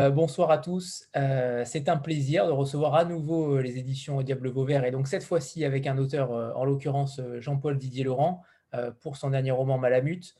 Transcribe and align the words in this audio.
Euh, 0.00 0.08
bonsoir 0.08 0.50
à 0.50 0.56
tous. 0.56 1.06
Euh, 1.14 1.62
c'est 1.66 1.90
un 1.90 1.98
plaisir 1.98 2.46
de 2.46 2.52
recevoir 2.52 2.94
à 2.94 3.04
nouveau 3.04 3.56
euh, 3.56 3.60
les 3.60 3.76
éditions 3.76 4.22
Diable 4.22 4.48
Vauvert 4.48 4.84
et 4.84 4.90
donc 4.90 5.06
cette 5.06 5.22
fois-ci 5.22 5.62
avec 5.62 5.86
un 5.86 5.98
auteur, 5.98 6.30
en 6.30 6.64
l'occurrence 6.64 7.20
Jean-Paul 7.38 7.76
Didier 7.76 8.04
Laurent, 8.04 8.42
pour 9.00 9.16
son 9.16 9.30
dernier 9.30 9.50
roman 9.50 9.78
Malamute. 9.78 10.34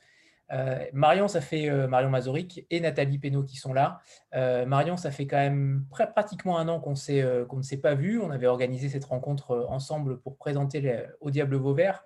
Marion, 0.93 1.27
ça 1.27 1.41
fait 1.41 1.69
Marion 1.87 2.09
Mazoric 2.09 2.65
et 2.69 2.79
Nathalie 2.79 3.19
Pénaud 3.19 3.43
qui 3.43 3.57
sont 3.57 3.73
là. 3.73 3.99
Marion, 4.33 4.97
ça 4.97 5.11
fait 5.11 5.27
quand 5.27 5.37
même 5.37 5.85
pratiquement 6.15 6.57
un 6.57 6.67
an 6.67 6.79
qu'on 6.79 6.91
ne 6.91 7.61
s'est 7.61 7.77
pas 7.77 7.93
vu. 7.93 8.19
On 8.19 8.31
avait 8.31 8.47
organisé 8.47 8.89
cette 8.89 9.05
rencontre 9.05 9.67
ensemble 9.69 10.19
pour 10.19 10.37
présenter 10.37 11.03
au 11.19 11.29
Diable 11.29 11.55
Vauvert. 11.55 12.05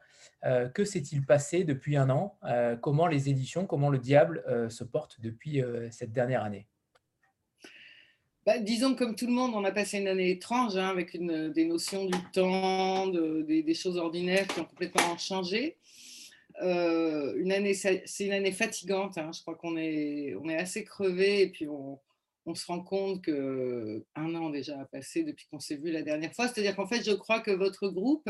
que 0.73 0.83
s'est-il 0.83 1.25
passé 1.25 1.63
depuis 1.63 1.95
un 1.95 2.09
an? 2.09 2.37
Comment 2.81 3.07
les 3.07 3.29
éditions, 3.29 3.65
comment 3.65 3.89
le 3.89 3.99
Diable 3.99 4.43
se 4.69 4.83
portent 4.83 5.21
depuis 5.21 5.63
cette 5.91 6.11
dernière 6.11 6.43
année? 6.43 6.67
Bah, 8.45 8.59
disons 8.59 8.93
que 8.93 8.99
comme 8.99 9.15
tout 9.15 9.25
le 9.25 9.33
monde, 9.33 9.53
on 9.55 9.63
a 9.63 9.71
passé 9.71 9.97
une 9.97 10.07
année 10.07 10.29
étrange 10.31 10.77
hein, 10.77 10.89
avec 10.89 11.13
une, 11.13 11.51
des 11.51 11.65
notions 11.65 12.05
du 12.05 12.17
temps, 12.31 13.07
des, 13.07 13.73
choses 13.73 13.97
ordinaires 13.97 14.47
qui 14.47 14.59
ont 14.59 14.65
complètement 14.65 15.17
changé. 15.17 15.77
Euh, 16.61 17.33
une 17.37 17.51
année, 17.51 17.73
c'est 17.73 18.05
une 18.19 18.33
année 18.33 18.51
fatigante. 18.51 19.17
Hein. 19.17 19.31
je 19.33 19.41
crois 19.41 19.55
qu'on 19.55 19.77
est, 19.77 20.35
assez 20.57 20.83
crevé 20.83 21.41
et 21.41 21.49
puis 21.49 21.67
on, 21.67 21.99
on 22.45 22.53
se 22.53 22.65
rend 22.67 22.81
compte 22.81 23.23
que 23.23 24.05
un 24.15 24.35
an 24.35 24.49
déjà 24.49 24.79
a 24.79 24.85
passé 24.85 25.23
depuis 25.23 25.47
qu'on 25.47 25.59
s'est 25.59 25.75
vu 25.75 25.91
la 25.91 26.03
dernière 26.03 26.33
fois. 26.33 26.47
C'est-à-dire 26.47 26.75
qu'en 26.75 26.87
fait, 26.87 27.03
je 27.03 27.11
crois 27.11 27.39
que 27.39 27.51
votre 27.51 27.87
groupe, 27.89 28.29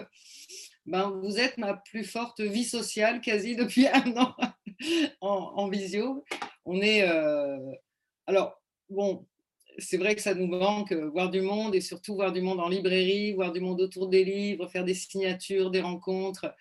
ben, 0.86 1.10
vous 1.22 1.38
êtes 1.38 1.58
ma 1.58 1.74
plus 1.74 2.06
forte 2.06 2.40
vie 2.40 2.64
sociale 2.64 3.20
quasi 3.22 3.56
depuis 3.58 3.88
un 3.88 4.16
an 4.18 4.36
en, 5.22 5.68
visio. 5.68 6.24
On 6.64 6.82
est, 6.82 7.08
euh, 7.08 7.58
alors 8.28 8.62
bon, 8.90 9.26
c'est 9.78 9.98
vrai 9.98 10.16
que 10.16 10.22
ça 10.22 10.34
nous 10.34 10.48
manque, 10.48 10.92
euh, 10.92 11.10
voir 11.10 11.30
du 11.30 11.42
monde 11.42 11.76
et 11.76 11.82
surtout 11.82 12.16
voir 12.16 12.32
du 12.32 12.42
monde 12.42 12.60
en 12.60 12.70
librairie, 12.70 13.34
voir 13.34 13.52
du 13.52 13.60
monde 13.60 13.82
autour 13.82 14.08
des 14.08 14.24
livres, 14.24 14.68
faire 14.68 14.86
des 14.86 14.94
signatures, 14.94 15.72
des 15.72 15.82
rencontres. 15.82 16.54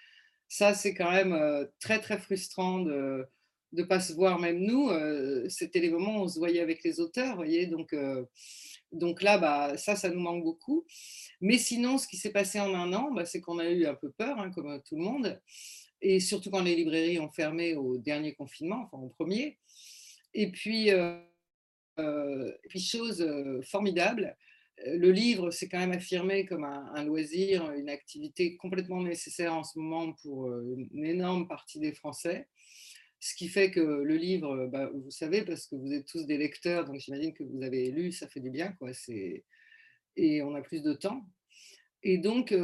Ça, 0.48 0.74
c'est 0.74 0.94
quand 0.94 1.10
même 1.10 1.32
euh, 1.32 1.64
très, 1.80 2.00
très 2.00 2.18
frustrant 2.18 2.80
de 2.80 3.26
ne 3.72 3.82
pas 3.82 4.00
se 4.00 4.12
voir, 4.12 4.38
même 4.38 4.58
nous. 4.58 4.90
Euh, 4.90 5.48
c'était 5.48 5.80
les 5.80 5.90
moments 5.90 6.18
où 6.18 6.24
on 6.24 6.28
se 6.28 6.38
voyait 6.38 6.60
avec 6.60 6.84
les 6.84 7.00
auteurs, 7.00 7.36
voyez. 7.36 7.66
Donc, 7.66 7.94
donc 8.92 9.22
là, 9.22 9.38
bah, 9.38 9.76
ça, 9.76 9.96
ça 9.96 10.08
nous 10.10 10.20
manque 10.20 10.44
beaucoup. 10.44 10.84
Mais 11.40 11.58
sinon, 11.58 11.98
ce 11.98 12.06
qui 12.06 12.16
s'est 12.16 12.32
passé 12.32 12.60
en 12.60 12.74
un 12.74 12.92
an, 12.92 13.10
bah, 13.12 13.24
c'est 13.24 13.40
qu'on 13.40 13.58
a 13.58 13.68
eu 13.68 13.86
un 13.86 13.94
peu 13.94 14.10
peur, 14.12 14.38
hein, 14.38 14.50
comme 14.50 14.80
tout 14.86 14.96
le 14.96 15.02
monde. 15.02 15.40
Et 16.00 16.20
surtout 16.20 16.50
quand 16.50 16.62
les 16.62 16.76
librairies 16.76 17.18
ont 17.18 17.30
fermé 17.30 17.74
au 17.74 17.96
dernier 17.98 18.34
confinement, 18.34 18.82
enfin 18.84 19.02
au 19.02 19.08
premier. 19.08 19.58
Et 20.34 20.50
puis, 20.50 20.90
et 21.98 22.68
puis, 22.68 22.80
chose 22.80 23.20
euh, 23.20 23.62
formidable, 23.62 24.36
euh, 24.86 24.98
le 24.98 25.10
livre 25.10 25.50
s'est 25.50 25.68
quand 25.68 25.78
même 25.78 25.92
affirmé 25.92 26.46
comme 26.46 26.64
un, 26.64 27.04
loisir, 27.04 27.70
une 27.72 27.88
activité 27.88 28.56
complètement 28.56 29.02
nécessaire 29.02 29.54
en 29.54 29.64
ce 29.64 29.78
moment 29.78 30.12
pour 30.22 30.50
une 30.52 31.04
énorme 31.04 31.46
partie 31.48 31.78
des 31.80 31.92
Français. 31.92 32.48
Ce 33.20 33.34
qui 33.34 33.48
fait 33.48 33.70
que 33.70 33.80
le 33.80 34.16
livre, 34.16 34.66
bah, 34.66 34.90
vous 34.92 35.10
savez, 35.10 35.42
parce 35.42 35.66
que 35.66 35.76
vous 35.76 35.92
êtes 35.92 36.06
tous 36.06 36.26
des 36.26 36.36
lecteurs, 36.36 36.84
donc 36.84 37.00
j'imagine 37.00 37.32
que 37.32 37.44
vous 37.44 37.62
avez 37.62 37.90
lu, 37.90 38.12
ça 38.12 38.28
fait 38.28 38.40
du 38.40 38.50
bien, 38.50 38.72
quoi. 38.72 38.90
Et 40.16 40.42
on 40.42 40.54
a 40.54 40.60
plus 40.60 40.82
de 40.82 40.92
temps. 40.92 41.24
Et 42.06 42.18
donc, 42.18 42.54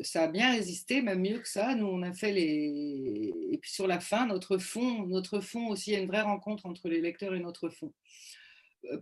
ça 0.00 0.22
a 0.22 0.28
bien 0.28 0.52
résisté, 0.52 1.02
même 1.02 1.20
mieux 1.20 1.38
que 1.38 1.48
ça. 1.48 1.74
Nous, 1.74 1.86
on 1.86 2.02
a 2.02 2.14
fait 2.14 2.32
les. 2.32 3.30
Et 3.52 3.58
puis 3.58 3.70
sur 3.70 3.86
la 3.86 4.00
fin, 4.00 4.26
notre 4.26 4.56
fond, 4.56 5.06
notre 5.06 5.40
fond 5.40 5.68
aussi, 5.68 5.90
il 5.90 5.92
y 5.92 5.96
a 5.96 6.00
une 6.00 6.08
vraie 6.08 6.22
rencontre 6.22 6.64
entre 6.64 6.88
les 6.88 7.02
lecteurs 7.02 7.34
et 7.34 7.40
notre 7.40 7.68
fond. 7.68 7.92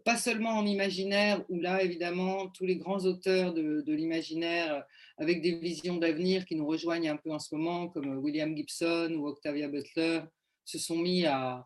Pas 0.05 0.17
seulement 0.17 0.59
en 0.59 0.67
imaginaire, 0.67 1.45
où 1.49 1.61
là, 1.61 1.83
évidemment, 1.85 2.49
tous 2.49 2.65
les 2.65 2.77
grands 2.77 3.05
auteurs 3.05 3.55
de, 3.55 3.93
l'imaginaire, 3.93 4.83
avec 5.19 5.41
des 5.41 5.55
visions 5.57 5.99
d'avenir 5.99 6.47
qui 6.47 6.57
nous 6.57 6.67
rejoignent 6.67 7.11
un 7.11 7.17
peu 7.17 7.31
en 7.31 7.39
ce 7.39 7.55
moment, 7.55 7.89
comme 7.89 8.19
William 8.19 8.57
Gibson 8.57 9.15
ou 9.17 9.29
Octavia 9.29 9.69
Butler, 9.69 10.23
se 10.65 10.79
sont 10.79 10.97
mis 10.97 11.27
à, 11.27 11.65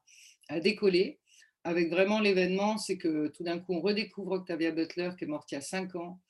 à 0.49 0.61
décoller. 0.61 1.21
Avec 1.65 1.89
vraiment 1.89 2.21
l'événement, 2.21 2.77
c'est 2.77 2.99
que 2.99 3.29
tout 3.29 3.45
d'un 3.45 3.61
coup, 3.61 3.73
on 3.75 3.81
redécouvre 3.81 4.33
Octavia 4.33 4.73
Butler, 4.73 5.11
qui 5.17 5.25
est 5.25 5.29
morte 5.29 5.51
il 5.53 5.55
y 5.55 5.59
a 5.59 5.63
cinq 5.63 5.95
ans 5.95 6.21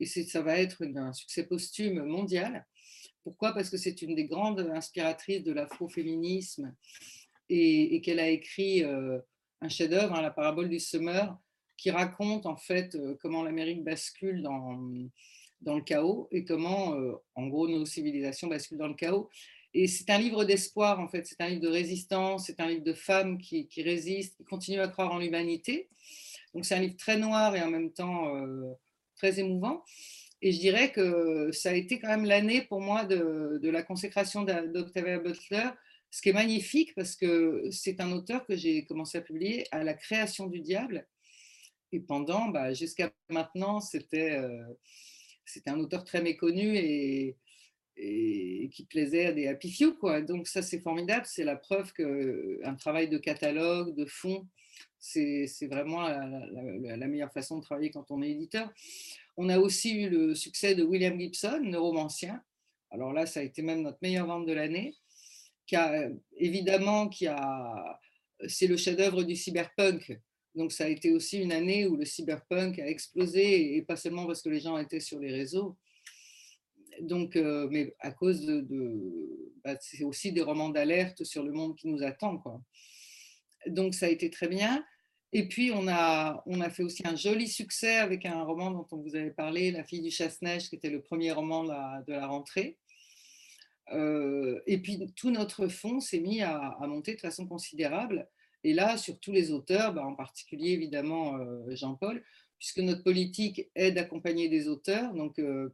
et 0.00 0.06
ça 0.06 0.42
va 0.42 0.58
être 0.58 0.84
un 0.96 1.12
succès 1.12 1.44
posthume 1.44 2.02
mondial. 2.04 2.66
Pourquoi? 3.24 3.52
Parce 3.52 3.70
que 3.70 3.76
c'est 3.76 4.00
une 4.02 4.14
des 4.14 4.24
grandes 4.24 4.60
inspiratrices 4.72 5.42
de 5.42 5.52
l'afroféminisme 5.52 6.74
et, 7.50 8.00
qu'elle 8.00 8.20
a 8.20 8.28
écrit 8.28 8.84
euh, 8.84 9.18
un 9.60 9.68
chef-d'œuvre, 9.68 10.14
hein, 10.14 10.22
la 10.22 10.30
parabole 10.30 10.68
du 10.68 10.80
semeur, 10.80 11.36
qui 11.76 11.90
raconte 11.90 12.46
en 12.46 12.56
fait 12.56 12.94
euh, 12.94 13.16
comment 13.20 13.42
l'Amérique 13.42 13.84
bascule 13.84 14.42
dans, 14.42 14.78
dans 15.60 15.76
le 15.76 15.82
chaos 15.82 16.28
et 16.30 16.44
comment, 16.44 16.94
euh, 16.94 17.12
en 17.34 17.46
gros, 17.46 17.68
nos 17.68 17.84
civilisations 17.84 18.48
basculent 18.48 18.78
dans 18.78 18.88
le 18.88 18.94
chaos. 18.94 19.28
Et 19.74 19.86
c'est 19.86 20.08
un 20.10 20.18
livre 20.18 20.44
d'espoir, 20.44 20.98
en 20.98 21.08
fait, 21.08 21.26
c'est 21.26 21.40
un 21.40 21.48
livre 21.48 21.62
de 21.62 21.68
résistance, 21.68 22.46
c'est 22.46 22.60
un 22.60 22.68
livre 22.68 22.84
de 22.84 22.94
femmes 22.94 23.38
qui, 23.38 23.68
qui, 23.68 23.82
résistent, 23.82 24.36
qui 24.36 24.44
continuent 24.44 24.80
à 24.80 24.88
croire 24.88 25.12
en 25.12 25.18
l'humanité. 25.18 25.88
Donc 26.54 26.64
c'est 26.64 26.74
un 26.74 26.80
livre 26.80 26.96
très 26.96 27.18
noir 27.18 27.54
et 27.54 27.62
en 27.62 27.70
même 27.70 27.92
temps 27.92 28.34
très 29.18 29.38
émouvant. 29.40 29.84
Et 30.40 30.52
je 30.52 30.60
dirais 30.60 30.92
que 30.92 31.50
ça 31.52 31.70
a 31.70 31.74
été 31.74 31.98
quand 31.98 32.08
même 32.08 32.24
l'année 32.24 32.62
pour 32.62 32.80
moi 32.80 33.04
de, 33.04 33.68
la 33.68 33.82
consécration 33.82 34.44
d'Octavia 34.44 35.18
Butler, 35.18 35.70
ce 36.10 36.22
qui 36.22 36.28
est 36.28 36.32
magnifique 36.32 36.94
parce 36.94 37.16
que 37.16 37.64
c'est 37.70 38.00
un 38.00 38.12
auteur 38.12 38.46
que 38.46 38.56
j'ai 38.56 38.84
commencé 38.86 39.18
à 39.18 39.20
publier 39.20 39.66
à 39.72 39.82
la 39.82 39.94
création 39.94 40.46
du 40.46 40.60
diable. 40.60 41.06
Et 41.90 42.00
pendant, 42.00 42.48
bah, 42.48 42.72
jusqu'à 42.72 43.10
maintenant, 43.30 43.80
c'était 43.80 44.38
euh, 44.38 44.62
un 45.66 45.80
auteur 45.80 46.04
très 46.04 46.22
méconnu 46.22 46.76
et, 46.76 47.36
et 47.96 48.70
qui 48.72 48.84
plaisait 48.84 49.26
à 49.26 49.32
des 49.32 49.48
happy 49.48 49.72
few. 49.72 49.94
Quoi. 49.94 50.22
Donc 50.22 50.46
ça, 50.46 50.62
c'est 50.62 50.80
formidable. 50.80 51.26
C'est 51.26 51.44
la 51.44 51.56
preuve 51.56 51.92
qu'un 51.92 52.74
travail 52.76 53.08
de 53.08 53.18
catalogue, 53.18 53.94
de 53.96 54.04
fond, 54.04 54.46
c'est 54.98 55.66
vraiment 55.68 56.08
la, 56.08 57.06
meilleure 57.06 57.32
façon 57.32 57.58
de 57.58 57.62
travailler 57.62 57.90
quand 57.90 58.10
on 58.10 58.22
est 58.22 58.30
éditeur. 58.30 58.72
On 59.36 59.48
a 59.48 59.58
aussi 59.58 59.94
eu 59.94 60.08
le 60.08 60.34
succès 60.34 60.74
de 60.74 60.82
William 60.82 61.18
Gibson, 61.18 61.60
neuromancien. 61.62 62.42
Alors 62.90 63.12
là, 63.12 63.26
ça 63.26 63.40
a 63.40 63.42
été 63.42 63.62
même 63.62 63.82
notre 63.82 63.98
meilleure 64.02 64.26
vente 64.26 64.46
de 64.46 64.52
l'année. 64.52 64.94
Qui 65.66 65.76
a, 65.76 66.08
évidemment, 66.36 67.08
qui 67.08 67.26
a, 67.26 68.00
c'est 68.46 68.66
le 68.66 68.76
chef-d'œuvre 68.76 69.22
du 69.22 69.36
cyberpunk. 69.36 70.18
Donc 70.54 70.72
ça 70.72 70.84
a 70.84 70.88
été 70.88 71.12
aussi 71.12 71.38
une 71.38 71.52
année 71.52 71.86
où 71.86 71.96
le 71.96 72.04
cyberpunk 72.04 72.78
a 72.78 72.88
explosé, 72.88 73.76
et 73.76 73.82
pas 73.82 73.96
seulement 73.96 74.26
parce 74.26 74.42
que 74.42 74.48
les 74.48 74.60
gens 74.60 74.78
étaient 74.78 75.00
sur 75.00 75.20
les 75.20 75.30
réseaux. 75.32 75.76
Donc, 77.00 77.36
euh, 77.36 77.68
mais 77.70 77.94
à 78.00 78.10
cause 78.10 78.44
de, 78.44 78.66
bah, 79.62 79.76
c'est 79.80 80.04
aussi 80.04 80.32
des 80.32 80.42
romans 80.42 80.70
d'alerte 80.70 81.22
sur 81.24 81.44
le 81.44 81.52
monde 81.52 81.76
qui 81.76 81.88
nous 81.88 82.02
attend, 82.02 82.38
quoi. 82.38 82.60
Donc 83.66 83.94
ça 83.94 84.06
a 84.06 84.08
été 84.08 84.30
très 84.30 84.48
bien. 84.48 84.84
Et 85.32 85.46
puis 85.46 85.70
on 85.72 85.88
a, 85.88 86.42
on 86.46 86.60
a 86.60 86.70
fait 86.70 86.82
aussi 86.82 87.06
un 87.06 87.16
joli 87.16 87.48
succès 87.48 87.96
avec 87.96 88.24
un 88.24 88.42
roman 88.42 88.70
dont 88.70 88.86
on 88.92 88.96
vous 88.96 89.14
avait 89.14 89.30
parlé, 89.30 89.70
La 89.70 89.84
fille 89.84 90.00
du 90.00 90.10
chasse-neige, 90.10 90.68
qui 90.68 90.76
était 90.76 90.90
le 90.90 91.02
premier 91.02 91.32
roman 91.32 91.64
de 91.64 92.12
la, 92.12 92.26
rentrée. 92.26 92.78
Euh, 93.92 94.60
et 94.66 94.78
puis 94.78 95.00
tout 95.16 95.30
notre 95.30 95.68
fonds 95.68 96.00
s'est 96.00 96.20
mis 96.20 96.40
à, 96.40 96.78
monter 96.86 97.14
de 97.14 97.20
façon 97.20 97.46
considérable. 97.46 98.28
Et 98.64 98.72
là, 98.72 98.96
sur 98.96 99.20
tous 99.20 99.32
les 99.32 99.50
auteurs, 99.50 99.92
bah, 99.92 100.04
en 100.04 100.14
particulier 100.14 100.70
évidemment 100.70 101.36
euh, 101.36 101.74
Jean-Paul, 101.74 102.24
puisque 102.58 102.78
notre 102.78 103.04
politique 103.04 103.70
est 103.74 103.92
d'accompagner 103.92 104.48
des 104.48 104.66
auteurs. 104.66 105.12
Donc, 105.14 105.38
euh, 105.38 105.68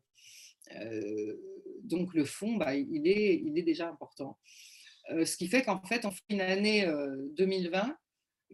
donc 1.85 2.13
le 2.13 2.25
fonds, 2.25 2.57
bah, 2.57 2.75
il, 2.75 3.07
est, 3.07 3.37
il 3.37 3.57
est 3.57 3.63
déjà 3.63 3.89
important. 3.89 4.37
Euh, 5.11 5.25
ce 5.25 5.37
qui 5.37 5.49
fait 5.49 5.63
qu'en 5.63 5.83
fait, 5.83 6.05
on 6.05 6.11
fait 6.11 6.23
une 6.31 6.41
année 6.41 6.87
2020 7.37 7.89
euh, 7.89 7.93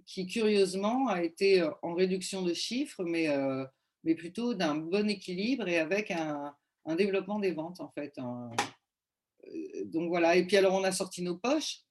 qui, 0.07 0.27
curieusement, 0.27 1.09
a 1.09 1.23
été 1.23 1.63
euh, 1.63 1.71
en 1.83 1.95
réduction 1.95 2.43
de 2.43 2.55
chiffres, 2.55 3.05
mais, 3.05 3.29
mais 4.05 4.15
plutôt 4.15 4.55
d'un 4.55 4.75
bon 4.75 5.09
équilibre 5.09 5.69
et 5.69 5.79
avec 5.79 6.11
un, 6.11 6.55
développement 6.97 7.39
des 7.39 7.53
ventes, 7.53 7.81
en 7.81 7.91
fait. 7.91 8.17
Donc 9.85 10.09
voilà. 10.09 10.37
Et 10.37 10.45
puis, 10.47 10.57
alors, 10.57 10.75
on 10.75 10.83
a 10.83 10.93
sorti 10.93 11.23
nos 11.23 11.37
poches. 11.37 11.83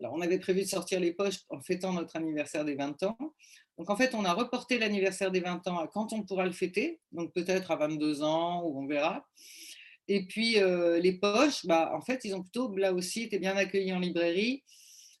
Alors, 0.00 0.14
on 0.14 0.20
avait 0.20 0.38
prévu 0.38 0.62
de 0.62 0.66
sortir 0.66 0.98
les 0.98 1.12
poches 1.12 1.40
en 1.50 1.60
fêtant 1.60 1.92
notre 1.92 2.16
anniversaire 2.16 2.64
des 2.64 2.74
20 2.74 3.02
ans. 3.04 3.18
Donc, 3.78 3.88
en 3.88 3.96
fait, 3.96 4.14
on 4.14 4.24
a 4.24 4.32
reporté 4.32 4.78
l'anniversaire 4.78 5.30
des 5.30 5.40
20 5.40 5.68
ans 5.68 5.78
à 5.78 5.86
quand 5.86 6.12
on 6.12 6.22
pourra 6.22 6.44
le 6.44 6.52
fêter, 6.52 7.00
donc 7.12 7.32
peut-être 7.32 7.70
à 7.70 7.76
22 7.76 8.22
ans, 8.22 8.62
ou 8.64 8.82
on 8.82 8.86
verra. 8.86 9.24
Et 10.12 10.24
puis 10.26 10.58
euh, 10.58 10.98
les 10.98 11.12
poches, 11.12 11.64
bah, 11.66 11.92
en 11.94 12.00
fait, 12.00 12.24
ils 12.24 12.34
ont 12.34 12.42
plutôt 12.42 12.76
là 12.76 12.92
aussi 12.92 13.22
été 13.22 13.38
bien 13.38 13.56
accueillis 13.56 13.92
en 13.92 14.00
librairie, 14.00 14.64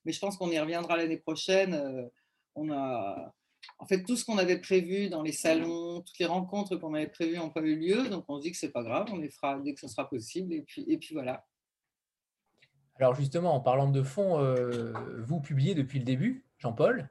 mais 0.04 0.10
je 0.10 0.18
pense 0.18 0.36
qu'on 0.36 0.50
y 0.50 0.58
reviendra 0.58 0.96
l'année 0.96 1.16
prochaine. 1.16 1.74
Euh, 1.74 2.08
on 2.56 2.72
a, 2.72 3.32
en 3.78 3.86
fait, 3.86 4.02
tout 4.02 4.16
ce 4.16 4.24
qu'on 4.24 4.36
avait 4.36 4.58
prévu 4.58 5.08
dans 5.08 5.22
les 5.22 5.30
salons, 5.30 6.00
toutes 6.00 6.18
les 6.18 6.26
rencontres 6.26 6.74
qu'on 6.74 6.92
avait 6.94 7.06
prévues 7.06 7.36
n'ont 7.36 7.50
pas 7.50 7.60
eu 7.60 7.76
lieu, 7.76 8.08
donc 8.08 8.24
on 8.26 8.38
se 8.38 8.42
dit 8.42 8.50
que 8.50 8.56
c'est 8.56 8.72
pas 8.72 8.82
grave, 8.82 9.06
on 9.12 9.18
les 9.18 9.28
fera 9.28 9.60
dès 9.60 9.74
que 9.74 9.80
ce 9.80 9.86
sera 9.86 10.10
possible, 10.10 10.52
et 10.52 10.62
puis, 10.62 10.84
et 10.88 10.98
puis 10.98 11.14
voilà. 11.14 11.46
Alors 12.96 13.14
justement, 13.14 13.54
en 13.54 13.60
parlant 13.60 13.92
de 13.92 14.02
fond, 14.02 14.40
euh, 14.40 14.92
vous 15.20 15.38
publiez 15.40 15.76
depuis 15.76 16.00
le 16.00 16.04
début, 16.04 16.44
Jean-Paul. 16.58 17.08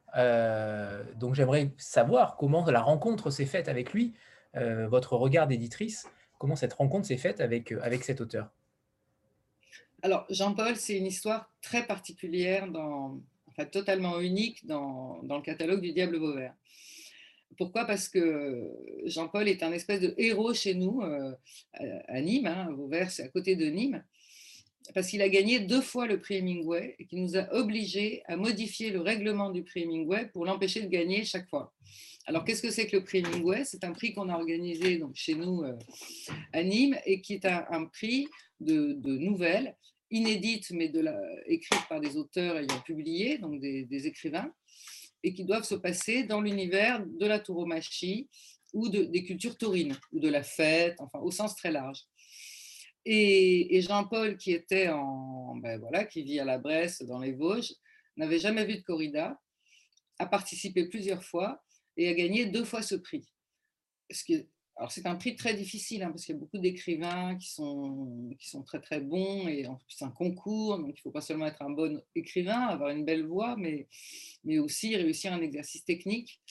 donc 1.16 1.34
j'aimerais 1.34 1.72
savoir 1.78 2.36
comment 2.36 2.66
la 2.66 2.82
rencontre 2.82 3.30
s'est 3.32 3.46
faite 3.46 3.70
avec 3.70 3.94
lui, 3.94 4.14
votre 4.54 5.16
regard 5.16 5.48
d'éditrice, 5.48 6.08
comment 6.40 6.56
cette 6.56 6.74
rencontre 6.74 7.06
s'est 7.06 7.18
faite 7.18 7.42
avec, 7.42 7.72
avec 7.74 8.04
cet 8.04 8.22
auteur? 8.22 8.50
Alors 10.02 10.26
Jean-Paul, 10.32 10.76
c'est 10.76 10.98
une 10.98 11.06
histoire 11.06 11.52
très 11.62 11.86
particulière, 11.86 12.68
enfin 13.48 13.66
totalement 13.66 14.20
unique 14.20 14.66
dans, 14.66 15.22
dans 15.22 15.36
le 15.36 15.44
catalogue 15.44 15.82
du 15.82 15.92
Diable 15.92 16.18
Vauvert. 16.18 16.56
Pourquoi? 17.58 17.86
Parce 17.86 18.08
que 18.08 18.72
Jean-Paul 19.06 19.50
est 19.50 19.62
un 19.64 19.74
espèce 19.74 20.00
de 20.00 20.16
héros 20.18 20.54
chez 20.54 20.76
nous, 20.76 21.02
euh, 21.02 21.34
à 22.08 22.22
Nîmes, 22.22 22.48
hein, 22.48 22.70
Vauvert 22.72 23.12
c'est 23.12 23.24
à 23.24 23.28
côté 23.28 23.56
de 23.56 23.66
Nîmes, 23.66 24.02
parce 24.94 25.08
qu'il 25.08 25.22
a 25.22 25.30
gagné 25.30 25.60
deux 25.60 25.82
fois 25.82 26.08
le 26.08 26.20
prix 26.20 26.38
Hemingway 26.38 26.96
et 27.00 27.06
qui 27.06 27.16
nous 27.18 27.38
a 27.38 27.54
obligés 27.54 28.24
à 28.26 28.38
modifier 28.38 28.90
le 28.90 29.02
règlement 29.02 29.52
du 29.52 29.64
prix 29.64 29.84
Hemingway 29.84 30.28
pour 30.34 30.46
l'empêcher 30.46 30.82
de 30.82 30.88
gagner 30.88 31.26
chaque 31.26 31.48
fois. 31.50 31.74
Alors, 32.26 32.46
qu'est-ce 32.46 32.62
que 32.62 32.72
c'est 32.72 32.88
que 32.88 32.98
le 32.98 33.04
prix 33.04 33.20
Hemingway? 33.20 33.66
C'est 33.66 33.84
un 33.84 33.92
prix 33.92 34.14
qu'on 34.14 34.30
a 34.30 34.36
organisé 34.36 34.98
donc, 34.98 35.16
chez 35.16 35.36
nous 35.36 35.64
euh, 35.64 35.76
à 36.54 36.64
Nîmes 36.64 36.98
et 37.06 37.22
qui 37.22 37.34
est 37.34 37.46
un, 37.46 37.86
prix 37.86 38.28
de, 38.60 38.94
nouvelles 39.04 39.76
inédites, 40.12 40.72
mais 40.72 40.90
de 40.90 41.04
écrites 41.46 41.88
par 41.88 42.00
des 42.00 42.18
auteurs 42.18 42.58
ayant 42.58 42.82
publié, 42.82 43.38
donc 43.38 43.60
des 43.60 44.08
écrivains, 44.08 44.52
et 45.24 45.34
qui 45.34 45.46
doivent 45.46 45.64
se 45.64 45.76
passer 45.76 46.24
dans 46.24 46.42
l'univers 46.42 47.06
de 47.06 47.26
la 47.26 47.40
tauromachie 47.40 48.30
ou 48.74 48.90
de, 48.90 49.04
des 49.04 49.24
cultures 49.24 49.58
taurines, 49.58 49.98
ou 50.12 50.20
de 50.20 50.30
la 50.30 50.44
fête, 50.44 50.96
enfin 51.00 51.20
au 51.20 51.32
sens 51.32 51.56
très 51.56 51.72
large. 51.72 52.02
Et, 53.06 53.82
Jean-Paul, 53.82 54.38
qui 54.38 54.52
était 54.52 54.90
en, 54.90 55.56
ben 55.56 55.80
voilà, 55.80 56.06
qui 56.06 56.24
vit 56.24 56.40
à 56.40 56.46
la 56.46 56.58
Bresse, 56.58 57.02
dans 57.02 57.20
les 57.20 57.34
Vosges, 57.34 57.74
n'avait 58.18 58.40
jamais 58.40 58.66
vu 58.66 58.78
de 58.78 58.82
corrida, 58.82 59.40
a 60.20 60.26
participé 60.26 60.88
plusieurs 60.88 61.24
fois 61.24 61.64
et 61.98 62.10
a 62.10 62.14
gagné 62.14 62.46
deux 62.46 62.66
fois 62.66 62.82
ce 62.82 62.96
prix. 62.96 63.26
Alors 64.76 64.92
c'est 64.92 65.06
un 65.08 65.16
prix 65.16 65.36
très 65.36 65.54
difficile 65.54 66.04
hein, 66.04 66.10
parce 66.10 66.26
qu'il 66.26 66.36
y 66.36 66.38
a 66.38 66.40
beaucoup 66.40 66.58
d'écrivains 66.58 67.36
qui 67.36 67.50
sont, 67.52 68.34
qui 68.40 68.50
sont 68.50 68.64
très 68.64 68.80
très 68.80 69.02
bons 69.02 69.48
et 69.48 69.66
c'est 69.90 70.06
un 70.06 70.12
concours, 70.12 70.78
donc 70.80 70.90
il 70.90 71.00
ne 71.00 71.02
faut 71.02 71.12
pas 71.12 71.22
seulement 71.22 71.48
être 71.48 71.62
un 71.62 71.70
bon 71.70 72.02
écrivain, 72.16 72.62
avoir 72.62 72.90
une 72.90 73.04
belle 73.04 73.26
voix, 73.26 73.56
mais, 73.58 73.88
mais 74.46 74.58
aussi 74.58 74.96
réussir 74.96 75.34
un 75.34 75.42
exercice 75.42 75.84
technique. 75.84 76.42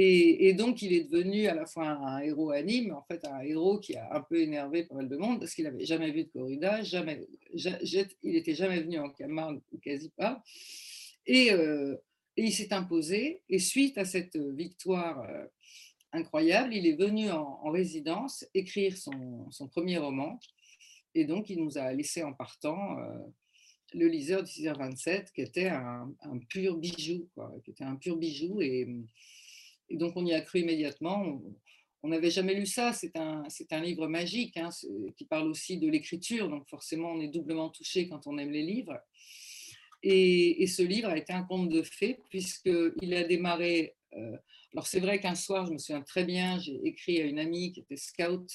Et, 0.00 0.52
donc 0.52 0.80
il 0.80 0.92
est 0.92 1.10
devenu 1.10 1.48
à 1.48 1.54
la 1.54 1.66
fois 1.66 1.88
un, 1.88 2.20
héros 2.20 2.52
anime, 2.52 2.92
en 2.92 3.02
fait 3.02 3.24
un 3.24 3.40
héros 3.40 3.80
qui 3.80 3.96
a 3.96 4.14
un 4.14 4.20
peu 4.20 4.38
énervé 4.38 4.84
pas 4.84 4.94
mal 4.94 5.08
de 5.08 5.16
monde 5.16 5.40
parce 5.40 5.54
qu'il 5.54 5.64
n'avait 5.64 5.84
jamais 5.84 6.12
vu 6.12 6.22
de 6.22 6.28
corrida, 6.28 6.84
jamais, 6.84 7.26
il 7.52 8.32
n'était 8.32 8.54
jamais 8.54 8.80
venu 8.80 9.00
en 9.00 9.10
Camargue 9.10 9.60
ou 9.72 9.78
quasi 9.78 10.10
pas. 10.10 10.40
Et, 11.26 11.50
euh, 11.50 11.96
et 12.36 12.44
il 12.44 12.52
s'est 12.52 12.72
imposé 12.72 13.42
et 13.48 13.58
suite 13.58 13.98
à 13.98 14.04
cette 14.04 14.36
victoire 14.36 15.20
euh, 15.28 15.44
incroyable, 16.12 16.72
il 16.74 16.86
est 16.86 16.96
venu 16.96 17.32
en, 17.32 17.68
résidence 17.72 18.46
écrire 18.54 18.96
son, 18.96 19.68
premier 19.72 19.98
roman. 19.98 20.38
Et 21.16 21.24
donc, 21.24 21.50
il 21.50 21.58
nous 21.60 21.76
a 21.76 21.92
laissé 21.92 22.22
en 22.22 22.32
partant 22.32 23.00
euh, 23.00 23.18
le 23.94 24.06
liseur 24.06 24.44
du 24.44 24.50
6h27, 24.52 25.32
qui 25.32 25.40
était 25.40 25.70
un, 25.70 26.14
pur 26.48 26.76
bijou, 26.76 27.28
qui 27.64 27.72
était 27.72 27.82
un 27.82 27.96
pur 27.96 28.16
bijou. 28.16 28.60
Et, 28.60 28.86
donc, 29.90 30.12
on 30.16 30.24
y 30.26 30.34
a 30.34 30.40
cru 30.40 30.60
immédiatement. 30.60 31.40
On 32.02 32.08
n'avait 32.08 32.30
jamais 32.30 32.54
lu 32.54 32.66
ça. 32.66 32.92
C'est 32.92 33.16
un, 33.16 33.44
un 33.70 33.80
livre 33.80 34.06
magique 34.06 34.56
hein, 34.56 34.70
qui 35.16 35.24
parle 35.24 35.48
aussi 35.48 35.78
de 35.78 35.88
l'écriture. 35.88 36.48
Donc, 36.48 36.68
forcément, 36.68 37.12
on 37.12 37.20
est 37.20 37.28
doublement 37.28 37.70
touché 37.70 38.08
quand 38.08 38.26
on 38.26 38.38
aime 38.38 38.50
les 38.50 38.62
livres. 38.62 38.98
Et, 40.02 40.66
ce 40.66 40.82
livre 40.82 41.08
a 41.08 41.16
été 41.16 41.32
un 41.32 41.42
conte 41.42 41.68
de 41.68 41.82
fées, 41.82 42.18
puisqu'il 42.30 43.14
a 43.14 43.24
démarré 43.24 43.96
euh, 44.14 44.36
alors 44.72 44.86
c'est 44.86 45.00
vrai 45.00 45.20
qu'un 45.20 45.34
soir, 45.34 45.66
je 45.66 45.72
me 45.72 45.78
souviens 45.78 46.02
très 46.02 46.24
bien, 46.24 46.58
j'ai 46.58 46.78
écrit 46.86 47.20
à 47.20 47.24
une 47.24 47.38
amie 47.38 47.72
qui 47.72 47.80
était 47.80 47.96
scout 47.96 48.48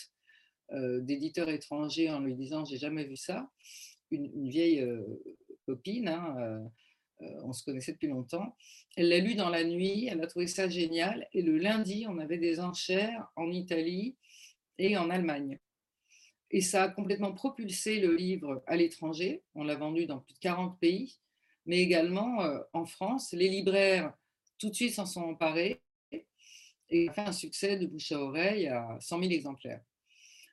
euh, 0.72 1.02
d'éditeurs 1.02 1.50
étrangers 1.50 2.10
en 2.10 2.20
lui 2.20 2.36
disant 2.36 2.66
j'ai 2.66 2.78
jamais 2.78 3.04
vu 3.06 3.16
ça, 3.16 3.50
une, 4.12 4.48
vieille 4.48 4.80
euh, 4.82 5.02
copine, 5.66 6.08
hein, 6.08 6.72
on 7.20 7.54
se 7.54 7.64
connaissait 7.64 7.94
depuis 7.94 8.08
longtemps. 8.08 8.56
Elle 8.96 9.10
l'a 9.10 9.20
lu 9.20 9.36
dans 9.36 9.50
la 9.50 9.64
nuit, 9.64 10.08
elle 10.08 10.22
a 10.22 10.28
trouvé 10.28 10.48
ça 10.48 10.68
génial 10.70 11.28
et 11.34 11.42
le 11.42 11.58
lundi, 11.58 12.06
on 12.08 12.18
avait 12.20 12.38
des 12.38 12.60
enchères 12.60 13.28
en 13.36 13.52
Italie 13.52 14.16
et 14.78 14.98
en 14.98 15.10
Allemagne. 15.10 15.60
Et 16.52 16.62
ça 16.62 16.84
a 16.84 16.90
complètement 16.90 17.34
propulsé 17.34 18.00
le 18.00 18.16
livre 18.16 18.64
à 18.68 18.76
l'étranger. 18.76 19.42
On 19.56 19.64
l'a 19.64 19.76
vendu 19.76 20.06
dans 20.06 20.20
plus 20.20 20.34
de 20.36 20.40
40 20.40 20.80
pays, 20.80 21.18
mais 21.66 21.80
également 21.80 22.46
en 22.74 22.86
France. 22.86 23.34
Les 23.34 23.50
libraires 23.50 24.14
tout 24.60 24.70
de 24.70 24.76
suite 24.76 24.94
s'en 24.94 25.06
sont 25.06 25.22
emparés 25.22 25.82
et 26.90 27.10
a 27.10 27.14
fait 27.14 27.22
un 27.22 27.32
succès 27.32 27.78
de 27.78 27.88
bouche 27.88 28.12
à 28.12 28.20
oreille 28.20 28.68
à 28.68 28.98
100 29.02 29.20
000 29.20 29.32
exemplaires. 29.32 29.82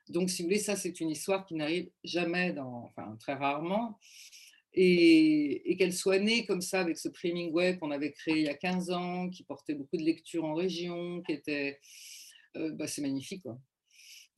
Donc, 0.09 0.31
si 0.31 0.43
vous 0.43 0.49
voulez, 0.49 0.59
ça, 0.59 0.75
c'est 0.75 1.01
une 1.01 1.11
histoire 1.11 1.47
qui 1.47 1.55
n'arrive 1.55 1.91
jamais, 2.03 2.53
dans, 2.53 2.85
enfin 2.87 3.17
très 3.21 3.35
rarement, 3.35 3.99
et, 4.75 5.77
qu'elle 5.79 5.93
soit 5.93 6.19
née 6.19 6.47
comme 6.47 6.61
ça 6.61 6.81
avec 6.81 6.99
ce 6.99 7.09
priming 7.09 7.53
web 7.53 7.79
qu'on 7.79 7.91
avait 7.91 8.13
créé 8.13 8.39
il 8.39 8.45
y 8.45 8.49
a 8.49 8.55
15 8.55 8.91
ans, 8.91 9.29
qui 9.29 9.45
portait 9.45 9.75
beaucoup 9.75 9.97
de 9.97 10.03
lectures 10.03 10.45
en 10.45 10.55
région, 10.55 11.23
qui 11.23 11.33
était, 11.33 11.81
euh, 12.57 12.71
bah, 12.73 12.87
c'est 12.87 13.03
magnifique. 13.03 13.43
Quoi. 13.43 13.59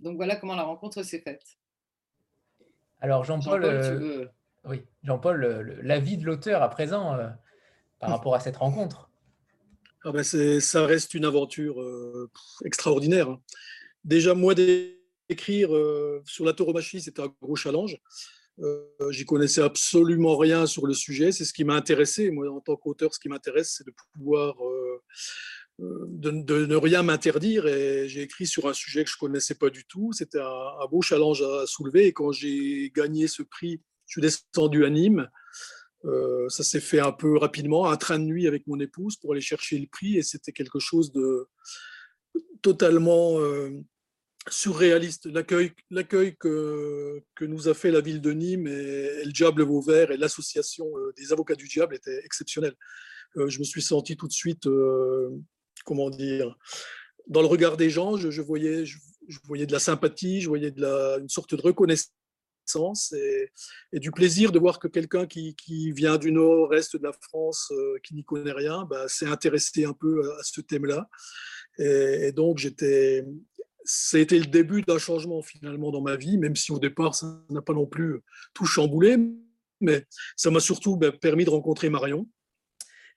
Donc 0.00 0.16
voilà 0.16 0.36
comment 0.36 0.54
la 0.54 0.64
rencontre 0.64 1.02
s'est 1.02 1.20
faite. 1.20 1.42
Alors 3.00 3.24
Jean-Paul, 3.24 3.64
euh, 3.64 4.26
oui, 4.64 4.82
Jean-Paul, 5.02 5.80
l'avis 5.82 6.16
de 6.16 6.24
l'auteur 6.24 6.62
à 6.62 6.70
présent 6.70 7.14
euh, 7.14 7.28
par 7.98 8.10
rapport 8.10 8.34
à 8.34 8.40
cette 8.40 8.56
rencontre? 8.56 9.10
Ah 10.04 10.10
ben 10.10 10.24
ça 10.24 10.86
reste 10.86 11.14
une 11.14 11.24
aventure 11.24 11.80
euh, 11.80 12.30
extraordinaire. 12.64 13.30
Hein. 13.30 13.40
Déjà, 14.04 14.34
moi, 14.34 14.54
d'écrire 14.54 15.74
euh, 15.74 16.22
sur 16.26 16.44
la 16.44 16.52
tauromachie, 16.52 17.00
c'était 17.00 17.22
un 17.22 17.32
gros 17.40 17.54
challenge. 17.54 17.98
Euh, 18.60 19.10
J'y 19.10 19.24
connaissais 19.24 19.62
absolument 19.62 20.36
rien 20.36 20.66
sur 20.66 20.86
le 20.86 20.94
sujet. 20.94 21.32
C'est 21.32 21.44
ce 21.44 21.52
qui 21.52 21.64
m'a 21.64 21.74
intéressé. 21.74 22.30
Moi, 22.30 22.50
en 22.50 22.60
tant 22.60 22.76
qu'auteur, 22.76 23.14
ce 23.14 23.18
qui 23.18 23.28
m'intéresse, 23.28 23.74
c'est 23.76 23.86
de 23.86 23.94
pouvoir 24.12 24.56
euh, 24.64 25.02
de, 25.78 26.30
ne 26.30 26.76
rien 26.76 27.02
m'interdire. 27.02 27.66
Et 27.66 28.08
j'ai 28.08 28.22
écrit 28.22 28.46
sur 28.46 28.68
un 28.68 28.74
sujet 28.74 29.04
que 29.04 29.10
je 29.10 29.16
connaissais 29.16 29.54
pas 29.54 29.70
du 29.70 29.84
tout. 29.84 30.12
C'était 30.12 30.40
un, 30.40 30.86
beau 30.90 31.02
challenge 31.02 31.42
à 31.42 31.66
soulever. 31.66 32.06
Et 32.06 32.12
quand 32.12 32.32
j'ai 32.32 32.90
gagné 32.94 33.26
ce 33.26 33.42
prix, 33.42 33.80
je 34.06 34.12
suis 34.12 34.20
descendu 34.20 34.84
à 34.84 34.90
Nîmes. 34.90 35.28
Euh, 36.04 36.48
ça 36.48 36.64
s'est 36.64 36.80
fait 36.80 37.00
un 37.00 37.12
peu 37.12 37.36
rapidement, 37.36 37.88
un 37.88 37.96
train 37.96 38.18
de 38.18 38.24
nuit 38.24 38.48
avec 38.48 38.66
mon 38.66 38.78
épouse 38.80 39.16
pour 39.16 39.32
aller 39.32 39.40
chercher 39.40 39.78
le 39.78 39.86
prix 39.86 40.18
et 40.18 40.22
c'était 40.22 40.50
quelque 40.50 40.80
chose 40.80 41.12
de 41.12 41.46
totalement 42.60 43.38
euh, 43.38 43.70
surréaliste. 44.50 45.26
L'accueil, 45.26 46.36
que, 46.36 47.22
nous 47.40 47.68
a 47.68 47.74
fait 47.74 47.90
la 47.90 48.00
ville 48.00 48.20
de 48.20 48.32
Nîmes 48.32 48.66
et, 48.66 49.24
le 49.24 49.32
Diable 49.32 49.62
Vauvert 49.62 50.10
et 50.10 50.16
l'association 50.16 50.86
euh, 50.96 51.12
des 51.16 51.32
avocats 51.32 51.54
du 51.54 51.68
diable 51.68 51.94
était 51.94 52.20
exceptionnel. 52.24 52.74
je 53.36 53.58
me 53.58 53.64
suis 53.64 53.82
senti 53.82 54.16
tout 54.16 54.28
de 54.28 54.32
suite, 54.32 54.68
comment 55.84 56.10
dire, 56.10 56.56
dans 57.28 57.40
le 57.40 57.46
regard 57.46 57.76
des 57.76 57.90
gens, 57.90 58.16
je, 58.16 58.42
voyais, 58.42 58.84
je, 58.84 58.98
voyais 59.44 59.66
de 59.66 59.72
la 59.72 59.78
sympathie, 59.78 60.40
je 60.40 60.48
voyais 60.48 60.72
une 60.76 61.28
sorte 61.28 61.54
de 61.54 61.62
reconnaissance 61.62 62.12
et, 63.12 63.50
du 63.92 64.10
plaisir 64.10 64.52
de 64.52 64.58
voir 64.58 64.78
que 64.78 64.88
quelqu'un 64.88 65.26
qui, 65.26 65.92
vient 65.92 66.16
du 66.16 66.32
nord-est 66.32 66.96
de 66.96 67.02
la 67.02 67.12
France, 67.12 67.72
euh, 67.72 67.98
qui 68.02 68.14
n'y 68.14 68.24
connaît 68.24 68.52
rien, 68.52 68.84
bah, 68.88 69.08
s'est 69.08 69.26
intéressé 69.26 69.84
un 69.84 69.92
peu 69.92 70.32
à, 70.38 70.42
ce 70.42 70.60
thème-là. 70.60 71.08
Et, 71.78 72.32
donc, 72.32 72.58
j'étais, 72.58 73.24
c'était 73.84 74.38
le 74.38 74.46
début 74.46 74.82
d'un 74.82 74.98
changement 74.98 75.42
finalement 75.42 75.90
dans 75.90 76.00
ma 76.00 76.16
vie, 76.16 76.38
même 76.38 76.56
si 76.56 76.72
au 76.72 76.78
départ, 76.78 77.14
ça 77.14 77.44
n'a 77.50 77.62
pas 77.62 77.72
non 77.72 77.86
plus 77.86 78.20
tout 78.54 78.64
chamboulé, 78.64 79.16
mais 79.80 80.06
ça 80.36 80.50
m'a 80.50 80.60
surtout 80.60 80.96
bah, 80.96 81.12
permis 81.12 81.44
de 81.44 81.50
rencontrer 81.50 81.90
Marion. 81.90 82.28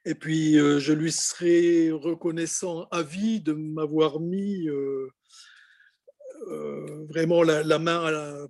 Et 0.05 0.15
puis, 0.15 0.59
euh, 0.59 0.79
je 0.79 0.93
lui 0.93 1.11
serai 1.11 1.91
reconnaissant 1.91 2.83
à 2.91 3.01
vie 3.01 3.41
de 3.41 3.53
m'avoir 3.53 4.19
mis 4.19 4.69
euh, 4.69 5.09
vraiment 7.09 7.41
la, 7.43 7.63
la 7.63 7.79
main 7.79 8.05
à 8.05 8.11
la, 8.11 8.47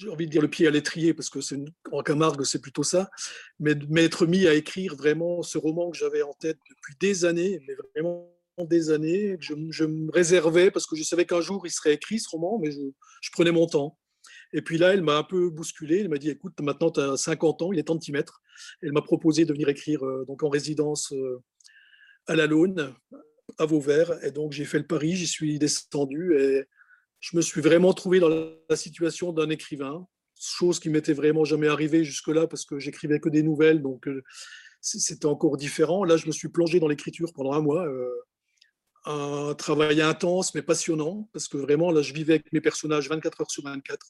j'ai 0.00 0.08
envie 0.08 0.26
de 0.26 0.30
dire 0.30 0.42
le 0.42 0.48
pied 0.48 0.66
à 0.66 0.70
l'étrier, 0.70 1.12
parce 1.12 1.28
que 1.28 1.40
c'est 1.40 1.58
en 1.92 2.02
Camargue, 2.02 2.44
c'est 2.44 2.60
plutôt 2.60 2.82
ça, 2.82 3.10
mais 3.58 3.74
de 3.74 3.86
m'être 3.86 4.26
mis 4.26 4.46
à 4.46 4.54
écrire 4.54 4.96
vraiment 4.96 5.42
ce 5.42 5.58
roman 5.58 5.90
que 5.90 5.98
j'avais 5.98 6.22
en 6.22 6.32
tête 6.32 6.58
depuis 6.68 6.94
des 6.98 7.24
années, 7.26 7.60
mais 7.66 7.74
vraiment 7.94 8.32
des 8.64 8.90
années, 8.90 9.36
que 9.38 9.44
je, 9.70 9.84
me 9.84 10.10
réservais, 10.10 10.70
parce 10.70 10.86
que 10.86 10.96
je 10.96 11.02
savais 11.02 11.24
qu'un 11.24 11.40
jour 11.40 11.66
il 11.66 11.70
serait 11.70 11.94
écrit 11.94 12.18
ce 12.18 12.28
roman, 12.28 12.58
mais 12.60 12.70
je, 12.70 13.30
prenais 13.32 13.52
mon 13.52 13.66
temps. 13.66 13.98
Et 14.52 14.62
puis 14.62 14.78
là, 14.78 14.92
elle 14.92 15.02
m'a 15.02 15.16
un 15.16 15.22
peu 15.22 15.50
bousculé, 15.50 16.00
elle 16.00 16.08
m'a 16.08 16.18
dit, 16.18 16.30
écoute, 16.30 16.60
maintenant 16.60 16.90
tu 16.90 17.00
as 17.00 17.16
50 17.16 17.62
ans, 17.62 17.72
il 17.72 17.78
est 17.78 17.84
temps 17.84 17.94
de 17.94 18.00
t'y 18.00 18.12
mettre. 18.12 18.42
Elle 18.82 18.92
m'a 18.92 19.02
proposé 19.02 19.44
de 19.44 19.52
venir 19.52 19.68
écrire 19.68 20.04
euh, 20.04 20.24
donc 20.26 20.42
en 20.42 20.48
résidence 20.48 21.12
euh, 21.12 21.42
à 22.26 22.36
la 22.36 22.46
Laune, 22.46 22.94
à 23.58 23.66
Vauvert, 23.66 24.22
et 24.24 24.30
donc 24.30 24.52
j'ai 24.52 24.64
fait 24.64 24.78
le 24.78 24.86
pari, 24.86 25.14
j'y 25.14 25.26
suis 25.26 25.58
descendu, 25.58 26.36
et 26.38 26.64
je 27.20 27.36
me 27.36 27.42
suis 27.42 27.60
vraiment 27.60 27.92
trouvé 27.92 28.20
dans 28.20 28.28
la 28.28 28.76
situation 28.76 29.32
d'un 29.32 29.50
écrivain, 29.50 30.06
chose 30.40 30.80
qui 30.80 30.88
m'était 30.88 31.12
vraiment 31.12 31.44
jamais 31.44 31.68
arrivée 31.68 32.02
jusque-là 32.02 32.46
parce 32.46 32.64
que 32.64 32.78
j'écrivais 32.78 33.20
que 33.20 33.28
des 33.28 33.42
nouvelles. 33.42 33.82
Donc, 33.82 34.08
euh, 34.08 34.22
c'était 34.80 35.26
encore 35.26 35.56
différent. 35.56 36.04
Là, 36.04 36.16
je 36.16 36.26
me 36.26 36.32
suis 36.32 36.48
plongé 36.48 36.80
dans 36.80 36.88
l'écriture 36.88 37.32
pendant 37.34 37.52
un 37.52 37.60
mois. 37.60 37.86
Un 39.06 39.54
travail 39.54 40.02
intense 40.02 40.54
mais 40.54 40.62
passionnant 40.62 41.28
parce 41.32 41.48
que 41.48 41.56
vraiment 41.56 41.90
là 41.90 42.02
je 42.02 42.12
vivais 42.12 42.34
avec 42.34 42.52
mes 42.52 42.60
personnages 42.60 43.08
24 43.08 43.40
heures 43.40 43.50
sur 43.50 43.64
24 43.64 44.06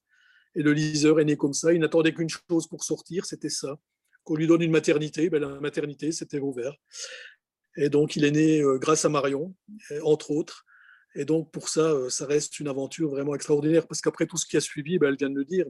et 0.56 0.62
le 0.62 0.73
liseur 0.73 1.20
est 1.20 1.25
né 1.25 1.37
comme 1.37 1.52
ça. 1.52 1.73
Il 1.73 1.80
n'attendait 1.80 2.12
qu'une 2.12 2.28
chose 2.28 2.66
pour 2.66 2.82
sortir 2.82 3.25
c'était 3.25 3.50
ça. 3.50 3.78
Qu'on 4.25 4.35
lui 4.35 4.47
donne 4.47 4.62
une 4.62 4.73
maternité 4.73 5.30
ben, 5.30 5.40
la 5.40 5.61
maternité 5.61 6.12
c'était 6.12 6.40
ouvert 6.40 6.75
et 7.76 7.88
donc 7.88 8.16
il 8.16 8.25
est 8.25 8.30
né 8.30 8.62
grâce 8.80 9.04
à 9.04 9.09
Marion 9.09 9.54
entre 10.02 10.32
autres. 10.32 10.66
Et 11.14 11.25
donc, 11.25 11.50
pour 11.50 11.68
ça, 11.68 11.80
euh, 11.80 12.09
ça 12.09 12.26
reste 12.26 12.61
une 12.61 12.68
aventure 12.68 13.11
vraiment 13.11 13.35
extraordinaire, 13.35 13.87
parce 13.87 14.00
qu'après 14.00 14.26
tout 14.26 14.37
ce 14.37 14.47
qui 14.47 14.56
a 14.56 14.61
suivi, 14.61 14.99
ben, 14.99 15.09
elle 15.09 15.16
vient 15.16 15.30
de 15.30 15.35
le 15.35 15.44
dire, 15.44 15.66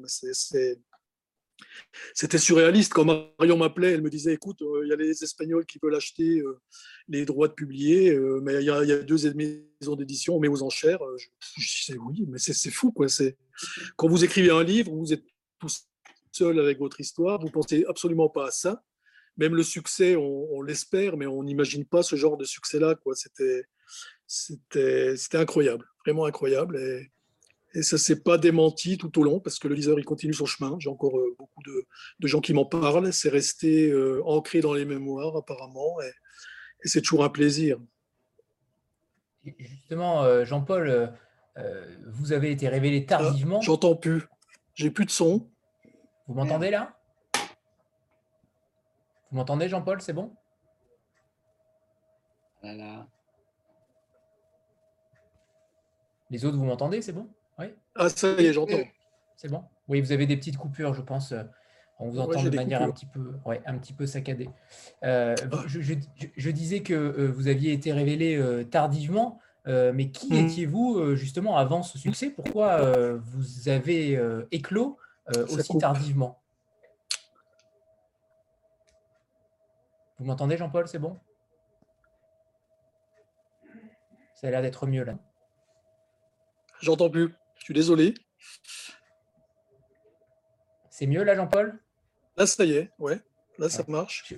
c'était 2.14 2.38
surréaliste. 2.38 2.92
Quand 2.92 3.04
Marion 3.04 3.56
m'appelait, 3.56 3.92
elle 3.92 4.02
me 4.02 4.10
disait, 4.10 4.34
écoute, 4.34 4.62
euh, 4.62 4.82
il 4.84 4.88
y 4.88 4.92
a 4.92 4.96
les 4.96 5.22
Espagnols 5.22 5.66
qui 5.66 5.78
veulent 5.82 5.94
acheter 5.94 6.40
euh, 6.40 6.58
les 7.08 7.24
droits 7.24 7.48
de 7.48 7.54
publier, 7.54 8.16
mais 8.42 8.54
il 8.60 8.66
y, 8.66 8.70
a, 8.70 8.98
deux 9.02 9.32
maisons 9.34 9.96
d'édition, 9.96 10.36
on 10.36 10.40
met 10.40 10.48
aux 10.48 10.62
enchères. 10.62 11.00
Je, 11.16 11.28
disais, 11.86 11.98
oui, 11.98 12.26
mais 12.28 12.38
c'est 12.38 12.70
fou. 12.70 12.92
Quoi. 12.92 13.06
Quand 13.96 14.08
vous 14.08 14.24
écrivez 14.24 14.50
un 14.50 14.62
livre, 14.62 14.92
vous 14.92 15.12
êtes 15.12 15.24
tout 15.58 15.68
seul 16.32 16.58
avec 16.60 16.78
votre 16.78 17.00
histoire, 17.00 17.40
vous 17.40 17.50
pensez 17.50 17.84
absolument 17.88 18.28
pas 18.28 18.46
à 18.48 18.50
ça. 18.50 18.82
Même 19.36 19.54
le 19.54 19.62
succès, 19.62 20.16
on, 20.16 20.60
l'espère, 20.62 21.16
mais 21.16 21.26
on 21.26 21.42
n'imagine 21.42 21.84
pas 21.84 22.02
ce 22.02 22.16
genre 22.16 22.36
de 22.36 22.44
succès-là. 22.44 22.96
C'était 24.26 25.14
incroyable, 25.32 25.86
vraiment 26.04 26.26
incroyable. 26.26 26.78
Et 27.72 27.82
ça 27.82 27.96
ne 27.96 28.00
s'est 28.00 28.20
pas 28.20 28.38
démenti 28.38 28.98
tout 28.98 29.16
au 29.18 29.22
long 29.22 29.40
parce 29.40 29.58
que 29.58 29.68
le 29.68 29.74
liseur 29.74 29.98
il 29.98 30.04
continue 30.04 30.34
son 30.34 30.46
chemin. 30.46 30.76
J'ai 30.78 30.90
encore 30.90 31.18
euh, 31.18 31.36
beaucoup 31.38 31.62
de, 31.62 31.86
de, 32.18 32.26
gens 32.26 32.40
qui 32.40 32.52
m'en 32.52 32.64
parlent. 32.64 33.12
C'est 33.12 33.28
resté 33.28 33.90
euh, 33.90 34.22
ancré 34.24 34.60
dans 34.60 34.74
les 34.74 34.84
mémoires 34.84 35.36
apparemment 35.36 36.00
et, 36.00 36.10
c'est 36.84 37.02
toujours 37.02 37.24
un 37.24 37.28
plaisir. 37.28 37.78
Justement, 39.58 40.24
euh, 40.24 40.46
Jean-Paul, 40.46 41.12
vous 42.06 42.32
avez 42.32 42.50
été 42.50 42.68
révélé 42.68 43.04
ah, 43.06 43.18
tardivement. 43.18 43.60
J'entends 43.60 43.94
plus. 43.94 44.22
J'ai 44.74 44.90
plus 44.90 45.04
de 45.04 45.10
son. 45.10 45.46
Vous 46.26 46.32
m'entendez 46.32 46.70
là? 46.70 46.96
Vous 49.30 49.36
m'entendez, 49.36 49.68
Jean-Paul? 49.68 50.00
C'est 50.00 50.14
bon? 50.14 50.34
Voilà. 52.62 53.06
Les 56.30 56.44
autres, 56.46 56.56
vous 56.56 56.64
m'entendez? 56.64 57.02
C'est 57.02 57.12
bon? 57.12 57.28
Ah, 57.96 58.08
ça 58.08 58.32
y 58.32 58.46
est, 58.46 58.52
j'entends. 58.52 58.78
C'est 59.36 59.48
bon? 59.48 59.64
Oui, 59.88 60.00
vous 60.00 60.12
avez 60.12 60.26
des 60.26 60.36
petites 60.36 60.56
coupures, 60.56 60.94
je 60.94 61.02
pense. 61.02 61.34
On 62.00 62.08
vous 62.08 62.18
entend 62.18 62.42
de 62.42 62.56
manière 62.56 62.82
un 62.82 62.90
petit, 62.90 63.04
peu, 63.04 63.34
ouais, 63.44 63.60
un 63.66 63.76
petit 63.76 63.92
peu 63.92 64.06
saccadée. 64.06 64.48
Euh, 65.04 65.34
ah. 65.52 65.64
je, 65.66 66.50
disais 66.50 66.80
que 66.80 66.94
euh, 66.94 67.30
vous 67.30 67.46
aviez 67.46 67.72
été 67.72 67.92
révélé 67.92 68.36
euh, 68.36 68.64
tardivement, 68.64 69.38
mais 69.66 70.10
qui 70.10 70.32
mmh. 70.32 70.46
étiez-vous 70.46 71.14
justement 71.14 71.58
avant 71.58 71.82
ce 71.82 71.98
succès? 71.98 72.30
Pourquoi 72.30 72.80
vous 73.18 73.68
avez 73.68 74.18
éclos 74.50 74.98
aussi 75.48 75.78
tardivement? 75.78 76.40
Vous 80.18 80.24
m'entendez, 80.24 80.56
Jean-Paul? 80.56 80.88
C'est 80.88 80.98
bon? 80.98 81.18
Ça 84.34 84.48
a 84.48 84.50
l'air 84.50 84.62
d'être 84.62 84.86
mieux 84.86 85.04
là. 85.04 85.14
J'entends 86.80 87.10
plus. 87.10 87.34
Je 87.60 87.66
suis 87.66 87.74
désolé. 87.74 88.14
C'est 90.90 91.06
mieux 91.06 91.22
là, 91.22 91.34
Jean-Paul? 91.34 91.78
Là, 92.36 92.46
ça 92.46 92.64
y 92.64 92.72
est. 92.72 92.90
Ouais. 92.98 93.20
Là, 93.58 93.68
ça 93.68 93.84
marche. 93.86 94.34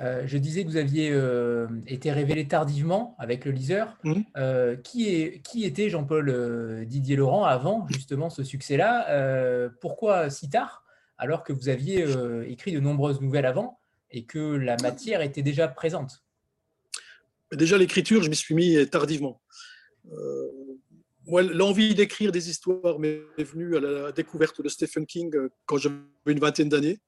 Euh, 0.00 0.22
je, 0.26 0.36
disais 0.36 0.64
que 0.64 0.68
vous 0.68 0.76
aviez 0.76 1.10
euh, 1.12 1.68
été 1.86 2.10
révélé 2.10 2.48
tardivement 2.48 3.14
avec 3.18 3.44
le 3.44 3.52
liseur. 3.52 3.96
Mmh. 4.02 4.14
Euh, 4.36 4.76
qui, 4.76 5.14
est, 5.14 5.40
qui 5.42 5.64
était 5.64 5.88
Jean-Paul 5.88 6.84
Didier 6.86 7.16
Laurent 7.16 7.44
avant 7.44 7.86
justement 7.88 8.30
ce 8.30 8.42
succès-là? 8.42 9.70
Pourquoi 9.80 10.30
si 10.30 10.50
tard 10.50 10.84
alors 11.18 11.44
que 11.44 11.52
vous 11.52 11.68
aviez 11.68 12.04
écrit 12.48 12.72
de 12.72 12.80
nombreuses 12.80 13.20
nouvelles 13.20 13.46
avant 13.46 13.78
et 14.10 14.24
que 14.24 14.38
la 14.38 14.76
matière 14.78 15.20
était 15.22 15.42
déjà 15.42 15.68
présente? 15.68 16.24
Déjà, 17.52 17.78
l'écriture, 17.78 18.22
je 18.22 18.30
m'y 18.30 18.36
suis 18.36 18.54
mis 18.54 18.88
tardivement 18.88 19.40
moi, 21.30 21.42
l'envie 21.42 21.94
d'écrire 21.94 22.32
des 22.32 22.50
histoires 22.50 22.98
m'est 22.98 23.22
venue 23.38 23.76
à 23.76 23.80
la 23.80 24.12
découverte 24.12 24.60
de 24.60 24.68
Stephen 24.68 25.06
King 25.06 25.34
euh, 25.36 25.48
quand 25.64 25.76
j'avais 25.76 25.94
une 26.26 26.40
vingtaine 26.40 26.68
d'années. 26.68 26.98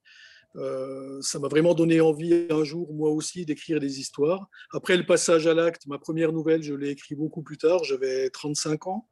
Euh, 0.54 1.20
ça 1.22 1.38
m'a 1.38 1.48
vraiment 1.48 1.74
donné 1.74 2.00
envie 2.00 2.46
un 2.50 2.62
jour, 2.62 2.92
moi 2.94 3.10
aussi, 3.10 3.44
d'écrire 3.44 3.80
des 3.80 3.98
histoires. 3.98 4.46
Après 4.72 4.96
le 4.96 5.04
passage 5.04 5.46
à 5.48 5.54
l'acte, 5.54 5.86
ma 5.86 5.98
première 5.98 6.32
nouvelle, 6.32 6.62
je 6.62 6.74
l'ai 6.74 6.90
écrite 6.90 7.18
beaucoup 7.18 7.42
plus 7.42 7.58
tard, 7.58 7.82
j'avais 7.82 8.30
35 8.30 8.86
ans. 8.86 9.08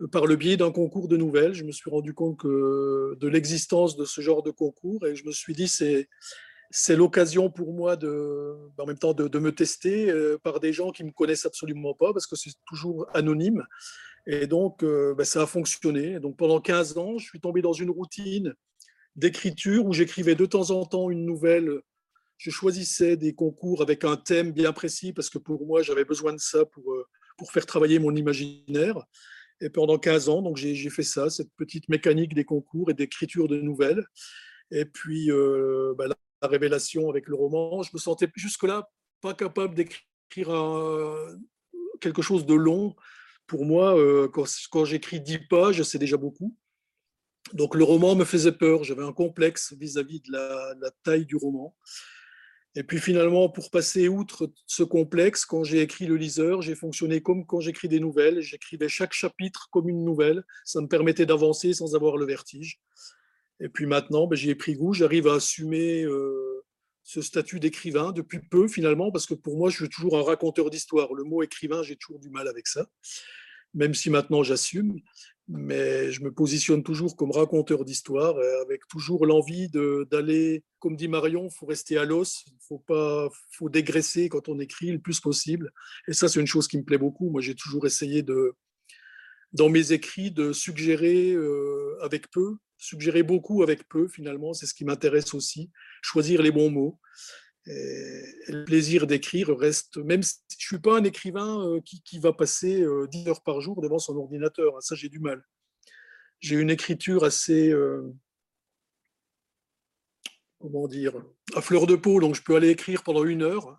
Euh, 0.00 0.06
par 0.06 0.24
le 0.24 0.36
biais 0.36 0.56
d'un 0.56 0.70
concours 0.70 1.08
de 1.08 1.18
nouvelles, 1.18 1.52
je 1.52 1.64
me 1.64 1.72
suis 1.72 1.90
rendu 1.90 2.14
compte 2.14 2.38
que, 2.38 3.16
de 3.20 3.28
l'existence 3.28 3.96
de 3.96 4.06
ce 4.06 4.22
genre 4.22 4.42
de 4.42 4.50
concours 4.50 5.06
et 5.06 5.14
je 5.14 5.26
me 5.26 5.32
suis 5.32 5.52
dit, 5.52 5.68
c'est 5.68 6.08
c'est 6.70 6.96
l'occasion 6.96 7.50
pour 7.50 7.72
moi 7.72 7.96
de, 7.96 8.54
en 8.76 8.84
même 8.84 8.98
temps 8.98 9.14
de, 9.14 9.38
me 9.38 9.52
tester 9.52 10.12
par 10.42 10.60
des 10.60 10.74
gens 10.74 10.90
qui 10.90 11.02
me 11.02 11.10
connaissent 11.12 11.46
absolument 11.46 11.94
pas 11.94 12.12
parce 12.12 12.26
que 12.26 12.36
c'est 12.36 12.52
toujours 12.66 13.06
anonyme. 13.14 13.64
Et 14.30 14.46
donc, 14.46 14.82
euh, 14.82 15.14
ben, 15.14 15.24
ça 15.24 15.42
a 15.42 15.46
fonctionné. 15.46 16.20
Donc, 16.20 16.36
pendant 16.36 16.60
15 16.60 16.98
ans, 16.98 17.16
je 17.16 17.26
suis 17.26 17.40
tombé 17.40 17.62
dans 17.62 17.72
une 17.72 17.88
routine 17.88 18.54
d'écriture 19.16 19.86
où 19.86 19.94
j'écrivais 19.94 20.34
de 20.34 20.44
temps 20.44 20.70
en 20.70 20.84
temps 20.84 21.08
une 21.08 21.24
nouvelle. 21.24 21.80
Je 22.36 22.50
choisissais 22.50 23.16
des 23.16 23.34
concours 23.34 23.80
avec 23.80 24.04
un 24.04 24.16
thème 24.16 24.52
bien 24.52 24.72
précis 24.74 25.14
parce 25.14 25.30
que 25.30 25.38
pour 25.38 25.66
moi, 25.66 25.82
j'avais 25.82 26.04
besoin 26.04 26.34
de 26.34 26.38
ça 26.38 26.66
pour, 26.66 26.92
euh, 26.92 27.06
pour 27.38 27.52
faire 27.52 27.64
travailler 27.64 27.98
mon 27.98 28.14
imaginaire. 28.14 29.02
Et 29.62 29.70
pendant 29.70 29.98
15 29.98 30.28
ans, 30.28 30.42
donc 30.42 30.58
j'ai 30.58 30.90
fait 30.90 31.02
ça, 31.02 31.30
cette 31.30 31.50
petite 31.56 31.88
mécanique 31.88 32.34
des 32.34 32.44
concours 32.44 32.90
et 32.90 32.94
d'écriture 32.94 33.48
de 33.48 33.58
nouvelles. 33.58 34.04
Et 34.70 34.84
puis, 34.84 35.32
euh, 35.32 35.94
ben, 35.96 36.08
la, 36.08 36.16
révélation 36.46 37.10
avec 37.10 37.26
le 37.26 37.34
roman, 37.34 37.82
je 37.82 37.90
me 37.92 37.98
sentais 37.98 38.28
jusque-là 38.36 38.88
pas 39.20 39.34
capable 39.34 39.74
d'écrire 39.74 40.52
quelque 42.00 42.22
chose 42.22 42.46
de 42.46 42.54
long 42.54 42.94
pour 43.48 43.64
moi, 43.64 43.98
euh, 43.98 44.28
quand, 44.28 44.84
j'écris 44.84 45.20
10 45.20 45.38
pages, 45.48 45.82
c'est 45.82 45.98
déjà 45.98 46.16
beaucoup. 46.16 46.54
Donc 47.54 47.74
le 47.74 47.82
roman 47.82 48.14
me 48.14 48.24
faisait 48.24 48.52
peur, 48.52 48.84
j'avais 48.84 49.02
un 49.02 49.12
complexe 49.12 49.74
vis-à-vis 49.80 50.20
de 50.20 50.32
la, 50.32 50.90
taille 51.02 51.24
du 51.24 51.34
roman. 51.34 51.74
Et 52.74 52.84
puis 52.84 52.98
finalement, 52.98 53.48
pour 53.48 53.70
passer 53.70 54.06
outre 54.06 54.52
ce 54.66 54.82
complexe, 54.82 55.46
quand 55.46 55.64
j'ai 55.64 55.80
écrit 55.80 56.06
Le 56.06 56.16
liseur, 56.16 56.60
j'ai 56.60 56.74
fonctionné 56.74 57.22
comme 57.22 57.46
quand 57.46 57.60
j'écris 57.60 57.88
des 57.88 57.98
nouvelles. 57.98 58.42
J'écrivais 58.42 58.88
chaque 58.88 59.14
chapitre 59.14 59.68
comme 59.72 59.88
une 59.88 60.04
nouvelle. 60.04 60.44
Ça 60.64 60.80
me 60.82 60.86
permettait 60.86 61.26
d'avancer 61.26 61.72
sans 61.72 61.96
avoir 61.96 62.18
le 62.18 62.26
vertige. 62.26 62.80
Et 63.60 63.70
puis 63.70 63.86
maintenant, 63.86 64.26
ben, 64.26 64.36
j'y 64.36 64.50
ai 64.50 64.54
pris 64.54 64.74
goût. 64.74 64.92
J'arrive 64.92 65.26
à 65.26 65.34
assumer 65.34 66.04
euh, 66.04 66.57
ce 67.08 67.22
statut 67.22 67.58
d'écrivain 67.58 68.12
depuis 68.12 68.38
peu 68.38 68.68
finalement, 68.68 69.10
parce 69.10 69.24
que 69.24 69.32
pour 69.32 69.56
moi, 69.56 69.70
je 69.70 69.76
suis 69.76 69.88
toujours 69.88 70.18
un 70.18 70.22
raconteur 70.22 70.68
d'histoire. 70.68 71.14
Le 71.14 71.24
mot 71.24 71.42
écrivain, 71.42 71.82
j'ai 71.82 71.96
toujours 71.96 72.20
du 72.20 72.28
mal 72.28 72.46
avec 72.46 72.66
ça 72.66 72.86
même 73.74 73.94
si 73.94 74.10
maintenant 74.10 74.42
j'assume, 74.42 75.00
mais 75.46 76.10
je 76.10 76.22
me 76.22 76.32
positionne 76.32 76.82
toujours 76.82 77.16
comme 77.16 77.30
raconteur 77.30 77.84
d'histoire, 77.84 78.36
euh, 78.36 78.62
avec 78.62 78.86
toujours 78.88 79.26
l'envie 79.26 79.68
d'aller, 80.10 80.64
comme 80.78 80.96
dit 80.96 81.08
Marion, 81.08 81.48
il 81.48 81.54
faut 81.54 81.66
rester 81.66 81.96
à 81.98 82.04
l'os, 82.04 82.44
il 82.46 82.58
faut, 82.60 82.78
pas, 82.78 83.28
faut 83.52 83.68
dégraisser 83.68 84.28
quand 84.28 84.48
on 84.48 84.58
écrit 84.58 84.90
le 84.90 84.98
plus 84.98 85.20
possible. 85.20 85.72
Et 86.06 86.12
ça, 86.12 86.28
c'est 86.28 86.40
une 86.40 86.46
chose 86.46 86.68
qui 86.68 86.78
me 86.78 86.84
plaît 86.84 86.98
beaucoup. 86.98 87.30
Moi, 87.30 87.40
j'ai 87.40 87.54
toujours 87.54 87.86
essayé 87.86 88.22
de, 88.22 88.54
dans 89.52 89.68
mes 89.68 89.92
écrits, 89.92 90.30
de 90.30 90.52
suggérer 90.52 91.32
euh, 91.32 91.96
avec 92.02 92.30
peu, 92.30 92.56
suggérer 92.78 93.22
beaucoup 93.22 93.62
avec 93.62 93.88
peu, 93.88 94.08
finalement, 94.08 94.54
c'est 94.54 94.66
ce 94.66 94.74
qui 94.74 94.84
m'intéresse 94.84 95.34
aussi, 95.34 95.70
choisir 96.02 96.42
les 96.42 96.50
bons 96.50 96.70
mots. 96.70 96.98
Le 97.66 98.64
plaisir 98.64 99.06
d'écrire 99.06 99.50
reste, 99.50 99.98
même 99.98 100.22
si 100.22 100.36
je 100.50 100.54
ne 100.54 100.78
suis 100.78 100.78
pas 100.78 100.96
un 100.96 101.04
écrivain 101.04 101.66
euh, 101.66 101.80
qui, 101.82 102.18
va 102.18 102.32
passer 102.32 102.78
10 102.78 102.84
euh, 102.84 103.28
heures 103.28 103.42
par 103.42 103.60
jour 103.60 103.82
devant 103.82 103.98
son 103.98 104.16
ordinateur, 104.16 104.76
hein, 104.76 104.80
ça 104.80 104.94
j'ai 104.94 105.10
du 105.10 105.18
mal. 105.18 105.42
J'ai 106.40 106.56
une 106.56 106.70
écriture 106.70 107.24
assez, 107.24 107.70
euh, 107.70 108.10
comment 110.60 110.88
dire, 110.88 111.12
à 111.54 111.60
fleur 111.60 111.86
de 111.86 111.96
peau, 111.96 112.20
donc 112.20 112.36
je 112.36 112.42
peux 112.42 112.56
aller 112.56 112.70
écrire 112.70 113.02
pendant 113.02 113.24
une 113.24 113.42
heure, 113.42 113.78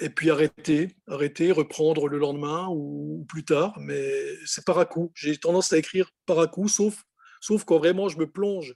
et 0.00 0.10
puis 0.10 0.30
arrêter, 0.30 0.96
arrêter, 1.06 1.52
reprendre 1.52 2.08
le 2.08 2.18
lendemain 2.18 2.68
ou, 2.70 3.24
plus 3.28 3.44
tard, 3.44 3.78
mais 3.78 4.36
c'est 4.44 4.64
par 4.64 4.78
à 4.78 4.86
coup. 4.86 5.12
J'ai 5.14 5.36
tendance 5.36 5.72
à 5.72 5.78
écrire 5.78 6.10
par 6.26 6.38
à 6.40 6.46
coup, 6.46 6.68
sauf, 6.68 7.02
sauf 7.40 7.64
quand 7.64 7.78
vraiment 7.78 8.08
je 8.08 8.18
me 8.18 8.30
plonge 8.30 8.74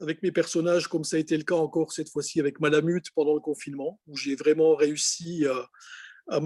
avec 0.00 0.22
mes 0.22 0.32
personnages, 0.32 0.88
comme 0.88 1.04
ça 1.04 1.16
a 1.16 1.20
été 1.20 1.36
le 1.36 1.44
cas 1.44 1.54
encore 1.54 1.92
cette 1.92 2.10
fois-ci 2.10 2.40
avec 2.40 2.60
Malamute 2.60 3.10
pendant 3.14 3.34
le 3.34 3.40
confinement, 3.40 4.00
où 4.06 4.16
j'ai 4.16 4.34
vraiment 4.34 4.74
réussi 4.74 5.46
à, 6.28 6.40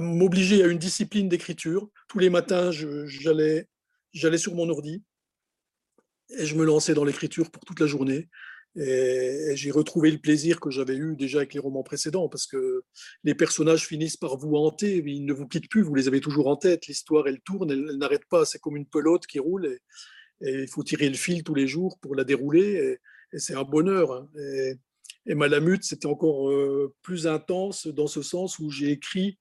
m'obliger 0.00 0.64
à 0.64 0.66
une 0.66 0.78
discipline 0.78 1.28
d'écriture. 1.28 1.88
Tous 2.08 2.18
les 2.18 2.30
matins, 2.30 2.70
j'allais 2.72 3.68
sur 4.36 4.54
mon 4.54 4.68
ordi 4.68 5.02
et 6.30 6.44
je 6.44 6.56
me 6.56 6.64
lançais 6.64 6.94
dans 6.94 7.04
l'écriture 7.04 7.50
pour 7.50 7.64
toute 7.64 7.80
la 7.80 7.86
journée. 7.86 8.28
Et, 8.78 9.52
j'ai 9.54 9.70
retrouvé 9.70 10.10
le 10.10 10.18
plaisir 10.18 10.60
que 10.60 10.70
j'avais 10.70 10.96
eu 10.96 11.16
déjà 11.16 11.38
avec 11.38 11.54
les 11.54 11.60
romans 11.60 11.82
précédents, 11.82 12.28
parce 12.28 12.46
que 12.46 12.82
les 13.24 13.34
personnages 13.34 13.86
finissent 13.86 14.16
par 14.16 14.36
vous 14.36 14.56
hanter, 14.56 15.02
ils 15.04 15.24
ne 15.24 15.32
vous 15.32 15.46
quittent 15.46 15.70
plus, 15.70 15.82
vous 15.82 15.94
les 15.94 16.08
avez 16.08 16.20
toujours 16.20 16.48
en 16.48 16.56
tête. 16.56 16.86
L'histoire, 16.86 17.26
elle 17.28 17.40
tourne, 17.40 17.70
elle, 17.70 17.96
n'arrête 17.98 18.24
pas, 18.30 18.44
c'est 18.44 18.58
comme 18.58 18.76
une 18.76 18.86
pelote 18.86 19.26
qui 19.26 19.38
roule, 19.38 19.66
et, 19.66 20.62
il 20.62 20.68
faut 20.68 20.84
tirer 20.84 21.08
le 21.08 21.16
fil 21.16 21.42
tous 21.42 21.54
les 21.54 21.66
jours 21.66 21.98
pour 22.00 22.14
la 22.14 22.24
dérouler, 22.24 22.98
et, 23.32 23.38
c'est 23.38 23.54
un 23.54 23.64
bonheur. 23.64 24.12
Hein. 24.12 24.30
Et, 24.38 24.74
et 25.26 25.34
Malamute, 25.34 25.84
c'était 25.84 26.06
encore 26.06 26.50
euh, 26.50 26.94
plus 27.02 27.26
intense 27.26 27.86
dans 27.86 28.06
ce 28.06 28.22
sens 28.22 28.58
où 28.58 28.70
j'ai 28.70 28.90
écrit, 28.90 29.38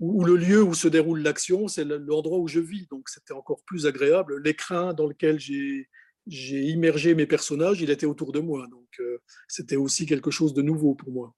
où, 0.00 0.24
le 0.24 0.36
lieu 0.36 0.62
où 0.62 0.74
se 0.74 0.88
déroule 0.88 1.22
l'action, 1.22 1.68
c'est 1.68 1.84
l'endroit 1.84 2.38
où 2.38 2.48
je 2.48 2.58
vis, 2.58 2.88
donc 2.90 3.08
c'était 3.08 3.34
encore 3.34 3.62
plus 3.64 3.86
agréable. 3.86 4.42
L'écrin 4.42 4.94
dans 4.94 5.06
lequel 5.06 5.38
j'ai 5.38 5.88
j'ai 6.26 6.62
immergé 6.62 7.14
mes 7.14 7.26
personnages, 7.26 7.80
il 7.80 7.90
était 7.90 8.06
autour 8.06 8.32
de 8.32 8.40
moi. 8.40 8.66
Donc, 8.70 8.88
euh, 9.00 9.18
c'était 9.48 9.76
aussi 9.76 10.06
quelque 10.06 10.30
chose 10.30 10.54
de 10.54 10.62
nouveau 10.62 10.94
pour 10.94 11.10
moi. 11.10 11.34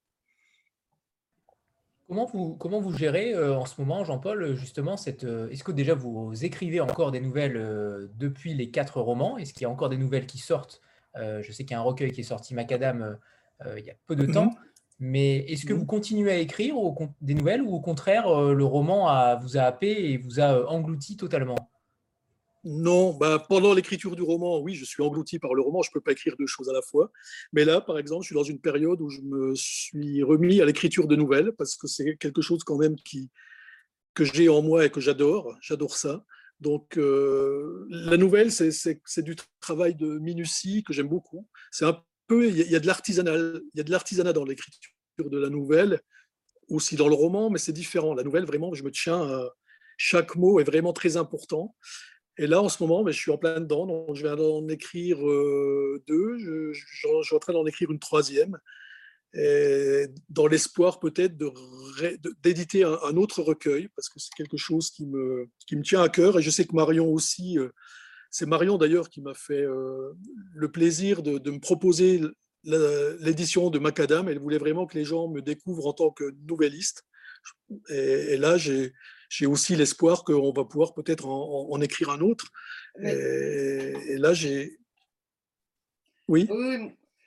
Comment 2.06 2.26
vous, 2.26 2.54
comment 2.56 2.80
vous 2.80 2.92
gérez 2.92 3.32
euh, 3.32 3.56
en 3.56 3.64
ce 3.64 3.80
moment, 3.80 4.04
Jean-Paul, 4.04 4.54
justement, 4.56 4.98
cette, 4.98 5.24
euh, 5.24 5.48
est-ce 5.48 5.64
que 5.64 5.72
déjà 5.72 5.94
vous 5.94 6.44
écrivez 6.44 6.80
encore 6.80 7.12
des 7.12 7.20
nouvelles 7.20 8.10
depuis 8.14 8.54
les 8.54 8.70
quatre 8.70 9.00
romans? 9.00 9.38
Est-ce 9.38 9.54
qu'il 9.54 9.62
y 9.62 9.66
a 9.66 9.70
encore 9.70 9.88
des 9.88 9.96
nouvelles 9.96 10.26
qui 10.26 10.38
sortent? 10.38 10.80
Je 11.16 11.52
sais 11.52 11.64
qu'il 11.64 11.72
y 11.72 11.74
a 11.74 11.78
un 11.78 11.82
recueil 11.82 12.10
qui 12.10 12.22
est 12.22 12.24
sorti, 12.24 12.54
Macadam, 12.54 13.16
il 13.76 13.84
y 13.84 13.90
a 13.90 13.94
peu 14.06 14.16
de 14.16 14.26
temps. 14.26 14.46
Mhm. 14.46 14.56
Mais 15.00 15.36
est-ce 15.50 15.64
que 15.64 15.72
mhm. 15.72 15.78
vous 15.78 15.86
continuez 15.86 16.32
à 16.32 16.38
écrire 16.38 16.74
des 17.20 17.34
nouvelles 17.34 17.62
ou 17.62 17.72
au 17.72 17.80
contraire, 17.80 18.28
le 18.52 18.64
roman 18.64 19.36
vous 19.38 19.56
a 19.56 19.62
happé 19.62 20.10
et 20.10 20.18
vous 20.18 20.40
a 20.40 20.68
englouti 20.68 21.16
totalement? 21.16 21.70
Non, 22.64 23.12
bah, 23.12 23.44
pendant 23.49 23.75
l'écriture 23.75 24.16
du 24.16 24.23
roman, 24.23 24.59
oui, 24.61 24.75
je 24.75 24.85
suis 24.85 25.02
englouti 25.02 25.38
par 25.38 25.54
le 25.54 25.61
roman, 25.62 25.83
je 25.83 25.90
ne 25.90 25.92
peux 25.92 26.00
pas 26.00 26.12
écrire 26.12 26.35
deux 26.38 26.47
choses 26.47 26.68
à 26.68 26.73
la 26.73 26.83
fois. 26.83 27.12
Mais 27.52 27.64
là, 27.64 27.80
par 27.80 27.99
exemple, 27.99 28.23
je 28.23 28.28
suis 28.28 28.35
dans 28.35 28.42
une 28.42 28.61
période 28.61 29.00
où 29.00 29.11
je 29.11 29.21
me 29.21 29.54
suis 29.54 30.23
remis 30.23 30.61
à 30.61 30.64
l'écriture 30.64 31.06
de 31.06 31.14
nouvelles, 31.14 31.52
parce 31.52 31.76
que 31.76 31.87
c'est 31.87 32.16
quelque 32.16 32.40
chose 32.40 32.64
quand 32.64 32.78
même 32.78 32.97
qui, 32.97 33.30
que 34.14 34.25
j'ai 34.25 34.49
en 34.49 34.62
moi 34.62 34.87
et 34.87 34.90
que 34.90 35.00
j'adore, 35.00 35.56
j'adore 35.61 35.97
ça. 35.97 36.25
Donc, 36.61 36.97
euh, 36.97 37.87
la 37.90 38.16
nouvelle, 38.16 38.50
c'est 38.50 39.23
du 39.23 39.37
travail 39.61 39.94
de 39.94 40.18
minutie 40.18 40.83
que 40.85 40.94
j'aime 40.94 41.09
beaucoup. 41.09 41.47
C'est 41.71 41.85
un 41.85 42.02
peu, 42.26 42.49
il 42.49 42.56
y, 42.56 42.61
a 42.61 42.64
de 42.64 42.68
il 42.71 42.73
y 42.73 43.80
a 43.80 43.85
de 43.85 43.90
l'artisanat 43.90 44.33
dans 44.33 44.44
l'écriture 44.44 44.92
de 45.18 45.38
la 45.38 45.50
nouvelle, 45.50 46.00
aussi 46.68 46.97
dans 46.97 47.09
le 47.09 47.14
roman, 47.14 47.50
mais 47.50 47.59
c'est 47.59 47.73
différent. 47.73 48.14
La 48.14 48.23
nouvelle, 48.23 48.47
vraiment, 48.47 48.73
je 48.73 48.83
me 48.85 48.90
tiens 48.90 49.21
à, 49.21 49.50
chaque 49.97 50.37
mot 50.37 50.61
est 50.61 50.64
vraiment 50.64 50.92
très 50.92 51.16
important. 51.16 51.75
Et 52.36 52.46
là, 52.46 52.60
en 52.60 52.68
ce 52.68 52.82
moment, 52.82 53.04
mais 53.04 53.12
je 53.12 53.18
suis 53.18 53.30
en 53.30 53.38
plein 53.38 53.60
dedans. 53.60 53.86
Donc 53.86 54.14
je 54.14 54.22
viens 54.22 54.36
d'en 54.36 54.66
écrire 54.68 55.26
euh, 55.26 56.02
deux. 56.06 56.38
Je, 56.38 56.72
suis 56.72 57.34
en 57.34 57.38
train 57.38 57.52
d'en 57.52 57.66
écrire 57.66 57.90
une 57.90 58.00
troisième. 58.00 58.58
dans 60.28 60.46
l'espoir 60.46 61.00
peut-être 61.00 61.36
d'éditer 62.42 62.84
un, 62.84 63.16
autre 63.16 63.42
recueil, 63.42 63.88
parce 63.96 64.08
que 64.08 64.18
c'est 64.18 64.34
quelque 64.36 64.56
chose 64.56 64.90
qui 64.90 65.06
me, 65.06 65.48
qui 65.66 65.76
me 65.76 65.82
tient 65.82 66.02
à 66.02 66.08
cœur. 66.08 66.38
Et 66.38 66.42
je 66.42 66.50
sais 66.50 66.64
que 66.64 66.74
Marion 66.74 67.08
aussi, 67.12 67.58
euh, 67.58 67.68
c'est 68.30 68.46
Marion 68.46 68.78
d'ailleurs 68.78 69.09
qui 69.11 69.20
m'a 69.20 69.35
fait 69.35 69.62
euh, 69.62 70.12
le 70.54 70.70
plaisir 70.70 71.22
de, 71.22 71.38
de 71.38 71.50
me 71.50 71.61
proposer 71.61 72.20
l'édition 72.64 73.70
de 73.70 73.78
Macadam. 73.78 74.28
Elle 74.28 74.40
voulait 74.40 74.59
vraiment 74.59 74.87
que 74.87 74.98
les 74.98 75.04
gens 75.04 75.28
me 75.28 75.40
découvrent 75.40 75.87
en 75.87 75.92
tant 75.92 76.11
que 76.11 76.35
nouvelliste. 76.48 77.04
et 77.90 78.37
là, 78.38 78.56
j'ai 78.56 78.92
j'ai 79.37 79.47
aussi 79.47 79.75
l'espoir 79.75 80.23
qu'on 80.25 80.53
va 80.53 80.64
pouvoir 80.64 80.94
peut-être 80.94 81.27
en, 81.27 81.81
écrire 81.81 82.11
un 82.11 82.20
autre. 82.20 82.53
Et, 83.03 84.16
là, 84.16 84.33
j'ai. 84.33 84.79
Oui. 86.29 86.49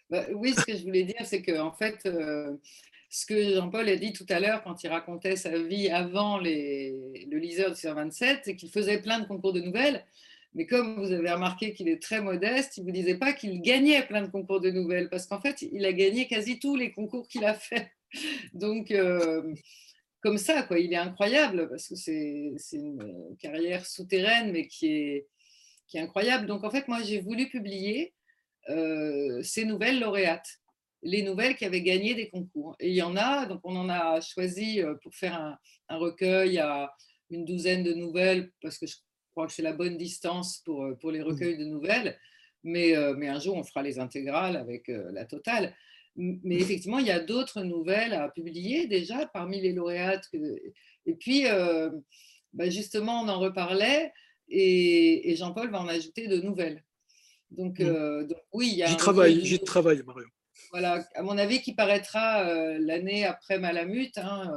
Bah, 0.09 0.25
oui, 0.33 0.53
ce 0.57 0.63
que 0.63 0.75
je 0.75 0.83
voulais 0.83 1.03
dire, 1.03 1.25
c'est 1.25 1.41
que 1.41 1.59
en 1.59 1.73
fait, 1.73 2.05
euh, 2.05 2.55
ce 3.09 3.25
que 3.25 3.55
Jean-Paul 3.55 3.89
a 3.89 3.97
dit 3.97 4.13
tout 4.13 4.25
à 4.29 4.39
l'heure 4.39 4.63
quand 4.63 4.81
il 4.83 4.87
racontait 4.87 5.35
sa 5.35 5.57
vie 5.57 5.89
avant 5.89 6.37
les, 6.37 7.25
le 7.29 7.37
liseur 7.37 7.73
du 7.73 7.81
27 7.81 8.39
c'est 8.45 8.55
qu'il 8.55 8.69
faisait 8.69 9.01
plein 9.01 9.19
de 9.19 9.27
concours 9.27 9.51
de 9.51 9.59
nouvelles. 9.59 10.05
Mais 10.53 10.65
comme 10.65 10.95
vous 10.95 11.11
avez 11.11 11.29
remarqué 11.29 11.73
qu'il 11.73 11.89
est 11.89 12.01
très 12.01 12.21
modeste, 12.21 12.77
il 12.77 12.81
ne 12.81 12.85
vous 12.85 12.93
disait 12.93 13.17
pas 13.17 13.33
qu'il 13.33 13.61
gagnait 13.61 14.01
plein 14.07 14.21
de 14.21 14.27
concours 14.27 14.61
de 14.61 14.71
nouvelles, 14.71 15.09
parce 15.09 15.27
qu'en 15.27 15.41
fait, 15.41 15.61
il 15.61 15.85
a 15.85 15.91
gagné 15.91 16.27
quasi 16.27 16.57
tous 16.57 16.77
les 16.77 16.93
concours 16.93 17.27
qu'il 17.27 17.43
a 17.43 17.53
fait. 17.53 17.91
Donc, 18.53 18.91
euh, 18.91 19.53
comme 20.27 20.37
ça. 20.37 20.63
Quoi. 20.63 20.79
Il 20.79 20.91
est 20.91 20.97
incroyable 20.97 21.69
parce 21.69 21.87
que 21.87 21.95
c'est 21.95 22.57
une 22.73 23.37
carrière 23.39 23.85
souterraine, 23.85 24.51
mais 24.51 24.67
qui 24.67 24.87
est, 24.87 25.27
qui 25.87 25.97
est 25.97 26.01
incroyable. 26.01 26.47
Donc, 26.47 26.65
en 26.65 26.69
fait, 26.69 26.85
moi, 26.89 27.01
j'ai 27.01 27.21
voulu 27.21 27.47
publier 27.47 28.13
euh, 28.69 29.41
ces 29.41 29.63
nouvelles 29.63 30.01
lauréates, 30.01 30.59
les 31.01 31.21
nouvelles 31.21 31.55
qui 31.55 31.63
avaient 31.63 31.81
gagné 31.81 32.13
des 32.13 32.29
concours. 32.29 32.75
Et 32.81 32.89
il 32.89 32.95
y 32.95 33.01
en 33.01 33.15
a, 33.15 33.45
donc 33.45 33.61
on 33.63 33.73
en 33.77 33.87
a 33.87 34.19
choisi 34.19 34.81
euh, 34.81 34.95
pour 35.01 35.15
faire 35.15 35.35
un, 35.87 35.97
recueil 35.97 36.59
à 36.59 36.91
une 37.29 37.45
douzaine 37.45 37.83
de 37.83 37.93
nouvelles, 37.93 38.51
parce 38.61 38.77
que 38.77 38.85
je 38.85 38.95
crois 39.31 39.47
que 39.47 39.53
c'est 39.53 39.61
la 39.61 39.71
bonne 39.71 39.95
distance 39.95 40.61
pour, 40.65 40.83
euh, 40.83 40.95
pour 40.95 41.11
les 41.11 41.21
recueils 41.21 41.57
de 41.57 41.63
nouvelles. 41.63 42.19
Mais, 42.65 42.95
mais 43.15 43.29
un 43.29 43.39
jour, 43.39 43.55
on 43.55 43.63
fera 43.63 43.81
les 43.81 43.97
intégrales 43.97 44.57
avec 44.57 44.89
la 44.89 45.23
totale. 45.23 45.73
Mais 46.17 46.55
effectivement, 46.55 46.97
il 46.97 47.05
y 47.05 47.11
a 47.11 47.19
d'autres 47.19 47.61
nouvelles 47.61 48.13
à 48.13 48.29
publier 48.29 48.87
déjà 48.87 49.27
parmi 49.27 49.61
les 49.61 49.71
lauréates. 49.71 50.27
Et 51.05 51.13
puis, 51.13 51.47
euh, 51.47 51.91
bah, 52.53 52.69
justement, 52.69 53.21
on 53.21 53.27
en 53.29 53.39
reparlait 53.39 54.11
et, 54.49 55.35
Jean-Paul 55.37 55.69
va 55.69 55.79
en 55.79 55.87
ajouter 55.87 56.27
de 56.27 56.41
nouvelles. 56.41 56.83
Donc, 57.51 57.79
mmh. 57.79 57.85
euh, 57.85 58.27
oui, 58.51 58.69
il 58.71 58.77
y 58.77 58.83
a. 58.83 58.87
J'y 58.87 58.97
travaille, 58.97 59.45
j'y 59.45 59.59
travaille, 59.59 60.01
Mario. 60.03 60.25
Voilà, 60.71 61.07
à 61.13 61.21
mon 61.21 61.37
avis, 61.37 61.61
qui 61.61 61.75
paraîtra 61.75 62.43
euh, 62.47 62.77
l'année 62.79 63.23
après 63.23 63.59
Malamute. 63.59 64.17
Hein, 64.17 64.51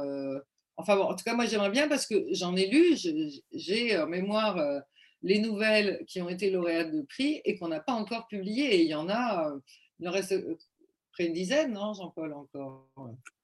enfin, 0.77 0.95
bon, 0.95 1.03
en 1.03 1.15
tout 1.15 1.23
cas, 1.23 1.35
moi, 1.35 1.45
j'aimerais 1.45 1.69
bien 1.69 1.87
parce 1.87 2.07
que 2.07 2.25
j'en 2.31 2.55
ai 2.55 2.67
lu, 2.67 2.97
j'ai 3.53 3.97
en 3.99 4.07
mémoire 4.07 4.59
les 5.21 5.37
nouvelles 5.37 6.03
qui 6.07 6.21
ont 6.23 6.29
été 6.29 6.49
lauréates 6.49 6.91
de 6.91 7.03
prix 7.03 7.39
et 7.45 7.55
qu'on 7.55 7.67
n'a 7.67 7.81
pas 7.81 7.93
encore 7.93 8.27
publiées. 8.27 8.75
Et 8.75 8.81
il 8.81 8.87
y 8.87 8.95
en 8.95 9.09
a, 9.09 9.53
il 9.99 10.09
en 10.09 10.11
reste 10.11 10.33
près 11.11 11.25
une 11.25 11.33
dizaine, 11.33 11.73
non, 11.73 11.93
Jean-Paul, 11.93 12.33
encore? 12.33 12.89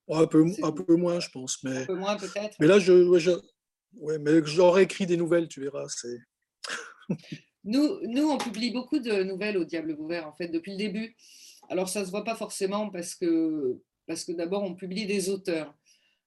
Un, 0.10 0.28
peu, 0.28 0.46
un 0.64 0.72
peu 0.72 0.96
moins, 0.96 1.20
je 1.20 1.30
pense. 1.30 1.64
Mais, 1.64 1.78
un 1.78 1.86
peu 1.86 1.96
moins, 1.96 2.18
peut-être? 2.18 2.56
Mais 2.60 2.68
là, 2.68 2.80
je, 2.80 3.40
ouais, 3.96 4.20
mais 4.20 4.46
j'aurais 4.46 4.84
écrit 4.84 5.06
des 5.06 5.18
nouvelles, 5.18 5.48
tu 5.48 5.62
verras. 5.62 5.88
nous, 7.64 8.00
nous, 8.08 8.30
on 8.30 8.38
publie 8.38 8.72
beaucoup 8.72 9.00
de 9.00 9.24
nouvelles 9.24 9.58
au 9.58 9.66
Diable 9.66 9.96
Ouvert, 10.00 10.28
en 10.28 10.34
fait, 10.34 10.48
depuis 10.48 10.72
le 10.72 10.78
début. 10.78 11.16
Alors, 11.70 11.90
ça 11.90 12.02
ne 12.02 12.06
se 12.06 12.12
voit 12.12 12.24
pas 12.24 12.36
forcément 12.36 12.90
parce 12.90 13.16
que, 13.16 13.78
parce 14.06 14.24
que 14.24 14.32
d'abord, 14.32 14.64
on 14.64 14.76
publie 14.76 15.06
des 15.06 15.30
auteurs. 15.30 15.74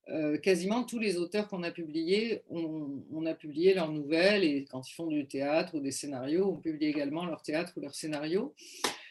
Euh, 0.08 0.38
quasiment 0.38 0.82
tous 0.82 0.98
les 0.98 1.18
auteurs 1.18 1.46
qu'on 1.46 1.62
a 1.62 1.70
publiés, 1.70 2.42
on, 2.48 3.04
on, 3.12 3.26
a 3.26 3.34
publié 3.34 3.74
leurs 3.74 3.92
nouvelles 3.92 4.42
et 4.42 4.64
quand 4.64 4.88
ils 4.88 4.92
font 4.92 5.06
du 5.06 5.28
théâtre 5.28 5.76
ou 5.76 5.80
des 5.80 5.92
scénarios, 5.92 6.50
on 6.50 6.56
publie 6.56 6.86
également 6.86 7.26
leur 7.26 7.42
théâtre 7.42 7.74
ou 7.76 7.80
leurs 7.80 7.94
scénarios. 7.94 8.52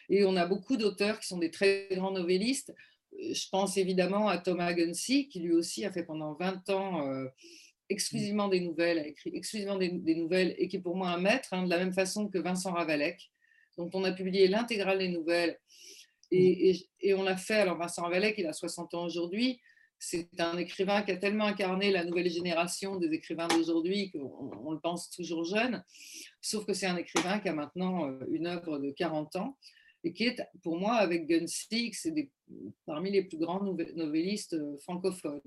Et 0.09 0.25
on 0.25 0.35
a 0.35 0.45
beaucoup 0.45 0.77
d'auteurs 0.77 1.19
qui 1.19 1.27
sont 1.27 1.37
des 1.37 1.51
très 1.51 1.87
grands 1.91 2.11
novellistes. 2.11 2.73
Je 3.11 3.49
pense 3.49 3.77
évidemment 3.77 4.27
à 4.27 4.37
Thomas 4.37 4.73
Gunsey, 4.73 5.27
qui 5.27 5.39
lui 5.39 5.53
aussi 5.53 5.85
a 5.85 5.91
fait 5.91 6.03
pendant 6.03 6.33
20 6.33 6.69
ans 6.69 7.07
euh, 7.07 7.27
exclusivement 7.89 8.47
des 8.47 8.59
nouvelles, 8.59 8.99
a 8.99 9.07
écrit 9.07 9.31
exclusivement 9.33 9.77
des, 9.77 9.91
nouvelles, 10.15 10.55
et 10.57 10.67
qui 10.67 10.77
est 10.77 10.81
pour 10.81 10.95
moi 10.95 11.09
un 11.09 11.19
maître, 11.19 11.49
hein, 11.51 11.63
de 11.63 11.69
la 11.69 11.77
même 11.77 11.93
façon 11.93 12.27
que 12.27 12.37
Vincent 12.37 12.71
Ravalec, 12.71 13.31
dont 13.77 13.89
on 13.93 14.03
a 14.03 14.11
publié 14.11 14.47
l'intégrale 14.47 14.99
des 14.99 15.09
nouvelles. 15.09 15.59
Et, 16.31 16.85
on 17.15 17.23
l'a 17.23 17.37
fait, 17.37 17.55
alors 17.55 17.77
Vincent 17.77 18.03
Ravalec, 18.03 18.35
il 18.37 18.45
a 18.45 18.53
60 18.53 18.93
ans 18.93 19.05
aujourd'hui, 19.05 19.59
c'est 19.97 20.29
un 20.39 20.57
écrivain 20.57 21.01
qui 21.01 21.11
a 21.11 21.17
tellement 21.17 21.45
incarné 21.45 21.91
la 21.91 22.05
nouvelle 22.05 22.29
génération 22.29 22.95
des 22.95 23.11
écrivains 23.11 23.47
d'aujourd'hui 23.47 24.11
qu'on 24.11 24.71
le 24.71 24.79
pense 24.79 25.09
toujours 25.09 25.43
jeune, 25.43 25.83
sauf 26.39 26.65
que 26.65 26.73
c'est 26.73 26.85
un 26.85 26.95
écrivain 26.95 27.39
qui 27.39 27.49
a 27.49 27.53
maintenant 27.53 28.07
euh, 28.07 28.19
une 28.31 28.47
œuvre 28.47 28.77
de 28.77 28.91
40 28.91 29.35
ans 29.37 29.57
et 30.03 30.13
qui 30.13 30.25
est 30.25 30.37
pour 30.63 30.77
moi, 30.77 30.93
avec 30.93 31.27
Gunstick, 31.27 31.95
c'est 31.95 32.29
parmi 32.85 33.11
les 33.11 33.23
plus 33.23 33.37
grands 33.37 33.61
novellistes 33.63 34.53
euh, 34.53 34.77
francophones. 34.77 35.41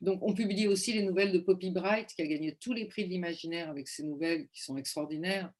Donc, 0.00 0.20
on 0.22 0.32
publie 0.32 0.68
aussi 0.68 0.92
les 0.92 1.02
nouvelles 1.02 1.32
de 1.32 1.38
Poppy 1.38 1.70
Bright, 1.70 2.08
qui 2.14 2.22
a 2.22 2.26
gagné 2.26 2.56
tous 2.60 2.72
les 2.72 2.86
prix 2.86 3.04
de 3.04 3.10
l'imaginaire 3.10 3.68
avec 3.68 3.88
ses 3.88 4.04
nouvelles 4.04 4.48
qui 4.52 4.62
sont 4.62 4.76
extraordinaires. 4.76 5.52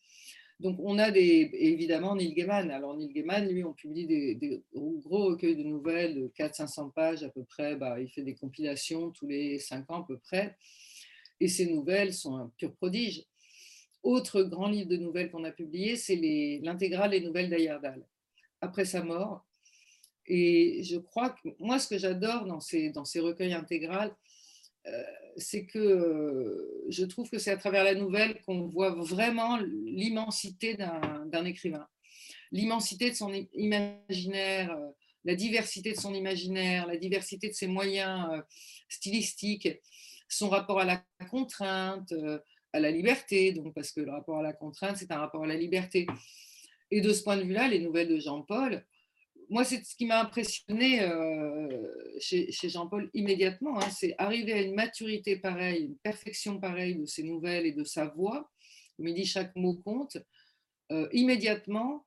Donc, 0.61 0.79
on 0.81 0.99
a 0.99 1.11
des, 1.11 1.51
évidemment 1.53 2.17
Neil 2.17 2.35
Gaiman. 2.35 2.71
Alors, 2.71 2.97
Neil 2.97 3.13
Gaiman, 3.13 3.49
lui, 3.49 3.63
on 3.65 3.73
publie 3.73 4.07
des, 4.07 4.63
gros 4.73 5.27
recueils 5.27 5.57
de 5.57 5.63
nouvelles 5.63 6.15
de 6.15 6.29
400-500 6.37 6.93
pages 6.93 7.23
à 7.23 7.29
peu 7.29 7.45
près. 7.45 7.77
Bah, 7.77 8.01
il 8.01 8.09
fait 8.09 8.23
des 8.23 8.35
compilations 8.35 9.11
tous 9.11 9.27
les 9.27 9.59
5 9.59 9.91
ans 9.91 10.03
à 10.03 10.07
peu 10.07 10.19
près. 10.19 10.57
Et 11.41 11.49
ces 11.49 11.67
nouvelles 11.67 12.13
sont 12.13 12.37
un 12.37 12.53
pur 12.57 12.75
prodige. 12.75 13.25
Autre 14.09 14.41
grand 14.41 14.69
livre 14.69 14.89
de 14.89 14.97
nouvelles 14.97 15.31
qu'on 15.31 15.45
a 15.45 15.51
publié, 15.51 15.95
c'est 15.97 16.17
l'intégrale 16.63 17.11
des 17.11 17.21
nouvelles 17.21 17.51
d'Ayerdal, 17.51 18.03
après 18.63 18.87
sa 18.87 19.03
mort. 19.03 19.47
Et 20.25 20.83
je 20.83 20.97
crois 20.97 21.29
que 21.29 21.51
moi, 21.59 21.79
ce 21.79 21.89
que 21.89 21.99
j'adore 21.99 22.47
dans 22.47 22.59
ces, 22.59 22.91
recueils 23.21 23.53
intégrales, 23.53 24.17
euh, 24.87 25.03
c'est 25.37 25.67
que 25.67 25.79
euh, 25.79 26.87
je 26.89 27.05
trouve 27.05 27.29
que 27.29 27.39
c'est 27.39 27.51
à 27.51 27.59
travers 27.59 27.85
la 27.85 27.95
nouvelle 27.95 28.41
qu'on 28.47 28.63
voit 28.63 28.95
vraiment 28.95 29.59
l'immensité 29.59 30.75
d'un 30.75 31.45
écrivain. 31.45 31.87
l'immensité 32.51 33.11
de 33.11 33.15
son 33.15 33.31
imaginaire, 33.53 34.75
la 35.27 35.35
diversité 35.35 35.93
de 35.93 36.01
son 36.01 36.15
imaginaire, 36.15 36.87
la 36.87 36.97
diversité 36.97 37.49
de 37.49 37.55
ses 37.55 37.67
moyens 37.67 38.43
stylistiques, 38.89 39.69
son 40.31 40.49
rapport 40.49 40.81
à 40.81 40.87
la 40.87 41.05
contrainte, 41.31 42.15
à 42.73 42.81
la 42.81 42.91
liberté, 42.91 43.53
donc 43.53 43.75
parce 43.75 43.93
que 43.93 44.01
le 44.01 44.11
rapport 44.11 44.39
à 44.39 44.43
la 44.43 44.53
contrainte, 44.53 44.97
c'est 44.97 45.11
un 45.11 45.19
rapport 45.19 45.45
à 45.45 45.47
la 45.47 45.57
liberté. 45.57 46.07
Et 46.91 47.01
de 47.01 47.13
ce 47.13 47.23
point 47.23 47.37
de 47.37 47.43
vue-là, 47.43 47.69
les 47.69 47.81
nouvelles 47.81 48.09
de 48.09 48.19
Jean-Paul, 48.19 48.85
moi, 49.51 49.65
c'est 49.65 49.83
ce 49.85 49.97
qui 49.97 50.05
m'a 50.05 50.21
impressionné 50.21 51.01
euh, 51.03 51.69
chez, 52.21 52.51
Jean-Paul 52.51 53.11
immédiatement, 53.15 53.79
hein, 53.81 53.89
c'est 53.91 54.15
arriver 54.19 54.53
à 54.53 54.61
une 54.61 54.75
maturité 54.75 55.37
pareille, 55.37 55.85
une 55.85 55.97
perfection 55.99 56.61
pareille 56.61 56.97
de 56.97 57.07
ses 57.07 57.23
nouvelles 57.23 57.65
et 57.65 57.73
de 57.73 57.85
sa 57.85 58.07
voix. 58.07 58.51
Comme 58.97 59.09
il 59.09 59.15
dit, 59.15 59.25
chaque 59.25 59.55
mot 59.57 59.75
compte. 59.75 60.19
Euh, 60.91 61.09
immédiatement, 61.13 62.05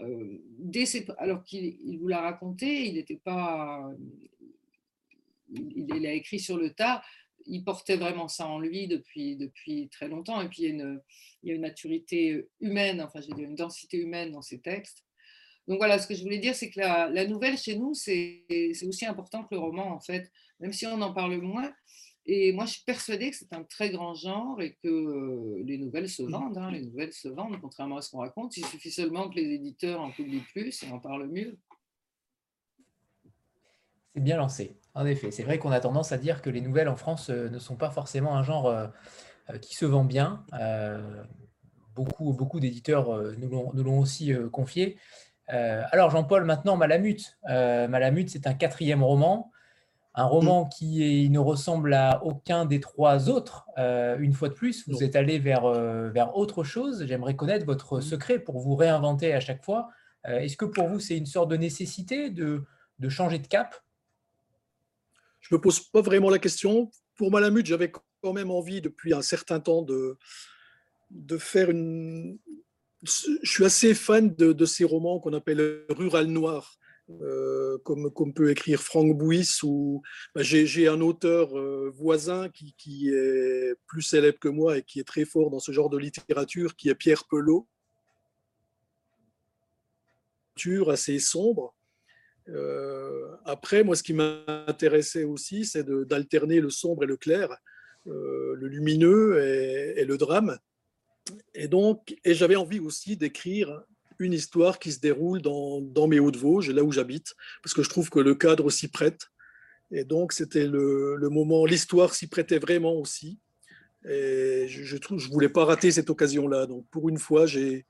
euh, 0.00 0.38
dès 0.58 0.84
alors 1.18 1.42
qu'il 1.44 1.98
vous 2.00 2.08
l'a 2.08 2.20
raconté, 2.20 2.86
il 2.86 2.94
n'était 2.94 3.20
pas. 3.22 3.90
Il, 5.50 5.86
il, 5.94 6.06
a 6.06 6.12
écrit 6.12 6.40
sur 6.40 6.56
le 6.56 6.70
tas, 6.70 7.02
il 7.46 7.64
portait 7.64 7.96
vraiment 7.96 8.28
ça 8.28 8.46
en 8.46 8.58
lui 8.58 8.88
depuis, 8.88 9.36
depuis 9.36 9.88
très 9.88 10.08
longtemps. 10.08 10.40
Et 10.40 10.48
puis, 10.48 10.64
il 10.64 11.00
y, 11.42 11.50
a 11.50 11.54
une, 11.54 11.60
maturité 11.60 12.48
humaine, 12.60 13.00
enfin, 13.00 13.20
je 13.20 13.34
veux 13.34 13.42
une 13.42 13.54
densité 13.54 13.98
humaine 13.98 14.32
dans 14.32 14.42
ses 14.42 14.60
textes. 14.60 15.04
Donc 15.66 15.78
voilà, 15.78 15.98
ce 15.98 16.06
que 16.06 16.14
je 16.14 16.22
voulais 16.22 16.38
dire, 16.38 16.54
c'est 16.54 16.70
que 16.70 16.80
la, 16.80 17.26
nouvelle 17.26 17.56
chez 17.56 17.76
nous, 17.76 17.94
c'est 17.94 18.44
aussi 18.86 19.06
important 19.06 19.44
que 19.44 19.54
le 19.54 19.60
roman, 19.60 19.92
en 19.92 20.00
fait, 20.00 20.30
même 20.60 20.72
si 20.72 20.86
on 20.86 21.00
en 21.00 21.12
parle 21.12 21.36
moins. 21.38 21.72
Et 22.26 22.52
moi, 22.52 22.64
je 22.64 22.72
suis 22.72 22.84
persuadée 22.84 23.30
que 23.30 23.36
c'est 23.36 23.52
un 23.52 23.64
très 23.64 23.90
grand 23.90 24.14
genre 24.14 24.60
et 24.62 24.78
que 24.82 24.88
euh, 24.88 25.62
les 25.64 25.76
nouvelles 25.76 26.08
se 26.08 26.22
vendent. 26.22 26.56
Hein, 26.56 26.70
les 26.70 26.80
nouvelles 26.80 27.12
se 27.12 27.28
vendent, 27.28 27.60
contrairement 27.60 27.98
à 27.98 28.02
ce 28.02 28.10
qu'on 28.10 28.20
raconte. 28.20 28.56
Il 28.56 28.64
suffit 28.64 28.90
seulement 28.90 29.28
que 29.28 29.36
les 29.36 29.52
éditeurs 29.52 30.00
en 30.00 30.10
publient 30.10 30.44
plus 30.52 30.82
et 30.82 30.90
en 30.90 31.00
parlent 31.00 31.28
mieux. 31.28 31.58
C'est 34.14 34.22
bien 34.22 34.38
lancé. 34.38 34.74
En 34.94 35.06
effet, 35.06 35.30
c'est 35.30 35.42
vrai 35.42 35.58
qu'on 35.58 35.72
a 35.72 35.80
tendance 35.80 36.12
à 36.12 36.18
dire 36.18 36.40
que 36.40 36.50
les 36.50 36.60
nouvelles 36.60 36.88
en 36.88 36.96
France 36.96 37.30
euh, 37.30 37.48
ne 37.48 37.58
sont 37.58 37.76
pas 37.76 37.90
forcément 37.90 38.36
un 38.36 38.42
genre 38.42 38.68
euh, 38.68 38.86
qui 39.60 39.74
se 39.74 39.84
vend 39.84 40.04
bien. 40.04 40.44
beaucoup 41.94 42.32
beaucoup 42.32 42.60
d'éditeurs 42.60 43.20
nous 43.38 43.48
l'ont 43.48 43.98
aussi 43.98 44.32
confié. 44.50 44.96
Euh, 45.52 45.82
alors 45.90 46.10
Jean-Paul, 46.10 46.44
maintenant 46.44 46.76
Malamute. 46.76 47.38
Euh, 47.48 47.88
Malamute, 47.88 48.30
c'est 48.30 48.46
un 48.46 48.54
quatrième 48.54 49.02
roman, 49.02 49.50
un 50.14 50.24
roman 50.24 50.64
mm. 50.64 50.68
qui 50.70 51.28
ne 51.30 51.38
ressemble 51.38 51.94
à 51.94 52.22
aucun 52.24 52.64
des 52.64 52.80
trois 52.80 53.28
autres. 53.28 53.66
Euh, 53.78 54.16
une 54.18 54.32
fois 54.32 54.48
de 54.48 54.54
plus, 54.54 54.88
vous 54.88 55.02
êtes 55.02 55.16
allé 55.16 55.38
vers, 55.38 55.68
vers 55.68 56.36
autre 56.36 56.64
chose. 56.64 57.04
J'aimerais 57.06 57.36
connaître 57.36 57.66
votre 57.66 57.98
mm. 57.98 58.02
secret 58.02 58.38
pour 58.38 58.60
vous 58.60 58.74
réinventer 58.74 59.34
à 59.34 59.40
chaque 59.40 59.64
fois. 59.64 59.88
Est-ce 60.26 60.56
que 60.56 60.64
pour 60.64 60.88
vous, 60.88 61.00
c'est 61.00 61.18
une 61.18 61.26
sorte 61.26 61.50
de 61.50 61.56
nécessité 61.58 62.30
de, 62.30 62.64
de 62.98 63.08
changer 63.10 63.38
de 63.38 63.46
cap? 63.46 63.74
Je 65.44 65.54
me 65.54 65.60
pose 65.60 65.80
pas 65.80 66.00
vraiment 66.00 66.30
la 66.30 66.38
question. 66.38 66.90
Pour 67.16 67.30
Malamute, 67.30 67.66
j'avais 67.66 67.92
quand 68.22 68.32
même 68.32 68.50
envie 68.50 68.80
depuis 68.80 69.14
un 69.14 69.22
certain 69.22 69.60
temps 69.60 69.82
de, 69.82 70.16
de 71.10 71.38
faire 71.38 71.70
une, 71.70 72.38
je 73.04 73.50
suis 73.50 73.64
assez 73.64 73.94
fan 73.94 74.34
de, 74.34 74.64
ces 74.64 74.84
romans 74.84 75.20
qu'on 75.20 75.32
appelle 75.32 75.84
rural 75.90 76.26
noir. 76.26 76.76
Euh, 77.20 77.76
comme, 77.84 78.10
comme, 78.10 78.32
peut 78.32 78.50
écrire 78.50 78.80
Franck 78.80 79.14
Bouis 79.18 79.46
ou 79.62 80.00
bah, 80.34 80.42
j'ai 80.42 80.88
un 80.88 81.02
auteur 81.02 81.58
euh, 81.58 81.92
voisin 81.94 82.48
qui, 82.48 82.74
qui, 82.78 83.10
est 83.10 83.74
plus 83.86 84.00
célèbre 84.00 84.38
que 84.38 84.48
moi 84.48 84.78
et 84.78 84.82
qui 84.82 85.00
est 85.00 85.04
très 85.04 85.26
fort 85.26 85.50
dans 85.50 85.58
ce 85.58 85.70
genre 85.70 85.90
de 85.90 85.98
littérature, 85.98 86.74
qui 86.76 86.88
est 86.88 86.94
Pierre 86.94 87.24
Pelot. 87.28 87.68
Assez 90.88 91.18
sombre. 91.18 91.74
Euh, 92.48 93.36
après, 93.44 93.84
moi, 93.84 93.96
ce 93.96 94.02
qui 94.02 94.12
m'intéressait 94.12 95.24
aussi, 95.24 95.64
c'est 95.64 95.88
d'alterner 95.88 96.60
le 96.60 96.70
sombre 96.70 97.04
et 97.04 97.06
le 97.06 97.16
clair, 97.16 97.56
le 98.06 98.66
lumineux 98.68 99.42
et 99.96 100.04
le 100.04 100.18
drame. 100.18 100.58
Et 101.54 101.68
donc, 101.68 102.16
et 102.24 102.34
j'avais 102.34 102.56
envie 102.56 102.80
aussi 102.80 103.16
d'écrire 103.16 103.82
une 104.18 104.32
histoire 104.32 104.78
qui 104.78 104.92
se 104.92 105.00
déroule 105.00 105.40
dans, 105.40 106.06
mes 106.06 106.20
Hauts-de-Vosges, 106.20 106.70
là 106.70 106.84
où 106.84 106.92
j'habite, 106.92 107.34
parce 107.62 107.74
que 107.74 107.82
je 107.82 107.88
trouve 107.88 108.10
que 108.10 108.20
le 108.20 108.34
cadre 108.34 108.70
s'y 108.70 108.88
prête. 108.88 109.28
Et 109.90 110.04
donc, 110.04 110.32
c'était 110.32 110.66
le, 110.66 111.28
moment, 111.30 111.66
l'histoire 111.66 112.14
s'y 112.14 112.28
prêtait 112.28 112.58
vraiment 112.58 112.94
aussi. 112.94 113.38
Et 114.06 114.66
je, 114.68 114.96
trouve, 114.98 115.18
je 115.18 115.30
voulais 115.30 115.48
pas 115.48 115.64
rater 115.64 115.90
cette 115.90 116.10
occasion-là. 116.10 116.66
Donc, 116.66 116.86
pour 116.90 117.08
une 117.08 117.18
fois, 117.18 117.46
j'ai, 117.46 117.86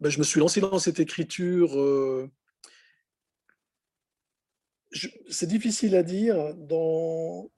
ben, 0.00 0.10
je 0.10 0.18
me 0.18 0.24
suis 0.24 0.40
lancé 0.40 0.60
dans 0.60 0.78
cette 0.78 1.00
écriture. 1.00 1.78
Euh, 1.78 2.30
c'est 5.28 5.48
difficile 5.48 5.96
à 5.96 6.02
dire. 6.02 6.54
Dans, 6.54 7.50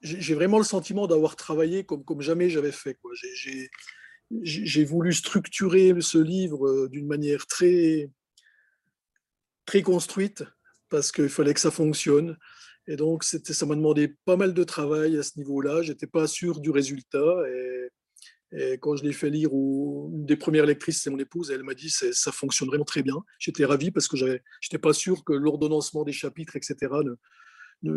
j'ai 0.00 0.34
vraiment 0.34 0.58
le 0.58 0.64
sentiment 0.64 1.06
d'avoir 1.06 1.36
travaillé 1.36 1.84
comme, 1.84 2.04
comme 2.04 2.20
jamais 2.20 2.50
j'avais 2.50 2.72
fait. 2.72 2.98
J'ai 4.42 4.84
voulu 4.84 5.12
structurer 5.12 5.94
ce 6.00 6.18
livre 6.18 6.66
euh, 6.66 6.88
d'une 6.88 7.06
manière 7.06 7.46
très, 7.46 8.10
très 9.66 9.82
construite 9.82 10.44
parce 10.88 11.12
qu'il 11.12 11.28
fallait 11.28 11.54
que 11.54 11.60
ça 11.60 11.70
fonctionne. 11.70 12.38
Et 12.86 12.96
donc, 12.96 13.22
ça 13.24 13.66
m'a 13.66 13.76
demandé 13.76 14.08
pas 14.24 14.36
mal 14.36 14.54
de 14.54 14.64
travail 14.64 15.16
à 15.16 15.22
ce 15.22 15.38
niveau-là. 15.38 15.82
J'étais 15.82 16.06
pas 16.06 16.26
sûr 16.26 16.60
du 16.60 16.70
résultat. 16.70 17.48
Et, 17.48 17.88
et 18.54 18.78
quand 18.78 18.96
je 18.96 19.04
l'ai 19.04 19.12
fait 19.12 19.30
lire, 19.30 19.52
ou 19.52 20.10
une 20.12 20.26
des 20.26 20.36
premières 20.36 20.66
lectrices, 20.66 21.02
c'est 21.02 21.10
mon 21.10 21.18
épouse, 21.18 21.50
elle 21.50 21.62
m'a 21.62 21.74
dit 21.74 21.90
ça 21.90 22.32
fonctionne 22.32 22.68
vraiment 22.68 22.84
très 22.84 23.02
bien. 23.02 23.16
J'étais 23.38 23.64
ravi 23.64 23.90
parce 23.90 24.08
que 24.08 24.16
je 24.16 24.26
n'étais 24.26 24.78
pas 24.78 24.92
sûr 24.92 25.24
que 25.24 25.32
l'ordonnancement 25.32 26.04
des 26.04 26.12
chapitres, 26.12 26.56
etc., 26.56 26.76
ne, 27.82 27.94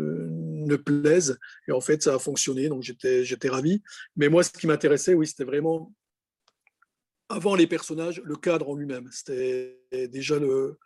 ne, 0.66 0.76
plaisent. 0.76 1.38
Et 1.68 1.72
en 1.72 1.80
fait, 1.80 2.02
ça 2.02 2.14
a 2.14 2.18
fonctionné, 2.18 2.68
donc 2.68 2.82
j'étais 2.82 3.48
ravi. 3.48 3.82
Mais 4.16 4.28
moi, 4.28 4.42
ce 4.42 4.50
qui 4.50 4.66
m'intéressait, 4.66 5.14
oui, 5.14 5.26
c'était 5.26 5.44
vraiment, 5.44 5.94
avant 7.28 7.54
les 7.54 7.66
personnages, 7.66 8.22
le 8.24 8.36
cadre 8.36 8.70
en 8.70 8.76
lui-même. 8.76 9.08
C'était 9.12 9.78
déjà 10.08 10.38
le, 10.38 10.78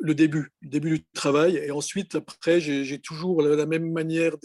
le 0.00 0.14
début, 0.14 0.52
le 0.62 0.68
début 0.68 0.98
du 0.98 1.04
travail. 1.14 1.56
Et 1.56 1.70
ensuite, 1.70 2.14
après, 2.14 2.60
j'ai 2.60 3.00
toujours 3.00 3.42
la 3.42 3.66
même 3.66 3.90
manière 3.90 4.36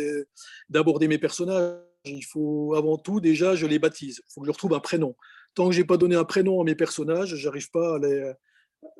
d'aborder 0.69 1.07
mes 1.07 1.19
personnages. 1.19 1.77
Il 2.05 2.25
faut 2.25 2.73
avant 2.75 2.97
tout, 2.97 3.19
déjà, 3.19 3.55
je 3.55 3.65
les 3.65 3.79
baptise. 3.79 4.21
Il 4.27 4.33
faut 4.33 4.41
que 4.41 4.47
je 4.47 4.51
retrouve 4.51 4.73
un 4.73 4.79
prénom. 4.79 5.15
Tant 5.53 5.69
que 5.69 5.75
j'ai 5.75 5.83
pas 5.83 5.97
donné 5.97 6.15
un 6.15 6.23
prénom 6.23 6.61
à 6.61 6.63
mes 6.63 6.75
personnages, 6.75 7.35
j'arrive 7.35 7.69
pas 7.71 7.97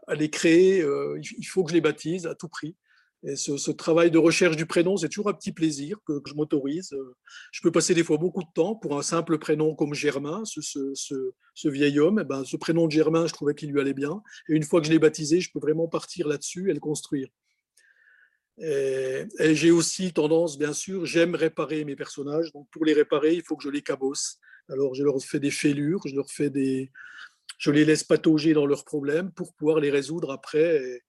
à 0.07 0.15
les, 0.15 0.29
créer. 0.29 0.81
Euh, 0.81 1.19
il 1.37 1.45
faut 1.45 1.63
que 1.63 1.69
je 1.69 1.75
les 1.75 1.81
baptise 1.81 2.27
à 2.27 2.35
tout 2.35 2.49
prix. 2.49 2.75
Et 3.23 3.35
ce, 3.35 3.71
travail 3.71 4.09
de 4.09 4.17
recherche 4.17 4.55
du 4.55 4.65
prénom, 4.65 4.97
c'est 4.97 5.07
toujours 5.07 5.29
un 5.29 5.33
petit 5.33 5.51
plaisir 5.51 5.99
que, 6.07 6.19
je 6.25 6.33
m'autorise. 6.33 6.95
Je 7.51 7.61
peux 7.61 7.71
passer 7.71 7.93
des 7.93 8.03
fois 8.03 8.17
beaucoup 8.17 8.41
de 8.41 8.49
temps 8.53 8.75
pour 8.75 8.97
un 8.97 9.03
simple 9.03 9.37
prénom 9.37 9.75
comme 9.75 9.93
Germain, 9.93 10.43
ce, 10.45 10.61
ce, 10.95 11.67
vieil 11.69 11.99
homme. 11.99 12.17
Et 12.17 12.23
eh 12.23 12.25
ben, 12.25 12.43
ce 12.43 12.57
prénom 12.57 12.87
de 12.87 12.91
Germain, 12.91 13.27
je 13.27 13.33
trouvais 13.33 13.53
qu'il 13.53 13.71
lui 13.71 13.79
allait 13.79 13.93
bien. 13.93 14.23
Et 14.49 14.53
une 14.53 14.63
fois 14.63 14.81
que 14.81 14.87
je 14.87 14.91
l'ai 14.91 14.99
baptisé, 14.99 15.39
je 15.39 15.51
peux 15.51 15.59
vraiment 15.59 15.87
partir 15.87 16.27
là-dessus 16.27 16.71
et 16.71 16.73
le 16.73 16.79
construire. 16.79 17.27
Et, 18.61 19.55
j'ai 19.55 19.71
aussi 19.71 20.13
tendance, 20.13 20.57
bien 20.57 20.73
sûr, 20.73 21.05
j'aime 21.05 21.35
réparer 21.35 21.83
mes 21.83 21.95
personnages. 21.95 22.51
Donc 22.53 22.67
pour 22.71 22.85
les 22.85 22.93
réparer, 22.93 23.33
il 23.33 23.43
faut 23.43 23.55
que 23.55 23.63
je 23.63 23.69
les 23.69 23.81
cabosse. 23.81 24.37
Alors 24.69 24.93
je 24.93 25.03
leur 25.03 25.19
fais 25.21 25.39
des 25.39 25.51
fêlures, 25.51 26.01
je 26.05 26.15
leur 26.15 26.29
fais 26.29 26.49
des, 26.49 26.91
je 27.57 27.71
les 27.71 27.85
laisse 27.85 28.03
patauger 28.03 28.53
dans 28.53 28.65
leurs 28.65 28.85
problèmes 28.85 29.31
pour 29.31 29.53
pouvoir 29.53 29.79
les 29.79 29.89
résoudre 29.89 30.31
après. 30.31 31.01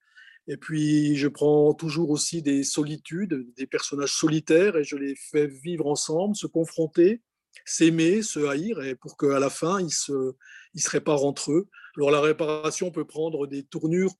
Et 0.48 0.56
puis, 0.56 1.16
je 1.16 1.28
prends 1.28 1.72
toujours 1.74 2.10
aussi 2.10 2.42
des 2.42 2.64
solitudes, 2.64 3.46
des 3.56 3.66
personnages 3.66 4.14
solitaires, 4.14 4.76
et 4.76 4.84
je 4.84 4.96
les 4.96 5.14
fais 5.14 5.46
vivre 5.46 5.86
ensemble, 5.86 6.34
se 6.34 6.48
confronter, 6.48 7.22
s'aimer, 7.64 8.22
se 8.22 8.40
haïr, 8.40 8.82
et 8.82 8.96
pour 8.96 9.16
qu'à 9.16 9.38
la 9.38 9.50
fin, 9.50 9.80
ils 9.80 9.92
se, 9.92 10.34
ils 10.74 10.80
se 10.80 10.90
réparent 10.90 11.24
entre 11.24 11.52
eux. 11.52 11.68
Alors, 11.96 12.10
la 12.10 12.20
réparation 12.20 12.90
peut 12.90 13.06
prendre 13.06 13.46
des 13.46 13.62
tournures 13.62 14.14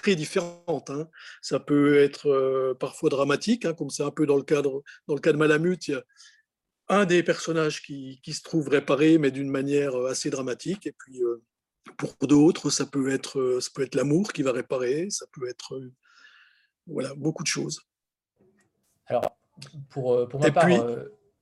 très 0.00 0.14
différentes. 0.14 0.90
Hein. 0.90 1.08
Ça 1.42 1.60
peut 1.60 1.98
être 1.98 2.28
euh, 2.28 2.74
parfois 2.74 3.10
dramatique, 3.10 3.64
hein, 3.64 3.74
comme 3.74 3.90
c'est 3.90 4.02
un 4.02 4.10
peu 4.10 4.26
dans 4.26 4.36
le, 4.36 4.42
cadre, 4.42 4.82
dans 5.08 5.14
le 5.14 5.20
cas 5.20 5.32
de 5.32 5.38
Malamute, 5.38 5.88
il 5.88 5.92
y 5.92 5.94
a 5.94 6.02
un 6.88 7.04
des 7.04 7.22
personnages 7.22 7.82
qui, 7.82 8.20
qui 8.22 8.32
se 8.32 8.42
trouve 8.42 8.68
réparé, 8.68 9.18
mais 9.18 9.30
d'une 9.30 9.50
manière 9.50 9.94
euh, 9.94 10.10
assez 10.10 10.30
dramatique, 10.30 10.86
et 10.86 10.92
puis... 10.92 11.22
Euh, 11.22 11.42
pour 11.98 12.16
d'autres, 12.26 12.68
ça 12.68 12.84
peut 12.84 13.10
être, 13.10 13.58
ça 13.60 13.70
peut 13.72 13.82
être 13.82 13.94
l'amour 13.94 14.32
qui 14.32 14.42
va 14.42 14.50
réparer, 14.50 15.08
ça 15.08 15.24
peut 15.32 15.48
être 15.48 15.76
euh, 15.76 15.92
voilà, 16.88 17.14
beaucoup 17.14 17.44
de 17.44 17.48
choses. 17.48 17.80
Alors, 19.06 19.38
pour, 19.88 20.28
pour 20.28 20.40
ma 20.40 20.50
part, 20.50 20.68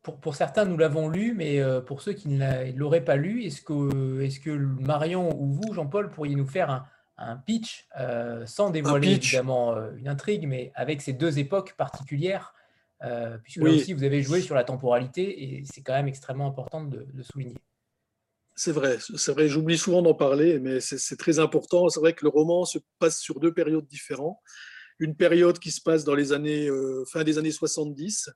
pour, 0.03 0.21
pour, 0.21 0.37
certains, 0.37 0.67
nous 0.67 0.77
l'avons 0.77 1.09
lu, 1.09 1.33
mais 1.35 1.63
pour 1.87 2.03
ceux 2.03 2.13
qui 2.13 2.29
ne 2.29 2.73
l'auraient 2.77 3.07
pas 3.07 3.17
lu, 3.17 3.45
est-ce 3.45 3.63
que, 3.63 4.21
est 4.21 4.39
que 4.39 4.51
Marion 4.51 5.35
ou 5.35 5.55
vous, 5.55 5.73
Jean-Paul, 5.73 6.11
pourriez 6.11 6.35
nous 6.35 6.47
faire 6.47 6.69
un, 6.71 6.87
un 7.17 7.37
pitch, 7.37 7.87
sans 8.47 8.71
dévoiler 8.71 9.13
évidemment 9.13 9.77
une 9.97 10.09
intrigue, 10.09 10.47
mais 10.47 10.73
avec 10.75 11.01
ces 11.03 11.13
deux 11.13 11.39
époques 11.39 11.75
particulières, 11.77 12.55
puisque 13.43 13.59
là 13.59 13.71
aussi, 13.71 13.93
vous 13.93 14.05
avez 14.05 14.23
joué 14.23 14.41
sur 14.41 14.55
la 14.55 14.65
temporalité, 14.65 15.45
et 15.45 15.65
c'est 15.65 15.83
quand 15.83 15.95
même 15.95 16.09
extrêmement 16.09 16.47
important 16.47 16.85
de, 16.85 17.07
de 17.13 17.23
souligner. 17.23 17.55
C'est 18.57 18.73
vrai, 18.73 18.99
c'est 19.01 19.33
vrai. 19.33 19.49
J'oublie 19.49 19.77
souvent 19.77 20.01
d'en 20.01 20.15
parler, 20.15 20.61
mais 20.61 20.81
c'est 20.81 21.17
très 21.17 21.41
important. 21.41 21.89
C'est 21.89 21.99
vrai 21.99 22.13
que 22.13 22.25
le 22.25 22.29
roman 22.29 22.65
se 22.65 22.79
passe 23.01 23.21
sur 23.21 23.41
deux 23.41 23.53
périodes 23.53 23.87
différentes. 23.87 24.39
Une 25.01 25.17
période 25.17 25.59
qui 25.59 25.73
se 25.73 25.81
passe 25.81 26.05
dans 26.05 26.15
les 26.15 26.33
années 26.33 26.69
euh, 26.69 27.05
fin 27.07 27.25
des 27.25 27.39
années 27.39 27.51
70, 27.51 28.31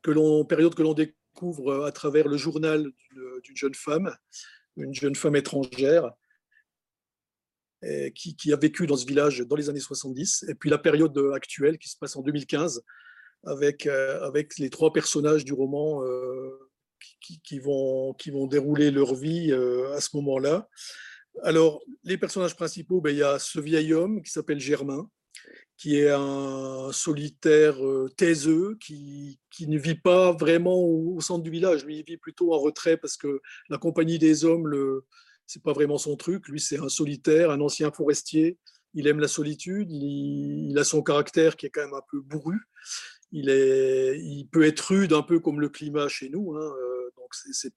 que 0.00 0.10
l'on 0.10 0.46
période 0.46 0.74
que 0.74 0.82
l'on 0.82 0.94
découvre 0.94 1.70
euh, 1.70 1.86
à 1.86 1.92
travers 1.92 2.28
le 2.28 2.38
journal 2.38 2.90
d'une 3.44 3.56
jeune 3.56 3.74
femme, 3.74 4.16
une 4.76 4.94
jeune 4.94 5.14
femme 5.14 5.36
étrangère, 5.36 6.12
qui, 8.14 8.36
qui, 8.36 8.52
a 8.52 8.56
vécu 8.56 8.86
dans 8.86 8.96
ce 8.96 9.06
village 9.06 9.40
dans 9.40 9.56
les 9.56 9.68
années 9.68 9.80
70, 9.80 10.44
et 10.48 10.54
puis 10.54 10.70
la 10.70 10.78
période 10.78 11.18
actuelle 11.34 11.78
qui 11.78 11.88
se 11.88 11.96
passe 11.96 12.14
en 12.16 12.22
2015, 12.22 12.82
avec, 13.44 13.86
euh, 13.86 14.22
avec 14.22 14.58
les 14.58 14.70
trois 14.70 14.92
personnages 14.92 15.44
du 15.44 15.52
roman 15.52 16.02
qui, 17.20 17.58
vont, 17.58 18.14
qui 18.14 18.30
vont 18.30 18.46
dérouler 18.46 18.90
leur 18.90 19.14
vie 19.14 19.50
euh, 19.50 19.92
à 19.94 20.00
ce 20.00 20.16
moment-là. 20.16 20.68
Alors, 21.42 21.82
les 22.04 22.18
personnages 22.18 22.56
principaux, 22.56 23.00
ben, 23.00 23.10
il 23.10 23.18
y 23.18 23.22
a 23.22 23.38
ce 23.38 23.58
vieil 23.58 23.94
homme 23.94 24.22
qui 24.22 24.30
s'appelle 24.30 24.60
Germain, 24.60 25.08
qui 25.78 25.98
est 25.98 26.10
un 26.10 26.90
solitaire 26.92 27.84
euh, 27.84 28.08
taiseux, 28.16 28.76
qui, 28.80 29.40
qui, 29.50 29.66
ne 29.66 29.78
vit 29.78 29.94
pas 29.94 30.32
vraiment 30.32 30.76
au, 30.76 31.20
centre 31.20 31.42
du 31.42 31.50
village. 31.50 31.84
Lui, 31.84 31.98
il 31.98 32.04
vit 32.04 32.18
plutôt 32.18 32.52
en 32.52 32.58
retrait 32.58 32.96
parce 32.96 33.16
que 33.16 33.40
la 33.68 33.78
compagnie 33.78 34.18
des 34.18 34.44
hommes, 34.44 34.68
le, 34.68 35.06
c'est 35.46 35.62
pas 35.62 35.72
vraiment 35.72 35.98
son 35.98 36.16
truc. 36.16 36.48
Lui, 36.48 36.60
c'est 36.60 36.78
un 36.78 36.88
solitaire, 36.88 37.50
un 37.50 37.60
ancien 37.60 37.90
forestier. 37.90 38.58
Il 38.94 39.06
aime 39.06 39.20
la 39.20 39.28
solitude. 39.28 39.90
Il, 39.90 40.76
a 40.78 40.84
son 40.84 41.02
caractère 41.02 41.56
qui 41.56 41.66
est 41.66 41.70
quand 41.70 41.82
même 41.82 41.94
un 41.94 42.02
peu 42.10 42.20
bourru. 42.20 42.58
Il, 43.30 43.48
est, 43.48 44.18
il 44.18 44.46
peut 44.46 44.64
être 44.64 44.80
rude, 44.80 45.12
un 45.12 45.22
peu 45.22 45.40
comme 45.40 45.60
le 45.60 45.68
climat 45.68 46.08
chez 46.08 46.28
nous. 46.28 46.54
Hein. 46.56 46.74
Euh, 46.78 47.10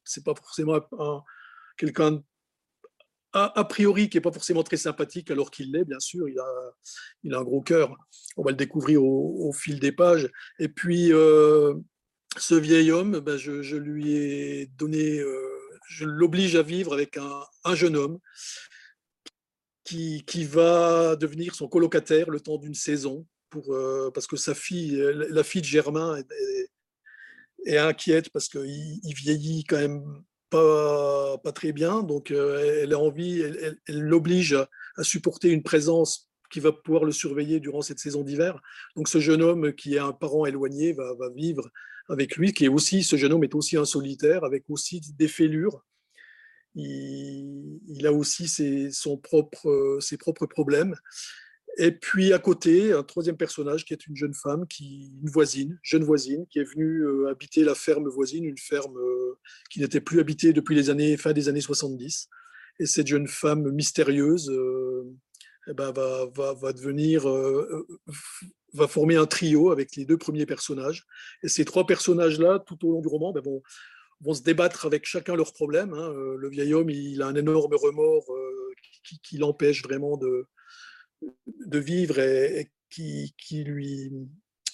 c'est 0.04 0.24
pas 0.24 0.36
forcément 0.36 0.80
quelqu'un 1.78 2.22
a, 3.36 3.66
priori 3.66 4.10
qui 4.10 4.18
n'est 4.18 4.22
pas 4.22 4.32
forcément 4.32 4.64
très 4.64 4.78
sympathique 4.78 5.30
alors 5.30 5.52
qu'il 5.52 5.72
l'est, 5.72 5.84
bien 5.84 6.00
sûr. 6.00 6.30
Il 6.30 6.40
a, 6.40 6.74
il 7.24 7.34
a 7.34 7.40
un 7.40 7.44
gros 7.44 7.62
cœur. 7.62 7.96
On 8.38 8.44
va 8.44 8.52
le 8.52 8.58
découvrir 8.58 9.04
au, 9.04 9.52
fil 9.52 9.80
des 9.80 9.92
pages. 9.92 10.30
Et 10.60 10.70
puis, 10.70 11.12
euh, 11.12 11.74
ce 12.38 12.56
vieil 12.56 12.92
homme, 12.92 13.20
ben, 13.20 13.38
je, 13.38 13.76
lui 13.76 14.16
ai 14.16 14.68
donné, 14.78 15.20
euh, 15.20 15.55
je 15.88 16.06
l'oblige 16.06 16.56
à 16.56 16.62
vivre 16.62 16.94
avec 16.94 17.18
un, 17.18 17.76
jeune 17.76 17.96
homme 17.96 18.20
qui, 19.84 20.24
qui, 20.26 20.46
va 20.46 21.16
devenir 21.16 21.56
son 21.56 21.68
colocataire 21.68 22.30
le 22.30 22.40
temps 22.40 22.58
d'une 22.58 22.74
saison. 22.74 23.26
Pour, 23.50 23.74
euh, 23.74 24.12
parce 24.14 24.28
que 24.28 24.36
sa 24.36 24.56
fille, 24.56 24.98
la 25.30 25.44
fille 25.44 25.62
de 25.62 25.68
Germain, 25.68 26.18
est, 27.66 27.78
inquiète 27.78 28.30
parce 28.30 28.50
qu'il 28.50 28.66
il 28.66 29.14
vieillit 29.16 29.64
quand 29.64 29.78
même 29.78 30.04
pas, 30.50 31.38
pas 31.40 31.52
très 31.52 31.72
bien. 31.72 32.04
Donc, 32.04 32.32
euh, 32.32 32.82
elle 32.82 32.94
a 32.94 33.00
envie, 33.00 33.42
elle 33.42 33.78
l'oblige 33.88 34.54
à, 34.54 35.04
supporter 35.04 35.50
une 35.50 35.64
présence 35.64 36.30
qui 36.52 36.60
va 36.60 36.72
pouvoir 36.72 37.06
le 37.06 37.12
surveiller 37.12 37.60
durant 37.60 37.82
cette 37.82 38.00
saison 38.00 38.24
d'hiver. 38.24 38.62
Donc, 38.96 39.08
ce 39.08 39.20
jeune 39.20 39.42
homme 39.42 39.74
qui 39.74 39.96
est 39.96 40.00
un 40.00 40.14
parent 40.14 40.46
éloigné 40.46 40.94
va, 40.94 41.14
va, 41.16 41.30
vivre 41.30 41.70
avec 42.10 42.36
lui, 42.36 42.54
qui 42.54 42.66
est 42.66 42.70
aussi, 42.70 43.04
ce 43.04 43.16
jeune 43.16 43.34
homme 43.34 43.44
est 43.44 43.56
aussi 43.56 43.78
un 43.78 43.86
solitaire 43.86 44.44
avec 44.44 44.64
aussi 44.70 45.02
des 45.18 45.28
fêlures. 45.28 45.84
Il, 46.76 48.06
a 48.06 48.12
aussi 48.12 48.48
ses, 48.48 48.90
propre, 49.24 49.98
ses 50.02 50.18
propres 50.18 50.46
problèmes. 50.46 50.96
Et 51.78 51.92
puis 51.92 52.32
à 52.32 52.40
côté, 52.40 52.94
un 52.94 53.04
troisième 53.04 53.38
personnage 53.38 53.86
qui 53.86 53.94
est 53.94 54.08
une 54.08 54.16
jeune 54.16 54.34
femme, 54.34 54.66
qui, 54.68 55.12
une 55.22 55.30
voisine, 55.30 55.78
jeune 55.84 56.04
voisine, 56.04 56.46
qui 56.48 56.60
est 56.60 56.64
venue 56.64 57.02
euh, 57.02 57.30
habiter 57.30 57.64
la 57.64 57.76
ferme 57.76 58.08
voisine, 58.08 58.46
une 58.46 58.58
ferme 58.58 58.98
euh, 58.98 59.38
qui 59.70 59.82
n'était 59.82 60.00
plus 60.00 60.20
habitée 60.20 60.54
depuis 60.54 60.76
les 60.76 60.90
années 60.90 61.18
fin 61.18 61.34
des 61.34 61.50
années 61.50 61.62
70. 61.62 62.30
Et 62.80 62.86
cette 62.86 63.08
jeune 63.08 63.28
femme 63.28 63.72
mystérieuse 63.72 64.50
euh, 64.50 65.04
eh 65.68 65.74
ben, 65.74 65.92
va, 65.92 66.28
va, 66.34 66.54
va, 66.54 66.74
devenir, 66.74 67.26
va 68.76 68.88
former 68.88 69.16
un 69.16 69.26
trio 69.26 69.72
avec 69.72 69.96
les 69.96 70.06
deux 70.06 70.18
premiers 70.18 70.46
personnages. 70.46 71.06
Et 71.44 71.48
ces 71.48 71.66
trois 71.66 71.86
personnages-là, 71.86 72.60
tout 72.60 72.88
au 72.88 72.92
long 72.92 73.02
du 73.02 73.08
roman, 73.08 73.32
ben, 73.34 73.42
vont, 73.42 73.62
vont 74.22 74.34
se 74.34 74.44
débattre 74.44 74.86
avec 74.86 75.06
chacun 75.06 75.36
leurs 75.36 75.54
problèmes. 75.54 75.94
Hein. 75.94 76.14
Le 76.38 76.50
vieil 76.50 76.74
homme, 76.74 76.90
il 76.90 77.22
a 77.22 77.28
un 77.28 77.36
énorme 77.36 77.76
remords 77.76 78.32
qui, 79.04 79.20
qui 79.20 79.38
l'empêche 79.38 79.84
vraiment 79.84 80.18
de, 80.18 80.48
de 81.66 81.80
vivre 81.80 82.20
et, 82.20 82.72
qui, 82.90 83.34
qui, 83.38 83.64
lui, 83.64 84.12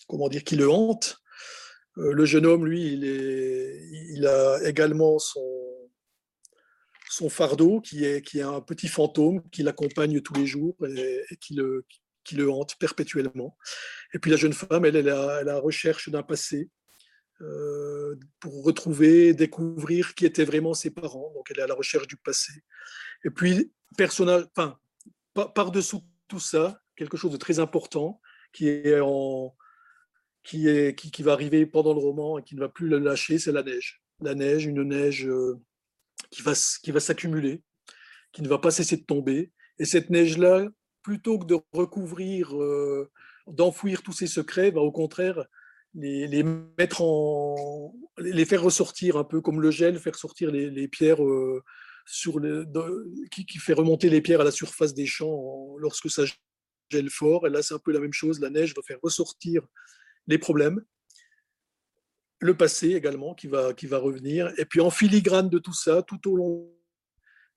comment 0.08 0.30
dire, 0.30 0.44
qui 0.44 0.56
le 0.56 0.70
hante. 0.70 1.18
Euh, 1.98 2.14
le 2.14 2.26
jeune 2.26 2.46
homme, 2.46 2.66
lui, 2.66 2.94
il, 2.94 3.06
est, 3.06 3.80
il 4.14 4.26
a 4.26 4.60
également 4.64 5.20
son, 5.20 5.90
son 7.10 7.30
fardeau, 7.30 7.82
qui 7.82 8.06
est, 8.06 8.22
qui 8.22 8.40
est 8.40 8.44
un 8.44 8.62
petit 8.62 8.88
fantôme 8.88 9.42
qui 9.50 9.64
l'accompagne 9.64 10.22
tous 10.22 10.34
les 10.34 10.46
jours 10.46 10.76
et, 10.88 11.24
qui, 11.42 11.56
le, 11.56 11.86
qui 12.24 12.36
le 12.36 12.50
hante 12.50 12.76
perpétuellement. 12.78 13.58
Et 14.14 14.20
puis 14.20 14.32
la 14.32 14.38
jeune 14.38 14.54
femme, 14.54 14.86
elle, 14.86 14.96
est 14.96 15.04
la 15.04 15.60
recherche 15.60 16.10
d'un 16.10 16.24
passé 16.24 16.70
euh, 17.42 18.16
pour 18.40 18.64
retrouver, 18.64 19.34
découvrir 19.34 20.14
qui 20.14 20.26
étaient 20.26 20.46
vraiment 20.46 20.76
ses 20.76 20.92
parents. 20.92 21.32
Donc 21.34 21.50
elle 21.50 21.60
est 21.60 21.64
à 21.64 21.68
la 21.68 21.74
recherche 21.74 22.06
du 22.06 22.18
passé. 22.18 22.54
Et 23.24 23.32
puis, 23.32 23.72
personnage, 23.98 24.46
enfin, 24.56 24.78
par-dessous 25.34 26.04
tout 26.28 26.40
ça, 26.40 26.80
quelque 26.96 27.18
chose 27.18 27.32
de 27.32 27.38
très 27.38 27.60
important 27.60 28.22
qui 28.54 28.68
est 28.68 29.00
en, 29.00 29.56
qui, 30.44 30.68
est, 30.68 30.96
qui, 30.96 31.24
va 31.24 31.34
arriver 31.34 31.66
pendant 31.66 31.94
le 31.94 32.00
roman 32.00 32.38
et 32.38 32.44
qui 32.44 32.56
ne 32.56 32.60
va 32.60 32.70
plus 32.70 32.88
le 32.88 33.00
lâcher, 33.00 33.40
c'est 33.40 33.52
la 33.52 33.64
neige. 33.64 34.04
La 34.20 34.36
neige, 34.36 34.66
une 34.66 34.84
neige 34.84 35.26
euh, 35.26 35.60
qui 36.30 36.44
va, 36.44 36.54
qui 36.84 36.92
va 36.92 37.00
s'accumuler, 37.00 37.64
qui 38.34 38.44
ne 38.44 38.50
va 38.50 38.60
pas 38.60 38.72
cesser 38.72 38.98
de 38.98 39.06
tomber. 39.06 39.52
Et 39.80 39.86
cette 39.86 40.12
neige-là, 40.12 40.68
plutôt 41.04 41.40
que 41.40 41.46
de 41.46 41.58
recouvrir, 41.74 42.56
euh, 42.56 43.10
d'enfouir 43.48 44.02
tous 44.04 44.14
ses 44.14 44.28
secrets, 44.28 44.72
va 44.72 44.82
au 44.82 44.92
contraire 44.92 45.46
les, 45.94 46.44
mettre 46.78 47.02
en, 47.02 47.94
les 48.18 48.46
faire 48.46 48.64
ressortir 48.64 49.18
un 49.18 49.24
peu 49.24 49.42
comme 49.42 49.62
le 49.62 49.72
gel, 49.72 50.00
faire 50.00 50.16
sortir 50.16 50.52
les, 50.52 50.88
pierres 50.88 51.24
euh, 51.24 51.64
sur 52.06 52.40
le, 52.40 52.68
qui, 53.30 53.46
qui, 53.46 53.58
fait 53.58 53.74
remonter 53.74 54.10
les 54.10 54.22
pierres 54.22 54.42
à 54.42 54.46
la 54.46 54.52
surface 54.52 54.94
des 54.94 55.06
champs 55.06 55.76
lorsque 55.80 56.10
ça 56.10 56.24
gèle 56.90 57.10
fort. 57.10 57.48
Et 57.48 57.50
là, 57.50 57.62
c'est 57.62 57.74
un 57.74 57.80
peu 57.80 57.92
la 57.92 58.00
même 58.00 58.14
chose. 58.14 58.40
La 58.40 58.50
neige 58.50 58.74
va 58.76 58.82
faire 58.84 59.00
ressortir 59.02 59.64
les 60.28 60.38
problèmes. 60.38 60.84
Le 62.40 62.56
passé 62.56 62.94
également 62.94 63.36
qui 63.36 63.48
va, 63.48 63.74
qui 63.74 63.86
va 63.86 63.98
revenir. 63.98 64.52
Et 64.58 64.66
puis 64.66 64.82
en 64.82 64.90
filigrane 64.90 65.50
de 65.50 65.60
tout 65.60 65.74
ça, 65.74 66.02
tout 66.02 66.32
au 66.32 66.36
long, 66.36 66.74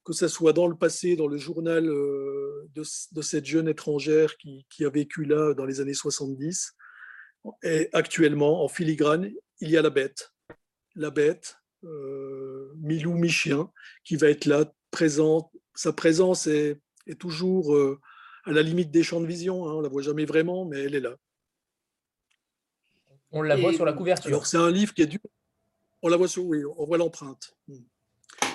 que 0.04 0.12
ce 0.12 0.28
soit 0.28 0.52
dans 0.52 0.66
le 0.66 0.76
passé, 0.76 1.16
dans 1.16 1.26
le 1.26 1.38
journal 1.38 1.88
euh, 1.88 2.68
de, 2.74 2.82
de 3.12 3.22
cette 3.22 3.46
jeune 3.46 3.68
étrangère 3.68 4.36
qui, 4.36 4.66
qui, 4.68 4.84
a 4.84 4.90
vécu 4.90 5.24
là 5.24 5.54
dans 5.54 5.64
les 5.64 5.80
années 5.80 5.94
70, 5.94 6.74
et 7.62 7.88
actuellement, 7.92 8.64
en 8.64 8.68
filigrane, 8.68 9.30
il 9.60 9.70
y 9.70 9.76
a 9.76 9.82
la 9.82 9.90
bête. 9.90 10.32
La 10.94 11.10
bête, 11.10 11.56
euh, 11.84 12.72
mi-loup, 12.76 13.14
mi-chien, 13.14 13.70
qui 14.04 14.16
va 14.16 14.28
être 14.28 14.46
là, 14.46 14.72
présent. 14.90 15.50
Sa 15.74 15.92
présence 15.92 16.46
est, 16.46 16.80
est 17.06 17.20
toujours 17.20 17.74
euh, 17.74 18.00
à 18.44 18.52
la 18.52 18.62
limite 18.62 18.90
des 18.90 19.02
champs 19.02 19.20
de 19.20 19.26
vision. 19.26 19.66
Hein. 19.66 19.74
On 19.74 19.80
la 19.80 19.88
voit 19.88 20.02
jamais 20.02 20.24
vraiment, 20.24 20.64
mais 20.64 20.80
elle 20.80 20.94
est 20.94 21.00
là. 21.00 21.16
On 23.30 23.42
la 23.42 23.56
voit 23.56 23.72
sur 23.72 23.84
la 23.84 23.92
couverture. 23.92 24.28
Alors, 24.28 24.46
c'est 24.46 24.56
un 24.56 24.70
livre 24.70 24.94
qui 24.94 25.02
est 25.02 25.06
dur. 25.06 25.20
On 26.02 26.08
la 26.08 26.16
voit 26.16 26.28
sur, 26.28 26.44
oui, 26.44 26.62
on 26.76 26.86
voit 26.86 26.98
l'empreinte. 26.98 27.56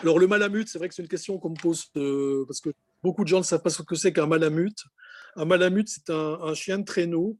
Alors, 0.02 0.20
le 0.20 0.28
malamute, 0.28 0.68
c'est 0.68 0.78
vrai 0.78 0.90
que 0.90 0.96
c'est 0.96 1.02
une 1.02 1.10
question 1.10 1.38
qu'on 1.38 1.50
me 1.50 1.62
pose 1.62 1.86
euh, 1.98 2.46
parce 2.48 2.62
que 2.62 2.70
beaucoup 3.04 3.24
de 3.24 3.30
gens 3.30 3.40
ne 3.40 3.44
savent 3.44 3.62
pas 3.62 3.70
ce 3.70 3.82
que 3.82 3.96
c'est 3.96 4.14
qu'un 4.14 4.28
malamute. 4.28 4.84
Un 5.36 5.46
malamute, 5.46 5.90
c'est 5.90 6.10
un, 6.10 6.54
chien 6.54 6.80
de 6.80 6.86
traîneau. 6.86 7.38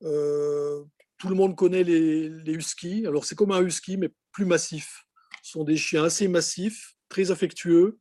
tout 0.00 1.28
le 1.28 1.34
monde 1.34 1.56
connaît 1.56 1.84
les, 1.84 2.28
les 2.28 2.52
huskies. 2.52 3.06
Alors, 3.06 3.24
c'est 3.24 3.34
comme 3.34 3.52
un 3.52 3.62
husky, 3.62 3.96
mais 3.96 4.10
plus 4.32 4.44
massif 4.44 5.04
sont 5.42 5.64
des 5.64 5.76
chiens 5.76 6.04
assez 6.04 6.28
massifs, 6.28 6.94
très 7.08 7.30
affectueux, 7.30 7.98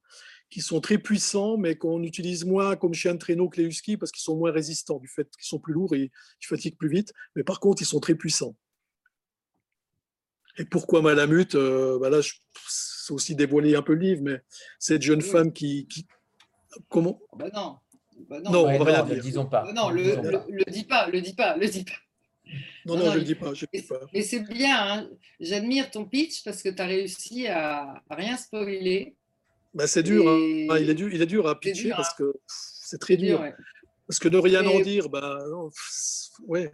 qui 0.52 0.62
sont 0.62 0.82
très 0.82 0.98
puissants, 0.98 1.58
mais 1.58 1.76
qu'on 1.76 2.04
utilise 2.04 2.46
moins 2.46 2.76
comme 2.76 2.94
chien 2.94 3.14
de 3.14 3.20
traîneau 3.20 3.50
que 3.50 3.60
les 3.60 3.68
huskies 3.68 3.98
parce 3.98 4.12
qu'ils 4.12 4.22
sont 4.22 4.36
moins 4.36 4.52
résistants 4.52 5.00
du 5.00 5.08
fait 5.08 5.28
qu'ils 5.38 5.48
sont 5.48 5.60
plus 5.60 5.74
lourds 5.74 5.96
et 5.96 6.12
ils 6.42 6.46
fatiguent 6.46 6.78
plus 6.78 6.90
vite. 6.90 7.14
Mais 7.36 7.44
par 7.44 7.60
contre, 7.60 7.82
ils 7.82 7.86
sont 7.86 8.02
très 8.02 8.16
puissants. 8.16 8.56
Et 10.62 10.66
pourquoi 10.66 11.02
Malamute 11.02 11.56
euh, 11.56 11.98
bah 12.00 12.12
Là, 12.12 12.20
c'est 12.22 13.14
aussi 13.14 13.34
dévoilé 13.36 13.76
un 13.76 13.82
peu 13.82 13.96
le 13.96 14.02
livre, 14.02 14.22
mais 14.24 14.42
cette 14.78 15.02
jeune 15.02 15.22
femme 15.22 15.52
qui, 15.52 15.88
Comment? 16.88 17.20
Bah 17.36 17.48
non. 17.52 17.78
Bah 18.30 18.40
non. 18.40 18.52
non, 18.52 18.66
on 18.68 18.84
va 18.84 18.86
rien 18.86 19.04
dire. 19.04 19.24
Disons 19.24 19.48
pas. 19.48 19.72
non, 19.74 19.90
le, 19.90 20.04
le, 20.04 20.42
le, 20.50 20.72
dis 20.72 20.84
pas, 20.84 21.10
le 21.10 21.20
dis 21.20 21.34
pas, 21.34 21.58
le 21.58 21.68
dis 21.68 21.84
pas. 21.84 22.54
Non, 22.86 22.96
non, 22.96 23.06
je 23.06 23.10
ne 23.10 23.16
le 23.16 23.24
dis 23.24 23.36
pas. 23.36 23.54
Je 23.56 23.66
mais, 23.74 23.84
mais 24.14 24.22
c'est 24.22 24.42
bien, 24.42 24.78
hein. 24.78 25.10
j'admire 25.40 25.90
ton 25.90 26.06
pitch 26.06 26.44
parce 26.44 26.62
que 26.62 26.70
tu 26.70 26.80
as 26.80 26.86
réussi 26.86 27.48
à, 27.48 28.04
rien 28.12 28.38
spoiler. 28.38 29.16
Bah, 29.74 29.88
c'est 29.88 30.04
dur, 30.04 30.30
hein. 30.30 30.68
ah, 30.70 30.80
il, 30.80 30.90
est 30.90 30.94
dur, 30.96 31.12
il 31.12 31.22
est 31.22 31.26
dur 31.26 31.48
à 31.48 31.60
pitcher 31.60 31.86
dur, 31.86 31.96
parce 31.96 32.10
hein. 32.10 32.16
que 32.20 32.36
c'est 32.46 33.00
très 33.00 33.18
dur. 33.18 33.38
dur 33.38 33.42
ouais. 33.42 33.56
Parce 34.08 34.20
que 34.20 34.28
ne 34.28 34.38
rien 34.38 34.66
en 34.68 34.80
dire, 34.82 35.10
bah, 35.10 35.40
non, 35.50 35.72
ouais. 36.46 36.72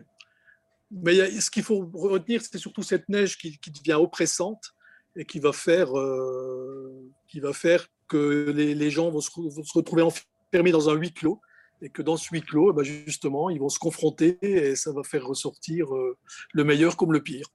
Mais 0.92 1.16
y 1.16 1.22
a, 1.22 1.42
ce 1.42 1.52
qu'il 1.52 1.64
faut 1.64 1.90
retenir, 1.94 2.42
c'est 2.42 2.58
surtout 2.58 2.84
cette 2.84 3.10
neige 3.10 3.38
qui, 3.38 3.58
qui, 3.60 3.72
devient 3.72 3.94
oppressante 3.94 4.74
et 5.16 5.26
qui 5.26 5.40
va 5.40 5.52
faire, 5.52 5.98
euh, 5.98 7.12
qui 7.28 7.40
va 7.40 7.54
faire 7.54 7.88
que 8.08 8.52
les, 8.56 8.90
gens 8.90 9.10
vont 9.10 9.20
se, 9.20 9.30
retrouver 9.74 10.02
enfermés 10.02 10.72
dans 10.72 10.90
un 10.90 10.94
huis 10.94 11.14
clos 11.14 11.42
et 11.82 11.90
que 11.90 12.02
dans 12.02 12.16
ce 12.16 12.30
huis 12.32 12.42
clos, 12.42 12.72
eh 12.72 12.76
ben, 12.76 12.84
justement, 12.84 13.50
ils 13.50 13.60
vont 13.60 13.70
se 13.70 13.80
confronter 13.80 14.38
et 14.42 14.76
ça 14.76 14.92
va 14.94 15.04
faire 15.04 15.26
ressortir 15.26 15.94
euh, 15.94 16.18
le 16.54 16.64
meilleur 16.64 16.96
comme 16.96 17.12
le 17.12 17.22
pire. 17.22 17.48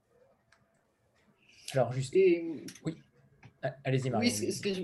Alors, 1.73 1.93
juste. 1.93 2.15
Oui, 2.15 2.99
ah, 3.63 3.75
allez-y, 3.85 4.11
Marie. 4.11 4.29
Oui, 4.29 4.53
ce 4.53 4.61
que, 4.61 4.75
je, 4.75 4.83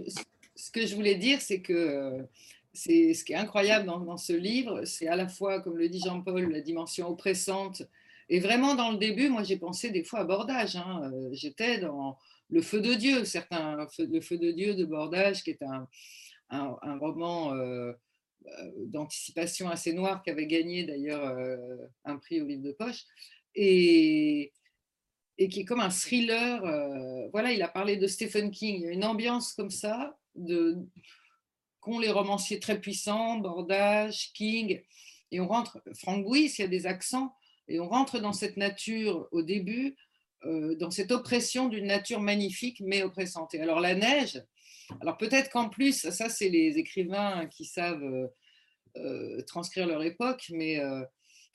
ce 0.57 0.71
que 0.71 0.87
je 0.87 0.95
voulais 0.95 1.17
dire, 1.17 1.41
c'est 1.43 1.61
que 1.61 2.27
c'est 2.73 3.15
ce 3.15 3.25
qui 3.25 3.33
est 3.33 3.37
incroyable 3.37 3.87
dans, 3.87 4.17
ce 4.17 4.33
livre, 4.33 4.85
c'est 4.85 5.09
à 5.09 5.17
la 5.17 5.29
fois, 5.29 5.61
comme 5.61 5.77
le 5.77 5.89
dit 5.89 6.01
Jean-Paul, 6.01 6.51
la 6.51 6.61
dimension 6.61 7.09
oppressante. 7.09 7.83
Et 8.29 8.41
vraiment, 8.41 8.75
dans 8.75 8.91
le 8.91 8.99
début, 8.99 9.29
moi, 9.29 9.43
j'ai 9.43 9.57
pensé 9.57 9.91
des 9.91 10.05
fois 10.05 10.21
à 10.21 10.25
Bordage. 10.25 10.77
Hein. 10.77 11.11
Euh, 11.12 11.29
j'étais 11.33 11.79
dans 11.79 12.19
Le 12.51 12.61
Feu 12.61 12.81
de 12.81 12.95
Dieu, 12.95 13.25
certains, 13.25 13.77
Le 13.99 14.21
Feu 14.21 14.38
de 14.38 14.51
Dieu 14.51 14.75
de 14.75 14.85
Bordage, 14.85 15.43
qui 15.43 15.51
est 15.51 15.62
un, 15.62 15.88
un, 16.51 16.99
roman 16.99 17.55
euh, 17.55 17.93
d'anticipation 18.87 19.69
assez 19.69 19.93
noir, 19.93 20.23
qui 20.23 20.31
avait 20.31 20.47
gagné 20.47 20.85
d'ailleurs 20.85 21.37
un 22.05 22.17
prix 22.17 22.41
au 22.41 22.47
livre 22.47 22.62
de 22.62 22.73
poche. 22.73 23.05
Et, 23.55 24.53
et 25.38 25.49
qui 25.49 25.61
est 25.61 25.64
comme 25.64 25.81
un 25.81 25.91
thriller. 25.91 26.61
voilà, 27.33 27.53
il 27.53 27.62
a 27.62 27.69
parlé 27.69 27.97
de 27.97 28.07
Stephen 28.07 28.51
King. 28.51 28.81
Il 28.81 28.83
y 28.83 28.88
a 28.88 28.93
une 28.93 29.05
ambiance 29.05 29.53
comme 29.53 29.71
ça 29.71 30.17
de 30.35 30.77
qu'ont 31.81 31.99
les 31.99 32.11
romanciers 32.11 32.61
très 32.61 32.81
puissants, 32.81 33.38
Bordage, 33.38 34.33
King, 34.33 34.83
et 35.31 35.41
on 35.41 35.49
rentre, 35.49 35.83
Frank 35.95 36.25
Bouis, 36.25 36.53
il 36.59 36.62
y 36.62 36.64
a 36.64 36.69
des 36.69 36.87
accents, 36.87 37.35
et 37.68 37.81
on 37.81 37.88
rentre 37.88 38.18
dans 38.18 38.33
cette 38.33 38.57
nature 38.57 39.28
au 39.31 39.42
début, 39.42 39.94
euh, 40.44 40.74
dans 40.76 40.90
cette 40.90 41.12
oppression 41.12 41.68
d'une 41.68 41.87
nature 41.87 42.20
magnifique 42.20 42.81
mais 42.85 43.02
oppressante. 43.02 43.54
Et 43.54 43.61
alors 43.61 43.81
la 43.81 43.94
neige, 43.94 44.42
alors 45.00 45.16
peut-être 45.16 45.50
qu'en 45.50 45.68
plus, 45.68 46.09
ça 46.11 46.28
c'est 46.28 46.48
les 46.48 46.78
écrivains 46.78 47.46
qui 47.46 47.64
savent 47.64 48.02
euh, 48.02 48.28
euh, 48.96 49.42
transcrire 49.42 49.87
leur 49.87 50.02
époque, 50.02 50.46
mais 50.50 50.81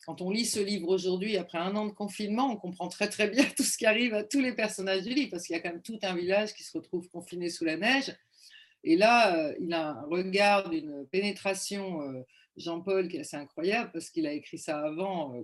quand 0.05 0.21
on 0.21 0.31
lit 0.31 0.45
ce 0.45 0.59
livre 0.59 0.89
aujourd'hui, 0.89 1.37
après 1.37 1.57
un 1.57 1.75
an 1.77 1.85
de 1.85 1.93
confinement, 1.93 2.51
on 2.51 2.57
comprend 2.57 2.89
très 2.89 3.07
très 3.07 3.29
bien 3.29 3.45
tout 3.57 3.63
ce 3.63 3.77
qui 3.77 3.85
arrive 3.85 4.13
à 4.13 4.23
tous 4.23 4.41
les 4.41 4.53
personnages 4.53 5.03
du 5.03 5.13
livre, 5.13 5.31
parce 5.31 5.43
qu'il 5.45 5.55
y 5.55 5.59
a 5.59 5.61
quand 5.61 5.71
même 5.71 5.81
tout 5.81 5.99
un 6.03 6.15
village 6.15 6.53
qui 6.53 6.63
se 6.63 6.77
retrouve 6.77 7.09
confiné 7.09 7.49
sous 7.49 7.65
la 7.65 7.77
neige. 7.77 8.15
Et 8.83 8.97
là, 8.97 9.53
il 9.61 9.73
a 9.73 9.91
un 9.91 10.01
regard 10.07 10.69
d'une 10.69 11.07
pénétration, 11.09 12.01
Jean-Paul, 12.57 13.07
qui 13.07 13.17
est 13.17 13.21
assez 13.21 13.37
incroyable 13.37 13.91
parce 13.91 14.09
qu'il 14.09 14.27
a 14.27 14.33
écrit 14.33 14.57
ça 14.57 14.79
avant, 14.79 15.35
euh, 15.35 15.43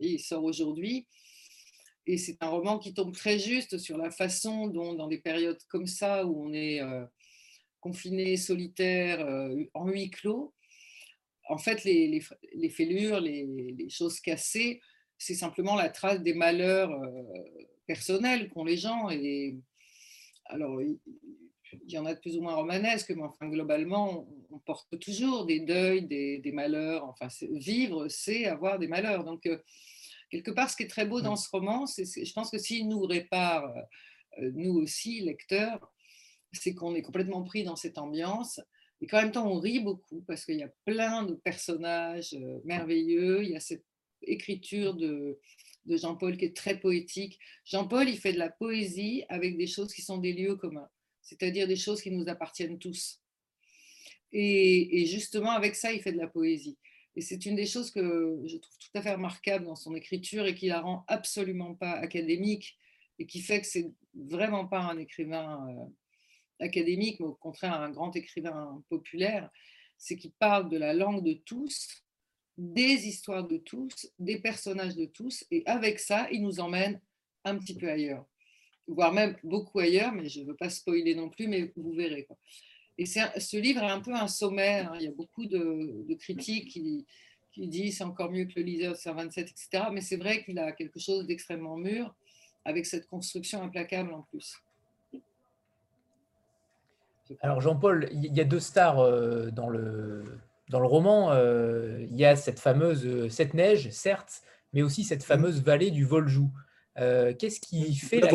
il 0.00 0.20
sort 0.20 0.44
aujourd'hui. 0.44 1.06
Et 2.06 2.16
c'est 2.16 2.42
un 2.42 2.48
roman 2.48 2.78
qui 2.78 2.94
tombe 2.94 3.14
très 3.14 3.38
juste 3.38 3.78
sur 3.78 3.98
la 3.98 4.10
façon 4.10 4.68
dont, 4.68 4.94
dans 4.94 5.08
des 5.08 5.18
périodes 5.18 5.62
comme 5.68 5.86
ça, 5.86 6.24
où 6.24 6.42
on 6.42 6.52
est 6.54 6.80
confiné, 7.80 8.38
solitaire, 8.38 9.28
en 9.74 9.88
huis 9.88 10.08
clos, 10.08 10.54
en 11.48 11.58
fait, 11.58 11.84
les, 11.84 12.20
fêlures, 12.70 13.20
les, 13.20 13.88
choses 13.90 14.20
cassées, 14.20 14.80
c'est 15.18 15.34
simplement 15.34 15.74
la 15.74 15.90
trace 15.90 16.22
des 16.22 16.32
malheurs 16.32 16.90
personnels 17.86 18.48
qu'ont 18.50 18.64
les 18.64 18.76
gens. 18.76 19.10
Et 19.10 19.58
alors, 20.46 20.80
il 21.72 21.92
y 21.92 21.98
en 21.98 22.06
a 22.06 22.14
de 22.14 22.20
plus 22.20 22.36
ou 22.36 22.42
moins 22.42 22.54
romanesques, 22.54 23.10
mais 23.10 23.22
enfin, 23.22 23.48
globalement, 23.48 24.26
on, 24.50 24.58
porte 24.58 24.98
toujours 25.00 25.46
des 25.46 25.60
deuils, 25.60 26.06
des, 26.06 26.52
malheurs. 26.52 27.04
Enfin, 27.04 27.28
vivre, 27.52 28.08
c'est 28.08 28.46
avoir 28.46 28.78
des 28.78 28.88
malheurs. 28.88 29.24
Donc, 29.24 29.46
euh, 29.46 29.58
quelque 30.30 30.50
part, 30.50 30.70
ce 30.70 30.76
qui 30.76 30.82
est 30.82 30.88
très 30.88 31.06
beau 31.06 31.20
dans 31.20 31.36
ce 31.36 31.48
roman, 31.50 31.86
c'est, 31.86 32.04
je 32.04 32.32
pense 32.32 32.50
que 32.50 32.58
s'il 32.58 32.88
nous 32.88 33.02
répare, 33.02 33.64
euh, 34.38 34.50
nous 34.54 34.74
aussi, 34.74 35.20
lecteurs, 35.20 35.92
c'est 36.52 36.74
qu'on 36.74 36.94
est 36.94 37.02
complètement 37.02 37.42
pris 37.44 37.64
dans 37.64 37.76
cette 37.76 37.98
ambiance. 37.98 38.60
Et 39.00 39.06
qu'en 39.06 39.22
même 39.22 39.32
temps, 39.32 39.50
on 39.50 39.60
rit 39.60 39.80
beaucoup 39.80 40.22
parce 40.26 40.44
qu'il 40.44 40.56
y 40.56 40.62
a 40.62 40.72
plein 40.84 41.22
de 41.22 41.34
personnages 41.34 42.34
euh, 42.34 42.60
merveilleux. 42.64 43.44
Il 43.44 43.50
y 43.50 43.56
a 43.56 43.60
cette 43.60 43.84
écriture 44.22 44.94
de, 44.94 45.38
de 45.86 45.96
Jean-Paul 45.96 46.36
qui 46.36 46.46
est 46.46 46.56
très 46.56 46.78
poétique. 46.78 47.38
Jean-Paul, 47.64 48.08
il 48.08 48.18
fait 48.18 48.32
de 48.32 48.38
la 48.38 48.50
poésie 48.50 49.24
avec 49.28 49.56
des 49.56 49.66
choses 49.66 49.92
qui 49.92 50.02
sont 50.02 50.18
des 50.18 50.32
lieux 50.32 50.56
communs 50.56 50.88
c'est-à-dire 51.28 51.68
des 51.68 51.76
choses 51.76 52.00
qui 52.00 52.10
nous 52.10 52.26
appartiennent 52.28 52.78
tous. 52.78 53.20
Et, 54.32 55.04
justement, 55.06 55.50
avec 55.50 55.74
ça, 55.74 55.92
il 55.92 56.00
fait 56.00 56.12
de 56.12 56.18
la 56.18 56.26
poésie. 56.26 56.78
Et 57.16 57.20
c'est 57.20 57.44
une 57.44 57.56
des 57.56 57.66
choses 57.66 57.90
que 57.90 58.42
je 58.46 58.56
trouve 58.56 58.78
tout 58.78 58.98
à 58.98 59.02
fait 59.02 59.12
remarquable 59.12 59.66
dans 59.66 59.76
son 59.76 59.94
écriture 59.94 60.46
et 60.46 60.54
qui 60.54 60.68
la 60.68 60.80
rend 60.80 61.04
absolument 61.08 61.74
pas 61.74 61.92
académique 61.92 62.78
et 63.18 63.26
qui 63.26 63.40
fait 63.40 63.60
que 63.60 63.66
c'est 63.66 63.90
vraiment 64.14 64.66
pas 64.66 64.80
un 64.80 64.98
écrivain 64.98 65.66
euh, 65.68 66.64
académique, 66.64 67.18
mais 67.18 67.26
au 67.26 67.34
contraire 67.34 67.74
un 67.74 67.90
grand 67.90 68.14
écrivain 68.14 68.82
populaire, 68.88 69.50
c'est 69.96 70.16
qu'il 70.16 70.30
parle 70.32 70.70
de 70.70 70.76
la 70.76 70.94
langue 70.94 71.24
de 71.24 71.32
tous, 71.32 72.04
des 72.56 73.08
histoires 73.08 73.46
de 73.46 73.56
tous, 73.56 74.12
des 74.18 74.38
personnages 74.38 74.94
de 74.94 75.06
tous, 75.06 75.44
et 75.50 75.64
avec 75.66 75.98
ça, 75.98 76.28
il 76.30 76.42
nous 76.42 76.60
emmène 76.60 77.00
un 77.44 77.58
petit 77.58 77.74
peu 77.74 77.90
ailleurs 77.90 78.24
voire 78.88 79.12
même 79.12 79.36
beaucoup 79.44 79.78
ailleurs, 79.78 80.12
mais 80.12 80.28
je 80.28 80.40
ne 80.40 80.46
veux 80.46 80.56
pas 80.56 80.70
spoiler 80.70 81.14
non 81.14 81.28
plus, 81.28 81.46
mais 81.46 81.72
vous 81.76 81.92
verrez. 81.92 82.24
Quoi. 82.24 82.36
Et 82.96 83.06
ce 83.06 83.56
livre 83.56 83.82
est 83.82 83.90
un 83.90 84.00
peu 84.00 84.14
un 84.14 84.26
sommaire, 84.26 84.92
hein. 84.92 84.96
il 84.98 85.04
y 85.04 85.08
a 85.08 85.12
beaucoup 85.12 85.46
de, 85.46 86.14
critiques 86.14 86.68
qui, 86.70 87.06
qui 87.52 87.68
disent 87.68 87.98
c'est 87.98 88.04
encore 88.04 88.30
mieux 88.30 88.46
que 88.46 88.54
le 88.56 88.62
liseur 88.62 88.94
de 88.94 89.10
27, 89.10 89.50
etc. 89.50 89.84
Mais 89.92 90.00
c'est 90.00 90.16
vrai 90.16 90.42
qu'il 90.44 90.58
a 90.58 90.72
quelque 90.72 90.98
chose 90.98 91.26
d'extrêmement 91.26 91.76
mûr, 91.76 92.14
avec 92.64 92.86
cette 92.86 93.06
construction 93.06 93.62
implacable 93.62 94.12
en 94.12 94.22
plus. 94.22 94.56
Alors 97.40 97.60
Jean-Paul, 97.60 98.08
il 98.12 98.34
y 98.34 98.40
a 98.40 98.44
deux 98.44 98.60
stars 98.60 99.00
euh, 99.00 99.50
dans 99.50 99.68
le, 99.68 100.24
dans 100.70 100.80
le 100.80 100.86
roman. 100.86 101.32
Euh, 101.32 102.06
il 102.10 102.16
y 102.16 102.24
a 102.24 102.36
cette 102.36 102.58
fameuse 102.58 103.06
euh, 103.06 103.28
cette 103.28 103.54
neige, 103.54 103.90
certes, 103.90 104.42
mais 104.72 104.82
aussi 104.82 105.04
cette 105.04 105.22
fameuse 105.22 105.62
vallée 105.62 105.90
du 105.90 106.04
Voljou. 106.04 106.50
Euh, 106.98 107.32
qu'est-ce 107.34 107.60
qui, 107.60 107.94
fait 107.94 108.20
la 108.20 108.28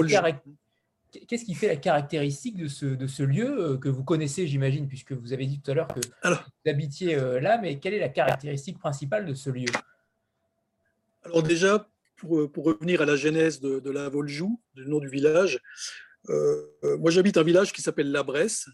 Qu'est-ce 1.28 1.46
qui 1.46 1.54
fait 1.54 1.68
la 1.68 1.76
caractéristique 1.76 2.58
de 2.58 2.68
ce, 2.68 2.86
de 2.86 3.08
ce 3.08 3.22
lieu 3.22 3.74
euh, 3.74 3.78
que 3.78 3.90
vous 3.90 4.04
connaissez, 4.04 4.48
j'imagine, 4.48 4.88
puisque 4.88 5.12
vous 5.12 5.34
avez 5.34 5.46
dit 5.46 5.62
tout 5.62 5.70
à 5.72 5.74
l'heure 5.76 5.88
que 5.88 6.00
vous 6.00 6.70
habitiez 6.70 7.16
euh, 7.16 7.40
là, 7.40 7.60
mais 7.60 7.80
quelle 7.80 7.94
est 7.94 8.00
la 8.00 8.10
caractéristique 8.10 8.80
principale 8.80 9.26
de 9.26 9.34
ce 9.34 9.50
lieu? 9.50 9.66
Alors 11.24 11.44
déjà, 11.44 11.88
pour, 12.16 12.52
pour, 12.52 12.66
revenir 12.66 13.02
à 13.02 13.06
la 13.06 13.16
genèse 13.16 13.60
de, 13.60 13.80
de 13.80 13.92
la 13.92 14.10
Voljou, 14.10 14.60
du 14.74 14.86
nom 14.88 15.00
du 15.00 15.08
village, 15.08 15.60
moi 16.28 17.12
j'habite 17.12 17.38
un 17.38 17.44
village 17.44 17.74
qui 17.74 17.82
s'appelle 17.82 18.12
La 18.12 18.24
Bresse, 18.24 18.68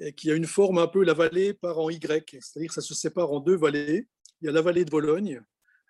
et 0.00 0.12
qui 0.12 0.30
a 0.30 0.34
une 0.34 0.46
forme 0.46 0.78
un 0.78 0.88
peu 0.88 1.04
la 1.04 1.14
vallée 1.14 1.54
par 1.54 1.78
en 1.78 1.90
Y, 1.90 2.38
c'est-à-dire 2.40 2.68
que 2.68 2.74
ça 2.74 2.80
se 2.80 2.94
sépare 2.94 3.30
en 3.30 3.40
deux 3.40 3.56
vallées. 3.56 4.08
Il 4.40 4.46
y 4.46 4.48
a 4.48 4.52
la 4.52 4.62
vallée 4.62 4.84
de 4.84 4.90
Vologne, 4.90 5.42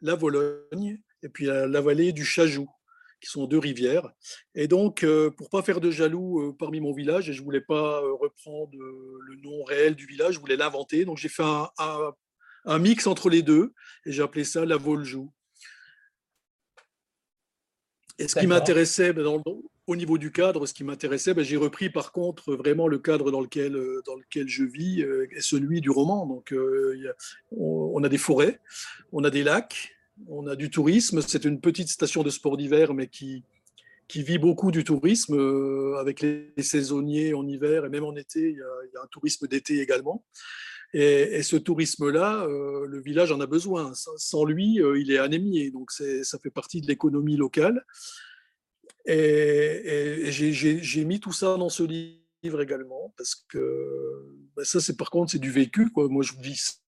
la 0.03 0.15
Vologne, 0.15 1.01
et 1.23 1.29
puis 1.29 1.47
la 1.47 1.81
vallée 1.81 2.13
du 2.13 2.25
Chajou 2.25 2.69
qui 3.25 3.31
sont 3.31 3.47
deux 3.47 3.59
rivières. 3.59 4.11
Et 4.55 4.69
donc, 4.69 5.03
euh, 5.03 5.31
pour 5.31 5.49
pas 5.49 5.63
faire 5.63 5.81
de 5.81 5.91
jaloux 5.91 6.41
euh, 6.41 6.57
parmi 6.57 6.81
mon 6.81 6.93
village, 6.93 7.29
et 7.29 7.33
je 7.33 7.43
voulais 7.43 7.63
pas 7.63 8.03
euh, 8.03 8.13
reprendre 8.13 8.73
le 8.75 9.37
nom 9.43 9.65
réel 9.65 9.95
du 9.95 10.07
village, 10.07 10.35
je 10.35 10.41
voulais 10.41 10.57
l'inventer. 10.57 11.05
Donc, 11.05 11.17
j'ai 11.17 11.31
fait 11.31 11.43
un, 11.43 12.79
mix 12.79 13.07
entre 13.07 13.31
les 13.31 13.43
deux, 13.43 13.73
et 14.05 14.13
j'ai 14.13 14.23
appelé 14.23 14.45
ça 14.45 14.65
la 14.65 14.77
Voljou. 14.77 15.33
Et 18.19 18.29
ce 18.29 18.39
qui 18.39 18.47
m'intéressait, 18.47 19.13
ben, 19.13 19.27
au 19.87 19.97
niveau 19.97 20.19
du 20.19 20.31
cadre, 20.31 20.67
ce 20.67 20.75
qui 20.75 20.85
m'intéressait, 20.85 21.35
ben, 21.35 21.45
j'ai 21.45 21.57
repris 21.57 21.91
par 21.91 22.13
contre 22.13 22.55
vraiment 22.55 22.87
le 22.87 22.99
cadre 22.99 23.31
dans 23.31 23.41
lequel, 23.41 23.73
dans 24.07 24.17
lequel 24.17 24.49
je 24.49 24.65
vis, 24.65 25.01
et 25.01 25.41
celui 25.41 25.81
du 25.81 25.91
roman. 25.91 26.27
Donc, 26.27 26.55
on, 27.51 28.05
a 28.05 28.09
des 28.09 28.19
forêts, 28.19 28.61
on 29.13 29.25
a 29.25 29.31
des 29.31 29.43
lacs, 29.43 29.94
on 30.29 30.47
a 30.47 30.57
du 30.57 30.71
tourisme. 30.71 31.21
C'est 31.23 31.45
une 31.45 31.61
petite 31.61 31.89
station 31.89 32.23
de 32.23 32.31
sport 32.31 32.57
d'hiver, 32.57 32.95
mais 32.95 33.09
qui, 33.09 33.45
qui 34.09 34.23
vit 34.23 34.39
beaucoup 34.39 34.71
du 34.71 34.85
tourisme 34.85 35.35
euh, 35.35 35.97
avec 35.99 36.21
les, 36.21 36.53
saisonniers 36.59 37.35
en 37.35 37.47
hiver 37.47 37.85
et 37.85 37.89
même 37.89 38.05
en 38.05 38.15
été. 38.17 38.51
Il 38.51 38.57
y 38.57 38.97
a, 38.97 39.03
un 39.03 39.07
tourisme 39.11 39.47
d'été 39.47 39.81
également. 39.81 40.25
Et, 40.93 41.43
ce 41.43 41.57
tourisme-là, 41.57 42.45
euh, 42.45 42.87
le 42.87 43.01
village 43.01 43.33
en 43.33 43.41
a 43.41 43.47
besoin. 43.47 43.93
Sans, 43.95 44.45
lui, 44.45 44.81
euh, 44.81 44.99
il 44.99 45.11
est 45.11 45.19
anémié. 45.19 45.71
Donc 45.71 45.91
ça 45.91 46.39
fait 46.39 46.51
partie 46.51 46.81
de 46.81 46.87
l'économie 46.87 47.37
locale. 47.37 47.85
Et, 49.07 50.27
j'ai 50.31 51.05
mis 51.05 51.21
tout 51.21 51.33
ça 51.33 51.57
dans 51.57 51.69
ce 51.69 51.83
livre 51.83 52.61
également 52.61 53.15
parce 53.17 53.35
que 53.35 53.59
ben 54.55 54.65
ça, 54.65 54.79
c'est 54.79 54.97
par 54.97 55.11
contre, 55.11 55.33
c'est 55.33 55.39
du 55.39 55.51
vécu. 55.51 55.89
Moi, 55.97 56.23
je 56.23 56.33
vis 56.41 56.84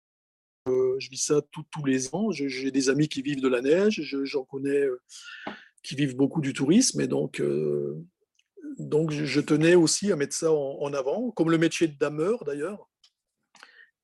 euh, 0.67 0.95
je 0.99 1.09
vis 1.09 1.23
ça 1.23 1.41
tous 1.51 1.85
les 1.85 2.13
ans. 2.15 2.31
J'ai 2.31 2.71
des 2.71 2.89
amis 2.89 3.07
qui 3.07 3.21
vivent 3.21 3.41
de 3.41 3.47
la 3.47 3.61
neige, 3.61 4.01
j'en 4.23 4.43
connais 4.45 4.69
euh, 4.69 4.99
qui 5.83 5.95
vivent 5.95 6.15
beaucoup 6.15 6.41
du 6.41 6.53
tourisme, 6.53 7.01
et 7.01 7.07
donc, 7.07 7.39
euh, 7.39 8.03
donc 8.79 9.11
je 9.11 9.39
tenais 9.41 9.75
aussi 9.75 10.11
à 10.11 10.15
mettre 10.15 10.35
ça 10.35 10.51
en, 10.51 10.93
avant, 10.93 11.29
comme 11.31 11.51
le 11.51 11.57
métier 11.57 11.87
de 11.87 11.97
dameur 11.97 12.43
d'ailleurs. 12.45 12.89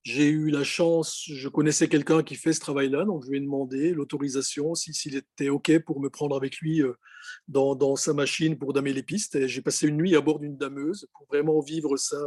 J'ai 0.04 0.28
eu 0.28 0.50
la 0.50 0.64
chance, 0.64 1.22
je 1.28 1.48
connaissais 1.48 1.88
quelqu'un 1.88 2.24
qui 2.24 2.34
fait 2.34 2.52
ce 2.52 2.60
travail-là, 2.60 3.04
donc 3.04 3.24
je 3.24 3.30
lui 3.30 3.38
ai 3.38 3.40
demandé 3.40 3.92
l'autorisation, 3.92 4.74
s'il 4.74 5.14
était 5.14 5.48
OK 5.48 5.78
pour 5.80 6.00
me 6.00 6.10
prendre 6.10 6.36
avec 6.36 6.58
lui 6.58 6.82
dans, 7.46 7.96
sa 7.96 8.12
machine 8.12 8.58
pour 8.58 8.72
damer 8.72 8.92
les 8.92 9.04
pistes. 9.04 9.46
J'ai 9.46 9.62
passé 9.62 9.86
une 9.86 9.96
nuit 9.96 10.16
à 10.16 10.20
bord 10.20 10.40
d'une 10.40 10.56
dameuse 10.56 11.08
pour 11.12 11.26
vraiment 11.26 11.60
vivre 11.60 11.96
ça 11.96 12.18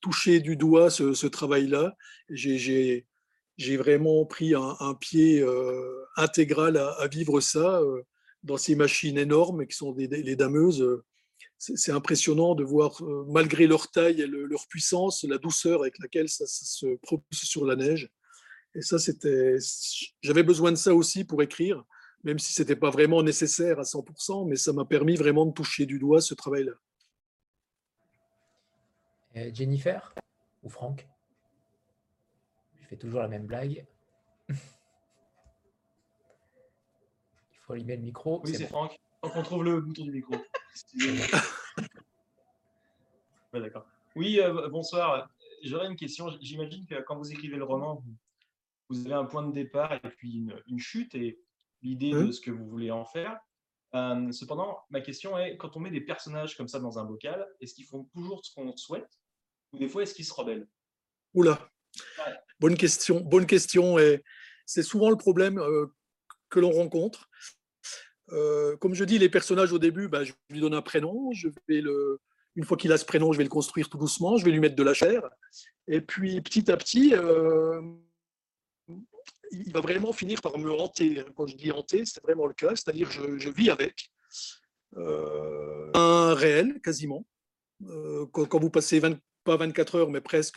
touché 0.00 0.40
du 0.40 0.56
doigt 0.56 0.90
ce, 0.90 1.26
travail-là. 1.26 1.96
J'ai 2.28 3.06
vraiment 3.58 4.24
pris 4.24 4.54
un, 4.54 4.94
pied 4.94 5.40
euh, 5.40 6.04
intégral 6.16 6.76
à, 6.76 7.06
vivre 7.08 7.40
ça 7.40 7.80
euh, 7.80 8.02
dans 8.42 8.56
ces 8.56 8.74
machines 8.74 9.18
énormes 9.18 9.66
qui 9.66 9.76
sont 9.76 9.94
les 9.94 10.36
dameuses. 10.36 11.02
C'est 11.58 11.92
impressionnant 11.92 12.54
de 12.54 12.64
voir, 12.64 13.00
malgré 13.28 13.66
leur 13.66 13.90
taille 13.90 14.20
et 14.20 14.26
leur 14.26 14.66
puissance, 14.66 15.24
la 15.24 15.38
douceur 15.38 15.80
avec 15.80 15.98
laquelle 15.98 16.28
ça, 16.28 16.44
se 16.46 16.96
propulse 16.96 17.44
sur 17.44 17.64
la 17.64 17.76
neige. 17.76 18.10
Et 18.74 18.82
ça, 18.82 18.98
c'était, 18.98 19.56
j'avais 20.20 20.42
besoin 20.42 20.72
de 20.72 20.76
ça 20.76 20.94
aussi 20.94 21.24
pour 21.24 21.42
écrire, 21.42 21.82
même 22.24 22.38
si 22.38 22.52
ce 22.52 22.62
n'était 22.62 22.76
pas 22.76 22.90
vraiment 22.90 23.22
nécessaire 23.22 23.78
à 23.78 23.84
100%, 23.84 24.48
mais 24.48 24.56
ça 24.56 24.72
m'a 24.72 24.84
permis 24.84 25.16
vraiment 25.16 25.46
de 25.46 25.52
toucher 25.52 25.86
du 25.86 25.98
doigt 25.98 26.20
ce 26.20 26.34
travail-là. 26.34 26.72
Jennifer 29.52 30.14
ou 30.62 30.68
Franck? 30.68 31.06
Fais 32.94 32.98
toujours 32.98 33.20
la 33.20 33.28
même 33.28 33.46
blague. 33.46 33.86
Il 34.48 34.56
faut 37.62 37.72
allumer 37.72 37.96
le 37.96 38.02
micro. 38.02 38.40
Oui, 38.44 38.54
c'est 38.54 38.66
Franck. 38.66 39.00
Franck. 39.18 39.32
On 39.36 39.42
trouve 39.42 39.64
le 39.64 39.80
bouton 39.80 40.04
du 40.04 40.12
micro. 40.12 40.34
d'accord. 43.52 43.86
Oui, 44.14 44.40
euh, 44.40 44.68
bonsoir. 44.68 45.28
J'aurais 45.62 45.86
une 45.86 45.96
question. 45.96 46.30
J'imagine 46.40 46.86
que 46.86 47.00
quand 47.02 47.16
vous 47.16 47.32
écrivez 47.32 47.56
le 47.56 47.64
roman, 47.64 48.04
vous 48.88 49.06
avez 49.06 49.14
un 49.14 49.24
point 49.24 49.42
de 49.42 49.52
départ 49.52 49.92
et 49.92 50.00
puis 50.00 50.46
une, 50.66 50.78
chute 50.78 51.14
et 51.14 51.40
l'idée 51.82 52.12
de 52.12 52.30
ce 52.30 52.40
que 52.40 52.50
vous 52.50 52.68
voulez 52.68 52.90
en 52.90 53.04
faire. 53.04 53.38
Euh, 53.94 54.30
cependant, 54.30 54.80
ma 54.90 55.00
question 55.00 55.38
est, 55.38 55.56
quand 55.56 55.76
on 55.76 55.80
met 55.80 55.90
des 55.90 56.00
personnages 56.00 56.56
comme 56.56 56.68
ça 56.68 56.80
dans 56.80 56.98
un 56.98 57.04
bocal, 57.04 57.46
est-ce 57.60 57.74
qu'ils 57.74 57.86
font 57.86 58.04
toujours 58.04 58.44
ce 58.44 58.54
qu'on 58.54 58.76
souhaite 58.76 59.18
ou 59.72 59.78
des 59.78 59.88
fois 59.88 60.02
est-ce 60.02 60.14
qu'ils 60.14 60.26
se 60.26 60.34
rebellent? 60.34 60.68
Oula, 61.32 61.58
bonne 62.64 62.76
question. 62.76 63.20
Bonne 63.20 63.46
question 63.46 63.98
et 63.98 64.22
c'est 64.66 64.82
souvent 64.82 65.10
le 65.10 65.16
problème 65.16 65.58
euh, 65.58 65.86
que 66.48 66.60
l'on 66.60 66.70
rencontre. 66.70 67.28
Euh, 68.32 68.76
comme 68.78 68.94
je 68.94 69.04
dis, 69.04 69.18
les 69.18 69.28
personnages 69.28 69.72
au 69.72 69.78
début, 69.78 70.08
bah, 70.08 70.24
je 70.24 70.32
lui 70.48 70.60
donne 70.60 70.74
un 70.74 70.82
prénom. 70.82 71.32
Je 71.32 71.48
vais 71.68 71.82
le, 71.82 72.20
une 72.56 72.64
fois 72.64 72.78
qu'il 72.78 72.92
a 72.92 72.96
ce 72.96 73.04
prénom, 73.04 73.32
je 73.32 73.38
vais 73.38 73.44
le 73.44 73.50
construire 73.50 73.88
tout 73.90 73.98
doucement. 73.98 74.38
Je 74.38 74.44
vais 74.46 74.50
lui 74.50 74.60
mettre 74.60 74.76
de 74.76 74.82
la 74.82 74.94
chair. 74.94 75.28
Et 75.88 76.00
puis 76.00 76.40
petit 76.40 76.70
à 76.70 76.78
petit, 76.78 77.12
il 79.50 79.72
va 79.72 79.80
vraiment 79.80 80.12
finir 80.12 80.40
par 80.40 80.56
me 80.56 80.72
hanter. 80.72 81.22
Quand 81.36 81.46
je 81.46 81.56
dis 81.56 81.70
hanter, 81.70 82.06
c'est 82.06 82.22
vraiment 82.22 82.46
le 82.46 82.54
cas, 82.54 82.70
c'est-à-dire 82.70 83.10
je, 83.10 83.38
je 83.38 83.50
vis 83.50 83.68
avec 83.68 84.10
euh, 84.96 85.90
un 85.94 86.34
réel 86.34 86.80
quasiment. 86.80 87.26
Euh, 87.86 88.26
quand, 88.32 88.58
vous 88.58 88.70
passez 88.70 89.00
pas 89.44 89.56
24 89.56 89.96
heures, 89.96 90.10
mais 90.10 90.20
presque 90.20 90.56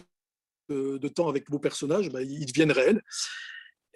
de, 0.69 1.07
temps 1.07 1.29
avec 1.29 1.49
vos 1.49 1.59
personnages, 1.59 2.09
bah, 2.09 2.21
ils 2.21 2.45
deviennent 2.45 2.71
réels. 2.71 3.01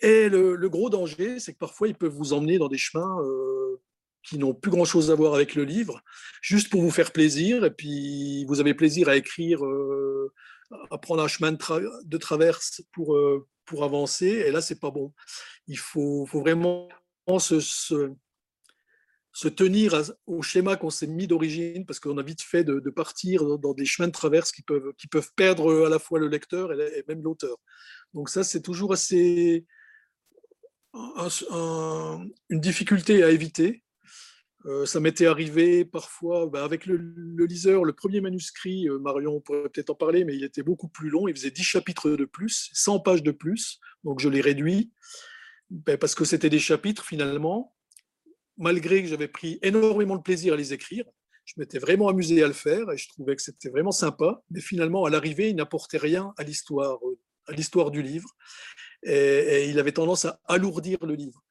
Et 0.01 0.29
le, 0.29 0.69
gros 0.69 0.89
danger, 0.89 1.39
c'est 1.39 1.53
que 1.53 1.59
parfois 1.59 1.87
ils 1.87 1.95
peuvent 1.95 2.13
vous 2.13 2.33
emmener 2.33 2.57
dans 2.57 2.69
des 2.69 2.77
chemins 2.77 3.21
euh, 3.23 3.79
qui 4.23 4.37
n'ont 4.37 4.53
plus 4.53 4.71
grand-chose 4.71 5.11
à 5.11 5.15
voir 5.15 5.35
avec 5.35 5.55
le 5.55 5.63
livre, 5.63 6.01
juste 6.41 6.69
pour 6.69 6.81
vous 6.81 6.91
faire 6.91 7.11
plaisir. 7.11 7.65
Et 7.65 7.71
puis 7.71 8.45
vous 8.45 8.59
avez 8.59 8.73
plaisir 8.73 9.09
à 9.09 9.15
écrire, 9.15 9.61
à 10.89 10.97
prendre 10.97 11.21
un 11.21 11.27
chemin 11.27 11.51
de, 11.51 12.17
traverse 12.17 12.81
pour, 12.93 13.19
pour 13.65 13.83
avancer. 13.83 14.27
Et 14.27 14.51
là, 14.51 14.61
c'est 14.61 14.79
pas 14.79 14.91
bon. 14.91 15.13
Il 15.67 15.77
faut, 15.77 16.25
faut 16.25 16.41
vraiment 16.41 16.89
se, 17.39 17.59
tenir 19.33 20.01
au 20.25 20.41
schéma 20.41 20.75
qu'on 20.75 20.89
s'est 20.89 21.07
mis 21.07 21.27
d'origine, 21.27 21.85
parce 21.85 21.99
qu'on 21.99 22.17
a 22.17 22.23
vite 22.23 22.41
fait 22.41 22.63
de, 22.63 22.89
partir 22.89 23.57
dans, 23.57 23.73
des 23.73 23.85
chemins 23.85 24.07
de 24.07 24.13
traverse 24.13 24.51
qui 24.51 24.61
peuvent, 24.61 24.93
qui 24.97 25.07
peuvent 25.07 25.31
perdre 25.35 25.85
à 25.85 25.89
la 25.89 25.99
fois 25.99 26.19
le 26.19 26.27
lecteur 26.27 26.73
et, 26.73 27.03
même 27.07 27.23
l'auteur. 27.23 27.57
Donc 28.13 28.29
ça, 28.29 28.43
c'est 28.43 28.61
toujours 28.61 28.93
assez 28.93 29.65
une 30.93 32.59
difficulté 32.59 33.23
à 33.23 33.29
éviter. 33.29 33.83
Euh, 34.65 34.85
ça 34.85 34.99
m'était 34.99 35.25
arrivé 35.25 35.85
parfois 35.85 36.47
bah, 36.47 36.63
avec 36.63 36.85
le, 36.85 36.97
liseur, 37.45 37.83
le 37.83 37.93
premier 37.93 38.21
manuscrit, 38.21 38.87
euh, 38.87 38.99
Marion 38.99 39.41
pourrait 39.41 39.69
peut-être 39.69 39.89
en 39.89 39.95
parler, 39.95 40.23
mais 40.23 40.35
il 40.35 40.43
était 40.43 40.61
beaucoup 40.61 40.87
plus 40.87 41.09
long, 41.09 41.27
il 41.27 41.35
faisait 41.35 41.49
10 41.49 41.63
chapitres 41.63 42.11
de 42.11 42.25
plus, 42.25 42.69
100 42.73 42.99
pages 42.99 43.23
de 43.23 43.31
plus, 43.31 43.79
donc 44.03 44.19
je 44.19 44.29
l'ai 44.29 44.41
réduit, 44.41 44.91
ben, 45.71 45.97
parce 45.97 46.13
que 46.13 46.25
c'était 46.25 46.51
des 46.51 46.59
chapitres 46.59 47.03
finalement, 47.03 47.75
malgré 48.61 49.01
que 49.01 49.09
j'avais 49.09 49.27
pris 49.27 49.59
énormément 49.61 50.15
de 50.15 50.21
plaisir 50.21 50.53
à 50.53 50.57
les 50.57 50.73
écrire, 50.73 51.05
je 51.45 51.53
m'étais 51.57 51.79
vraiment 51.79 52.07
amusé 52.07 52.43
à 52.43 52.47
le 52.47 52.53
faire 52.53 52.89
et 52.91 52.97
je 52.97 53.09
trouvais 53.09 53.35
que 53.35 53.41
c'était 53.41 53.69
vraiment 53.69 53.91
sympa, 53.91 54.41
mais 54.51 54.61
finalement 54.61 55.05
à 55.05 55.09
l'arrivée, 55.09 55.49
il 55.49 55.55
n'apportait 55.55 55.97
rien 55.97 56.33
à 56.37 56.43
l'histoire, 56.43 56.99
euh, 57.05 57.19
à 57.47 57.53
l'histoire 57.53 57.91
du 57.91 58.01
livre, 58.01 58.29
et 59.03 59.67
il 59.67 59.79
avait 59.79 59.91
tendance 59.91 60.25
à 60.25 60.39
alourdir 60.45 60.99
le 61.03 61.15
livre. 61.15 61.43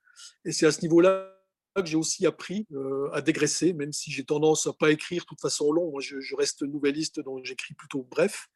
Et 0.44 0.52
c'est 0.52 0.66
à 0.66 0.72
ce 0.72 0.82
niveau-là 0.82 1.36
que 1.76 1.86
j'ai 1.86 1.96
aussi 1.96 2.26
appris 2.26 2.66
euh, 2.72 3.10
à 3.12 3.20
dégraisser, 3.20 3.72
même 3.72 3.92
si 3.92 4.10
j'ai 4.10 4.24
tendance 4.24 4.66
à 4.66 4.72
pas 4.72 4.90
écrire 4.90 5.22
de 5.22 5.26
toute 5.26 5.40
façon 5.40 5.72
long. 5.72 5.98
Je, 6.00 6.34
reste 6.36 6.62
nouvelliste, 6.62 7.20
donc 7.20 7.44
j'écris 7.44 7.74
plutôt 7.74 8.06
bref 8.10 8.48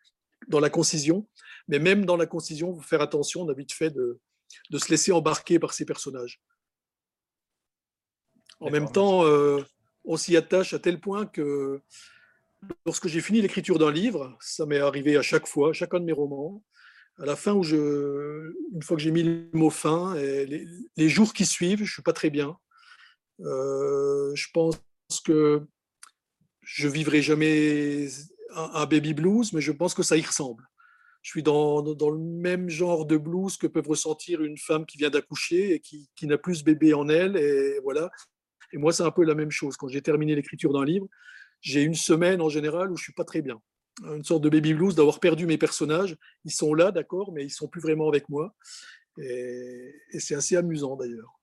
dans 0.49 0.61
la 0.61 0.71
concision. 0.71 1.29
Mais 1.69 1.79
même 1.79 2.05
dans 2.05 2.17
la 2.17 2.27
concision, 2.27 2.73
vous 2.73 2.83
faire 2.83 3.01
attention, 3.01 3.43
on 3.43 3.49
a 3.49 3.55
vite 3.55 3.73
fait 3.73 3.91
de, 3.91 4.21
de 4.71 4.79
se 4.79 4.91
laisser 4.91 5.13
embarquer 5.13 5.59
par 5.59 5.73
ces 5.73 5.85
personnages. 5.85 6.41
En 8.61 8.71
même 8.71 8.91
temps, 8.91 9.25
euh, 9.25 9.63
on 10.05 10.17
s'y 10.17 10.37
attache 10.37 10.75
à 10.75 10.79
tel 10.79 11.01
point 11.01 11.27
que 11.27 11.81
lorsque 12.87 13.09
j'ai 13.09 13.21
fini 13.21 13.41
l'écriture 13.41 13.79
d'un 13.79 13.91
livre, 13.91 14.37
ça 14.41 14.67
m'est 14.67 14.79
arrivé 14.79 15.17
à 15.17 15.23
chaque 15.23 15.47
fois, 15.47 15.73
chacun 15.73 16.01
de 16.01 16.05
mes 16.05 16.13
romans, 16.13 16.63
à 17.19 17.27
la 17.27 17.37
fin 17.37 17.53
où 17.53 17.63
je, 17.63 18.53
une 18.73 18.83
fois 18.83 18.97
que 18.97 19.03
j'ai 19.03 19.11
mis 19.11 19.23
le 19.23 19.49
mot 19.53 19.71
fin, 19.71 20.15
et 20.15 20.47
les, 20.47 20.67
les, 20.97 21.09
jours 21.09 21.33
qui 21.33 21.47
suivent, 21.47 21.85
je 21.85 21.93
suis 21.93 22.03
pas 22.03 22.13
très 22.13 22.31
bien. 22.31 22.57
Euh, 23.41 24.35
je 24.35 24.49
pense 24.53 24.81
que 25.25 25.63
je 26.63 26.89
vivrai 26.89 27.23
jamais 27.23 28.09
un, 28.55 28.87
baby 28.87 29.15
blues, 29.15 29.53
mais 29.53 29.61
je 29.61 29.73
pense 29.73 29.95
que 29.95 30.03
ça 30.03 30.17
y 30.17 30.23
ressemble. 30.23 30.65
Je 31.23 31.31
suis 31.31 31.43
dans, 31.43 31.83
dans, 31.83 32.11
le 32.11 32.19
même 32.19 32.69
genre 32.69 33.07
de 33.07 33.17
blues 33.17 33.57
que 33.57 33.67
peuvent 33.67 33.89
ressentir 33.89 34.43
une 34.43 34.59
femme 34.59 34.85
qui 34.85 34.99
vient 34.99 35.11
d'accoucher 35.11 35.75
et 35.75 35.81
qui, 35.81 36.09
qui 36.15 36.27
n'a 36.27 36.37
plus 36.37 36.57
ce 36.57 36.65
bébé 36.65 36.93
en 36.93 37.09
elle. 37.09 37.37
Et 37.37 37.79
voilà. 37.83 38.11
Et 38.75 38.79
moi, 38.79 38.93
c'est 38.93 39.03
un 39.03 39.11
peu 39.11 39.25
la 39.25 39.35
même 39.35 39.51
chose. 39.51 39.77
Quand 39.77 39.89
j'ai 39.89 40.03
terminé 40.03 40.35
l'écriture 40.35 40.73
d'un 40.73 40.85
livre, 40.85 41.07
j'ai 41.61 41.83
une 41.83 41.95
semaine 41.95 42.43
en 42.43 42.51
général 42.51 42.91
où 42.91 42.97
je 42.97 43.05
suis 43.05 43.15
pas 43.15 43.25
très 43.25 43.41
bien. 43.41 43.61
Une 44.03 44.25
sorte 44.25 44.43
de 44.43 44.51
baby 44.51 44.75
blues 44.75 44.95
d'avoir 44.95 45.21
perdu 45.21 45.47
mes 45.47 45.57
personnages. 45.57 46.17
Ils 46.45 46.53
sont 46.53 46.75
là, 46.75 46.91
d'accord, 46.91 47.33
mais 47.33 47.45
ils 47.45 47.51
sont 47.51 47.69
plus 47.69 47.81
vraiment 47.81 48.09
avec 48.09 48.29
moi. 48.29 48.55
et 49.19 50.19
c'est 50.19 50.35
assez 50.35 50.57
amusant 50.57 50.97
d'ailleurs 50.97 51.39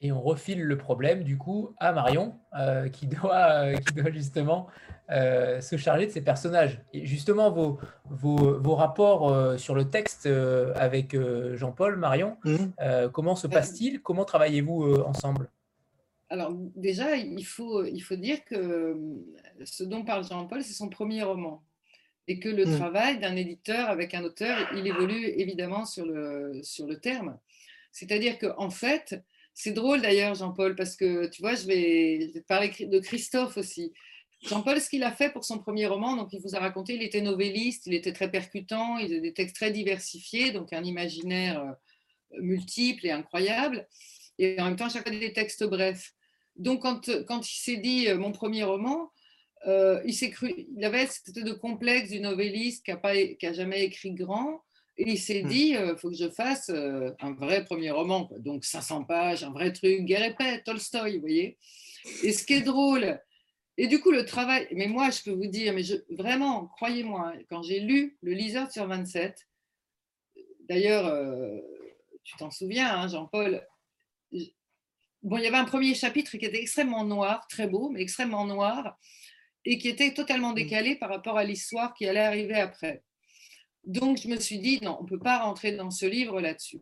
et 0.00 0.12
on 0.12 0.20
refile 0.20 0.62
le 0.62 0.78
problème 0.78 1.24
du 1.24 1.38
coup 1.38 1.74
à 1.78 1.92
Marion 1.92 2.34
euh, 2.58 2.88
qui, 2.88 3.06
doit, 3.06 3.50
euh, 3.52 3.76
qui 3.76 3.94
doit 3.94 4.10
justement 4.10 4.68
euh, 5.10 5.60
se 5.60 5.76
charger 5.76 6.06
de 6.06 6.12
ces 6.12 6.20
personnages. 6.20 6.82
Et 6.92 7.06
justement, 7.06 7.50
vos, 7.50 7.78
vos, 8.08 8.60
vos 8.60 8.74
rapports 8.74 9.58
sur 9.58 9.74
le 9.74 9.88
texte 9.90 10.28
avec 10.76 11.16
Jean-Paul, 11.54 11.96
Marion, 11.96 12.36
mmh. 12.44 13.08
comment 13.12 13.34
se 13.34 13.46
passe-t-il? 13.46 14.02
Comment 14.02 14.24
travaillez-vous 14.24 14.96
ensemble? 15.02 15.50
Alors 16.30 16.52
déjà, 16.76 17.16
il 17.16 17.44
faut, 17.46 17.84
il 17.84 18.00
faut 18.00 18.16
dire 18.16 18.44
que 18.44 18.96
ce 19.64 19.82
dont 19.84 20.04
parle 20.04 20.26
Jean-Paul, 20.26 20.62
c'est 20.62 20.74
son 20.74 20.88
premier 20.88 21.22
roman. 21.22 21.64
Et 22.30 22.38
que 22.38 22.50
le 22.50 22.66
mmh. 22.66 22.76
travail 22.76 23.18
d'un 23.20 23.36
éditeur 23.36 23.88
avec 23.88 24.12
un 24.12 24.22
auteur, 24.22 24.68
il 24.76 24.86
évolue 24.86 25.24
évidemment 25.24 25.86
sur 25.86 26.04
le, 26.04 26.60
sur 26.62 26.86
le 26.86 27.00
terme. 27.00 27.38
C'est-à-dire 27.92 28.38
qu'en 28.38 28.68
fait, 28.68 29.18
c'est 29.54 29.72
drôle 29.72 30.02
d'ailleurs, 30.02 30.34
Jean-Paul, 30.34 30.76
parce 30.76 30.94
que 30.94 31.26
tu 31.28 31.40
vois, 31.40 31.54
je 31.54 31.66
vais, 31.66 32.42
parler 32.46 32.70
de 32.80 32.98
Christophe 33.00 33.56
aussi. 33.56 33.92
Jean-Paul, 34.42 34.80
ce 34.80 34.88
qu'il 34.88 35.02
a 35.02 35.10
fait 35.10 35.32
pour 35.32 35.44
son 35.44 35.58
premier 35.58 35.86
roman, 35.86 36.14
donc 36.14 36.32
il 36.32 36.40
vous 36.40 36.54
a 36.54 36.60
raconté, 36.60 36.94
il 36.94 37.02
était 37.02 37.22
novelliste, 37.22 37.86
il 37.86 37.94
était 37.94 38.12
très 38.12 38.30
percutant, 38.30 38.98
il 38.98 39.12
a 39.14 39.20
des 39.20 39.32
textes 39.32 39.56
très 39.56 39.72
diversifiés, 39.72 40.52
donc 40.52 40.72
un 40.72 40.84
imaginaire 40.84 41.60
euh, 41.60 42.40
multiple 42.40 43.06
et 43.06 43.10
incroyable, 43.10 43.88
et 44.38 44.60
en 44.60 44.66
même 44.66 44.76
temps 44.76 44.88
chacun 44.88 45.10
des 45.10 45.32
textes 45.32 45.64
brefs. 45.64 46.14
Donc 46.58 46.82
quand, 46.82 47.08
quand 47.26 47.48
il 47.50 47.56
s'est 47.56 47.76
dit 47.76 48.08
euh, 48.08 48.18
mon 48.18 48.32
premier 48.32 48.64
roman, 48.64 49.10
euh, 49.66 50.00
il 50.04 50.14
s'est 50.14 50.30
cru, 50.30 50.54
il 50.76 50.84
avait 50.84 51.06
cette 51.06 51.34
de 51.34 51.52
complexe 51.52 52.10
du 52.10 52.20
novelliste 52.20 52.84
qui 52.84 53.46
n'a 53.46 53.52
jamais 53.52 53.84
écrit 53.84 54.12
grand, 54.12 54.62
et 54.96 55.10
il 55.10 55.18
s'est 55.18 55.42
mmh. 55.42 55.48
dit, 55.48 55.68
il 55.68 55.76
euh, 55.76 55.96
faut 55.96 56.10
que 56.10 56.16
je 56.16 56.28
fasse 56.28 56.70
euh, 56.70 57.10
un 57.20 57.32
vrai 57.32 57.64
premier 57.64 57.90
roman, 57.90 58.28
donc 58.38 58.64
500 58.64 59.04
pages, 59.04 59.44
un 59.44 59.50
vrai 59.50 59.72
truc, 59.72 60.04
guerre 60.04 60.24
et 60.24 60.34
paix, 60.34 60.62
Tolstoy, 60.64 61.14
vous 61.14 61.20
voyez. 61.20 61.58
Et 62.22 62.32
ce 62.32 62.44
qui 62.44 62.54
est 62.54 62.62
drôle, 62.62 63.20
et 63.76 63.86
du 63.86 64.00
coup, 64.00 64.10
le 64.10 64.24
travail, 64.24 64.66
mais 64.72 64.86
moi, 64.86 65.10
je 65.10 65.22
peux 65.22 65.30
vous 65.30 65.46
dire, 65.46 65.72
mais 65.72 65.82
je, 65.82 65.96
vraiment, 66.10 66.66
croyez-moi, 66.66 67.32
quand 67.48 67.62
j'ai 67.62 67.80
lu 67.80 68.18
Le 68.22 68.32
liseur 68.32 68.70
sur 68.70 68.86
27, 68.88 69.46
d'ailleurs, 70.68 71.62
tu 72.24 72.36
t'en 72.36 72.50
souviens, 72.50 72.98
hein, 72.98 73.06
Jean-Paul, 73.06 73.64
bon, 75.28 75.36
il 75.36 75.44
y 75.44 75.46
avait 75.46 75.56
un 75.56 75.64
premier 75.64 75.94
chapitre 75.94 76.36
qui 76.36 76.44
était 76.44 76.60
extrêmement 76.60 77.04
noir, 77.04 77.46
très 77.48 77.66
beau, 77.66 77.90
mais 77.90 78.02
extrêmement 78.02 78.44
noir. 78.44 78.96
et 79.64 79.76
qui 79.76 79.88
était 79.88 80.14
totalement 80.14 80.52
décalé 80.52 80.96
par 80.96 81.10
rapport 81.10 81.36
à 81.36 81.44
l'histoire 81.44 81.92
qui 81.92 82.06
allait 82.06 82.20
arriver 82.20 82.54
après. 82.54 83.02
Donc, 83.84 84.18
je 84.22 84.28
me 84.28 84.38
suis 84.38 84.58
dit, 84.58 84.78
non, 84.82 84.96
on 85.00 85.04
ne 85.04 85.08
peut 85.08 85.18
pas 85.18 85.38
rentrer 85.38 85.72
dans 85.72 85.90
ce 85.90 86.06
livre 86.06 86.40
là-dessus. 86.40 86.80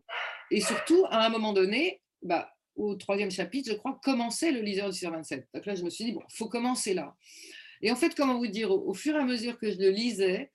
Et 0.51 0.61
surtout, 0.61 1.05
à 1.11 1.26
un 1.26 1.28
moment 1.28 1.53
donné, 1.53 2.01
bah, 2.22 2.53
au 2.76 2.94
troisième 2.94 3.30
chapitre, 3.30 3.70
je 3.70 3.76
crois, 3.76 3.99
commençait 4.03 4.53
le 4.53 4.61
liseur 4.61 4.90
du 4.90 4.99
27. 5.01 5.49
Donc 5.55 5.66
là, 5.66 5.74
je 5.74 5.82
me 5.82 5.90
suis 5.90 6.05
dit, 6.05 6.12
bon, 6.12 6.22
il 6.28 6.36
faut 6.36 6.49
commencer 6.49 6.94
là. 6.94 7.16
Et 7.82 7.90
en 7.90 7.97
fait, 7.97 8.14
comment 8.14 8.38
vous 8.38 8.47
dire, 8.47 8.70
au, 8.70 8.94
fur 8.94 9.14
et 9.16 9.18
à 9.18 9.24
mesure 9.24 9.59
que 9.59 9.70
je 9.70 9.78
le 9.78 9.90
lisais, 9.90 10.53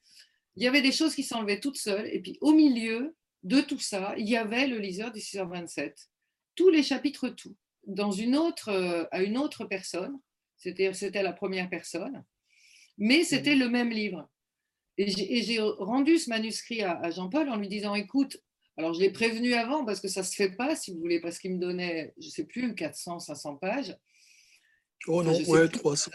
il 0.56 0.64
y 0.64 0.68
avait 0.68 0.82
des 0.82 0.92
choses 0.92 1.16
qui 1.16 1.24
s'enlevaient 1.24 1.60
toutes 1.60 1.78
seules. 1.78 2.08
Et 2.12 2.20
puis, 2.20 2.38
au 2.42 2.54
milieu 2.54 3.16
de 3.44 3.62
tout 3.62 3.80
ça, 3.80 4.14
il 4.18 4.30
y 4.30 4.38
avait 4.38 4.68
le 4.68 4.78
liseur 4.78 5.12
du 5.12 5.20
6h27. 5.20 5.94
Tous 6.56 6.70
les 6.70 6.84
chapitres, 6.84 7.30
tout. 7.30 7.56
Dans 7.88 8.12
une 8.12 8.36
autre, 8.36 8.70
euh, 8.70 9.06
à 9.12 9.24
une 9.24 9.38
autre 9.38 9.66
personne. 9.66 10.20
C'était, 10.58 10.94
c'était 10.94 11.24
la 11.24 11.34
première 11.34 11.70
personne. 11.70 12.24
Mais 12.98 13.24
c'était 13.24 13.56
mmh. 13.56 13.60
le 13.60 13.70
même 13.70 13.90
livre. 13.90 14.30
Et 14.98 15.42
j'ai 15.42 15.60
rendu 15.60 16.18
ce 16.18 16.30
manuscrit 16.30 16.84
à, 16.84 17.10
Jean-Paul 17.10 17.50
en 17.50 17.56
lui 17.56 17.68
disant, 17.68 17.96
écoute, 17.96 18.38
alors 18.78 18.94
je 18.94 19.00
l'ai 19.00 19.10
prévenu 19.10 19.54
avant 19.54 19.86
parce 19.86 20.00
que 20.00 20.08
ça 20.08 20.22
ne 20.22 20.26
se 20.26 20.36
fait 20.36 20.52
pas, 20.52 20.76
si 20.76 20.94
vous 20.94 21.00
voulez, 21.00 21.20
parce 21.20 21.40
qu'il 21.40 21.54
me 21.54 21.60
donnait, 21.60 22.14
je 22.20 22.28
ne 22.28 22.32
sais 22.32 22.44
plus, 22.44 22.76
400, 22.76 23.20
500 23.20 23.56
pages. 23.56 23.98
Oh 25.08 25.24
non, 25.24 25.34
ouais, 25.46 25.70
300. 25.70 26.12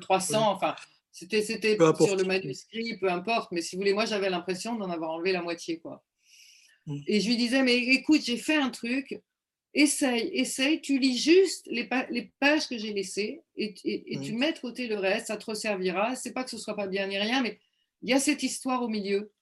300, 0.00 0.52
enfin, 0.52 0.76
c'était 1.10 1.42
sur 1.42 2.16
le 2.16 2.24
manuscrit, 2.24 2.96
peu 2.98 3.10
importe, 3.10 3.50
mais 3.50 3.62
si 3.62 3.74
vous 3.74 3.80
voulez, 3.80 3.94
moi 3.94 4.04
j'avais 4.04 4.30
l'impression 4.30 4.76
d'en 4.76 4.90
avoir 4.90 5.10
enlevé 5.10 5.32
la 5.32 5.42
moitié. 5.42 5.80
quoi. 5.80 6.04
Mm. 6.86 7.00
Et 7.06 7.20
je 7.20 7.28
lui 7.28 7.36
disais, 7.36 7.62
mais 7.62 7.76
écoute, 7.76 8.22
j'ai 8.22 8.36
fait 8.36 8.56
un 8.56 8.70
truc, 8.70 9.20
essaye, 9.74 10.30
essaye, 10.34 10.80
tu 10.80 10.98
lis 10.98 11.16
juste 11.18 11.66
les, 11.66 11.88
les 12.10 12.32
pages 12.38 12.68
que 12.68 12.76
j'ai 12.76 12.92
laissées 12.92 13.42
et, 13.56 13.74
et, 13.84 14.20
tu 14.20 14.32
mets 14.34 14.52
de 14.52 14.58
côté 14.58 14.86
le 14.86 14.96
reste, 14.96 15.28
ça 15.28 15.36
te 15.36 15.46
resservira. 15.46 16.14
C'est 16.16 16.32
pas 16.32 16.44
que 16.44 16.50
ce 16.50 16.58
soit 16.58 16.76
pas 16.76 16.86
bien 16.86 17.06
ni 17.06 17.18
rien, 17.18 17.42
mais 17.42 17.58
il 18.02 18.10
y 18.10 18.12
a 18.12 18.20
cette 18.20 18.42
histoire 18.42 18.82
au 18.82 18.88
milieu. 18.88 19.32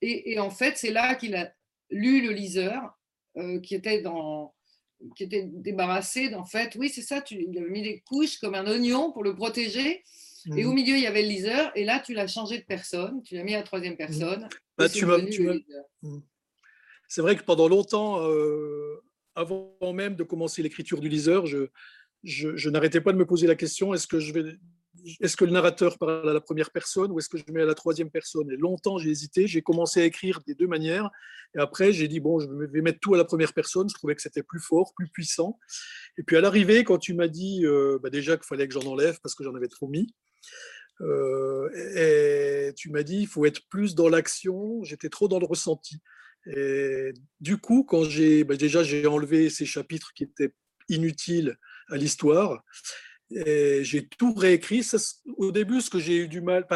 Et, 0.00 0.38
en 0.38 0.50
fait, 0.50 0.76
c'est 0.76 0.90
là 0.90 1.14
qu'il 1.14 1.34
a 1.34 1.52
lu 1.90 2.22
le 2.22 2.32
liseur 2.32 2.98
euh, 3.36 3.60
qui 3.60 3.74
était 3.74 4.00
dans 4.02 4.54
qui 5.14 5.24
était 5.24 5.44
débarrassé 5.44 6.30
d'en 6.30 6.46
fait, 6.46 6.74
oui 6.74 6.88
c'est 6.88 7.02
ça, 7.02 7.20
tu 7.20 7.34
il 7.34 7.58
avait 7.58 7.68
mis 7.68 7.82
des 7.82 8.00
couches 8.00 8.38
comme 8.38 8.54
un 8.54 8.66
oignon 8.66 9.12
pour 9.12 9.22
le 9.22 9.34
protéger, 9.34 10.02
et 10.56 10.64
au 10.64 10.72
mm. 10.72 10.74
milieu 10.74 10.96
il 10.96 11.02
y 11.02 11.06
avait 11.06 11.20
le 11.20 11.28
liseur, 11.28 11.70
et 11.74 11.84
là 11.84 12.00
tu 12.00 12.14
l'as 12.14 12.26
changé 12.26 12.58
de 12.58 12.64
personne, 12.64 13.22
tu 13.22 13.34
l'as 13.34 13.44
mis 13.44 13.54
à 13.54 13.58
la 13.58 13.62
troisième 13.62 13.92
mm. 13.92 13.98
personne. 13.98 14.48
Bah, 14.78 14.88
tu 14.88 15.06
c'est 17.08 17.20
vrai 17.20 17.36
que 17.36 17.44
pendant 17.44 17.68
longtemps, 17.68 18.22
euh, 18.22 19.04
avant 19.36 19.76
même 19.94 20.16
de 20.16 20.24
commencer 20.24 20.62
l'écriture 20.62 21.00
du 21.00 21.08
liseur, 21.08 21.46
je, 21.46 22.68
n'arrêtais 22.68 23.00
pas 23.00 23.12
de 23.12 23.18
me 23.18 23.26
poser 23.26 23.46
la 23.46 23.54
question 23.54 23.94
est-ce 23.94 25.36
que 25.36 25.44
le 25.44 25.52
narrateur 25.52 25.98
parle 25.98 26.28
à 26.28 26.32
la 26.32 26.40
première 26.40 26.70
personne 26.70 27.12
ou 27.12 27.18
est-ce 27.18 27.28
que 27.28 27.38
je 27.38 27.44
mets 27.52 27.62
à 27.62 27.66
la 27.66 27.74
troisième 27.74 28.10
personne? 28.10 28.50
Et 28.50 28.56
longtemps, 28.56 28.98
j'ai 28.98 29.10
hésité. 29.10 29.46
J'ai 29.46 29.62
commencé 29.62 30.00
à 30.00 30.04
écrire 30.04 30.40
des 30.46 30.54
deux 30.54 30.66
manières. 30.66 31.10
Et 31.54 31.60
après, 31.60 31.92
j'ai 31.92 32.08
dit, 32.08 32.18
bon, 32.18 32.40
je 32.40 32.48
vais 32.48 32.80
mettre 32.80 32.98
tout 33.00 33.14
à 33.14 33.18
la 33.18 33.24
première 33.24 33.52
personne. 33.52 33.88
Je 33.88 33.94
trouvais 33.94 34.14
que 34.14 34.22
c'était 34.22 34.42
plus 34.42 34.58
fort, 34.58 34.92
plus 34.96 35.08
puissant. 35.08 35.58
Et 36.18 36.22
puis 36.22 36.36
à 36.36 36.40
l'arrivée, 36.40 36.82
quand 36.82 36.98
tu 36.98 37.14
m'as 37.14 37.28
dit 37.28 37.64
euh, 37.64 37.98
bah, 38.02 38.10
déjà 38.10 38.36
qu'il 38.36 38.46
fallait 38.46 38.66
que 38.66 38.74
j'en 38.74 38.86
enlève 38.86 39.20
parce 39.22 39.34
que 39.34 39.44
j'en 39.44 39.54
avais 39.54 39.68
trop 39.68 39.86
mis, 39.86 40.14
euh, 41.02 42.72
tu 42.76 42.90
m'as 42.90 43.02
dit, 43.02 43.20
il 43.20 43.26
faut 43.26 43.44
être 43.44 43.60
plus 43.68 43.94
dans 43.94 44.08
l'action. 44.08 44.82
J'étais 44.82 45.08
trop 45.08 45.28
dans 45.28 45.38
le 45.38 45.46
ressenti. 45.46 46.00
Et 46.54 47.12
du 47.40 47.58
coup, 47.58 47.84
quand 47.84 48.04
j'ai 48.04 48.44
bah, 48.44 48.56
déjà 48.56 48.82
j'ai 48.82 49.06
enlevé 49.06 49.50
ces 49.50 49.66
chapitres 49.66 50.12
qui 50.14 50.24
étaient 50.24 50.54
inutiles 50.88 51.56
à 51.88 51.96
l'histoire, 51.96 52.62
j'ai 53.30 54.08
tout 54.18 54.34
réécrit. 54.34 54.86
au 55.36 55.50
début, 55.50 55.80
ce 55.80 55.90
que 55.90 55.98
j'ai 55.98 56.16
eu 56.16 56.28
du 56.28 56.40
mal, 56.40 56.66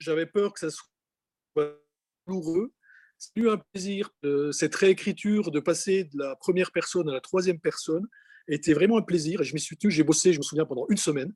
j'avais 0.00 0.26
peur 0.26 0.52
que 0.52 0.60
ça 0.60 0.70
soit 0.70 1.80
douloureux. 2.26 2.72
C'est 3.18 3.36
eu 3.36 3.48
un 3.48 3.58
plaisir. 3.72 4.10
cette 4.52 4.74
réécriture, 4.74 5.50
de 5.50 5.60
passer 5.60 6.04
de 6.04 6.18
la 6.18 6.36
première 6.36 6.72
personne 6.72 7.08
à 7.08 7.12
la 7.12 7.20
troisième 7.20 7.60
personne, 7.60 8.06
était 8.48 8.72
vraiment 8.72 8.98
un 8.98 9.02
plaisir. 9.02 9.40
Et 9.40 9.44
je 9.44 9.54
m'y 9.54 9.60
suis 9.60 9.76
tenu, 9.76 9.92
j'ai 9.92 10.04
bossé, 10.04 10.32
je 10.32 10.38
me 10.38 10.42
souviens, 10.42 10.64
pendant 10.64 10.86
une 10.88 10.96
semaine. 10.96 11.32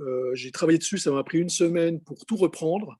Euh, 0.00 0.34
j'ai 0.34 0.52
travaillé 0.52 0.78
dessus, 0.78 0.98
ça 0.98 1.10
m'a 1.10 1.24
pris 1.24 1.38
une 1.38 1.48
semaine 1.48 2.00
pour 2.00 2.24
tout 2.24 2.36
reprendre, 2.36 2.96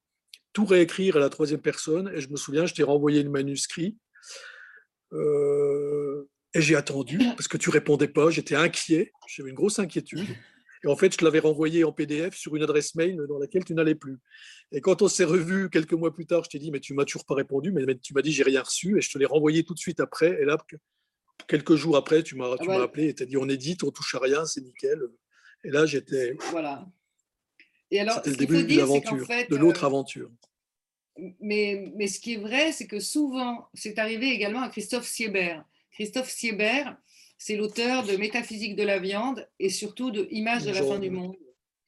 tout 0.59 0.65
réécrire 0.65 1.17
à 1.17 1.21
la 1.21 1.29
troisième 1.29 1.61
personne. 1.61 2.11
Et 2.13 2.21
je 2.21 2.29
me 2.31 2.37
souviens, 2.37 2.67
je 2.67 2.75
t'ai 2.75 2.83
renvoyé 2.83 3.23
le 3.23 3.31
manuscrit. 3.31 3.97
Euh, 5.13 6.29
et 6.53 6.61
j'ai 6.61 6.75
attendu 6.75 7.19
parce 7.37 7.47
que 7.47 7.57
tu 7.57 7.71
répondais 7.71 8.09
pas. 8.09 8.29
J'étais 8.31 8.57
inquiet. 8.57 9.13
J'avais 9.29 9.51
une 9.51 9.55
grosse 9.55 9.79
inquiétude. 9.79 10.27
Et 10.83 10.89
en 10.89 10.97
fait, 10.97 11.13
je 11.13 11.19
te 11.19 11.25
l'avais 11.25 11.39
renvoyé 11.39 11.85
en 11.85 11.93
PDF 11.93 12.35
sur 12.35 12.57
une 12.57 12.65
adresse 12.65 12.97
mail 12.97 13.21
dans 13.29 13.39
laquelle 13.39 13.65
tu 13.65 13.73
n'allais 13.73 13.95
plus. 13.95 14.19
Et 14.73 14.81
quand 14.81 15.01
on 15.01 15.07
s'est 15.07 15.23
revu 15.23 15.71
quelques 15.71 15.93
mois 15.93 16.13
plus 16.13 16.27
tard, 16.27 16.43
je 16.43 16.51
t'ai 16.51 16.59
dit, 16.59 16.73
mais 16.73 16.81
tu 16.81 16.93
m'as 16.93 17.05
toujours 17.05 17.25
pas 17.25 17.35
répondu, 17.37 17.71
mais 17.71 17.85
tu 17.97 18.13
m'as 18.13 18.23
dit, 18.23 18.33
j'ai 18.33 18.43
rien 18.43 18.63
reçu. 18.63 18.99
Et 18.99 19.01
je 19.01 19.13
te 19.13 19.19
l'ai 19.19 19.27
renvoyé 19.27 19.63
tout 19.63 19.75
de 19.75 19.79
suite 19.79 20.01
après. 20.01 20.43
Et 20.43 20.45
là, 20.45 20.57
quelques 21.47 21.77
jours 21.77 21.97
après, 21.97 22.25
tu 22.25 22.35
m'as 22.35 22.57
ah 22.59 22.83
appelé 22.83 23.11
et 23.11 23.15
tu 23.15 23.23
as 23.23 23.27
dit, 23.27 23.37
on 23.37 23.49
édite, 23.49 23.85
on 23.85 23.93
touche 23.93 24.17
à 24.17 24.19
rien, 24.19 24.45
c'est 24.45 24.61
nickel. 24.61 25.01
Et 25.63 25.71
là, 25.71 25.87
j'étais. 25.87 26.37
Voilà. 26.51 26.85
Et 27.91 28.01
alors, 28.01 28.17
c'était 28.17 28.31
le 28.31 28.37
début 28.37 28.63
de 28.65 28.77
l'aventure, 28.79 29.27
de 29.27 29.57
l'autre 29.57 29.85
euh, 29.85 29.87
aventure. 29.87 30.31
Mais, 31.41 31.91
mais 31.97 32.07
ce 32.07 32.21
qui 32.21 32.35
est 32.35 32.39
vrai, 32.39 32.73
c'est 32.73 32.87
que 32.87 33.01
souvent, 33.01 33.67
c'est 33.75 33.99
arrivé 33.99 34.31
également 34.31 34.63
à 34.63 34.69
Christophe 34.69 35.07
Siebert. 35.07 35.65
Christophe 35.93 36.31
Siebert, 36.31 36.97
c'est 37.39 37.57
l'auteur 37.57 38.05
de 38.05 38.17
Métaphysique 38.17 38.77
de 38.77 38.85
la 38.85 38.99
viande 38.99 39.49
et 39.59 39.69
surtout 39.69 40.11
de 40.11 40.29
Images 40.31 40.65
de 40.65 40.71
la 40.71 40.83
fin 40.83 40.99
du 40.99 41.11
monde. 41.11 41.37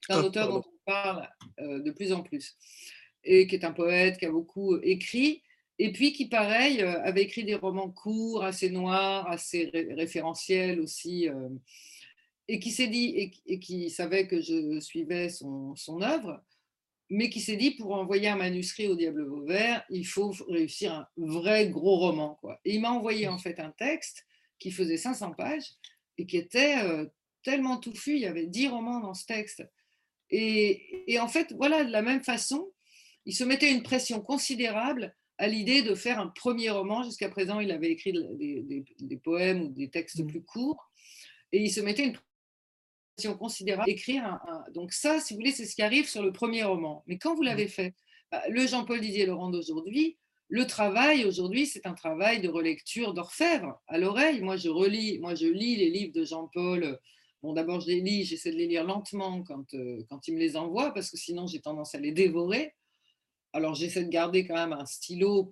C'est 0.06 0.14
un 0.14 0.20
ah, 0.20 0.24
auteur 0.24 0.48
dont 0.48 0.64
on 0.66 0.84
parle 0.84 1.28
euh, 1.60 1.80
de 1.80 1.90
plus 1.90 2.12
en 2.12 2.22
plus 2.22 2.56
et 3.22 3.46
qui 3.46 3.54
est 3.54 3.64
un 3.64 3.72
poète 3.72 4.18
qui 4.18 4.26
a 4.26 4.30
beaucoup 4.30 4.76
écrit 4.78 5.42
et 5.82 5.92
puis 5.92 6.12
qui, 6.12 6.26
pareil, 6.26 6.82
euh, 6.82 7.02
avait 7.02 7.22
écrit 7.22 7.42
des 7.42 7.54
romans 7.54 7.90
courts, 7.90 8.44
assez 8.44 8.68
noirs, 8.68 9.26
assez 9.28 9.70
référentiels 9.96 10.78
aussi, 10.78 11.26
euh, 11.26 11.48
et 12.50 12.58
qui 12.58 12.72
s'est 12.72 12.88
dit, 12.88 13.32
et, 13.46 13.60
qui 13.60 13.90
savait 13.90 14.26
que 14.26 14.40
je 14.40 14.80
suivais 14.80 15.28
son, 15.28 15.76
son 15.76 16.02
œuvre, 16.02 16.42
mais 17.08 17.30
qui 17.30 17.40
s'est 17.40 17.56
dit 17.56 17.70
pour 17.76 17.92
envoyer 17.92 18.26
un 18.26 18.34
manuscrit 18.34 18.88
au 18.88 18.96
Diable 18.96 19.24
Vauvert, 19.24 19.84
il 19.88 20.04
faut 20.04 20.34
réussir 20.48 20.92
un 20.92 21.06
vrai 21.16 21.68
gros 21.68 21.98
roman. 21.98 22.38
Quoi. 22.40 22.60
Et 22.64 22.74
il 22.74 22.80
m'a 22.80 22.90
envoyé 22.90 23.28
en 23.28 23.38
fait 23.38 23.60
un 23.60 23.70
texte 23.70 24.26
qui 24.58 24.72
faisait 24.72 24.96
500 24.96 25.34
pages 25.34 25.74
et 26.18 26.26
qui 26.26 26.38
était 26.38 26.78
euh, 26.82 27.06
tellement 27.44 27.76
touffu, 27.76 28.14
il 28.14 28.22
y 28.22 28.26
avait 28.26 28.46
10 28.46 28.66
romans 28.66 28.98
dans 28.98 29.14
ce 29.14 29.26
texte. 29.26 29.64
Et, 30.32 31.18
en 31.20 31.28
fait, 31.28 31.52
voilà, 31.52 31.84
de 31.84 31.92
la 31.92 32.02
même 32.02 32.22
façon, 32.24 32.72
il 33.26 33.34
se 33.34 33.44
mettait 33.44 33.70
une 33.70 33.84
pression 33.84 34.20
considérable 34.20 35.14
à 35.38 35.46
l'idée 35.46 35.82
de 35.82 35.94
faire 35.94 36.18
un 36.18 36.26
premier 36.26 36.70
roman. 36.70 37.04
Jusqu'à 37.04 37.28
présent, 37.28 37.60
il 37.60 37.70
avait 37.70 37.92
écrit 37.92 38.12
des, 38.12 38.84
des, 38.98 39.16
poèmes 39.16 39.62
ou 39.62 39.68
des 39.68 39.88
textes 39.88 40.20
mmh. 40.20 40.26
plus 40.26 40.42
courts. 40.42 40.90
Et 41.52 41.62
il 41.62 41.70
se 41.70 41.80
mettait 41.80 42.04
une 42.04 42.16
considérable 43.28 43.88
écrire 43.90 44.24
un, 44.24 44.64
donc 44.72 44.92
ça 44.92 45.20
si 45.20 45.34
vous 45.34 45.40
voulez 45.40 45.52
c'est 45.52 45.66
ce 45.66 45.74
qui 45.74 45.82
arrive 45.82 46.08
sur 46.08 46.22
le 46.22 46.32
premier 46.32 46.64
roman. 46.64 47.02
Mais 47.06 47.18
quand 47.18 47.34
vous 47.34 47.42
l'avez 47.42 47.66
mmh. 47.66 47.68
fait 47.68 47.94
bah, 48.30 48.42
le 48.48 48.66
Jean-Paul 48.66 49.00
Didier 49.00 49.26
Laurent 49.26 49.50
d'aujourd'hui 49.50 50.16
le 50.48 50.66
travail 50.66 51.24
aujourd'hui 51.24 51.66
c'est 51.66 51.86
un 51.86 51.94
travail 51.94 52.40
de 52.40 52.48
relecture 52.48 53.14
d'orfèvre 53.14 53.80
à 53.86 53.98
l'oreille. 53.98 54.40
Moi 54.40 54.56
je 54.56 54.68
relis 54.68 55.18
moi 55.18 55.34
je 55.34 55.46
lis 55.46 55.76
les 55.76 55.90
livres 55.90 56.12
de 56.12 56.24
Jean-Paul. 56.24 56.98
Bon 57.42 57.52
d'abord 57.52 57.80
je 57.80 57.88
les 57.88 58.00
lis 58.00 58.24
j'essaie 58.24 58.50
de 58.50 58.56
les 58.56 58.66
lire 58.66 58.84
lentement 58.84 59.42
quand 59.42 59.74
euh, 59.74 60.04
quand 60.08 60.26
il 60.28 60.34
me 60.34 60.40
les 60.40 60.56
envoie 60.56 60.92
parce 60.92 61.10
que 61.10 61.16
sinon 61.16 61.46
j'ai 61.46 61.60
tendance 61.60 61.94
à 61.94 61.98
les 61.98 62.12
dévorer. 62.12 62.74
Alors 63.52 63.74
j'essaie 63.74 64.04
de 64.04 64.10
garder 64.10 64.46
quand 64.46 64.54
même 64.54 64.72
un 64.72 64.86
stylo 64.86 65.50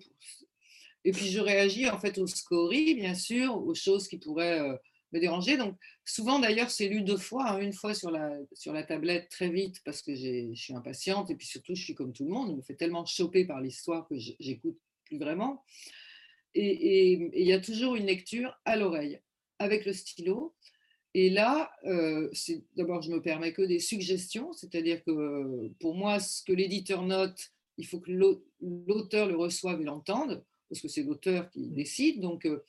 et 1.05 1.11
puis 1.11 1.27
je 1.27 1.39
réagis 1.39 1.89
en 1.89 1.97
fait 1.97 2.17
aux 2.17 2.27
scories 2.27 2.95
bien 2.95 3.15
sûr 3.15 3.55
aux 3.55 3.75
choses 3.75 4.07
qui 4.07 4.17
pourraient 4.17 4.59
euh, 4.59 4.75
me 5.11 5.19
déranger. 5.19 5.57
Donc, 5.57 5.75
souvent 6.05 6.39
d'ailleurs, 6.39 6.69
c'est 6.69 6.87
lu 6.87 7.01
deux 7.01 7.17
fois, 7.17 7.51
hein. 7.51 7.59
une 7.59 7.73
fois 7.73 7.93
sur 7.93 8.11
la, 8.11 8.31
sur 8.53 8.73
la 8.73 8.83
tablette 8.83 9.29
très 9.29 9.49
vite 9.49 9.81
parce 9.83 10.01
que 10.01 10.15
je 10.15 10.53
suis 10.53 10.73
impatiente 10.73 11.29
et 11.29 11.35
puis 11.35 11.47
surtout, 11.47 11.75
je 11.75 11.83
suis 11.83 11.95
comme 11.95 12.13
tout 12.13 12.25
le 12.25 12.31
monde, 12.31 12.49
on 12.49 12.57
me 12.57 12.61
fait 12.61 12.75
tellement 12.75 13.05
choper 13.05 13.45
par 13.45 13.61
l'histoire 13.61 14.07
que 14.07 14.15
j'écoute 14.17 14.77
plus 15.05 15.17
vraiment. 15.17 15.63
Et 16.55 17.13
il 17.13 17.47
y 17.47 17.53
a 17.53 17.59
toujours 17.59 17.95
une 17.95 18.07
lecture 18.07 18.57
à 18.65 18.75
l'oreille 18.75 19.19
avec 19.59 19.85
le 19.85 19.93
stylo. 19.93 20.55
Et 21.13 21.29
là, 21.29 21.71
euh, 21.85 22.29
d'abord, 22.75 23.01
je 23.01 23.11
me 23.11 23.21
permets 23.21 23.53
que 23.53 23.61
des 23.61 23.79
suggestions, 23.79 24.53
c'est-à-dire 24.53 25.03
que 25.03 25.69
pour 25.79 25.95
moi, 25.95 26.19
ce 26.19 26.43
que 26.43 26.53
l'éditeur 26.53 27.03
note, 27.03 27.51
il 27.77 27.85
faut 27.87 27.99
que 27.99 28.11
l'auteur 28.61 29.27
le 29.27 29.35
reçoive 29.35 29.81
et 29.81 29.85
l'entende, 29.85 30.43
parce 30.69 30.81
que 30.81 30.87
c'est 30.87 31.03
l'auteur 31.03 31.49
qui 31.49 31.67
décide. 31.67 32.21
Donc, 32.21 32.45
euh, 32.45 32.63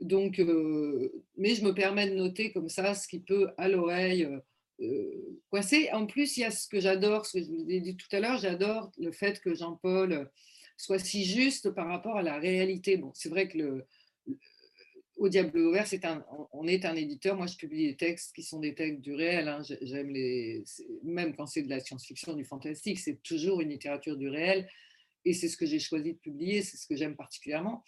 donc, 0.00 0.38
euh, 0.38 1.10
mais 1.36 1.54
je 1.54 1.64
me 1.64 1.74
permets 1.74 2.08
de 2.08 2.14
noter 2.14 2.52
comme 2.52 2.68
ça 2.68 2.94
ce 2.94 3.08
qui 3.08 3.20
peut 3.20 3.50
à 3.58 3.68
l'oreille 3.68 4.24
euh, 4.24 4.38
euh, 4.80 5.40
coincer. 5.50 5.90
En 5.92 6.06
plus, 6.06 6.36
il 6.36 6.40
y 6.40 6.44
a 6.44 6.50
ce 6.50 6.68
que 6.68 6.80
j'adore, 6.80 7.26
ce 7.26 7.38
que 7.38 7.44
je 7.44 7.50
vous 7.50 7.68
ai 7.68 7.80
dit 7.80 7.96
tout 7.96 8.08
à 8.12 8.20
l'heure, 8.20 8.38
j'adore 8.38 8.92
le 8.98 9.10
fait 9.10 9.40
que 9.40 9.54
Jean-Paul 9.54 10.30
soit 10.76 11.00
si 11.00 11.24
juste 11.24 11.70
par 11.70 11.88
rapport 11.88 12.16
à 12.16 12.22
la 12.22 12.38
réalité. 12.38 12.96
Bon, 12.96 13.10
c'est 13.14 13.28
vrai 13.28 13.48
que 13.48 13.58
le, 13.58 13.86
au 15.16 15.28
Diable 15.28 15.58
Ouvert, 15.58 15.86
c'est 15.88 16.04
un, 16.04 16.24
on 16.52 16.68
est 16.68 16.84
un 16.84 16.94
éditeur. 16.94 17.36
Moi, 17.36 17.48
je 17.48 17.56
publie 17.56 17.88
des 17.88 17.96
textes 17.96 18.32
qui 18.34 18.44
sont 18.44 18.60
des 18.60 18.76
textes 18.76 19.00
du 19.00 19.14
réel. 19.14 19.48
Hein. 19.48 19.62
J'aime 19.82 20.10
les, 20.10 20.62
même 21.02 21.34
quand 21.34 21.46
c'est 21.46 21.62
de 21.62 21.68
la 21.70 21.80
science-fiction, 21.80 22.34
du 22.34 22.44
fantastique, 22.44 23.00
c'est 23.00 23.20
toujours 23.24 23.60
une 23.60 23.70
littérature 23.70 24.16
du 24.16 24.28
réel. 24.28 24.68
Et 25.24 25.32
c'est 25.32 25.48
ce 25.48 25.56
que 25.56 25.66
j'ai 25.66 25.80
choisi 25.80 26.12
de 26.12 26.18
publier, 26.18 26.62
c'est 26.62 26.76
ce 26.76 26.86
que 26.86 26.94
j'aime 26.94 27.16
particulièrement. 27.16 27.82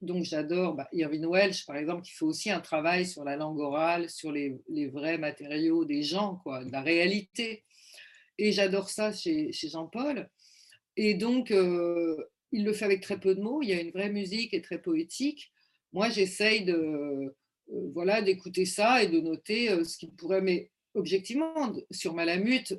Donc, 0.00 0.24
j'adore 0.24 0.74
bah, 0.74 0.88
Irving 0.92 1.26
Welsh, 1.26 1.66
par 1.66 1.76
exemple, 1.76 2.02
qui 2.02 2.12
fait 2.12 2.24
aussi 2.24 2.50
un 2.50 2.60
travail 2.60 3.06
sur 3.06 3.24
la 3.24 3.36
langue 3.36 3.60
orale, 3.60 4.08
sur 4.08 4.32
les, 4.32 4.58
vrais 4.88 5.18
matériaux 5.18 5.84
des 5.84 6.02
gens, 6.02 6.36
quoi, 6.42 6.64
de 6.64 6.72
la 6.72 6.80
réalité. 6.80 7.64
Et 8.38 8.52
j'adore 8.52 8.88
ça 8.88 9.12
chez, 9.12 9.52
Jean-Paul. 9.52 10.28
Et 10.96 11.14
donc, 11.14 11.50
euh, 11.50 12.16
il 12.52 12.64
le 12.64 12.72
fait 12.72 12.86
avec 12.86 13.02
très 13.02 13.20
peu 13.20 13.34
de 13.34 13.40
mots. 13.40 13.62
Il 13.62 13.68
y 13.68 13.74
a 13.74 13.80
une 13.80 13.90
vraie 13.90 14.10
musique 14.10 14.54
et 14.54 14.62
très 14.62 14.80
poétique 14.80 15.52
moi, 15.92 16.08
j'essaye 16.08 16.64
de, 16.64 16.74
euh, 16.74 17.90
voilà, 17.92 18.22
d'écouter 18.22 18.64
ça 18.64 19.02
et 19.02 19.08
de 19.08 19.20
noter 19.20 19.70
euh, 19.70 19.84
ce 19.84 19.98
qui 19.98 20.06
pourrait, 20.08 20.40
mais 20.40 20.70
objectivement, 20.94 21.72
sur 21.90 22.14
Malamute, 22.14 22.74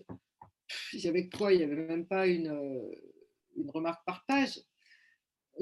j'avais 0.94 1.28
quoi 1.28 1.54
Il 1.54 1.58
n'y 1.58 1.64
avait 1.64 1.88
même 1.88 2.08
pas 2.08 2.28
une 2.28 2.50
remarque 3.68 4.06
par 4.06 4.26
page 4.26 4.60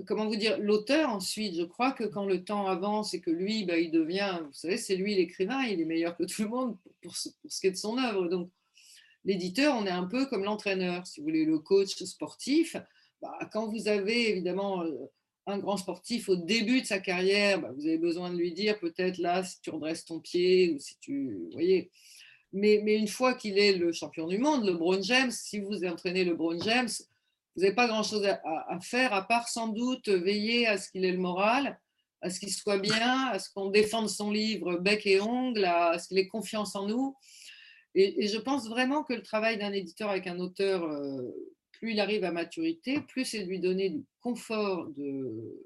comment 0.06 0.28
vous 0.28 0.36
dire, 0.36 0.58
l'auteur 0.60 1.10
ensuite, 1.10 1.56
je 1.56 1.64
crois 1.64 1.92
que 1.92 2.04
quand 2.04 2.26
le 2.26 2.44
temps 2.44 2.68
avance 2.68 3.14
et 3.14 3.22
que 3.22 3.32
lui, 3.32 3.66
bah, 3.66 3.78
il 3.78 3.92
devient, 3.92 4.40
vous 4.46 4.54
savez, 4.54 4.78
c'est 4.78 4.96
lui 4.96 5.16
l'écrivain, 5.16 5.64
il 5.64 5.82
est 5.82 5.86
meilleur 5.86 6.16
que 6.16 6.24
tout 6.32 6.44
le 6.44 6.50
monde 6.50 6.78
pour 7.02 7.16
ce, 7.16 7.30
qui 7.60 7.68
est 7.68 7.72
de 7.72 7.76
son 7.76 7.98
œuvre. 7.98 8.28
Donc, 8.28 8.50
l'éditeur, 9.26 9.76
on 9.76 9.86
est 9.86 9.92
un 9.92 10.06
peu 10.06 10.26
comme 10.28 10.44
l'entraîneur, 10.44 11.06
si 11.08 11.20
vous 11.20 11.26
voulez, 11.26 11.46
le 11.46 11.60
coach 11.60 12.02
sportif. 12.04 12.76
Bah, 13.22 13.38
quand 13.52 13.68
vous 13.68 13.88
avez 13.88 14.30
évidemment 14.30 14.84
un 15.46 15.58
grand 15.58 15.78
sportif 15.78 16.30
au 16.30 16.36
début 16.36 16.82
de 16.82 16.86
sa 16.86 17.00
carrière, 17.00 17.62
bah, 17.62 17.72
vous 17.76 17.86
avez 17.86 17.98
besoin 17.98 18.32
de 18.32 18.38
lui 18.38 18.54
dire 18.54 18.80
peut-être 18.80 19.18
là 19.18 19.44
si 19.44 19.60
tu 19.62 19.70
redresses 19.72 20.06
ton 20.06 20.20
pied 20.20 20.74
ou 20.74 20.80
si 20.80 20.98
tu. 21.00 21.50
voyez. 21.52 21.92
Mais, 22.52 22.82
mais 22.84 22.96
une 22.96 23.08
fois 23.08 23.36
qu'il 23.36 23.60
est 23.60 23.74
le 23.74 23.92
champion 23.92 24.28
du 24.28 24.40
monde, 24.40 24.66
le 24.66 24.72
LeBron 24.72 25.02
James, 25.04 25.32
si 25.32 25.60
vous 25.60 25.86
entraînez 25.86 26.24
le 26.24 26.32
LeBron 26.32 26.60
James, 26.62 26.90
vous 27.60 27.66
n'avez 27.66 27.76
pas 27.76 27.90
grand-chose 27.90 28.26
à, 28.26 28.80
faire 28.80 29.14
à 29.14 29.28
part 29.28 29.50
sans 29.50 29.68
doute 29.68 30.08
veiller 30.08 30.66
à 30.66 30.78
ce 30.78 30.90
qu'il 30.90 31.04
ait 31.04 31.12
le 31.12 31.18
moral, 31.18 31.78
à 32.22 32.30
ce 32.30 32.40
qu'il 32.40 32.54
soit 32.54 32.78
bien, 32.78 33.28
à 33.28 33.38
ce 33.38 33.50
qu'on 33.54 33.70
défende 33.70 34.08
son 34.08 34.32
livre 34.32 34.78
bec 34.78 35.06
et 35.06 35.20
ongle, 35.20 35.66
à, 35.66 36.00
ce 36.00 36.08
qu'il 36.08 36.18
ait 36.20 36.28
confiance 36.30 36.78
en 36.78 36.88
nous. 36.88 37.18
Et, 37.96 38.30
je 38.30 38.38
pense 38.38 38.70
vraiment 38.70 39.04
que 39.04 39.12
le 39.12 39.24
travail 39.24 39.58
d'un 39.58 39.74
éditeur 39.74 40.10
avec 40.10 40.26
un 40.28 40.40
auteur 40.40 40.86
euh, 40.86 41.22
plus 41.74 41.92
il 41.92 42.00
arrive 42.00 42.24
à 42.24 42.32
maturité, 42.32 43.02
plus 43.02 43.26
c'est 43.26 43.44
de 43.44 43.50
lui 43.50 43.60
donner 43.60 43.90
du 43.90 44.06
confort 44.22 44.88
de, 44.96 45.60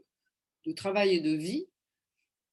travail 0.76 1.14
et 1.18 1.22
de 1.22 1.36
vie 1.36 1.68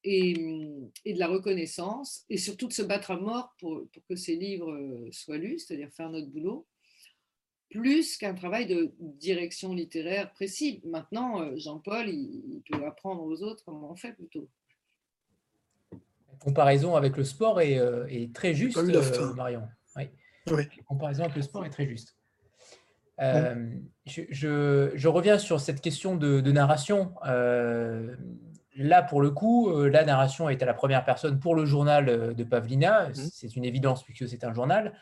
et, 0.03 0.35
de 0.35 1.17
la 1.17 1.27
reconnaissance, 1.27 2.25
et 2.29 2.37
surtout 2.37 2.67
de 2.67 2.73
se 2.73 2.83
battre 2.83 3.09
à 3.09 3.17
mort 3.17 3.55
pour, 3.57 3.87
que 4.07 4.15
ces 4.15 4.35
livres 4.35 5.09
soient 5.09 5.37
lus, 5.37 5.57
c'est-à-dire 5.57 5.89
faire 5.89 6.11
notre 6.11 6.27
boulot, 6.27 6.67
plus 7.71 8.17
qu'un 8.17 8.35
travail 8.35 8.67
de 8.67 8.93
direction 8.99 9.73
littéraire 9.73 10.31
précis. 10.31 10.81
Maintenant, 10.85 11.57
Jean-Paul, 11.57 12.09
il, 12.09 12.61
peut 12.69 12.85
apprendre 12.85 13.23
aux 13.23 13.41
autres 13.41 13.63
comment 13.65 13.91
on 13.91 13.95
fait 13.95 14.13
plutôt. 14.13 14.47
La 15.91 16.37
comparaison 16.39 16.95
avec 16.95 17.17
le 17.17 17.23
sport 17.23 17.61
est, 17.61 17.79
euh, 17.79 18.05
très 18.33 18.53
juste, 18.53 18.77
euh, 18.77 19.33
Marion. 19.33 19.63
Oui. 19.95 20.09
La 20.47 20.83
comparaison 20.85 21.23
avec 21.23 21.35
le 21.35 21.41
sport 21.41 21.65
est 21.65 21.69
très 21.69 21.87
juste. 21.87 22.15
Euh, 23.21 23.69
je, 24.05 25.07
reviens 25.07 25.37
sur 25.37 25.59
cette 25.59 25.81
question 25.81 26.15
de, 26.15 26.51
narration. 26.51 27.13
Euh, 27.25 28.15
là, 28.75 29.03
pour 29.03 29.21
le 29.21 29.31
coup, 29.31 29.69
euh, 29.69 29.89
la 29.89 30.03
narration 30.03 30.49
est 30.49 30.61
à 30.63 30.65
la 30.65 30.73
première 30.73 31.05
personne 31.05 31.39
pour 31.39 31.55
le 31.55 31.65
journal 31.65 32.33
de 32.33 32.43
Pavlina. 32.43 33.09
Mhm. 33.09 33.15
C'est 33.15 33.55
une 33.55 33.65
évidence 33.65 34.03
puisque 34.03 34.27
c'est 34.27 34.43
un 34.43 34.53
journal, 34.53 34.93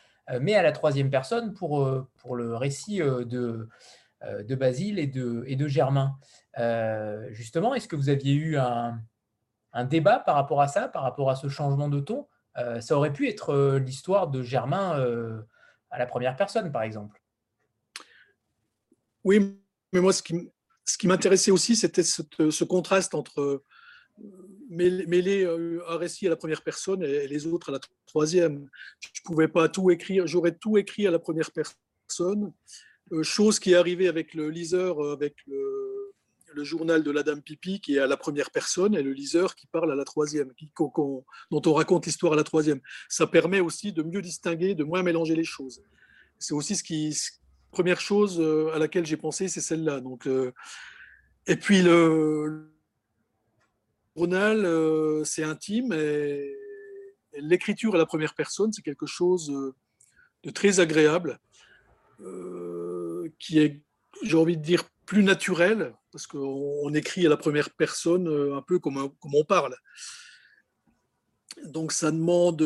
mais 0.42 0.56
à 0.56 0.62
la 0.62 0.72
troisième 0.72 1.10
personne 1.10 1.54
pour, 1.54 2.08
pour 2.18 2.36
le 2.36 2.56
récit 2.56 2.98
de, 3.00 3.68
de 4.24 4.56
Basile 4.56 5.00
et 5.00 5.08
de, 5.08 5.44
et 5.48 5.56
de 5.56 5.68
Germain. 5.68 6.18
justement, 7.30 7.74
est-ce 7.74 7.88
que 7.88 7.96
vous 7.96 8.10
aviez 8.10 8.34
eu 8.34 8.58
un, 8.58 9.00
un, 9.74 9.86
débat 9.86 10.20
par 10.20 10.36
rapport 10.36 10.62
à 10.62 10.68
ça, 10.68 10.88
par 10.88 11.04
rapport 11.04 11.30
à 11.30 11.36
ce 11.36 11.50
changement 11.50 11.88
de 11.88 12.00
ton? 12.00 12.28
Ça 12.80 12.96
aurait 12.96 13.14
pu 13.14 13.28
être 13.28 13.78
l'histoire 13.78 14.28
de 14.28 14.44
Germain 14.44 15.46
à 15.90 15.98
la 15.98 16.06
première 16.06 16.36
personne, 16.36 16.72
par 16.72 16.84
exemple. 16.84 17.22
Oui, 19.24 19.60
mais 19.92 20.02
moi, 20.02 20.14
ce 20.14 20.24
qui, 20.24 20.52
ce 20.86 20.98
qui 20.98 21.08
m'intéressait 21.08 21.52
aussi, 21.52 21.76
c'était 21.76 22.04
ce, 22.04 22.64
contraste 22.64 23.14
entre 23.16 23.42
euh, 23.42 23.64
mêler 24.70 25.44
euh, 25.44 25.82
un 25.88 25.98
récit 25.98 26.28
à 26.28 26.30
la 26.30 26.36
première 26.36 26.62
personne 26.62 27.04
et 27.04 27.28
les 27.28 27.48
autres 27.48 27.70
à 27.70 27.72
la 27.74 27.80
troisième. 28.06 28.70
Je 29.00 29.08
ne 29.08 29.26
pouvais 29.26 29.48
pas 29.48 29.68
tout 29.70 29.90
écrire, 29.92 30.28
j'aurais 30.28 30.56
tout 30.56 30.78
écrit 30.78 31.08
à 31.08 31.12
la 31.12 31.20
première 31.20 31.52
personne, 31.52 32.54
euh, 33.12 33.24
chose 33.24 33.60
qui 33.60 33.72
est 33.72 33.76
arrivée 33.76 34.08
avec 34.08 34.34
le 34.34 34.50
liseur, 34.50 35.02
avec 35.12 35.36
le, 35.48 35.66
journal 36.62 37.04
de 37.04 37.12
la 37.12 37.24
Dame 37.24 37.42
Pipi, 37.42 37.80
qui 37.80 37.96
est 37.96 38.00
à 38.00 38.08
la 38.08 38.18
première 38.18 38.52
personne, 38.52 38.94
et 38.94 39.02
le 39.02 39.14
liseur 39.14 39.56
qui 39.56 39.66
parle 39.68 39.94
à 39.94 39.96
la 39.96 40.04
troisième, 40.04 40.54
qui, 40.56 40.70
dont 40.78 41.62
on 41.66 41.74
raconte 41.74 42.06
l'histoire 42.06 42.34
à 42.34 42.36
la 42.36 42.44
troisième. 42.44 42.82
Ça 43.08 43.28
permet 43.28 43.62
aussi 43.62 43.94
de 43.94 44.04
mieux 44.04 44.22
distinguer, 44.22 44.76
de 44.76 44.84
moins 44.84 45.02
mélanger 45.02 45.38
les 45.38 45.46
choses. 45.46 45.82
C'est 46.38 46.54
aussi 46.54 46.76
ce 46.76 46.84
qui, 46.84 47.16
première 47.72 48.02
chose 48.02 48.40
euh, 48.40 48.74
à 48.74 48.80
laquelle 48.80 49.06
j'ai 49.06 49.18
pensé, 49.18 49.48
c'est 49.48 49.62
celle-là. 49.62 50.02
Euh, 50.28 50.52
et 51.48 51.56
puis 51.56 51.82
le 51.82 52.72
journal, 54.20 54.66
euh, 54.66 55.24
c'est 55.24 55.44
intime 55.44 55.94
et, 55.94 56.56
l'écriture 57.42 57.96
à 57.96 57.98
la 57.98 58.06
première 58.06 58.34
personne, 58.34 58.74
c'est 58.74 58.82
quelque 58.82 59.06
chose 59.06 59.54
de 60.44 60.50
très 60.50 60.82
agréable, 60.82 61.40
qui 63.38 63.60
est, 63.60 63.82
j'ai 64.24 64.36
envie 64.36 64.58
de 64.58 64.64
dire, 64.64 64.84
plus 65.06 65.24
naturel, 65.24 65.94
parce 66.12 66.28
qu'on 66.28 66.92
écrit 66.96 67.26
à 67.26 67.30
la 67.30 67.38
première 67.38 67.70
personne 67.70 68.28
un 68.28 68.62
peu 68.64 68.80
comme 68.80 68.98
on 69.24 69.44
parle. 69.46 69.76
Donc 71.66 71.94
ça 71.94 72.12
demande 72.12 72.62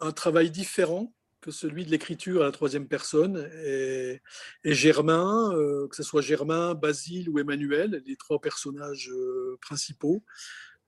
un 0.00 0.12
travail 0.12 0.50
différent 0.50 1.12
que 1.42 1.50
celui 1.50 1.84
de 1.84 1.90
l'écriture 1.90 2.42
à 2.42 2.44
la 2.46 2.52
troisième 2.52 2.86
personne. 2.86 3.50
Et, 3.66 4.20
Germain, 4.64 5.52
euh, 5.52 5.88
que 5.88 5.96
ce 5.96 6.02
soit 6.02 6.22
Germain, 6.22 6.74
Basile 6.74 7.28
ou 7.28 7.38
Emmanuel, 7.38 8.02
les 8.06 8.16
trois 8.16 8.40
personnages 8.40 9.10
euh, 9.12 9.58
principaux, 9.60 10.22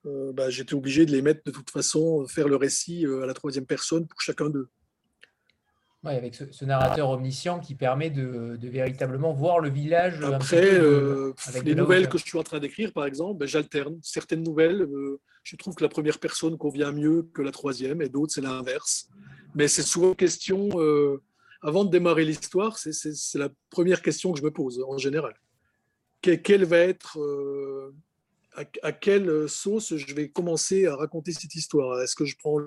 euh, 0.07 0.33
bah, 0.33 0.49
j'étais 0.51 0.75
obligé 0.75 1.05
de 1.05 1.11
les 1.11 1.23
mettre 1.23 1.43
de 1.45 1.51
toute 1.51 1.71
façon, 1.71 2.27
faire 2.29 2.49
le 2.49 2.57
récit 2.57 3.05
à 3.05 3.27
la 3.27 3.35
troisième 3.35 3.67
personne 3.67 4.07
pour 4.07 4.21
chacun 4.21 4.49
d'eux. 4.49 4.69
Ouais, 6.05 6.17
avec 6.17 6.35
ce, 6.35 6.65
narrateur 6.67 7.09
omniscient 7.09 7.61
qui 7.61 7.75
permet 7.75 8.11
de, 8.11 8.59
véritablement 8.63 9.33
voir 9.33 9.59
le 9.59 9.71
village. 9.71 10.21
Après, 10.21 10.79
les 11.65 11.75
nouvelles 11.75 12.09
que 12.09 12.19
je 12.19 12.25
suis 12.25 12.39
en 12.39 12.43
train 12.43 12.61
d'écrire, 12.61 12.93
par 12.93 13.07
exemple, 13.07 13.39
ben, 13.39 13.49
j'alterne. 13.49 13.99
Certaines 14.03 14.43
nouvelles, 14.43 14.87
je 15.43 15.57
trouve 15.57 15.75
que 15.75 15.83
la 15.83 15.89
première 15.89 16.19
personne 16.19 16.59
convient 16.59 16.93
mieux 16.93 17.27
que 17.33 17.41
la 17.41 17.53
troisième, 17.53 18.03
et 18.03 18.11
d'autres, 18.11 18.35
c'est 18.35 18.43
l'inverse. 18.43 19.09
Mais 19.55 19.69
c'est 19.69 19.83
souvent 19.83 20.15
question, 20.15 20.69
euh, 20.81 21.23
avant 21.63 21.85
de 21.85 21.91
démarrer 21.91 22.25
l'histoire, 22.25 22.77
c'est 22.77 23.39
la 23.39 23.49
première 23.71 24.03
question 24.03 24.33
que 24.33 24.39
je 24.39 24.45
me 24.45 24.51
pose 24.51 24.83
en 24.87 24.99
général. 24.99 25.35
quelle 26.21 26.65
va 26.65 26.79
être, 26.79 27.21
euh, 27.21 27.95
à, 28.83 28.93
quelle 28.93 29.49
sauce 29.49 29.97
je 29.97 30.15
vais 30.15 30.29
commencer 30.29 30.87
à 30.87 30.97
raconter 30.97 31.33
cette 31.33 31.55
histoire? 31.55 32.01
Est-ce 32.01 32.17
que 32.17 32.25
je 32.25 32.37
prends 32.37 32.61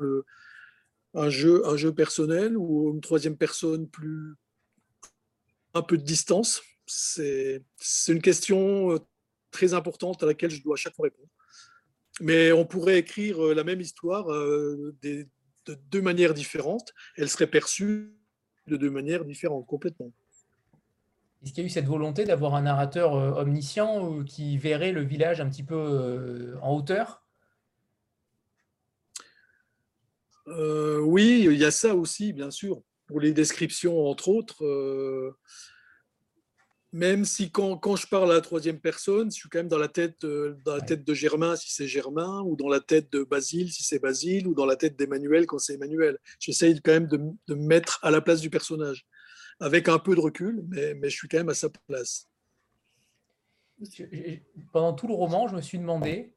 un, 1.14 1.30
jeu, 1.30 1.66
un 1.68 1.76
jeu 1.76 1.94
personnel 1.94 2.58
ou 2.58 2.94
une 2.94 3.02
troisième 3.02 3.38
personne 3.38 3.90
plus 3.90 4.36
un 5.74 5.82
peu 5.82 5.98
de 5.98 6.04
distance? 6.04 6.62
C'est 6.86 7.64
une 8.08 8.22
question 8.22 8.94
euh, 8.94 9.00
très 9.52 9.74
importante 9.74 10.24
à 10.24 10.26
laquelle 10.26 10.52
je 10.52 10.64
dois 10.64 10.76
à 10.76 10.78
chaque 10.78 10.96
fois 10.96 11.06
répondre. 11.06 11.28
Mais 12.22 12.52
on 12.54 12.66
pourrait 12.66 12.98
écrire 12.98 13.40
la 13.40 13.64
même 13.64 13.80
histoire 13.80 14.26
des, 15.04 15.28
de 15.68 15.78
deux 15.91 16.01
manières 16.01 16.34
différentes, 16.34 16.93
elle 17.15 17.30
serait 17.30 17.47
perçue 17.47 18.13
de 18.68 18.78
deux 18.78 18.89
manières 18.89 19.26
différentes, 19.26 19.65
complètement. 19.65 20.11
Est-ce 21.43 21.53
qu'il 21.53 21.63
y 21.63 21.65
a 21.65 21.68
eu 21.68 21.70
cette 21.70 21.86
volonté 21.86 22.26
d'avoir 22.26 22.55
un 22.55 22.63
narrateur 22.63 23.15
euh, 23.15 23.41
omniscient 23.41 24.24
qui 24.24 24.57
verrait 24.57 24.91
le 24.91 25.03
village 25.03 25.39
un 25.39 25.49
petit 25.49 25.63
peu 25.63 25.76
euh, 25.76 26.57
en 26.61 26.76
hauteur? 26.76 27.24
Euh, 30.47 30.99
Oui, 30.99 31.45
il 31.45 31.57
y 31.57 31.65
a 31.65 31.72
ça 31.72 31.95
aussi, 31.95 32.34
bien 32.34 32.51
sûr. 32.51 32.82
Pour 33.05 33.20
les 33.20 33.32
descriptions, 33.32 34.05
entre 34.07 34.28
autres, 34.28 35.36
même 36.98 37.26
si 37.26 37.52
quand, 37.52 37.78
quand, 37.78 37.95
je 37.95 38.08
parle 38.08 38.32
à 38.32 38.36
la 38.36 38.41
troisième 38.41 38.80
personne, 38.80 39.30
je 39.30 39.36
suis 39.36 39.50
quand 39.50 39.60
même 39.60 39.68
dans 39.68 39.78
la 39.78 39.88
tête, 39.88 40.24
euh, 40.24 40.58
dans 40.66 40.76
la 40.76 40.82
tête 40.82 41.04
de 41.04 41.14
Germain 41.14 41.56
si 41.56 41.72
c'est 41.72 41.88
Germain, 41.88 42.41
ou 42.41 42.56
dans 42.56 42.70
la 42.70 42.80
tête 42.80 43.12
de 43.12 43.24
Basile 43.24 43.72
si 43.72 43.84
c'est 43.84 44.00
Basile, 44.00 44.48
ou 44.48 44.56
dans 44.56 44.66
la 44.66 44.76
tête 44.76 44.98
d'Emmanuel 44.98 45.45
quand 45.45 45.60
c'est 45.60 45.76
Emmanuel. 45.76 46.18
J'essaye 46.39 46.82
quand 46.82 46.93
même 46.93 47.08
de, 47.08 47.20
de, 47.48 47.54
me 47.54 47.68
mettre 47.68 48.00
à 48.04 48.10
la 48.10 48.20
place 48.20 48.41
du 48.41 48.50
personnage, 48.50 49.06
avec 49.60 49.89
un 49.89 50.00
peu 50.00 50.16
de 50.16 50.20
recul, 50.20 50.66
mais, 50.70 50.95
mais 50.95 51.12
je 51.12 51.16
suis 51.16 51.28
quand 51.28 51.38
même 51.38 51.50
à 51.50 51.54
sa 51.54 51.70
place. 51.70 52.28
Pendant 54.74 54.93
tout 54.93 55.08
le 55.08 55.14
roman, 55.14 55.48
je 55.48 55.56
me 55.56 55.62
suis 55.62 55.78
demandé 55.78 56.34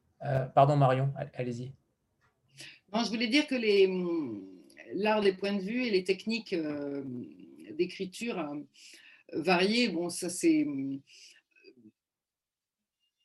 pardon 0.54 0.76
Marion, 0.76 1.10
allez-y. 1.32 1.72
Non, 2.92 3.02
je 3.02 3.08
voulais 3.08 3.28
dire 3.28 3.46
que 3.46 3.56
l'art 4.92 5.22
des 5.22 5.32
points 5.32 5.54
de 5.54 5.62
vue 5.62 5.86
et 5.86 5.90
les 5.90 6.04
techniques 6.04 6.54
d'écriture 7.78 8.38
variées, 9.32 9.88
bon, 9.88 10.08
ça 10.08 10.28
c'est 10.28 10.66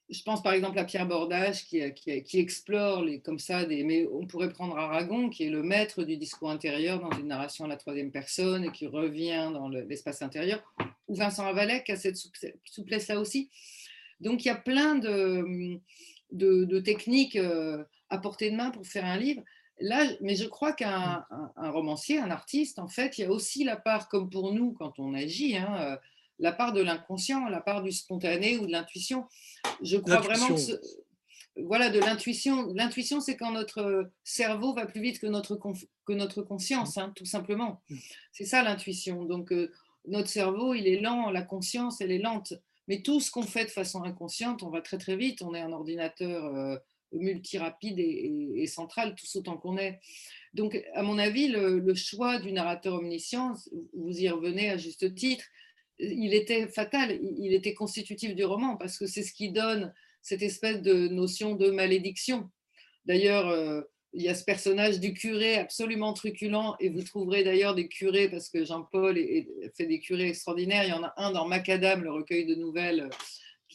je 0.10 0.22
pense 0.22 0.44
par 0.44 0.54
exemple 0.54 0.78
à 0.78 0.84
Pierre 0.84 1.08
Bordage 1.08 1.66
qui, 1.66 1.82
qui, 1.94 2.40
explore 2.40 3.04
les, 3.04 3.22
comme 3.22 3.40
ça, 3.40 3.66
des, 3.66 3.84
mais 3.84 4.08
on 4.12 4.28
pourrait 4.28 4.52
prendre 4.52 4.78
Aragon 4.78 5.30
qui 5.30 5.46
est 5.46 5.50
le 5.50 5.64
maître 5.64 6.04
du 6.04 6.18
discours 6.18 6.52
intérieur 6.52 7.00
dans 7.00 7.12
une 7.18 7.28
narration 7.28 7.66
à 7.66 7.68
la 7.68 7.76
troisième 7.76 8.12
personne 8.12 8.66
et 8.66 8.72
qui 8.72 8.86
revient 8.86 9.50
dans 9.52 9.68
l'espace 9.68 10.22
intérieur, 10.22 10.64
ou 11.08 11.16
Vincent 11.16 11.46
Avalek 11.46 11.90
a 11.90 11.96
cette 11.96 12.18
souplesse-là 12.18 13.20
aussi. 13.20 13.50
Donc 14.20 14.46
il 14.46 14.48
y 14.48 14.52
a 14.52 14.56
plein 14.56 14.96
de, 14.96 15.80
de, 16.32 16.80
techniques 16.80 17.36
euh, 17.36 17.84
à 18.10 18.18
portée 18.20 18.52
de 18.52 18.56
main 18.56 18.72
pour 18.72 18.86
faire 18.86 19.06
un 19.06 19.18
livre. 19.18 19.44
Là, 19.80 20.06
mais 20.22 20.36
je 20.36 20.46
crois 20.46 20.72
qu'un 20.72 21.26
romancier, 21.58 22.20
un 22.20 22.32
artiste, 22.32 22.80
en 22.80 22.88
fait, 22.88 23.18
il 23.18 23.22
y 23.22 23.24
a 23.26 23.32
aussi 23.32 23.64
la 23.64 23.76
part, 23.76 24.08
comme 24.08 24.30
pour 24.30 24.54
nous 24.54 24.72
quand 24.74 25.00
on 25.00 25.14
agit, 25.14 25.58
hein, 25.58 25.76
euh, 25.80 25.98
la 26.40 26.54
part 26.54 26.72
de 26.74 26.82
l'inconscient, 26.82 27.48
la 27.50 27.62
part 27.62 27.84
du 27.84 27.92
spontané 27.92 28.58
ou 28.58 28.66
de 28.68 28.72
l'intuition. 28.72 29.26
Je 29.82 29.98
crois 29.98 30.18
vraiment 30.18 30.48
que 30.48 30.80
voilà 31.58 31.90
de 31.90 32.00
l'intuition. 32.00 32.74
L'intuition, 32.74 33.22
c'est 33.22 33.38
quand 33.38 33.52
notre 33.52 34.10
cerveau 34.24 34.74
va 34.74 34.86
plus 34.86 35.02
vite 35.02 35.20
que 35.20 35.28
notre, 35.28 35.60
que 36.06 36.14
notre 36.14 36.42
conscience, 36.42 36.98
hein, 36.98 37.14
tout 37.16 37.26
simplement. 37.26 37.82
Mm. 37.90 37.96
C'est 38.32 38.46
ça 38.46 38.64
l'intuition. 38.64 39.24
Donc 39.26 39.52
euh, 39.52 39.72
notre 40.08 40.30
cerveau, 40.30 40.74
il 40.74 40.88
est 40.88 41.00
lent, 41.00 41.30
la 41.32 41.42
conscience, 41.42 42.02
elle 42.02 42.12
est 42.12 42.20
lente. 42.20 42.54
Mais 42.88 43.02
tout 43.02 43.20
ce 43.20 43.32
qu'on 43.32 43.44
fait 43.44 43.66
de 43.66 43.72
façon 43.72 44.04
inconsciente, 44.04 44.64
on 44.64 44.70
va 44.70 44.82
très 44.82 44.98
très 44.98 45.16
vite. 45.16 45.42
On 45.42 45.54
est 45.56 45.62
un 45.62 45.72
ordinateur 45.72 46.46
euh, 46.46 46.78
multirapide 47.12 48.00
et, 48.00 48.52
et, 48.56 48.68
central, 48.68 49.16
tout 49.16 49.26
autant 49.38 49.58
qu'on 49.58 49.78
est. 49.78 50.00
Donc, 50.54 50.82
à 50.94 51.04
mon 51.04 51.18
avis, 51.18 51.48
le, 51.48 51.80
le 51.80 51.96
choix 51.96 52.40
du 52.40 52.52
narrateur 52.52 52.96
omniscient, 52.96 53.54
vous 53.94 54.20
y 54.20 54.30
revenez 54.30 54.70
à 54.70 54.78
juste 54.78 55.14
titre, 55.16 55.46
il 56.00 56.34
était 56.34 56.68
fatal, 56.68 57.18
il 57.22 57.54
était 57.54 57.74
constitutif 57.74 58.36
du 58.36 58.44
roman, 58.44 58.76
parce 58.76 58.98
que 58.98 59.06
c'est 59.06 59.24
ce 59.24 59.34
qui 59.34 59.52
donne 59.52 59.94
cette 60.22 60.42
espèce 60.42 60.82
de 60.82 61.08
notion 61.08 61.56
de 61.56 61.72
malédiction. 61.72 62.50
D'ailleurs, 63.06 63.48
euh, 63.48 63.82
il 64.14 64.24
y 64.24 64.30
a 64.30 64.36
ce 64.36 64.44
personnage 64.44 65.00
du 65.00 65.14
curé 65.14 65.56
absolument 65.56 66.14
truculent, 66.14 66.76
et 66.80 66.90
vous 66.90 67.04
trouverez 67.04 67.44
d'ailleurs 67.44 67.76
des 67.76 67.88
curés, 67.88 68.30
parce 68.30 68.50
que 68.50 68.66
Jean-Paul 68.66 69.18
fait 69.78 69.86
des 69.86 70.00
curés 70.00 70.30
extraordinaires. 70.30 70.84
Il 70.84 70.90
y 70.90 70.94
en 70.94 71.04
a 71.04 71.14
un 71.18 71.32
dans 71.32 71.46
Macadam, 71.46 72.04
le 72.04 72.12
recueil 72.12 72.46
de 72.46 72.56
nouvelles 72.56 73.10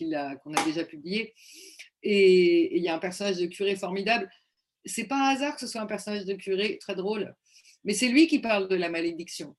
euh, 0.03 0.35
qu'on 0.43 0.55
a, 0.55 0.65
déjà 0.65 0.85
publié. 0.85 1.35
Et, 2.03 2.77
il 2.77 2.83
y 2.83 2.89
a 2.89 2.95
un 2.95 2.99
personnage 2.99 3.39
de 3.39 3.47
curé 3.47 3.77
formidable. 3.77 4.31
C'est 4.85 5.05
pas 5.05 5.17
un 5.17 5.35
hasard 5.35 5.55
que 5.55 5.61
ce 5.61 5.67
soit 5.67 5.81
un 5.81 5.87
personnage 5.87 6.25
de 6.25 6.35
curé 6.35 6.79
très 6.79 6.95
drôle, 6.95 7.35
mais 7.85 7.93
c'est 7.93 8.09
lui 8.09 8.27
qui 8.27 8.39
parle 8.39 8.69
de 8.69 8.77
la 8.77 8.89
malédiction. 8.89 9.57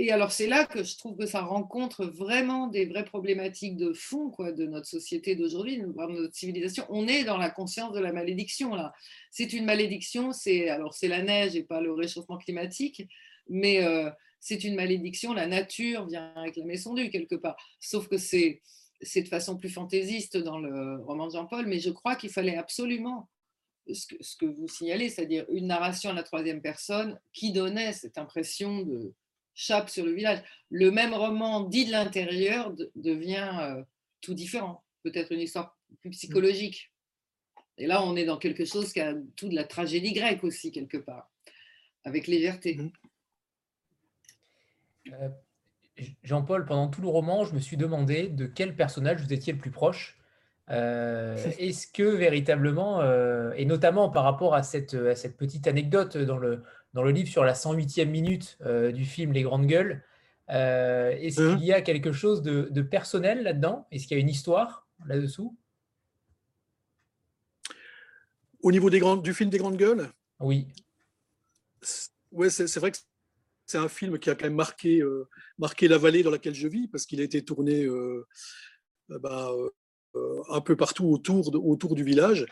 Et 0.00 0.12
alors, 0.12 0.30
c'est 0.30 0.46
là 0.46 0.64
que 0.64 0.84
je 0.84 0.96
trouve 0.96 1.16
que 1.16 1.26
ça 1.26 1.40
rencontre 1.40 2.04
vraiment 2.06 2.68
des 2.68 2.86
vraies 2.86 3.04
problématiques 3.04 3.76
de 3.76 3.92
fond 3.92 4.30
quoi, 4.30 4.52
de 4.52 4.64
notre 4.64 4.86
société 4.86 5.34
d'aujourd'hui, 5.34 5.78
de 5.78 5.86
notre 5.86 6.36
civilisation. 6.36 6.86
On 6.88 7.08
est 7.08 7.24
dans 7.24 7.36
la 7.36 7.50
conscience 7.50 7.92
de 7.92 7.98
la 7.98 8.12
malédiction, 8.12 8.76
là. 8.76 8.92
C'est 9.32 9.52
une 9.52 9.64
malédiction, 9.64 10.32
c'est 10.32 10.68
alors 10.68 10.94
c'est 10.94 11.08
la 11.08 11.22
neige 11.22 11.56
et 11.56 11.64
pas 11.64 11.80
le 11.80 11.92
réchauffement 11.92 12.38
climatique, 12.38 13.08
mais 13.48 13.84
euh, 13.84 14.08
c'est 14.40 14.62
une 14.62 14.76
malédiction, 14.76 15.32
la 15.32 15.46
nature 15.46 16.06
vient 16.06 16.32
réclamer 16.36 16.76
son 16.76 16.94
dû 16.94 17.10
quelque 17.10 17.34
part. 17.34 17.56
Sauf 17.80 18.08
que 18.08 18.18
c'est 18.18 18.62
c'est 19.00 19.22
de 19.22 19.28
façon 19.28 19.56
plus 19.56 19.68
fantaisiste 19.68 20.36
dans 20.36 20.58
le 20.58 21.02
roman 21.02 21.26
de 21.26 21.32
Jean-Paul, 21.32 21.66
mais 21.66 21.78
je 21.78 21.90
crois 21.90 22.16
qu'il 22.16 22.30
fallait 22.30 22.56
absolument 22.56 23.28
ce 23.92 24.36
que, 24.36 24.44
vous 24.44 24.68
signalez, 24.68 25.08
c'est-à-dire 25.08 25.46
une 25.50 25.68
narration 25.68 26.10
à 26.10 26.12
la 26.12 26.22
troisième 26.22 26.60
personne 26.60 27.18
qui 27.32 27.52
donnait 27.52 27.92
cette 27.92 28.18
impression 28.18 28.82
de, 28.82 29.14
chape 29.58 29.90
sur 29.90 30.06
le 30.06 30.12
village. 30.12 30.40
Le 30.70 30.92
même 30.92 31.12
roman 31.12 31.64
dit 31.64 31.84
de 31.84 31.90
l'intérieur 31.90 32.72
devient 32.94 33.58
euh, 33.60 33.82
tout 34.20 34.32
différent, 34.32 34.84
peut-être 35.02 35.32
une 35.32 35.40
histoire 35.40 35.76
plus 36.00 36.10
psychologique. 36.10 36.92
Et 37.76 37.88
là, 37.88 38.04
on 38.04 38.14
est 38.14 38.24
dans 38.24 38.38
quelque 38.38 38.64
chose 38.64 38.92
qui 38.92 39.00
a 39.00 39.14
tout 39.34 39.48
de 39.48 39.56
la 39.56 39.64
tragédie 39.64 40.12
grecque 40.12 40.44
aussi, 40.44 40.70
quelque 40.70 40.96
part, 40.96 41.28
avec 42.04 42.28
légèreté. 42.28 42.76
Mmh. 42.76 42.92
Euh, 45.14 45.28
Jean-Paul, 46.22 46.64
pendant 46.64 46.88
tout 46.88 47.00
le 47.00 47.08
roman, 47.08 47.44
je 47.44 47.54
me 47.54 47.60
suis 47.60 47.76
demandé 47.76 48.28
de 48.28 48.46
quel 48.46 48.76
personnage 48.76 49.22
vous 49.22 49.32
étiez 49.32 49.52
le 49.52 49.58
plus 49.58 49.70
proche. 49.70 50.18
Euh, 50.70 51.36
est-ce 51.58 51.86
que 51.86 52.02
véritablement, 52.02 53.02
et 53.54 53.64
notamment 53.64 54.08
par 54.08 54.24
rapport 54.24 54.54
à 54.54 54.62
cette, 54.62 54.94
à 54.94 55.14
cette 55.14 55.36
petite 55.36 55.66
anecdote 55.66 56.16
dans 56.16 56.38
le, 56.38 56.62
dans 56.94 57.02
le 57.02 57.10
livre 57.10 57.28
sur 57.28 57.44
la 57.44 57.52
108e 57.52 58.06
minute 58.06 58.58
euh, 58.64 58.92
du 58.92 59.04
film 59.04 59.32
Les 59.32 59.42
Grandes 59.42 59.66
Gueules. 59.66 60.02
Euh, 60.50 61.10
est-ce 61.10 61.54
qu'il 61.54 61.64
y 61.64 61.72
a 61.72 61.82
quelque 61.82 62.12
chose 62.12 62.42
de, 62.42 62.82
personnel 62.82 63.42
là-dedans? 63.42 63.86
Est-ce 63.90 64.06
qu'il 64.06 64.16
y 64.16 64.20
a 64.20 64.22
une 64.22 64.30
histoire 64.30 64.86
là-dessous? 65.06 65.56
Au 68.62 68.72
niveau 68.72 68.90
des 68.90 68.98
grandes, 68.98 69.22
du 69.22 69.34
film 69.34 69.50
des 69.50 69.58
Grandes 69.58 69.76
Gueules? 69.76 70.08
Oui. 70.40 70.68
Ouais, 72.32 72.50
c'est 72.50 72.76
vrai 72.76 72.90
que 72.90 72.98
c'est 73.68 73.78
un 73.78 73.88
film 73.88 74.18
qui 74.18 74.30
a 74.30 74.34
quand 74.34 74.46
même 74.46 74.54
marqué, 74.54 75.00
euh, 75.00 75.28
marqué 75.58 75.88
la 75.88 75.98
vallée 75.98 76.22
dans 76.22 76.30
laquelle 76.30 76.54
je 76.54 76.66
vis, 76.66 76.88
parce 76.88 77.06
qu'il 77.06 77.20
a 77.20 77.24
été 77.24 77.44
tourné 77.44 77.86
bah, 79.08 79.52
un 80.48 80.60
peu 80.60 80.74
partout 80.74 81.06
autour, 81.06 81.94
du 81.94 82.02
village. 82.02 82.46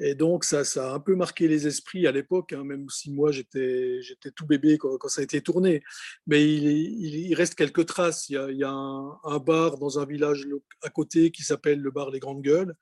Et 0.00 0.14
donc, 0.14 0.44
ça, 0.44 0.62
a 0.76 0.94
un 0.94 1.00
peu 1.00 1.14
marqué 1.16 1.48
les 1.48 1.66
esprits 1.66 2.06
à 2.06 2.12
l'époque, 2.12 2.52
hein, 2.52 2.64
même 2.64 2.88
si 2.88 3.12
moi, 3.12 3.32
j'étais 3.32 4.00
tout 4.34 4.46
bébé 4.46 4.78
quand, 4.78 5.08
ça 5.08 5.20
a 5.20 5.24
été 5.24 5.40
tourné. 5.40 5.82
Mais 6.26 6.44
il, 6.44 7.34
reste 7.34 7.54
quelques 7.54 7.86
traces. 7.86 8.28
Il 8.28 8.56
y 8.56 8.64
a, 8.64 8.70
un, 8.70 9.38
bar 9.38 9.78
dans 9.78 9.98
un 9.98 10.06
village 10.06 10.46
à 10.82 10.90
côté 10.90 11.30
qui 11.30 11.42
s'appelle 11.42 11.80
le 11.80 11.90
bar 11.90 12.10
Les 12.10 12.20
Grandes 12.20 12.42
Gueules. 12.42 12.74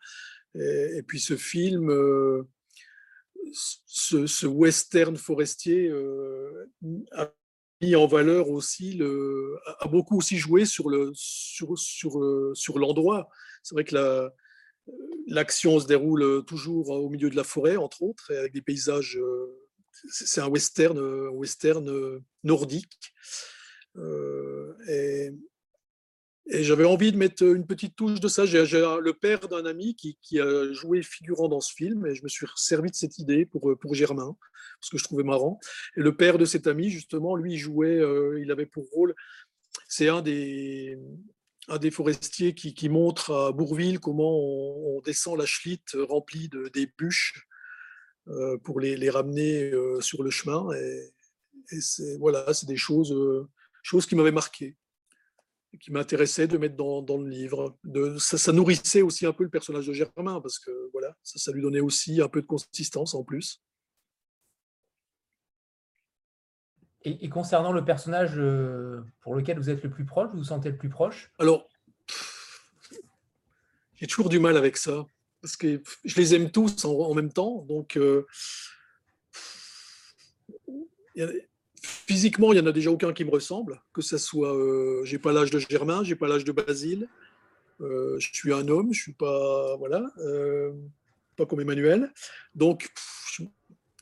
Et, 0.55 1.03
puis, 1.07 1.21
ce 1.21 1.37
film, 1.37 1.91
euh, 1.91 2.43
ce, 3.53 4.47
western 4.47 5.17
forestier 5.17 5.89
euh, 5.89 6.67
mis 7.81 7.97
en 7.97 8.07
valeur 8.07 8.51
aussi, 8.51 8.93
le, 8.95 9.59
a 9.81 9.89
beaucoup 9.89 10.19
aussi 10.19 10.37
joué 10.37 10.65
sur 10.65 10.89
l'endroit. 10.89 11.13
Sur, 11.15 11.79
sur, 11.79 12.19
euh, 12.19 12.53
sur 12.55 12.79
C'est 13.63 13.75
vrai 13.75 13.85
que 13.85 13.95
la 13.95 14.33
L'action 15.27 15.81
se 15.81 15.87
déroule 15.89 16.45
toujours 16.45 16.91
au 16.91 17.09
milieu 17.09 17.29
de 17.29 17.35
la 17.35 17.43
forêt, 17.43 17.77
entre 17.77 18.03
autres, 18.03 18.33
avec 18.33 18.53
des 18.53 18.63
paysages. 18.63 19.19
Euh, 19.21 19.59
c'est 20.09 20.41
un 20.41 20.47
western, 20.47 20.97
euh, 20.97 21.29
western 21.31 22.23
nordique. 22.45 23.13
et, 24.89 25.31
j'avais 26.49 26.85
envie 26.85 27.13
de 27.13 27.17
mettre 27.17 27.43
une 27.43 27.67
petite 27.67 27.97
touche 27.97 28.21
de 28.21 28.29
ça. 28.29 28.47
J'ai 28.47 28.63
le 28.63 29.13
père 29.13 29.49
d'un 29.49 29.67
ami 29.67 29.97
qui, 29.97 30.41
a 30.41 30.73
joué 30.73 31.03
figurant 31.03 31.49
dans 31.49 31.61
ce 31.61 31.73
film 31.73 32.07
et 32.07 32.15
je 32.15 32.23
me 32.23 32.29
suis 32.29 32.47
servi 32.57 32.91
de 32.91 32.97
cette 32.97 33.19
idée 33.19 33.47
pour, 33.47 33.77
pour 33.81 33.95
Germain, 33.95 34.37
parce 34.81 34.91
que 34.91 34.99
je 34.99 35.05
trouvais 35.05 35.25
marrant. 35.25 35.59
Et 35.97 36.01
le 36.01 36.17
père 36.17 36.39
de 36.39 36.45
cet 36.45 36.67
ami, 36.67 36.91
justement, 36.91 37.37
lui, 37.37 37.57
jouait, 37.59 38.01
il 38.41 38.51
avait 38.51 38.67
pour 38.67 38.89
rôle, 38.91 39.15
c'est 39.89 40.09
un 40.09 40.23
des, 40.23 40.99
des 41.81 41.91
forestiers 41.91 42.55
qui, 42.55 42.89
montre 42.89 43.33
à 43.33 43.53
Bourville 43.53 43.99
comment 43.99 44.39
on, 44.39 45.01
descend 45.01 45.39
la 45.39 45.45
chlite 45.47 45.97
remplie 46.09 46.49
de, 46.49 46.69
des 46.73 46.87
bûches 46.87 47.47
euh, 48.29 48.57
pour 48.59 48.81
les, 48.81 49.11
ramener 49.11 49.71
euh, 49.71 50.01
sur 50.01 50.23
le 50.23 50.31
chemin. 50.31 50.73
Et, 50.73 51.13
c'est 51.81 52.17
voilà, 52.19 52.55
c'est 52.55 52.67
des 52.67 52.77
choses, 52.77 53.13
euh, 53.13 53.49
choses 53.83 54.07
qui 54.07 54.15
m'avaient 54.15 54.31
marqué, 54.31 54.77
qui 55.81 55.93
m'intéressaient 55.93 56.47
de 56.47 56.59
mettre 56.59 56.77
dans, 56.77 57.19
le 57.19 57.29
livre. 57.29 57.77
De, 57.85 58.17
ça, 58.19 58.53
nourrissait 58.53 59.03
aussi 59.03 59.27
un 59.27 59.33
peu 59.33 59.45
le 59.45 59.51
personnage 59.51 59.87
de 59.87 59.93
Germain 59.93 60.41
parce 60.41 60.59
que 60.59 60.71
voilà, 60.93 61.17
ça, 61.23 61.39
ça 61.39 61.53
lui 61.53 61.63
donnait 61.63 61.81
aussi 61.81 62.21
un 62.21 62.29
peu 62.29 62.41
de 62.41 62.47
consistance 62.47 63.15
en 63.15 63.25
plus. 63.25 63.63
Et, 67.09 67.29
concernant 67.29 67.71
le 67.71 67.85
personnage 67.85 68.33
euh, 68.37 69.01
pour 69.21 69.37
lequel 69.37 69.59
vous 69.59 69.71
êtes 69.71 69.85
le 69.85 69.91
plus 69.91 70.05
proche, 70.05 70.29
vous 70.33 70.39
vous 70.39 70.45
sentez 70.45 70.71
le 70.71 70.77
plus 70.77 70.89
proche? 70.89 71.31
Alors, 71.39 71.69
j'ai 73.95 74.09
toujours 74.09 74.29
du 74.29 74.41
mal 74.41 74.57
avec 74.57 74.77
ça, 74.77 75.07
parce 75.41 75.57
que 75.57 75.81
je 76.05 76.17
les 76.17 76.35
aime 76.35 76.51
tous 76.51 76.85
en, 76.85 77.15
même 77.15 77.33
temps. 77.33 77.65
Donc, 77.69 77.97
euh, 77.97 78.27
physiquement, 81.87 82.53
il 82.53 82.57
n'y 82.57 82.63
en 82.63 82.67
a 82.67 82.73
déjà 82.73 82.91
aucun 82.91 83.13
qui 83.13 83.25
me 83.25 83.31
ressemble, 83.31 83.81
que 83.93 84.03
ce 84.03 84.19
soit, 84.19 84.55
euh, 84.55 85.05
j'ai 85.05 85.19
pas 85.19 85.33
l'âge 85.33 85.51
de 85.51 85.59
Germain, 85.59 86.03
j'ai 86.05 86.17
pas 86.17 86.29
l'âge 86.29 86.45
de 86.45 86.53
Basile, 86.53 87.09
je 87.81 88.29
suis 88.33 88.53
un 88.53 88.69
homme, 88.69 88.93
je 88.93 89.01
suis 89.01 89.13
pas, 89.13 89.77
voilà, 89.77 90.03
pas 91.37 91.47
comme 91.47 91.61
Emmanuel. 91.61 92.11
Donc, 92.55 92.91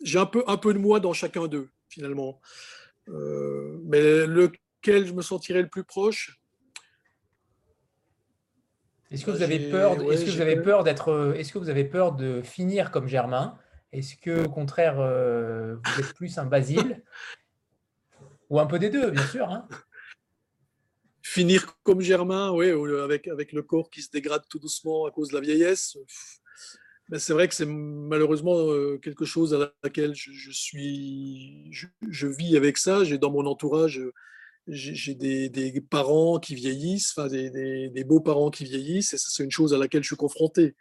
j'ai 0.03 0.19
un 0.19 0.27
peu, 0.27 0.45
un 0.47 0.57
peu 0.57 0.73
de 0.73 0.79
moi 0.79 1.01
dans 1.01 1.13
chacun 1.13 1.47
d'eux, 1.47 1.69
finalement. 1.89 2.41
Euh, 3.09 3.79
mais 3.85 4.27
lequel 4.27 5.07
je 5.07 5.13
me 5.13 5.23
sentirais 5.23 5.63
le 5.63 5.69
plus 5.69 5.85
proche? 5.85 6.41
Est-ce 9.11 9.25
que 9.25 9.31
vous 9.31 9.43
avez 9.43 9.71
peur 9.71 9.93
Est-ce 10.11 10.25
que 10.25 10.31
vous 10.31 10.41
avez 10.41 10.57
peur 10.57 10.85
d'être 10.85 11.35
Est-ce 11.37 11.53
que 11.53 11.59
vous 11.59 11.69
avez 11.69 11.85
peur 11.85 12.13
de 12.13 12.43
finir 12.43 12.91
comme 12.91 13.07
Germain? 13.07 13.59
Est-ce 13.93 14.17
que 14.17 14.45
au 14.45 14.49
contraire 14.49 14.97
vous 14.97 16.01
êtes 16.01 16.15
plus 16.15 16.39
un 16.39 16.47
Basile? 16.47 17.03
Ou 18.51 18.61
un 18.61 18.67
peu 18.67 18.79
des 18.79 18.91
deux, 18.91 19.11
bien 19.11 19.27
sûr. 19.27 19.49
Hein 19.49 19.67
finir 21.25 21.79
comme 21.83 22.03
Germain, 22.03 22.53
oui, 22.53 22.71
avec, 22.71 23.27
avec 23.29 23.53
le 23.53 23.63
corps 23.63 23.91
qui 23.91 24.03
se 24.03 24.11
dégrade 24.11 24.43
tout 24.49 24.59
doucement 24.59 25.07
à 25.07 25.11
cause 25.11 25.31
de 25.31 25.35
la 25.35 25.41
vieillesse. 25.41 25.97
Mais 27.09 27.19
c'est 27.19 27.33
vrai 27.33 27.49
que 27.49 27.55
c'est 27.55 27.67
malheureusement 27.67 28.71
euh, 28.71 28.99
quelque 28.99 29.25
chose 29.25 29.53
à 29.55 29.73
laquelle 29.83 30.15
je, 30.15 30.51
suis, 30.53 31.71
je, 31.73 32.27
vis 32.27 32.57
avec 32.57 32.79
ça. 32.79 33.05
J'ai 33.05 33.19
dans 33.19 33.31
mon 33.31 33.47
entourage, 33.47 34.01
j'ai 34.69 35.15
des, 35.15 35.81
parents 35.81 36.39
qui 36.39 36.55
vieillissent, 36.55 37.15
enfin 37.17 37.29
des, 37.29 37.51
des, 37.91 38.05
beaux 38.05 38.21
parents 38.21 38.51
qui 38.51 38.65
vieillissent, 38.65 39.15
et 39.15 39.19
c'est 39.19 39.45
une 39.45 39.51
chose 39.51 39.75
à 39.75 39.79
laquelle 39.79 40.03
je 40.03 40.09
suis 40.09 40.17
confronté. 40.17 40.77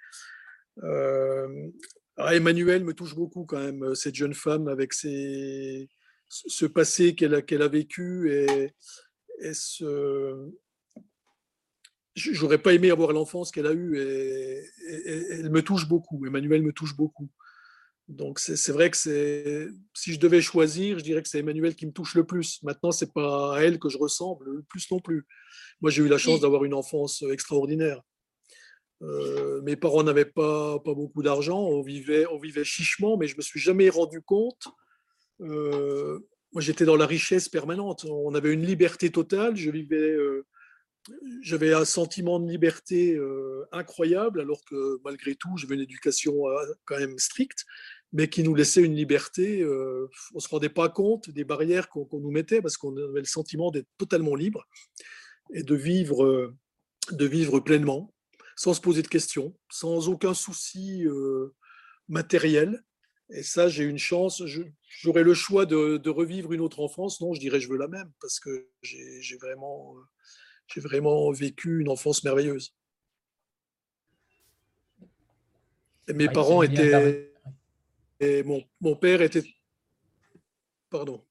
Euh, 0.83 1.69
Emmanuel 2.17 2.83
me 2.83 2.93
touche 2.93 3.15
beaucoup 3.15 3.45
quand 3.45 3.59
même, 3.59 3.95
cette 3.95 4.15
jeune 4.15 4.33
femme 4.33 4.67
avec 4.67 4.93
ses, 4.93 5.89
ce 6.47 6.65
passé 6.65 7.15
qu'elle 7.15 7.33
a, 7.33 7.67
vécu 7.67 8.31
et, 8.31 8.73
ce, 9.53 10.51
j'aurais 12.15 12.57
pas 12.57 12.73
aimé 12.73 12.91
avoir 12.91 13.11
l'enfance 13.13 13.51
qu'elle 13.51 13.67
a 13.67 13.73
eue 13.73 13.99
et, 13.99 14.63
elle 15.31 15.49
me 15.49 15.61
touche 15.61 15.87
beaucoup. 15.87 16.25
Emmanuel 16.25 16.63
me 16.63 16.73
touche 16.73 16.95
beaucoup. 16.95 17.29
Donc 18.09 18.39
c'est 18.39 18.71
vrai 18.71 18.89
que 18.91 18.97
c'est 18.97 19.67
si 19.93 20.13
je 20.13 20.19
devais 20.19 20.41
choisir, 20.41 20.99
je 20.99 21.03
dirais 21.03 21.21
que 21.21 21.29
c'est 21.29 21.39
Emmanuel 21.39 21.73
qui 21.75 21.85
me 21.85 21.93
touche 21.93 22.15
le 22.15 22.25
plus. 22.25 22.61
Maintenant, 22.63 22.91
c'est 22.91 23.13
pas 23.13 23.55
à 23.55 23.61
elle 23.61 23.79
que 23.79 23.89
je 23.89 23.97
ressemble 23.97 24.45
le 24.45 24.63
plus 24.63 24.89
non 24.91 24.99
plus. 24.99 25.25
Moi, 25.81 25.89
j'ai 25.89 26.03
eu 26.03 26.09
la 26.09 26.17
chance 26.17 26.41
d'avoir 26.41 26.65
une 26.65 26.73
enfance 26.73 27.23
extraordinaire. 27.31 28.01
Euh, 29.01 29.61
mes 29.61 29.75
parents 29.75 30.03
n'avaient 30.03 30.25
pas, 30.25 30.79
pas 30.79 30.93
beaucoup 30.93 31.23
d'argent, 31.23 31.59
on 31.59 31.81
vivait, 31.81 32.25
on 32.27 32.37
vivait 32.37 32.63
chichement, 32.63 33.17
mais 33.17 33.27
je 33.27 33.35
me 33.35 33.41
suis 33.41 33.59
jamais 33.59 33.89
rendu 33.89 34.21
compte. 34.21 34.67
Euh, 35.41 36.19
moi, 36.51 36.61
j'étais 36.61 36.85
dans 36.85 36.95
la 36.95 37.05
richesse 37.05 37.49
permanente. 37.49 38.05
On 38.05 38.33
avait 38.35 38.53
une 38.53 38.65
liberté 38.65 39.09
totale. 39.11 39.55
Je 39.55 39.71
vivais 39.71 39.97
euh, 39.97 40.45
j'avais 41.41 41.73
un 41.73 41.83
sentiment 41.83 42.39
de 42.39 42.49
liberté 42.49 43.15
euh, 43.15 43.65
incroyable, 43.73 44.39
alors 44.39 44.63
que 44.63 44.99
malgré 45.03 45.35
tout, 45.35 45.57
j'avais 45.57 45.75
une 45.75 45.81
éducation 45.81 46.33
quand 46.85 46.97
même 46.97 47.19
stricte, 47.19 47.65
mais 48.13 48.29
qui 48.29 48.41
nous 48.43 48.55
laissait 48.55 48.83
une 48.83 48.95
liberté. 48.95 49.65
On 49.65 50.07
ne 50.35 50.39
se 50.39 50.47
rendait 50.47 50.69
pas 50.69 50.87
compte 50.87 51.29
des 51.29 51.43
barrières 51.43 51.89
qu'on 51.89 52.07
nous 52.13 52.31
mettait, 52.31 52.61
parce 52.61 52.77
qu'on 52.77 52.95
avait 52.95 53.19
le 53.19 53.25
sentiment 53.25 53.69
d'être 53.69 53.89
totalement 53.97 54.35
libre 54.35 54.65
et 55.53 55.63
de 55.63 55.75
vivre, 55.75 56.53
de 57.11 57.25
vivre 57.25 57.59
pleinement, 57.59 58.13
sans 58.55 58.73
se 58.73 58.79
poser 58.79 59.01
de 59.01 59.09
questions, 59.09 59.53
sans 59.69 60.07
aucun 60.07 60.33
souci 60.33 61.05
matériel. 62.07 62.81
Et 63.33 63.41
ça, 63.41 63.67
j'ai 63.67 63.83
une 63.83 63.97
chance. 63.97 64.43
J'aurais 65.01 65.23
le 65.23 65.33
choix 65.33 65.65
de, 65.65 65.97
de, 65.97 66.09
revivre 66.11 66.53
une 66.53 66.61
autre 66.61 66.79
enfance. 66.79 67.19
Non, 67.19 67.33
je 67.33 67.39
dirais 67.39 67.59
je 67.59 67.67
veux 67.67 67.77
la 67.77 67.87
même, 67.87 68.11
parce 68.21 68.39
que 68.39 68.69
j'ai 68.81 69.37
vraiment 69.37 71.31
vécu 71.31 71.81
une 71.81 71.89
enfance 71.89 72.23
merveilleuse. 72.23 72.75
mes 76.07 76.29
parents 76.29 76.61
étaient. 76.61 77.31
Et 78.19 78.43
mon, 78.43 78.63
mon, 78.79 78.95
père 78.95 79.21
était. 79.21 79.43
Pardon. 80.89 81.23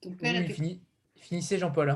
Ton 0.00 0.14
père 0.14 0.34
était... 0.36 0.80
Finissez, 1.16 1.56
Jean-Paul. 1.56 1.94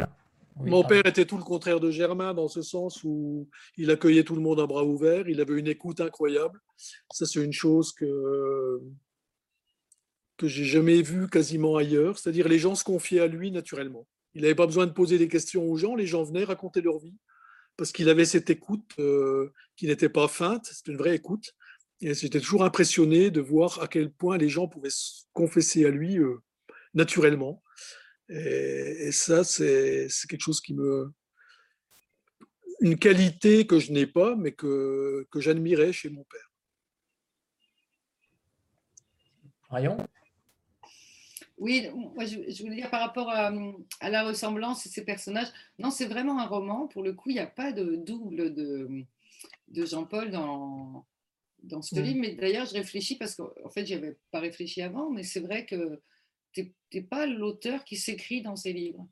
Mon 0.59 0.85
père 0.85 1.05
était 1.05 1.27
tout 1.27 1.37
le 1.37 1.43
contraire 1.43 1.81
de 1.81 1.91
Germain 1.91 2.33
dans 2.33 2.49
ce 2.49 2.63
sens 2.63 3.03
où 3.05 3.49
il 3.77 3.91
accueillait 3.91 4.25
tout 4.25 4.37
le 4.37 4.41
monde 4.41 4.61
à 4.61 4.67
bras 4.67 4.85
ouverts, 4.85 5.29
il 5.29 5.41
avait 5.41 5.59
une 5.59 5.67
écoute 5.67 6.01
incroyable. 6.01 6.61
Ça, 7.11 7.27
c'est 7.27 7.45
une 7.45 7.53
chose 7.53 7.93
que 7.93 8.81
que 10.37 10.49
j'ai 10.49 10.65
jamais 10.65 11.03
vue 11.03 11.29
quasiment 11.29 11.77
ailleurs. 11.77 12.19
C'est-à-dire 12.19 12.49
les 12.49 12.59
gens 12.59 12.75
se 12.75 12.85
confiaient 12.85 13.21
à 13.21 13.27
lui 13.27 13.51
naturellement. 13.51 14.07
Il 14.35 14.43
n'avait 14.43 14.55
pas 14.55 14.67
besoin 14.67 14.87
de 14.87 14.93
poser 14.93 15.19
des 15.19 15.29
questions 15.29 15.65
aux 15.65 15.77
gens, 15.77 15.95
les 15.95 16.07
gens 16.07 16.23
venaient 16.23 16.45
raconter 16.45 16.83
leur 16.83 16.99
vie, 16.99 17.17
parce 17.77 17.91
qu'il 17.91 18.11
avait 18.11 18.27
cette 18.27 18.51
écoute 18.51 18.93
euh, 18.99 19.51
qui 19.77 19.87
n'était 19.87 20.11
pas 20.11 20.29
feinte, 20.29 20.67
c'était 20.67 20.93
une 20.93 20.99
vraie 20.99 21.15
écoute. 21.15 21.55
Et 22.03 22.13
j'étais 22.13 22.41
toujours 22.41 22.63
impressionné 22.63 23.31
de 23.31 23.41
voir 23.41 23.81
à 23.81 23.89
quel 23.89 24.13
point 24.13 24.37
les 24.37 24.51
gens 24.51 24.69
pouvaient 24.69 24.91
se 24.91 25.23
confesser 25.33 25.87
à 25.87 25.91
lui 25.91 26.19
euh, 26.19 26.37
naturellement. 26.93 27.63
Et, 28.29 29.11
ça, 29.13 29.45
c'est 29.45 30.09
quelque 30.29 30.43
chose 30.43 30.61
qui 30.61 30.75
me... 30.75 31.11
Une 32.81 32.99
qualité 32.99 33.67
que 33.67 33.79
je 33.79 33.93
n'ai 33.93 34.07
pas, 34.07 34.37
mais 34.37 34.53
que, 34.53 35.27
que 35.31 35.41
j'admirais 35.41 35.95
chez 35.95 36.11
mon 36.11 36.25
père. 36.25 36.53
Rayon? 39.71 39.97
Oui, 41.59 41.89
moi 41.95 42.25
je, 42.27 42.63
voulais 42.63 42.77
dire 42.77 42.91
par 42.91 43.01
rapport 43.01 43.31
à, 43.31 43.51
la 44.03 44.25
ressemblance 44.25 44.85
de 44.87 44.93
ces 44.93 45.05
personnages, 45.05 45.49
non, 45.79 45.91
c'est 45.91 46.07
vraiment 46.07 46.39
un 46.39 46.47
roman. 46.47 46.87
Pour 46.87 47.03
le 47.03 47.15
coup, 47.15 47.31
il 47.31 47.35
n'y 47.35 47.41
a 47.41 47.47
pas 47.47 47.73
de 47.73 47.97
double 47.97 48.53
de, 48.55 49.05
de 49.69 49.87
Jean-Paul 49.87 50.31
dans, 50.31 51.07
dans 51.63 51.83
ce 51.83 51.99
livre. 52.01 52.21
Mais 52.21 52.35
d'ailleurs, 52.35 52.67
je 52.67 52.75
réfléchis 52.75 53.17
parce 53.17 53.35
qu'en 53.35 53.71
fait, 53.71 53.87
je 53.87 53.95
avais 53.95 54.17
pas 54.31 54.41
réfléchi 54.41 54.83
avant, 54.83 55.11
mais 55.11 55.23
c'est 55.23 55.41
vrai 55.41 55.67
que 55.67 56.01
tu 56.53 56.73
n'es 56.93 57.03
pas 57.03 57.27
l'auteur 57.27 57.85
qui 57.85 57.97
s'écrit 57.97 58.43
dans 58.43 58.57
ces 58.57 58.73
livres. 58.73 59.07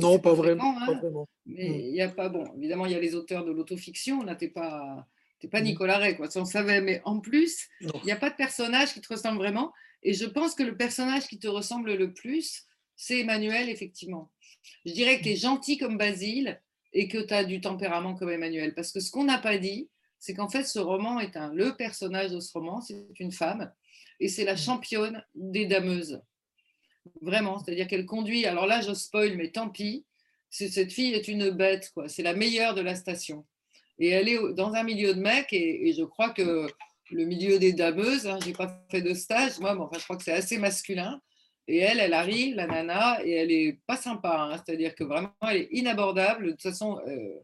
non, 0.00 0.18
pas, 0.18 0.34
vraiment, 0.34 0.78
hein. 0.80 1.00
Mais 1.46 1.68
hmm. 1.68 1.94
il 1.94 2.00
a 2.02 2.08
pas, 2.08 2.28
bon, 2.28 2.44
évidemment, 2.56 2.86
il 2.86 2.92
y 2.92 2.96
a 2.96 3.00
les 3.00 3.14
auteurs 3.14 3.44
de 3.44 3.52
l'autofiction. 3.52 4.22
Là, 4.22 4.36
tu 4.36 4.46
n'es 4.46 4.50
pas, 4.50 5.06
pas 5.50 5.60
hmm. 5.60 5.64
Nicolas 5.64 5.98
Ray, 5.98 6.16
quoi, 6.16 6.30
ça 6.30 6.40
on 6.40 6.44
savait. 6.44 6.80
Mais 6.80 7.00
en 7.04 7.20
plus, 7.20 7.68
il 7.80 7.90
n'y 8.04 8.12
a 8.12 8.16
pas 8.16 8.30
de 8.30 8.36
personnage 8.36 8.92
qui 8.92 9.00
te 9.00 9.12
ressemble 9.12 9.38
vraiment. 9.38 9.72
Et 10.02 10.14
je 10.14 10.26
pense 10.26 10.54
que 10.54 10.62
le 10.62 10.76
personnage 10.76 11.26
qui 11.26 11.38
te 11.38 11.48
ressemble 11.48 11.94
le 11.94 12.12
plus, 12.12 12.64
c'est 12.96 13.20
Emmanuel, 13.20 13.68
effectivement. 13.68 14.30
Je 14.84 14.92
dirais 14.92 15.18
que 15.18 15.24
tu 15.24 15.30
es 15.30 15.36
gentil 15.36 15.78
comme 15.78 15.98
Basile 15.98 16.60
et 16.92 17.08
que 17.08 17.18
tu 17.18 17.34
as 17.34 17.44
du 17.44 17.60
tempérament 17.60 18.14
comme 18.14 18.30
Emmanuel. 18.30 18.74
Parce 18.74 18.92
que 18.92 19.00
ce 19.00 19.10
qu'on 19.10 19.24
n'a 19.24 19.38
pas 19.38 19.58
dit, 19.58 19.88
c'est 20.18 20.34
qu'en 20.34 20.48
fait, 20.48 20.64
ce 20.64 20.78
roman 20.78 21.20
est 21.20 21.36
un. 21.36 21.52
Le 21.52 21.76
personnage 21.76 22.30
de 22.30 22.40
ce 22.40 22.52
roman, 22.52 22.80
c'est 22.80 23.06
une 23.18 23.32
femme 23.32 23.72
et 24.18 24.28
c'est 24.28 24.44
la 24.44 24.54
mmh. 24.54 24.58
championne 24.58 25.24
des 25.34 25.66
dameuses. 25.66 26.22
Vraiment, 27.20 27.58
c'est-à-dire 27.58 27.86
qu'elle 27.86 28.06
conduit. 28.06 28.46
Alors 28.46 28.66
là, 28.66 28.80
je 28.80 28.94
spoil, 28.94 29.36
mais 29.36 29.50
tant 29.50 29.68
pis. 29.68 30.04
Cette 30.48 30.92
fille 30.92 31.12
est 31.12 31.28
une 31.28 31.50
bête, 31.50 31.90
quoi. 31.92 32.08
C'est 32.08 32.22
la 32.22 32.34
meilleure 32.34 32.74
de 32.74 32.80
la 32.80 32.94
station. 32.94 33.44
Et 33.98 34.08
elle 34.08 34.28
est 34.28 34.38
dans 34.54 34.72
un 34.72 34.84
milieu 34.84 35.14
de 35.14 35.20
mecs, 35.20 35.52
et 35.52 35.92
je 35.92 36.02
crois 36.02 36.30
que 36.30 36.66
le 37.10 37.24
milieu 37.24 37.58
des 37.58 37.72
dameuses. 37.72 38.26
Hein, 38.26 38.38
je 38.42 38.48
n'ai 38.48 38.52
pas 38.52 38.82
fait 38.90 39.02
de 39.02 39.14
stage, 39.14 39.58
moi, 39.58 39.74
mais 39.74 39.82
enfin, 39.82 39.98
je 39.98 40.04
crois 40.04 40.16
que 40.16 40.24
c'est 40.24 40.32
assez 40.32 40.58
masculin. 40.58 41.20
Et 41.68 41.78
elle, 41.78 41.98
elle 41.98 42.14
arrive, 42.14 42.54
la 42.54 42.66
nana, 42.66 43.24
et 43.24 43.32
elle 43.32 43.50
est 43.50 43.80
pas 43.86 43.96
sympa. 43.96 44.50
Hein, 44.50 44.62
c'est-à-dire 44.64 44.94
que 44.94 45.04
vraiment, 45.04 45.34
elle 45.42 45.62
est 45.62 45.68
inabordable. 45.72 46.46
De 46.46 46.50
toute 46.52 46.62
façon, 46.62 47.00
euh, 47.06 47.34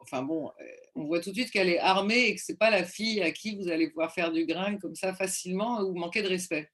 enfin 0.00 0.22
bon, 0.22 0.48
euh, 0.48 0.64
on 0.94 1.04
voit 1.04 1.20
tout 1.20 1.30
de 1.30 1.34
suite 1.34 1.50
qu'elle 1.50 1.68
est 1.68 1.80
armée 1.80 2.26
et 2.26 2.34
que 2.34 2.40
c'est 2.40 2.58
pas 2.58 2.70
la 2.70 2.84
fille 2.84 3.20
à 3.20 3.32
qui 3.32 3.56
vous 3.56 3.68
allez 3.68 3.88
pouvoir 3.88 4.12
faire 4.12 4.30
du 4.30 4.46
grain 4.46 4.78
comme 4.78 4.94
ça 4.94 5.12
facilement 5.14 5.80
ou 5.80 5.94
manquer 5.94 6.22
de 6.22 6.28
respect. 6.28 6.70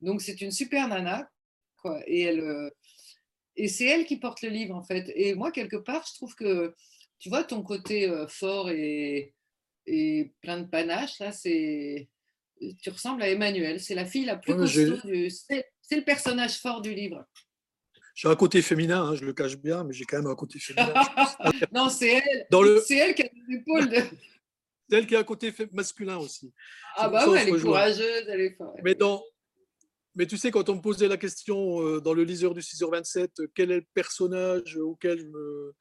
Donc 0.00 0.20
c'est 0.20 0.40
une 0.40 0.50
super 0.50 0.88
nana, 0.88 1.30
quoi. 1.78 2.00
Et 2.06 2.22
elle, 2.22 2.40
euh, 2.40 2.70
et 3.56 3.68
c'est 3.68 3.86
elle 3.86 4.04
qui 4.04 4.18
porte 4.18 4.42
le 4.42 4.50
livre 4.50 4.74
en 4.74 4.82
fait. 4.82 5.10
Et 5.14 5.34
moi 5.34 5.50
quelque 5.50 5.76
part, 5.76 6.04
je 6.06 6.14
trouve 6.14 6.34
que 6.34 6.74
tu 7.18 7.28
vois 7.28 7.44
ton 7.44 7.62
côté 7.62 8.10
fort 8.28 8.70
et 8.70 9.32
et 9.86 10.32
plein 10.40 10.60
de 10.60 10.66
panache. 10.66 11.18
Là, 11.18 11.32
c'est 11.32 12.08
tu 12.80 12.90
ressembles 12.90 13.22
à 13.22 13.28
Emmanuel. 13.28 13.80
C'est 13.80 13.94
la 13.94 14.04
fille 14.04 14.24
la 14.24 14.36
plus 14.36 14.54
costaud 14.54 14.96
du... 15.04 15.30
C'est 15.30 15.96
le 15.96 16.04
personnage 16.04 16.58
fort 16.58 16.80
du 16.80 16.94
livre. 16.94 17.24
J'ai 18.14 18.28
un 18.28 18.36
côté 18.36 18.60
féminin, 18.62 19.02
hein, 19.02 19.14
je 19.14 19.24
le 19.24 19.32
cache 19.32 19.56
bien, 19.56 19.84
mais 19.84 19.94
j'ai 19.94 20.04
quand 20.04 20.18
même 20.18 20.30
un 20.30 20.34
côté 20.34 20.58
féminin. 20.58 20.92
non, 21.72 21.88
c'est 21.88 22.22
elle. 22.22 22.46
C'est 22.86 22.96
elle 22.96 23.14
qui 23.14 23.22
a 23.22 23.28
les 23.48 23.56
épaules 23.56 23.88
de. 23.88 23.96
C'est 24.90 24.98
elle 24.98 25.06
qui 25.06 25.16
a 25.16 25.20
un 25.20 25.24
côté 25.24 25.54
masculin 25.72 26.18
aussi. 26.18 26.52
Ah 26.96 27.08
bah 27.08 27.26
ouais, 27.26 27.40
elle 27.40 27.48
est 27.54 27.60
courageuse, 27.60 28.24
elle 28.28 28.40
est 28.40 28.54
forte. 28.56 28.76
Mais, 28.84 28.94
dans... 28.94 29.24
mais 30.14 30.26
tu 30.26 30.36
sais, 30.36 30.50
quand 30.50 30.68
on 30.68 30.74
me 30.74 30.82
posait 30.82 31.08
la 31.08 31.16
question 31.16 31.80
euh, 31.80 32.00
dans 32.00 32.12
le 32.12 32.24
liseur 32.24 32.52
du 32.52 32.60
6h27, 32.60 33.28
euh, 33.40 33.46
quel 33.54 33.70
est 33.70 33.76
le 33.76 33.86
personnage 33.94 34.76
auquel 34.76 35.18
je 35.20 35.24
me, 35.24 35.74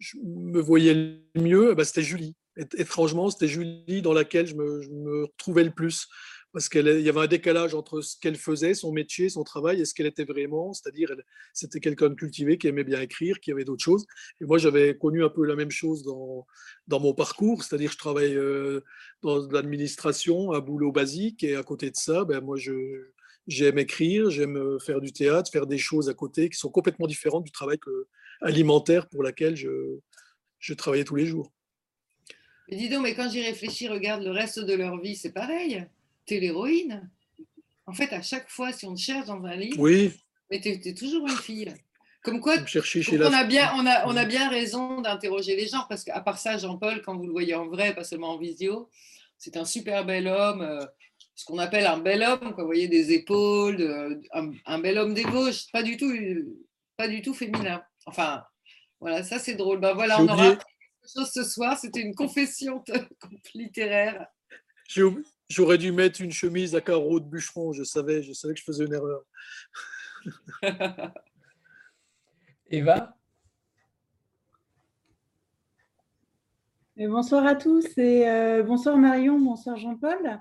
je 0.00 0.18
me 0.18 0.60
voyais 0.60 0.94
le 0.94 1.20
mieux, 1.36 1.74
bah, 1.74 1.84
c'était 1.84 2.02
Julie 2.02 2.34
étrangement, 2.76 3.30
c'était 3.30 3.48
Julie 3.48 4.02
dans 4.02 4.12
laquelle 4.12 4.46
je 4.46 4.54
me, 4.54 5.24
retrouvais 5.24 5.64
le 5.64 5.70
plus. 5.70 6.08
Parce 6.52 6.70
qu'il 6.70 6.86
y 6.86 7.08
avait 7.10 7.20
un 7.20 7.26
décalage 7.26 7.74
entre 7.74 8.00
ce 8.00 8.16
qu'elle 8.18 8.36
faisait, 8.36 8.72
son 8.72 8.90
métier, 8.90 9.28
son 9.28 9.44
travail, 9.44 9.80
et 9.80 9.84
ce 9.84 9.92
qu'elle 9.92 10.06
était 10.06 10.24
vraiment. 10.24 10.72
C'est-à-dire, 10.72 11.14
c'était 11.52 11.78
quelqu'un 11.78 12.08
de 12.08 12.14
cultivé 12.14 12.56
qui 12.56 12.68
aimait 12.68 12.84
bien 12.84 13.02
écrire, 13.02 13.38
qui 13.40 13.52
avait 13.52 13.64
d'autres 13.64 13.84
choses. 13.84 14.06
Et 14.40 14.46
moi, 14.46 14.56
j'avais 14.56 14.96
connu 14.96 15.22
un 15.22 15.28
peu 15.28 15.44
la 15.44 15.56
même 15.56 15.70
chose 15.70 16.02
dans, 16.04 16.46
dans 16.86 17.00
mon 17.00 17.12
parcours. 17.12 17.62
C'est-à-dire, 17.62 17.92
je 17.92 17.98
travaille 17.98 18.34
euh, 18.34 18.80
dans 19.22 19.46
l'administration, 19.50 20.52
un 20.52 20.60
boulot 20.60 20.90
basique. 20.90 21.44
Et 21.44 21.54
à 21.54 21.62
côté 21.62 21.90
de 21.90 21.96
ça, 21.96 22.24
ben, 22.24 22.40
moi, 22.40 22.56
je, 22.56 22.72
j'aime 23.46 23.78
écrire, 23.78 24.30
j'aime 24.30 24.80
faire 24.80 25.02
du 25.02 25.12
théâtre, 25.12 25.50
faire 25.52 25.66
des 25.66 25.78
choses 25.78 26.08
à 26.08 26.14
côté 26.14 26.48
qui 26.48 26.58
sont 26.58 26.70
complètement 26.70 27.06
différentes 27.06 27.44
du 27.44 27.52
travail 27.52 27.78
alimentaire 28.40 29.06
pour 29.08 29.22
lequel 29.22 29.54
je, 29.54 29.98
je 30.58 30.74
travaillais 30.74 31.04
tous 31.04 31.16
les 31.16 31.26
jours. 31.26 31.52
Mais 32.68 32.76
dis 32.76 32.88
donc, 32.88 33.02
mais 33.02 33.14
quand 33.14 33.30
j'y 33.30 33.42
réfléchis, 33.42 33.88
regarde 33.88 34.22
le 34.22 34.30
reste 34.30 34.58
de 34.58 34.74
leur 34.74 34.98
vie, 35.00 35.16
c'est 35.16 35.32
pareil. 35.32 35.86
T'es 36.26 36.38
l'héroïne. 36.38 37.10
En 37.86 37.92
fait, 37.92 38.12
à 38.12 38.20
chaque 38.20 38.50
fois, 38.50 38.72
si 38.72 38.84
on 38.84 38.94
te 38.94 39.00
cherche 39.00 39.26
dans 39.26 39.42
un 39.44 39.56
livre, 39.56 39.78
oui. 39.78 40.12
mais 40.50 40.60
t'es 40.60 40.80
es 40.84 40.94
toujours 40.94 41.26
une 41.26 41.36
fille. 41.36 41.72
Comme 42.22 42.40
quoi, 42.40 42.56
on, 42.56 43.32
a 43.32 43.44
bien, 43.44 43.72
on, 43.76 43.86
a, 43.86 44.06
on 44.06 44.16
a 44.16 44.24
bien 44.24 44.50
raison 44.50 45.00
d'interroger 45.00 45.56
les 45.56 45.66
gens, 45.66 45.86
parce 45.88 46.04
qu'à 46.04 46.20
part 46.20 46.36
ça, 46.36 46.58
Jean-Paul, 46.58 47.00
quand 47.00 47.16
vous 47.16 47.26
le 47.26 47.32
voyez 47.32 47.54
en 47.54 47.66
vrai, 47.66 47.94
pas 47.94 48.04
seulement 48.04 48.32
en 48.32 48.38
visio, 48.38 48.90
c'est 49.38 49.56
un 49.56 49.64
super 49.64 50.04
bel 50.04 50.26
homme, 50.26 50.60
euh, 50.60 50.84
ce 51.34 51.46
qu'on 51.46 51.58
appelle 51.58 51.86
un 51.86 51.98
bel 51.98 52.22
homme, 52.22 52.52
quoi, 52.52 52.64
vous 52.64 52.66
voyez, 52.66 52.88
des 52.88 53.12
épaules, 53.12 54.20
un, 54.32 54.78
bel 54.80 54.98
homme 54.98 55.14
débauche, 55.14 55.70
pas 55.72 55.84
du 55.84 55.96
tout, 55.96 56.12
pas 56.96 57.08
du 57.08 57.22
tout 57.22 57.32
féminin. 57.32 57.82
Enfin, 58.04 58.44
voilà, 59.00 59.22
ça 59.22 59.38
c'est 59.38 59.54
drôle. 59.54 59.78
Ben 59.78 59.94
voilà, 59.94 60.20
on 60.20 60.28
aura 60.28 60.58
chose 61.08 61.30
ce 61.32 61.44
soir, 61.44 61.78
c'était 61.78 62.00
une 62.00 62.14
confession 62.14 62.84
littéraire. 63.54 64.26
J'aurais 65.48 65.78
dû 65.78 65.92
mettre 65.92 66.20
une 66.20 66.32
chemise 66.32 66.74
à 66.74 66.80
carreaux 66.80 67.20
de 67.20 67.26
bûcheron, 67.26 67.72
je 67.72 67.84
savais, 67.84 68.22
je 68.22 68.32
savais 68.32 68.54
que 68.54 68.60
je 68.60 68.64
faisais 68.64 68.84
une 68.84 68.94
erreur. 68.94 69.22
Eva? 72.70 73.14
Bonsoir 76.96 77.46
à 77.46 77.54
tous 77.54 77.86
et 77.96 78.28
euh, 78.28 78.64
bonsoir 78.64 78.96
Marion, 78.96 79.38
bonsoir 79.38 79.76
Jean-Paul. 79.76 80.40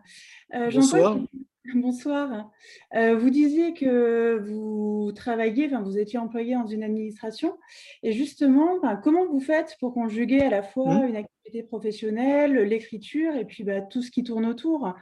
Euh, 0.56 0.72
bonsoir. 0.72 1.20
bonsoir. 1.76 2.52
Euh, 2.96 3.18
vous 3.18 3.30
disiez 3.30 3.74
que 3.74 4.40
vous 4.40 5.12
travailliez, 5.14 5.68
enfin, 5.68 5.82
vous 5.82 5.98
étiez 5.98 6.20
employé 6.20 6.56
dans 6.56 6.68
une 6.68 6.84
administration 6.84 7.58
et 8.04 8.12
justement, 8.14 8.80
ben, 8.80 8.96
comment 8.96 9.26
vous 9.26 9.40
faites 9.40 9.76
pour 9.80 9.94
conjuguer 9.94 10.42
à 10.42 10.50
la 10.50 10.64
fois 10.64 10.96
mmh. 10.96 11.08
une 11.10 11.16
activité 11.16 11.64
professionnelle, 11.64 12.54
l'écriture 12.54 13.36
et 13.36 13.46
puis 13.46 13.64
ben, 13.64 13.86
tout 13.90 14.02
ce 14.02 14.12
qui 14.12 14.24
tourne 14.24 14.46
autour? 14.46 14.94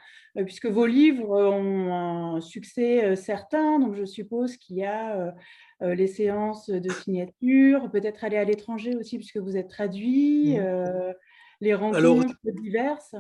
Puisque 0.46 0.66
vos 0.66 0.86
livres 0.86 1.30
ont 1.30 1.94
un 1.94 2.42
succès 2.42 3.16
certain, 3.16 3.80
donc 3.80 3.96
je 3.96 4.04
suppose 4.04 4.58
qu'il 4.58 4.78
y 4.78 4.84
a 4.84 5.34
les 5.82 6.08
séances 6.08 6.70
de 6.70 6.90
signature, 6.90 7.90
peut-être 7.90 8.26
aller 8.26 8.36
à 8.38 8.44
l'étranger 8.44 8.96
aussi 8.98 9.18
puisque 9.18 9.38
vous 9.38 9.56
êtes 9.56 9.70
traduit. 9.70 10.58
Mmh 10.58 11.14
les 11.62 11.74
rencontres 11.74 12.36
diverses 12.62 13.16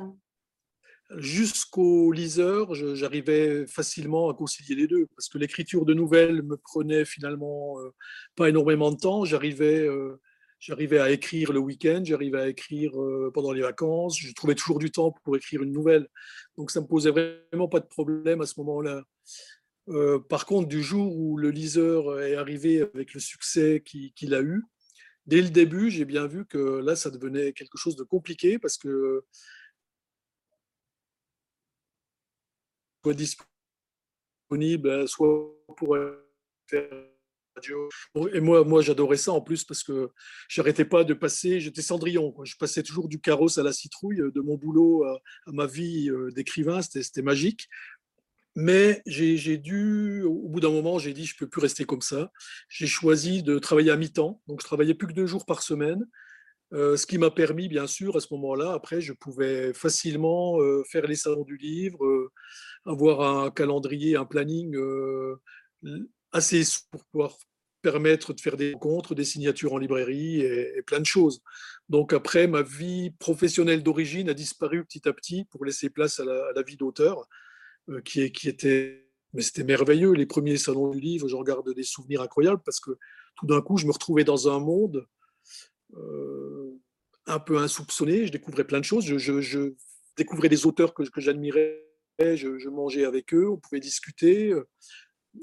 Jusqu'au 1.11 2.11
liseur, 2.11 2.73
j'arrivais 2.73 3.67
facilement 3.67 4.29
à 4.29 4.33
concilier 4.33 4.73
les 4.73 4.87
deux, 4.87 5.05
parce 5.15 5.29
que 5.29 5.37
l'écriture 5.37 5.85
de 5.85 5.93
nouvelles 5.93 6.41
me 6.41 6.57
prenait 6.57 7.05
finalement 7.05 7.79
euh, 7.79 7.91
pas 8.35 8.49
énormément 8.49 8.91
de 8.91 8.97
temps. 8.97 9.23
J'arrivais 9.23 9.87
euh, 9.87 10.19
j'arrivais 10.59 10.97
à 10.97 11.11
écrire 11.11 11.53
le 11.53 11.59
week-end, 11.59 12.01
j'arrivais 12.03 12.39
à 12.39 12.47
écrire 12.49 12.99
euh, 12.99 13.29
pendant 13.31 13.51
les 13.51 13.61
vacances, 13.61 14.17
je 14.19 14.33
trouvais 14.33 14.55
toujours 14.55 14.79
du 14.79 14.89
temps 14.89 15.11
pour 15.23 15.35
écrire 15.37 15.61
une 15.61 15.71
nouvelle. 15.71 16.07
Donc 16.57 16.71
ça 16.71 16.81
me 16.81 16.87
posait 16.87 17.11
vraiment 17.11 17.67
pas 17.67 17.81
de 17.81 17.87
problème 17.87 18.41
à 18.41 18.47
ce 18.47 18.59
moment-là. 18.61 19.03
par 20.27 20.47
contre, 20.47 20.67
du 20.67 20.81
jour 20.81 21.15
où 21.15 21.37
le 21.37 21.51
liseur 21.51 22.19
est 22.19 22.35
arrivé 22.35 22.81
avec 22.81 23.13
le 23.13 23.19
succès 23.19 23.83
qu'il 23.85 24.33
a 24.33 24.41
eu, 24.41 24.63
dès 25.27 25.41
le 25.41 25.49
début, 25.49 25.91
j'ai 25.91 26.05
bien 26.05 26.25
vu 26.25 26.45
que 26.45 26.57
là, 26.57 26.95
ça 26.95 27.11
devenait 27.11 27.53
quelque 27.53 27.77
chose 27.77 27.95
de 27.95 28.03
compliqué 28.03 28.57
parce 28.57 28.77
que 28.77 29.23
soit 33.05 33.13
disponible, 34.49 35.07
soit 35.07 35.55
pour 35.77 35.97
faire 36.67 36.89
radio. 37.55 37.89
Et 38.33 38.39
moi, 38.39 38.63
moi 38.63 38.81
j'adorais 38.81 39.17
ça 39.17 39.31
en 39.31 39.41
plus 39.41 39.63
parce 39.63 39.83
que 39.83 40.09
j'arrêtais 40.49 40.85
pas 40.85 41.03
de 41.03 41.13
passer, 41.13 41.59
j'étais 41.59 41.83
Cendrillon. 41.83 42.33
Je 42.43 42.55
passais 42.57 42.81
toujours 42.81 43.07
du 43.07 43.19
carrosse 43.19 43.59
à 43.59 43.63
la 43.63 43.73
citrouille, 43.73 44.17
de 44.17 44.41
mon 44.41 44.55
boulot 44.55 45.03
à, 45.03 45.21
à 45.45 45.51
ma 45.51 45.67
vie 45.67 46.09
euh, 46.09 46.31
d'écrivain, 46.31 46.81
c'était 46.81 47.21
magique. 47.21 47.69
Mais 48.55 49.03
j'ai 49.05 49.57
dû, 49.57 50.23
au 50.23 50.47
bout 50.47 50.61
d'un 50.61 50.71
moment, 50.71 50.97
j'ai 50.97 51.13
dit, 51.13 51.25
je 51.25 51.35
peux 51.37 51.47
plus 51.47 51.61
rester 51.61 51.83
comme 51.83 52.01
ça. 52.01 52.31
J'ai 52.69 52.87
choisi 52.87 53.43
de 53.43 53.59
travailler 53.59 53.91
à 53.91 53.97
mi-temps, 53.97 54.41
donc 54.47 54.61
je 54.61 54.65
travaillais 54.65 54.93
plus 54.93 55.07
que 55.07 55.13
deux 55.13 55.27
jours 55.27 55.45
par 55.45 55.61
semaine, 55.61 56.07
euh, 56.73 56.97
ce 56.97 57.05
qui 57.05 57.17
m'a 57.17 57.31
permis, 57.31 57.67
bien 57.67 57.87
sûr, 57.87 58.15
à 58.17 58.19
ce 58.19 58.27
moment-là, 58.33 58.73
après, 58.73 58.99
je 58.99 59.13
pouvais 59.13 59.73
facilement 59.73 60.59
euh, 60.61 60.83
faire 60.89 61.05
les 61.05 61.15
salons 61.15 61.43
du 61.43 61.57
livre, 61.57 62.03
euh, 62.05 62.31
avoir 62.85 63.21
un 63.21 63.51
calendrier, 63.51 64.15
un 64.15 64.25
planning 64.25 64.75
assez 66.31 66.63
pour 66.91 67.05
pouvoir 67.05 67.37
permettre 67.81 68.33
de 68.33 68.41
faire 68.41 68.57
des 68.57 68.73
rencontres, 68.73 69.13
des 69.13 69.25
signatures 69.25 69.73
en 69.73 69.77
librairie 69.77 70.41
et, 70.41 70.81
plein 70.87 70.99
de 70.99 71.05
choses. 71.05 71.41
Donc 71.87 72.13
après, 72.13 72.47
ma 72.47 72.63
vie 72.63 73.11
professionnelle 73.19 73.83
d'origine 73.83 74.29
a 74.29 74.33
disparu 74.33 74.83
petit 74.83 75.07
à 75.07 75.13
petit 75.13 75.45
pour 75.45 75.65
laisser 75.65 75.91
place 75.91 76.19
à 76.19 76.25
la 76.25 76.61
vie 76.63 76.77
d'auteur. 76.77 77.27
Qui, 78.03 78.31
qui 78.31 78.49
était, 78.49 79.07
mais 79.33 79.43
c'était 79.43 79.63
merveilleux. 79.63 80.13
Les 80.13 80.25
premiers 80.25 80.57
salons 80.57 80.89
du 80.89 80.99
livre, 80.99 81.27
je 81.27 81.35
regarde 81.35 81.71
des 81.75 81.83
souvenirs 81.83 82.23
incroyables 82.23 82.63
parce 82.65 82.79
que 82.79 82.97
tout 83.35 83.45
d'un 83.45 83.61
coup, 83.61 83.77
je 83.77 83.85
me 83.85 83.91
retrouvais 83.91 84.23
dans 84.23 84.49
un 84.49 84.59
monde 84.59 85.05
un 87.27 87.39
peu 87.39 87.57
insoupçonné. 87.57 88.25
Je 88.27 88.31
découvrais 88.31 88.65
plein 88.65 88.79
de 88.79 88.85
choses. 88.85 89.05
Je, 89.05 89.73
découvrais 90.17 90.49
des 90.49 90.65
auteurs 90.65 90.93
que, 90.93 91.03
j'admirais. 91.17 91.81
Je, 92.19 92.69
mangeais 92.69 93.05
avec 93.05 93.33
eux, 93.33 93.49
on 93.49 93.57
pouvait 93.57 93.79
discuter. 93.79 94.53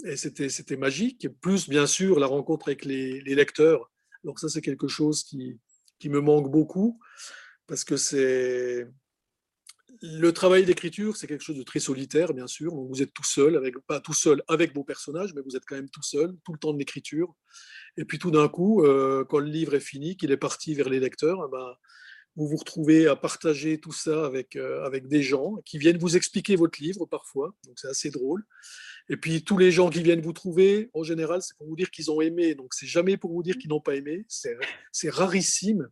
Et 0.05 0.17
c'était, 0.17 0.77
magique. 0.77 1.29
Plus, 1.41 1.69
bien 1.69 1.87
sûr, 1.87 2.19
la 2.19 2.27
rencontre 2.27 2.69
avec 2.69 2.85
les, 2.85 3.21
lecteurs. 3.23 3.91
Donc 4.25 4.39
ça, 4.39 4.49
c'est 4.49 4.63
quelque 4.63 4.89
chose 4.89 5.25
qui 5.25 5.59
me 6.09 6.21
manque 6.21 6.51
beaucoup 6.51 6.99
parce 7.67 7.85
que 7.85 7.97
c'est 7.97 8.87
le 10.03 10.33
travail 10.33 10.65
d'écriture, 10.65 11.17
c'est 11.17 11.29
quelque 11.29 11.45
chose 11.45 11.57
de 11.57 11.63
très 11.63 11.79
solitaire, 11.79 12.35
bien 12.35 12.49
sûr. 12.49 12.75
vous 12.75 13.03
êtes 13.03 13.15
tout 13.15 13.25
seul, 13.25 13.57
avec, 13.57 13.79
pas 13.87 14.01
tout 14.01 14.13
seul 14.13 14.43
avec 14.49 14.75
vos 14.75 14.83
personnages, 14.83 15.33
mais 15.35 15.43
vous 15.43 15.57
êtes 15.57 15.65
quand 15.65 15.77
même 15.77 15.91
tout 15.91 16.03
seul, 16.03 16.35
tout 16.45 16.53
le 16.53 16.59
temps 16.59 16.73
de 16.73 16.79
l'écriture. 16.79 17.33
Et 17.97 18.05
puis 18.05 18.19
tout 18.19 18.33
d'un 18.33 18.49
coup, 18.49 18.85
euh, 18.85 19.25
quand 19.25 19.39
le 19.39 19.49
livre 19.49 19.75
est 19.75 19.81
fini, 19.81 20.17
qu'il 20.17 20.33
est 20.33 20.37
parti 20.37 20.75
vers 20.75 20.89
les 20.89 20.99
lecteurs, 20.99 21.39
eh 21.47 21.51
ben, 21.51 21.77
vous 22.35 22.49
vous 22.49 22.57
retrouvez 22.57 23.07
à 23.07 23.15
partager 23.15 23.79
tout 23.79 23.93
ça 23.93 24.27
avec, 24.27 24.57
euh, 24.57 24.83
avec 24.85 25.07
des 25.07 25.23
gens 25.23 25.57
qui 25.65 25.79
viennent 25.79 25.99
vous 25.99 26.17
expliquer 26.17 26.57
votre 26.57 26.83
livre 26.83 27.07
parfois. 27.07 27.55
Donc 27.65 27.79
c'est 27.79 27.89
assez 27.89 28.11
drôle. 28.11 28.45
Et 29.09 29.17
puis 29.17 29.45
tous 29.45 29.59
les 29.59 29.71
gens 29.71 29.89
qui 29.89 30.03
viennent 30.03 30.23
vous 30.23 30.33
trouver, 30.33 30.91
en 30.95 31.05
général, 31.05 31.43
c'est 31.43 31.57
pour 31.59 31.69
vous 31.69 31.77
dire 31.77 31.91
qu'ils 31.91 32.11
ont 32.11 32.21
aimé. 32.21 32.57
Donc 32.57 32.75
c'est 32.75 32.87
jamais 32.87 33.17
pour 33.17 33.33
vous 33.33 33.43
dire 33.45 33.57
qu'ils 33.57 33.71
n'ont 33.71 33.81
pas 33.81 33.95
aimé. 33.95 34.25
C'est 34.29 35.11
rarissime 35.11 35.89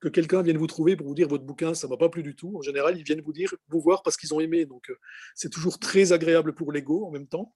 que 0.00 0.08
quelqu'un 0.08 0.42
vienne 0.42 0.56
vous 0.56 0.66
trouver 0.66 0.96
pour 0.96 1.06
vous 1.06 1.14
dire 1.14 1.28
votre 1.28 1.44
bouquin, 1.44 1.74
ça 1.74 1.86
ne 1.86 1.90
va 1.90 1.96
pas 1.96 2.08
plus 2.08 2.22
du 2.22 2.34
tout. 2.34 2.56
En 2.56 2.62
général, 2.62 2.96
ils 2.96 3.04
viennent 3.04 3.20
vous 3.20 3.32
dire, 3.32 3.54
vous 3.68 3.80
voir 3.80 4.02
parce 4.02 4.16
qu'ils 4.16 4.32
ont 4.34 4.40
aimé. 4.40 4.64
Donc, 4.64 4.90
euh, 4.90 4.96
c'est 5.34 5.50
toujours 5.50 5.78
très 5.78 6.12
agréable 6.12 6.54
pour 6.54 6.72
l'ego 6.72 7.04
en 7.04 7.10
même 7.10 7.26
temps. 7.26 7.54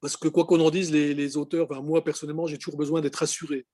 Parce 0.00 0.16
que 0.16 0.28
quoi 0.28 0.44
qu'on 0.46 0.60
en 0.60 0.70
dise, 0.70 0.92
les, 0.92 1.36
auteurs, 1.36 1.82
moi 1.82 2.02
personnellement, 2.02 2.46
j'ai 2.46 2.58
toujours 2.58 2.78
besoin 2.78 3.00
d'être 3.00 3.16
rassuré. 3.16 3.66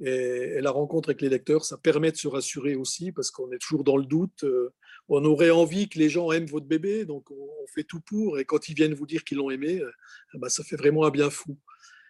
Et, 0.00 0.60
la 0.60 0.70
rencontre 0.70 1.10
avec 1.10 1.20
les 1.20 1.28
lecteurs, 1.28 1.64
ça 1.64 1.76
permet 1.76 2.10
de 2.10 2.16
se 2.16 2.28
rassurer 2.28 2.74
aussi 2.74 3.12
parce 3.12 3.30
qu'on 3.30 3.50
est 3.52 3.58
toujours 3.58 3.84
dans 3.84 3.96
le 3.96 4.06
doute. 4.06 4.44
Euh, 4.44 4.72
on 5.08 5.24
aurait 5.24 5.50
envie 5.50 5.88
que 5.88 5.98
les 5.98 6.08
gens 6.08 6.32
aiment 6.32 6.46
votre 6.46 6.66
bébé, 6.66 7.04
donc 7.04 7.30
on, 7.30 7.48
fait 7.74 7.84
tout 7.84 8.00
pour. 8.00 8.38
Et 8.38 8.44
quand 8.44 8.68
ils 8.68 8.74
viennent 8.74 8.94
vous 8.94 9.06
dire 9.06 9.24
qu'ils 9.24 9.38
l'ont 9.38 9.50
aimé, 9.50 9.80
euh, 9.80 9.90
ben, 10.34 10.48
ça 10.48 10.62
fait 10.62 10.76
vraiment 10.76 11.04
un 11.04 11.10
bien 11.10 11.28
fou 11.28 11.58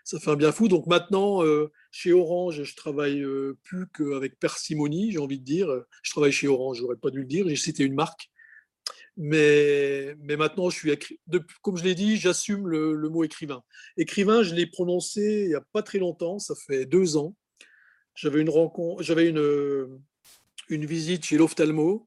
ça 0.04 0.20
fait 0.20 0.30
un 0.30 0.36
bien 0.36 0.52
fou. 0.52 0.68
Donc 0.68 0.86
maintenant, 0.86 1.42
euh, 1.42 1.72
chez 1.90 2.12
Orange, 2.12 2.62
je 2.62 2.76
travaille 2.76 3.22
euh, 3.22 3.58
plus 3.64 3.86
qu'avec 3.88 4.38
parcimonie, 4.38 5.10
j'ai 5.10 5.18
envie 5.18 5.38
de 5.38 5.44
dire. 5.44 5.68
Je 6.02 6.10
travaille 6.10 6.32
chez 6.32 6.46
Orange, 6.46 6.78
j'aurais 6.78 6.96
pas 6.96 7.10
dû 7.10 7.20
le 7.20 7.26
dire, 7.26 7.48
j'ai 7.48 7.56
cité 7.56 7.84
une 7.84 7.94
marque. 7.94 8.30
Mais, 9.16 10.16
mais 10.20 10.36
maintenant, 10.36 10.70
je 10.70 10.76
suis 10.76 10.92
comme 11.62 11.76
je 11.76 11.84
l'ai 11.84 11.94
dit, 11.94 12.16
j'assume 12.16 12.66
le, 12.68 13.08
mot 13.08 13.24
écrivain. 13.24 13.62
Écrivain, 13.96 14.42
je 14.42 14.54
l'ai 14.54 14.66
prononcé 14.66 15.44
il 15.44 15.48
n'y 15.48 15.54
a 15.54 15.60
pas 15.72 15.82
très 15.82 15.98
longtemps, 15.98 16.38
ça 16.38 16.54
fait 16.54 16.84
deux 16.84 17.16
ans. 17.16 17.34
J'avais 18.14 18.40
une 18.40 18.50
rencontre, 18.50 19.02
j'avais 19.02 19.28
une, 19.28 20.00
une 20.68 20.84
visite 20.84 21.24
chez 21.24 21.38
l'ophtalmo, 21.38 22.06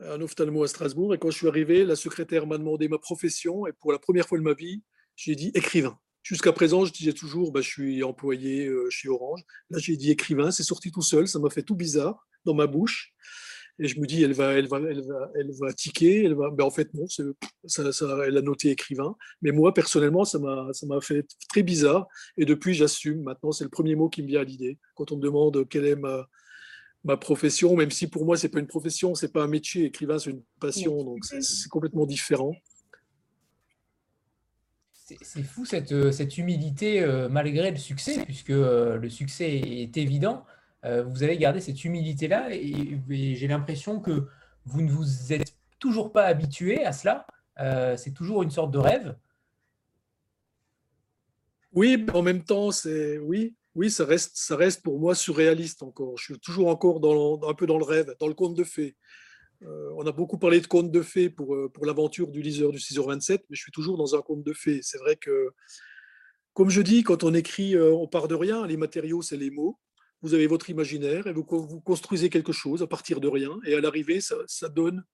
un 0.00 0.20
ophtalmo 0.20 0.64
à 0.64 0.68
Strasbourg, 0.68 1.14
et 1.14 1.18
quand 1.18 1.30
je 1.30 1.38
suis 1.38 1.48
arrivé, 1.48 1.84
la 1.84 1.96
secrétaire 1.96 2.46
m'a 2.46 2.58
demandé 2.58 2.88
ma 2.88 2.98
profession, 2.98 3.66
et 3.66 3.72
pour 3.72 3.92
la 3.92 3.98
première 3.98 4.26
fois 4.26 4.38
de 4.38 4.42
ma 4.42 4.54
vie, 4.54 4.82
j'ai 5.16 5.36
dit 5.36 5.52
écrivain. 5.54 5.98
Jusqu'à 6.22 6.52
présent, 6.52 6.84
je 6.84 6.92
disais 6.92 7.12
toujours, 7.12 7.50
bah, 7.50 7.60
je 7.60 7.68
suis 7.68 8.02
employé 8.04 8.66
euh, 8.66 8.88
chez 8.90 9.08
Orange. 9.08 9.42
Là, 9.70 9.78
j'ai 9.78 9.96
dit 9.96 10.10
écrivain, 10.10 10.50
c'est 10.50 10.62
sorti 10.62 10.92
tout 10.92 11.02
seul, 11.02 11.26
ça 11.26 11.38
m'a 11.38 11.50
fait 11.50 11.62
tout 11.62 11.74
bizarre 11.74 12.26
dans 12.44 12.54
ma 12.54 12.66
bouche. 12.66 13.12
Et 13.78 13.88
je 13.88 13.98
me 13.98 14.06
dis, 14.06 14.22
elle 14.22 14.34
va, 14.34 14.52
elle 14.52 14.68
va, 14.68 14.78
elle 14.78 15.02
va, 15.02 15.30
elle 15.34 15.50
va 15.58 15.72
tiquer. 15.72 16.24
Elle 16.24 16.34
va... 16.34 16.50
Ben, 16.50 16.64
en 16.64 16.70
fait, 16.70 16.92
non, 16.94 17.06
ça, 17.08 17.92
ça, 17.92 18.18
elle 18.26 18.36
a 18.36 18.42
noté 18.42 18.70
écrivain. 18.70 19.16
Mais 19.40 19.50
moi, 19.50 19.74
personnellement, 19.74 20.24
ça 20.24 20.38
m'a, 20.38 21.00
fait 21.00 21.26
très 21.48 21.62
bizarre. 21.62 22.06
Et 22.36 22.44
depuis, 22.44 22.74
j'assume. 22.74 23.22
Maintenant, 23.22 23.50
c'est 23.50 23.64
le 23.64 23.70
premier 23.70 23.96
mot 23.96 24.08
qui 24.08 24.22
me 24.22 24.28
vient 24.28 24.42
à 24.42 24.44
l'idée. 24.44 24.78
Quand 24.94 25.10
on 25.10 25.16
me 25.16 25.22
demande 25.22 25.66
quelle 25.68 25.86
est 25.86 25.96
ma, 25.96 26.28
ma 27.02 27.16
profession, 27.16 27.74
même 27.74 27.90
si 27.90 28.06
pour 28.06 28.26
moi, 28.26 28.36
c'est 28.36 28.50
pas 28.50 28.60
une 28.60 28.66
profession, 28.66 29.14
c'est 29.14 29.32
pas 29.32 29.42
un 29.42 29.48
métier. 29.48 29.86
Écrivain, 29.86 30.18
c'est 30.18 30.30
une 30.30 30.44
passion. 30.60 31.02
Donc, 31.02 31.24
c'est 31.24 31.68
complètement 31.70 32.06
différent 32.06 32.54
c'est 35.20 35.42
fou 35.42 35.64
cette, 35.64 35.92
euh, 35.92 36.12
cette 36.12 36.38
humilité 36.38 37.02
euh, 37.02 37.28
malgré 37.28 37.70
le 37.70 37.76
succès, 37.76 38.24
puisque 38.24 38.50
euh, 38.50 38.96
le 38.96 39.08
succès 39.08 39.50
est 39.50 39.96
évident. 39.96 40.44
vous 40.84 41.22
avez 41.22 41.38
gardé 41.38 41.60
cette 41.60 41.84
humilité-là 41.84 42.48
et, 42.52 42.98
j'ai 43.36 43.46
l'impression 43.46 44.00
que 44.00 44.26
vous 44.64 44.82
ne 44.82 44.90
vous 44.90 45.32
êtes 45.32 45.54
toujours 45.78 46.12
pas 46.12 46.24
habitué 46.24 46.84
à 46.84 46.92
cela 46.92 47.26
C'est 47.96 48.14
toujours 48.14 48.42
une 48.42 48.50
sorte 48.50 48.72
de 48.72 48.78
rêve 48.78 49.16
Oui, 51.72 52.04
mais 52.04 52.12
en 52.16 52.22
même 52.22 52.42
temps, 52.42 52.72
c'est 52.72 53.18
oui, 53.18 53.54
oui, 53.74 53.90
ça 53.90 54.04
reste, 54.04 54.32
ça 54.34 54.56
reste 54.56 54.82
pour 54.82 54.98
moi 54.98 55.14
surréaliste 55.14 55.82
encore. 55.82 56.18
Je 56.18 56.24
suis 56.24 56.38
toujours 56.40 56.68
encore 56.68 57.00
dans, 57.00 57.40
un 57.48 57.54
peu 57.54 57.66
dans 57.66 57.78
le 57.78 57.84
rêve, 57.84 58.14
dans 58.18 58.28
le 58.28 58.34
conte 58.34 58.54
de 58.54 58.64
fées. 58.64 58.96
Euh, 59.66 59.90
on 59.96 60.06
a 60.06 60.12
beaucoup 60.12 60.38
parlé 60.38 60.60
de 60.60 60.66
conte 60.66 60.90
de 60.90 61.02
fées 61.02 61.30
pour, 61.30 61.54
euh, 61.54 61.68
pour 61.68 61.86
l'aventure 61.86 62.28
du 62.28 62.42
liseur 62.42 62.70
du 62.70 62.78
6h27, 62.78 63.40
mais 63.48 63.56
je 63.56 63.62
suis 63.62 63.72
toujours 63.72 63.96
dans 63.96 64.14
un 64.14 64.22
conte 64.22 64.42
de 64.42 64.52
fées. 64.52 64.80
C'est 64.82 64.98
vrai 64.98 65.16
que, 65.16 65.50
comme 66.52 66.70
je 66.70 66.82
dis, 66.82 67.02
quand 67.02 67.24
on 67.24 67.34
écrit, 67.34 67.76
euh, 67.76 67.92
on 67.92 68.08
part 68.08 68.28
de 68.28 68.34
rien. 68.34 68.66
Les 68.66 68.76
matériaux, 68.76 69.22
c'est 69.22 69.36
les 69.36 69.50
mots. 69.50 69.78
Vous 70.22 70.34
avez 70.34 70.46
votre 70.46 70.70
imaginaire 70.70 71.26
et 71.26 71.32
vous, 71.32 71.44
vous, 71.48 71.80
construisez 71.80 72.30
quelque 72.30 72.52
chose 72.52 72.82
à 72.82 72.86
partir 72.86 73.20
de 73.20 73.28
rien. 73.28 73.58
Et 73.64 73.74
à 73.74 73.80
l'arrivée, 73.80 74.20
ça, 74.20 74.68
donne, 74.68 75.04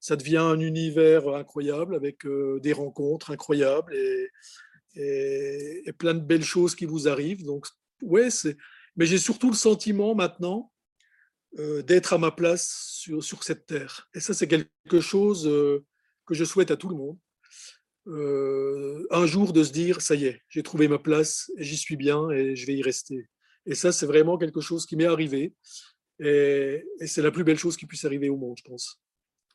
ça 0.00 0.16
devient 0.16 0.38
un 0.38 0.60
univers 0.60 1.28
incroyable 1.28 1.94
avec 1.94 2.26
des 2.62 2.72
rencontres 2.72 3.30
incroyables 3.30 3.94
et, 3.94 4.28
et, 4.94 5.82
et, 5.86 5.92
plein 5.92 6.14
de 6.14 6.20
belles 6.20 6.44
choses 6.44 6.74
qui 6.74 6.86
vous 6.86 7.08
arrivent. 7.08 7.44
Donc, 7.44 7.66
ouais, 8.00 8.30
c'est. 8.30 8.56
Mais 8.96 9.04
j'ai 9.04 9.18
surtout 9.18 9.50
le 9.50 9.56
sentiment 9.56 10.14
maintenant 10.14 10.72
euh, 11.58 11.82
d'être 11.82 12.12
à 12.12 12.18
ma 12.18 12.30
place 12.30 12.68
sur, 12.92 13.24
sur, 13.24 13.42
cette 13.42 13.64
terre. 13.64 14.08
Et 14.14 14.20
ça, 14.20 14.34
c'est 14.34 14.46
quelque 14.46 15.00
chose 15.00 15.46
euh, 15.46 15.84
que 16.26 16.34
je 16.34 16.44
souhaite 16.44 16.70
à 16.70 16.76
tout 16.76 16.88
le 16.88 16.94
monde. 16.94 17.18
Euh, 18.06 19.06
un 19.10 19.26
jour 19.26 19.52
de 19.52 19.64
se 19.64 19.72
dire, 19.72 20.02
ça 20.02 20.14
y 20.14 20.26
est, 20.26 20.42
j'ai 20.48 20.62
trouvé 20.62 20.88
ma 20.88 20.98
place, 20.98 21.50
j'y 21.56 21.76
suis 21.76 21.96
bien 21.96 22.30
et 22.30 22.54
je 22.54 22.66
vais 22.66 22.74
y 22.74 22.82
rester. 22.82 23.28
Et 23.64 23.74
ça, 23.74 23.92
c'est 23.92 24.06
vraiment 24.06 24.36
quelque 24.36 24.60
chose 24.60 24.84
qui 24.84 24.96
m'est 24.96 25.06
arrivé. 25.06 25.54
Et, 26.20 26.84
c'est 27.06 27.22
la 27.22 27.30
plus 27.30 27.44
belle 27.44 27.58
chose 27.58 27.76
qui 27.76 27.86
puisse 27.86 28.04
arriver 28.04 28.28
au 28.28 28.36
monde, 28.36 28.56
je 28.58 28.64
pense. 28.64 29.00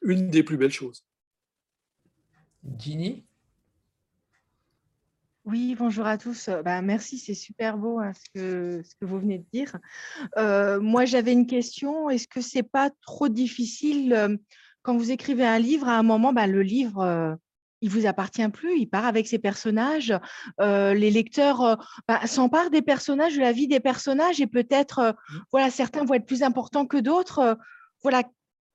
Une 0.01 0.29
des 0.29 0.43
plus 0.43 0.57
belles 0.57 0.71
choses. 0.71 1.05
Ginny? 2.79 3.25
Oui, 5.45 5.75
bonjour 5.77 6.05
à 6.05 6.17
tous. 6.17 6.49
Bah, 6.63 6.81
merci, 6.81 7.17
c'est 7.17 7.33
super 7.33 7.77
beau 7.77 7.99
hein, 7.99 8.13
ce, 8.13 8.29
que, 8.33 8.81
ce, 8.83 8.95
que, 8.95 9.05
vous 9.05 9.19
venez 9.19 9.39
de 9.39 9.45
dire. 9.51 9.77
Euh, 10.37 10.79
moi, 10.79 11.03
j'avais 11.03 11.33
une 11.33 11.47
question. 11.47 12.09
Est-ce 12.09 12.27
que 12.27 12.39
c'est 12.39 12.63
pas 12.63 12.89
trop 13.01 13.27
difficile 13.27 14.13
euh, 14.13 14.37
quand 14.83 14.95
vous 14.95 15.11
écrivez 15.11 15.45
un 15.45 15.59
livre, 15.59 15.87
à 15.89 15.97
un 15.97 16.03
moment, 16.03 16.31
bah, 16.31 16.47
le 16.47 16.61
livre, 16.61 17.01
euh, 17.01 17.35
il 17.81 17.89
vous 17.89 18.05
appartient 18.05 18.47
plus, 18.49 18.77
il 18.77 18.87
part 18.87 19.05
avec 19.05 19.27
ses 19.27 19.39
personnages. 19.39 20.13
les 20.59 21.11
lecteurs 21.11 21.77
bah, 22.07 22.25
s'emparent 22.25 22.69
des 22.69 22.81
personnages, 22.81 23.35
de 23.35 23.41
la 23.41 23.51
vie 23.51 23.67
des 23.67 23.81
personnages, 23.81 24.39
et 24.39 24.47
peut-être, 24.47 25.13
mmh. 25.29 25.37
voilà, 25.51 25.69
certains 25.69 26.05
vont 26.05 26.13
être 26.13 26.25
plus 26.25 26.43
importants 26.43 26.85
que 26.85 26.97
d'autres. 26.97 27.57
voilà, 28.01 28.23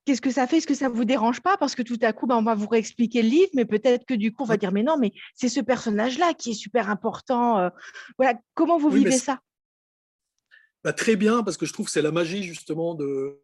qu'est-ce 0.08 0.22
que 0.22 0.30
ça 0.30 0.46
fait? 0.46 0.56
Est-ce 0.56 0.66
que 0.66 0.72
ça 0.72 0.88
ne 0.88 0.94
vous 0.94 1.04
dérange 1.04 1.42
pas? 1.42 1.58
Parce 1.58 1.74
que 1.74 1.82
tout 1.82 1.98
à 2.00 2.14
coup, 2.14 2.26
ben, 2.26 2.36
on 2.36 2.42
va 2.42 2.54
vous 2.54 2.66
réexpliquer 2.66 3.20
le 3.20 3.28
livre, 3.28 3.50
mais 3.52 3.66
peut-être 3.66 4.06
que 4.06 4.14
du 4.14 4.32
coup, 4.32 4.44
on 4.44 4.46
va 4.46 4.56
dire, 4.56 4.72
mais 4.72 4.82
non, 4.82 4.96
mais 4.96 5.12
c'est 5.34 5.50
ce 5.50 5.60
personnage-là 5.60 6.32
qui 6.32 6.52
est 6.52 6.54
super 6.54 6.88
important. 6.88 7.58
Euh. 7.58 7.68
voilà, 8.16 8.40
comment 8.54 8.78
vous 8.78 8.88
vivez 8.88 9.18
ça? 9.18 9.40
Bah, 10.82 10.94
Très 10.94 11.14
bien, 11.14 11.42
parce 11.42 11.58
que 11.58 11.66
je 11.66 11.74
trouve 11.74 11.86
que 11.86 11.92
c'est 11.92 12.00
la 12.00 12.10
magie 12.10 12.42
justement 12.42 12.94
de 12.94 13.38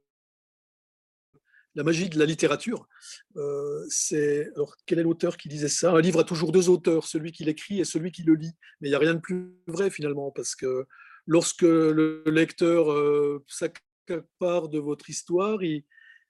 la 1.74 1.82
magie 1.82 2.08
de 2.08 2.18
la 2.18 2.24
littérature. 2.24 2.88
Euh, 3.36 3.84
c'est 3.90 4.50
alors 4.56 4.74
quel 4.86 5.00
est 5.00 5.02
l'auteur 5.02 5.36
qui 5.36 5.50
disait 5.50 5.68
ça? 5.68 5.92
Un 5.92 6.00
livre 6.00 6.20
a 6.20 6.24
toujours 6.24 6.50
deux 6.50 6.70
auteurs, 6.70 7.06
celui 7.06 7.30
qui 7.30 7.44
l'écrit 7.44 7.80
et 7.80 7.84
celui 7.84 8.10
qui 8.10 8.22
le 8.22 8.36
lit. 8.36 8.52
Mais 8.80 8.88
il 8.88 8.90
n'y 8.92 8.96
a 8.96 9.00
rien 9.00 9.12
de 9.12 9.20
plus 9.20 9.52
vrai 9.66 9.90
finalement, 9.90 10.30
parce 10.30 10.54
que 10.54 10.86
lorsque 11.26 11.60
le 11.60 12.22
lecteur 12.26 12.90
euh, 12.90 13.44
s'accapare 13.48 14.70
de 14.70 14.78
votre 14.78 15.10
histoire, 15.10 15.62
il, 15.62 15.84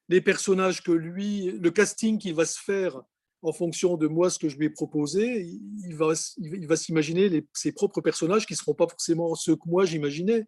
les 0.08 0.20
personnages 0.20 0.82
que 0.82 0.92
lui, 0.92 1.52
le 1.52 1.70
casting 1.70 2.18
qu'il 2.18 2.34
va 2.34 2.44
se 2.44 2.60
faire 2.60 3.02
en 3.42 3.52
fonction 3.52 3.96
de 3.96 4.06
moi, 4.06 4.30
ce 4.30 4.38
que 4.38 4.48
je 4.48 4.56
lui 4.56 4.66
ai 4.66 4.70
proposé, 4.70 5.46
il 5.84 5.94
va, 5.94 6.12
il 6.38 6.66
va 6.66 6.76
s'imaginer 6.76 7.46
ses 7.52 7.72
propres 7.72 8.00
personnages 8.00 8.46
qui 8.46 8.54
ne 8.54 8.58
seront 8.58 8.74
pas 8.74 8.88
forcément 8.88 9.34
ceux 9.34 9.54
que 9.54 9.68
moi 9.68 9.84
j'imaginais. 9.84 10.46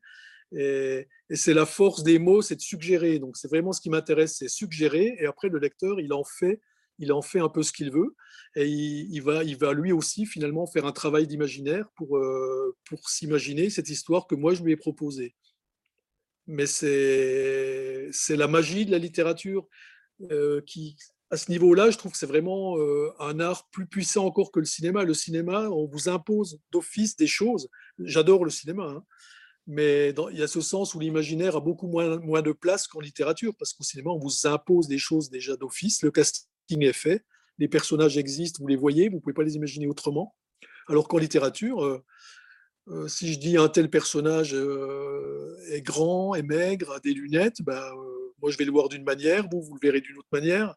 Et, 0.53 1.07
c'est 1.35 1.55
la 1.55 1.67
force 1.67 2.03
des 2.03 2.19
mots, 2.19 2.41
c'est 2.41 2.57
de 2.57 2.61
suggérer. 2.61 3.19
Donc 3.19 3.37
c'est 3.37 3.49
vraiment 3.49 3.73
ce 3.73 3.81
qui 3.81 3.91
m'intéresse, 3.91 4.37
c'est 4.39 4.49
suggérer. 4.49 5.17
Et 5.19 5.27
après, 5.27 5.49
le 5.49 5.59
lecteur, 5.59 6.01
il 6.01 6.13
en 6.13 6.25
fait, 6.25 6.61
il 6.99 7.13
en 7.13 7.21
fait 7.21 7.41
un 7.41 7.51
peu 7.51 7.63
ce 7.63 7.73
qu'il 7.73 7.91
veut. 7.91 8.15
Et 8.55 8.67
il, 8.67 9.21
va, 9.21 9.45
il 9.45 9.57
va 9.59 9.75
lui 9.75 9.93
aussi 9.93 10.25
finalement 10.25 10.67
faire 10.67 10.87
un 10.87 10.93
travail 10.93 11.27
d'imaginaire 11.27 11.91
pour, 11.97 12.17
euh, 12.17 12.75
pour 12.89 13.11
s'imaginer 13.11 13.69
cette 13.69 13.91
histoire 13.91 14.27
que 14.27 14.35
moi 14.35 14.55
je 14.55 14.63
lui 14.63 14.73
ai 14.73 14.77
proposée 14.77 15.35
mais 16.47 16.67
c'est 16.67 18.11
la 18.31 18.49
magie 18.49 18.87
de 18.87 18.91
la 18.91 18.99
littérature 18.99 19.67
euh, 20.31 20.61
qui, 20.67 20.97
à 21.31 21.37
ce 21.37 21.51
niveau-là, 21.51 21.91
je 21.91 21.99
trouve 21.99 22.13
que 22.13 22.19
c'est 22.19 22.27
vraiment 22.27 22.79
euh, 22.79 23.13
un 23.19 23.41
art 23.41 23.69
plus 23.71 23.87
puissant 23.87 24.25
encore 24.25 24.53
que 24.53 24.61
le 24.61 24.67
cinéma. 24.67 25.05
Le 25.05 25.15
cinéma, 25.15 25.69
on 25.71 25.87
vous 25.87 26.09
impose 26.09 26.61
d'office 26.71 27.17
des 27.17 27.27
choses. 27.27 27.69
J'adore 27.99 28.45
le 28.45 28.51
cinéma, 28.51 28.85
hein. 28.85 29.05
mais 29.67 30.15
il 30.31 30.39
y 30.39 30.43
a 30.43 30.47
ce 30.47 30.61
sens 30.61 30.95
où 30.95 31.01
l'imaginaire 31.01 31.57
a 31.57 31.61
beaucoup 31.61 31.89
moins, 31.89 32.19
moins 32.21 32.43
de 32.43 32.53
place 32.53 32.87
qu'en 32.87 33.01
littérature, 33.01 33.55
parce 33.59 33.73
qu'au 33.73 33.85
cinéma, 33.85 34.11
on 34.11 34.19
vous 34.19 34.47
impose 34.47 34.87
des 34.87 34.99
choses 34.99 35.31
déjà 35.31 35.57
d'office. 35.57 36.03
Le 36.03 36.11
casting 36.13 36.83
est 36.83 36.93
fait, 36.93 37.25
les 37.59 37.69
personnages 37.69 38.17
existent, 38.19 38.59
vous 38.61 38.69
les 38.69 38.77
voyez, 38.77 39.09
vous 39.09 39.17
ne 39.17 39.21
pouvez 39.21 39.35
pas 39.35 39.43
les 39.43 39.57
imaginer 39.57 39.89
autrement. 39.89 40.35
Alors 40.89 41.09
qu'en 41.09 41.19
littérature, 41.19 41.85
euh, 41.85 42.05
euh, 42.89 43.09
si 43.09 43.33
je 43.33 43.39
dis 43.39 43.57
un 43.57 43.69
tel 43.69 43.91
personnage 43.91 44.55
euh, 44.55 45.57
est 45.71 45.83
grand, 45.83 46.35
est 46.35 46.43
maigre, 46.43 46.93
a 46.93 47.01
des 47.01 47.15
lunettes, 47.15 47.63
ben, 47.63 47.75
euh, 47.75 48.35
moi 48.41 48.51
je 48.51 48.57
vais 48.57 48.65
le 48.65 48.71
voir 48.71 48.89
d'une 48.89 49.03
manière, 49.03 49.49
vous, 49.51 49.61
vous 49.61 49.75
le 49.75 49.81
verrez 49.83 50.01
d'une 50.01 50.17
autre 50.17 50.29
manière. 50.31 50.77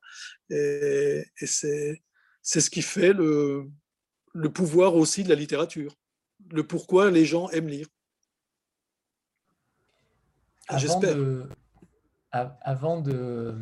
Et, 0.50 1.24
c'est, 1.46 2.02
ce 2.42 2.70
qui 2.72 2.82
fait 2.82 3.14
le, 3.14 3.70
le, 4.34 4.52
pouvoir 4.52 4.96
aussi 4.96 5.24
de 5.24 5.30
la 5.30 5.36
littérature, 5.36 5.96
le 6.52 6.66
pourquoi 6.66 7.12
les 7.12 7.26
gens 7.26 7.48
aiment 7.50 7.68
lire. 7.68 7.88
J'espère. 10.78 11.16
avant 12.32 13.02
de, 13.02 13.56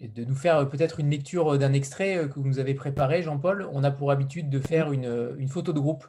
de 0.00 0.24
nous 0.24 0.34
faire 0.34 0.68
peut-être 0.68 0.98
une 0.98 1.10
lecture 1.10 1.56
d'un 1.58 1.72
extrait 1.72 2.28
que 2.28 2.34
vous 2.34 2.46
nous 2.46 2.58
avez 2.58 2.74
préparé, 2.74 3.22
Jean-Paul, 3.22 3.68
on 3.72 3.84
a 3.84 3.90
pour 3.92 4.10
habitude 4.10 4.50
de 4.50 4.58
faire 4.58 4.92
une, 4.92 5.36
une 5.38 5.48
photo 5.48 5.72
de 5.72 5.80
groupe. 5.80 6.06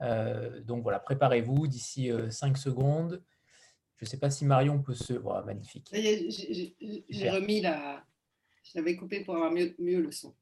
Euh, 0.00 0.60
donc 0.60 0.82
voilà, 0.82 0.98
préparez-vous 0.98 1.66
d'ici 1.66 2.10
5 2.30 2.52
euh, 2.52 2.54
secondes. 2.56 3.22
Je 3.96 4.04
ne 4.04 4.08
sais 4.08 4.18
pas 4.18 4.30
si 4.30 4.44
Marion 4.44 4.82
peut 4.82 4.94
se. 4.94 5.12
voir 5.12 5.44
magnifique. 5.44 5.88
J'ai 5.92 7.30
remis 7.30 7.60
la. 7.60 8.04
Je 8.64 8.78
l'avais 8.78 8.96
coupé 8.96 9.24
pour 9.24 9.36
avoir 9.36 9.52
mieux, 9.52 9.74
le 9.78 10.10
son. 10.10 10.34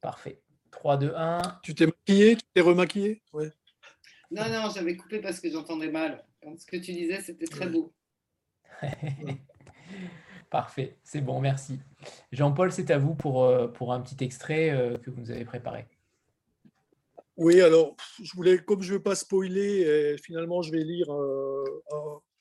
Parfait. 0.00 0.42
3, 0.70 0.98
2, 0.98 1.14
1. 1.14 1.60
Tu 1.62 1.74
t'es 1.74 1.86
maquillé 1.86 2.36
Tu 2.36 2.42
t'es 2.52 2.60
remaquillé 2.60 3.22
ouais. 3.32 3.52
Non, 4.30 4.48
non, 4.48 4.70
j'avais 4.74 4.96
coupé 4.96 5.20
parce 5.20 5.40
que 5.40 5.50
j'entendais 5.50 5.90
mal. 5.90 6.24
ce 6.58 6.66
que 6.66 6.76
tu 6.76 6.92
disais, 6.92 7.20
c'était 7.20 7.46
très 7.46 7.68
beau. 7.68 7.94
Parfait, 10.50 10.98
c'est 11.02 11.20
bon, 11.20 11.40
merci. 11.40 11.80
Jean-Paul, 12.32 12.72
c'est 12.72 12.90
à 12.90 12.98
vous 12.98 13.14
pour, 13.14 13.44
euh, 13.44 13.68
pour 13.68 13.92
un 13.92 14.00
petit 14.00 14.22
extrait 14.24 14.98
que 15.02 15.10
vous 15.10 15.20
nous 15.20 15.30
avez 15.30 15.44
préparé. 15.44 15.86
Oui, 17.36 17.60
alors, 17.60 17.96
je 18.22 18.32
voulais, 18.34 18.58
comme 18.58 18.82
je 18.82 18.92
ne 18.92 18.96
veux 18.96 19.02
pas 19.02 19.14
spoiler, 19.14 20.16
finalement, 20.22 20.62
je 20.62 20.72
vais 20.72 20.82
lire 20.82 21.12
euh, 21.12 21.64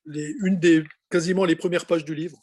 les, 0.05 0.33
une 0.43 0.57
des 0.57 0.83
quasiment 1.09 1.43
les 1.43 1.57
premières 1.57 1.85
pages 1.85 2.05
du 2.05 2.15
livre. 2.15 2.37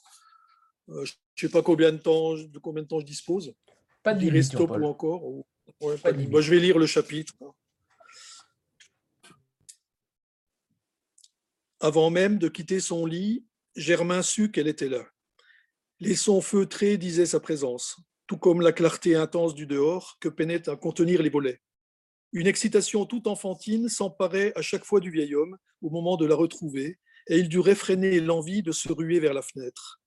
Euh, 0.90 1.04
je 1.04 1.12
ne 1.12 1.48
sais 1.48 1.52
pas 1.52 1.62
combien 1.62 1.92
de 1.92 1.96
temps, 1.96 2.34
de 2.34 2.58
combien 2.58 2.82
de 2.82 2.88
temps 2.88 3.00
je 3.00 3.06
dispose. 3.06 3.54
Pas 4.02 4.12
de 4.14 4.20
limite, 4.20 4.44
stop 4.44 4.70
ou 4.70 4.84
encore. 4.84 5.22
Moi, 5.80 6.40
je 6.40 6.50
vais 6.50 6.60
lire 6.60 6.78
le 6.78 6.86
chapitre. 6.86 7.32
Avant 11.80 12.10
même 12.10 12.38
de 12.38 12.48
quitter 12.48 12.80
son 12.80 13.06
lit, 13.06 13.46
Germain 13.74 14.22
sut 14.22 14.50
qu'elle 14.52 14.68
était 14.68 14.88
là. 14.88 15.04
Les 16.00 16.16
sons 16.16 16.40
feutrés 16.40 16.98
disaient 16.98 17.26
sa 17.26 17.40
présence, 17.40 17.96
tout 18.26 18.36
comme 18.36 18.60
la 18.60 18.72
clarté 18.72 19.14
intense 19.14 19.54
du 19.54 19.66
dehors 19.66 20.18
que 20.20 20.28
peinaient 20.28 20.68
à 20.68 20.76
contenir 20.76 21.22
les 21.22 21.30
volets. 21.30 21.60
Une 22.32 22.46
excitation 22.46 23.04
toute 23.04 23.26
enfantine 23.26 23.90
s'emparait 23.90 24.52
à 24.56 24.62
chaque 24.62 24.84
fois 24.84 25.00
du 25.00 25.10
vieil 25.10 25.34
homme 25.34 25.58
au 25.82 25.90
moment 25.90 26.16
de 26.16 26.24
la 26.24 26.34
retrouver, 26.34 26.98
et 27.26 27.36
il 27.38 27.48
dut 27.48 27.60
réfréner 27.60 28.20
l'envie 28.20 28.62
de 28.62 28.72
se 28.72 28.90
ruer 28.90 29.20
vers 29.20 29.34
la 29.34 29.42
fenêtre. 29.42 30.00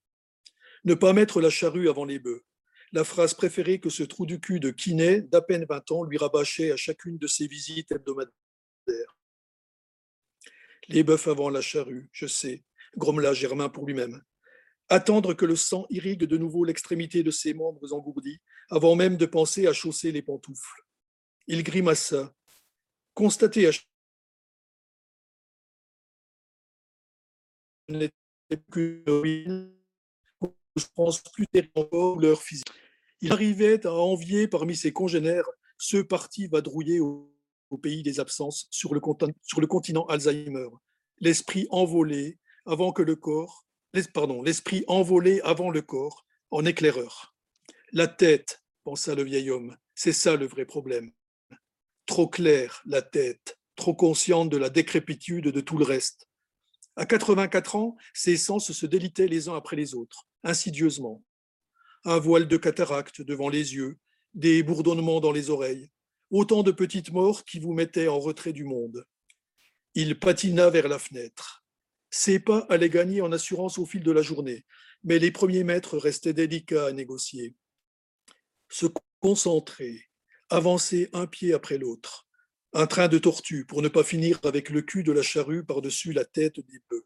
Ne 0.85 0.95
pas 0.95 1.13
mettre 1.13 1.39
la 1.39 1.51
charrue 1.51 1.87
avant 1.87 2.05
les 2.05 2.19
bœufs. 2.19 2.43
La 2.91 3.03
phrase 3.03 3.33
préférée 3.33 3.79
que 3.79 3.89
ce 3.89 4.03
trou 4.03 4.25
du 4.25 4.39
cul 4.39 4.59
de 4.59 4.71
Quinet, 4.71 5.21
d'à 5.21 5.41
peine 5.41 5.65
20 5.69 5.91
ans, 5.91 6.03
lui 6.03 6.17
rabâchait 6.17 6.71
à 6.71 6.77
chacune 6.77 7.17
de 7.17 7.27
ses 7.27 7.47
visites 7.47 7.91
hebdomadaires. 7.91 8.31
Les 10.87 11.03
bœufs 11.03 11.27
avant 11.27 11.49
la 11.49 11.61
charrue, 11.61 12.09
je 12.11 12.25
sais, 12.25 12.63
grommela 12.97 13.33
Germain 13.33 13.69
pour 13.69 13.85
lui-même. 13.85 14.21
Attendre 14.89 15.33
que 15.33 15.45
le 15.45 15.55
sang 15.55 15.85
irrigue 15.89 16.23
de 16.23 16.37
nouveau 16.37 16.63
l'extrémité 16.63 17.23
de 17.23 17.31
ses 17.31 17.53
membres 17.53 17.93
engourdis, 17.93 18.39
avant 18.69 18.95
même 18.95 19.17
de 19.17 19.25
penser 19.25 19.67
à 19.67 19.73
chausser 19.73 20.11
les 20.11 20.21
pantoufles. 20.21 20.84
Il 21.47 21.63
grimaça. 21.63 22.33
Constaté 23.13 23.67
à 23.67 23.71
n'était 27.87 28.57
plus 28.69 29.03
physique. 32.37 32.67
Il 33.21 33.31
arrivait 33.31 33.85
à 33.85 33.93
envier 33.93 34.47
parmi 34.47 34.75
ses 34.75 34.91
congénères 34.91 35.49
ceux 35.77 36.05
partis 36.05 36.47
vadrouiller 36.47 36.99
au, 36.99 37.31
pays 37.81 38.03
des 38.03 38.21
absences 38.21 38.67
sur 38.71 38.93
le, 38.93 39.01
sur 39.41 39.59
le 39.59 39.67
continent 39.67 40.05
Alzheimer. 40.05 40.69
L'esprit 41.19 41.67
envolé 41.71 42.39
avant 42.65 42.93
que 42.93 43.01
le 43.01 43.17
corps, 43.17 43.65
pardon, 44.13 44.41
l'esprit 44.41 44.85
envolé 44.87 45.41
avant 45.41 45.69
le 45.69 45.81
corps 45.81 46.25
en 46.51 46.63
éclaireur. 46.63 47.35
La 47.91 48.07
tête, 48.07 48.63
pensa 48.85 49.13
le 49.13 49.23
vieil 49.23 49.51
homme, 49.51 49.75
c'est 49.93 50.13
ça 50.13 50.37
le 50.37 50.47
vrai 50.47 50.65
problème. 50.65 51.11
Trop 52.05 52.27
claire 52.27 52.81
la 52.85 53.01
tête, 53.01 53.57
trop 53.75 53.93
consciente 53.93 54.49
de 54.49 54.57
la 54.57 54.69
décrépitude 54.69 55.47
de 55.47 55.61
tout 55.61 55.77
le 55.77 55.85
reste. 55.85 56.27
À 56.95 57.05
84 57.05 57.75
ans, 57.75 57.97
ses 58.13 58.37
sens 58.37 58.71
se 58.71 58.85
délitaient 58.85 59.27
les 59.27 59.49
uns 59.49 59.55
après 59.55 59.75
les 59.75 59.95
autres, 59.95 60.27
insidieusement. 60.43 61.23
Un 62.05 62.19
voile 62.19 62.47
de 62.47 62.57
cataracte 62.57 63.21
devant 63.21 63.49
les 63.49 63.75
yeux, 63.75 63.97
des 64.33 64.63
bourdonnements 64.63 65.19
dans 65.19 65.31
les 65.31 65.49
oreilles, 65.49 65.89
autant 66.29 66.63
de 66.63 66.71
petites 66.71 67.11
morts 67.11 67.43
qui 67.43 67.59
vous 67.59 67.73
mettaient 67.73 68.07
en 68.07 68.19
retrait 68.19 68.53
du 68.53 68.63
monde. 68.63 69.05
Il 69.93 70.19
patina 70.19 70.69
vers 70.69 70.87
la 70.87 70.99
fenêtre. 70.99 71.65
Ses 72.11 72.39
pas 72.39 72.59
allaient 72.69 72.89
gagner 72.89 73.21
en 73.21 73.31
assurance 73.31 73.77
au 73.77 73.85
fil 73.85 74.03
de 74.03 74.11
la 74.11 74.21
journée, 74.21 74.65
mais 75.03 75.19
les 75.19 75.31
premiers 75.31 75.63
mètres 75.63 75.97
restaient 75.97 76.33
délicats 76.33 76.87
à 76.87 76.91
négocier. 76.93 77.55
Se 78.69 78.85
concentrer, 79.19 80.05
avancer 80.55 81.09
un 81.11 81.27
pied 81.27 81.53
après 81.53 81.77
l'autre, 81.77 82.25
un 82.71 82.87
train 82.87 83.09
de 83.09 83.17
tortue 83.17 83.65
pour 83.65 83.81
ne 83.81 83.89
pas 83.89 84.05
finir 84.05 84.39
avec 84.45 84.69
le 84.69 84.81
cul 84.81 85.03
de 85.03 85.11
la 85.11 85.21
charrue 85.21 85.65
par-dessus 85.65 86.13
la 86.13 86.23
tête 86.23 86.61
des 86.61 86.79
bœufs. 86.89 87.05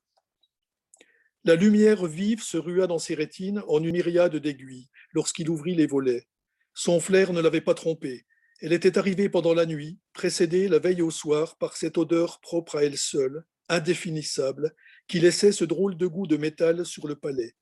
La 1.46 1.56
lumière 1.56 2.06
vive 2.06 2.44
se 2.44 2.58
rua 2.58 2.86
dans 2.86 3.00
ses 3.00 3.16
rétines 3.16 3.64
en 3.68 3.84
une 3.84 3.94
myriade 3.94 4.36
d'aiguilles 4.36 4.88
lorsqu'il 5.14 5.50
ouvrit 5.50 5.74
les 5.74 5.88
volets. 5.88 6.28
Son 6.76 7.00
flair 7.00 7.34
ne 7.34 7.42
l'avait 7.42 7.60
pas 7.60 7.74
trompé. 7.74 8.28
Elle 8.62 8.72
était 8.72 9.00
arrivée 9.00 9.30
pendant 9.30 9.56
la 9.56 9.66
nuit, 9.66 9.98
précédée 10.14 10.68
la 10.68 10.78
veille 10.78 11.02
au 11.02 11.10
soir 11.10 11.58
par 11.58 11.76
cette 11.76 11.98
odeur 11.98 12.42
propre 12.42 12.76
à 12.76 12.84
elle 12.84 12.98
seule, 13.00 13.46
indéfinissable, 13.68 14.76
qui 15.08 15.20
laissait 15.20 15.54
ce 15.54 15.66
drôle 15.66 15.98
de 15.98 16.06
goût 16.06 16.28
de 16.28 16.38
métal 16.38 16.86
sur 16.86 17.08
le 17.08 17.16
palais. 17.16 17.56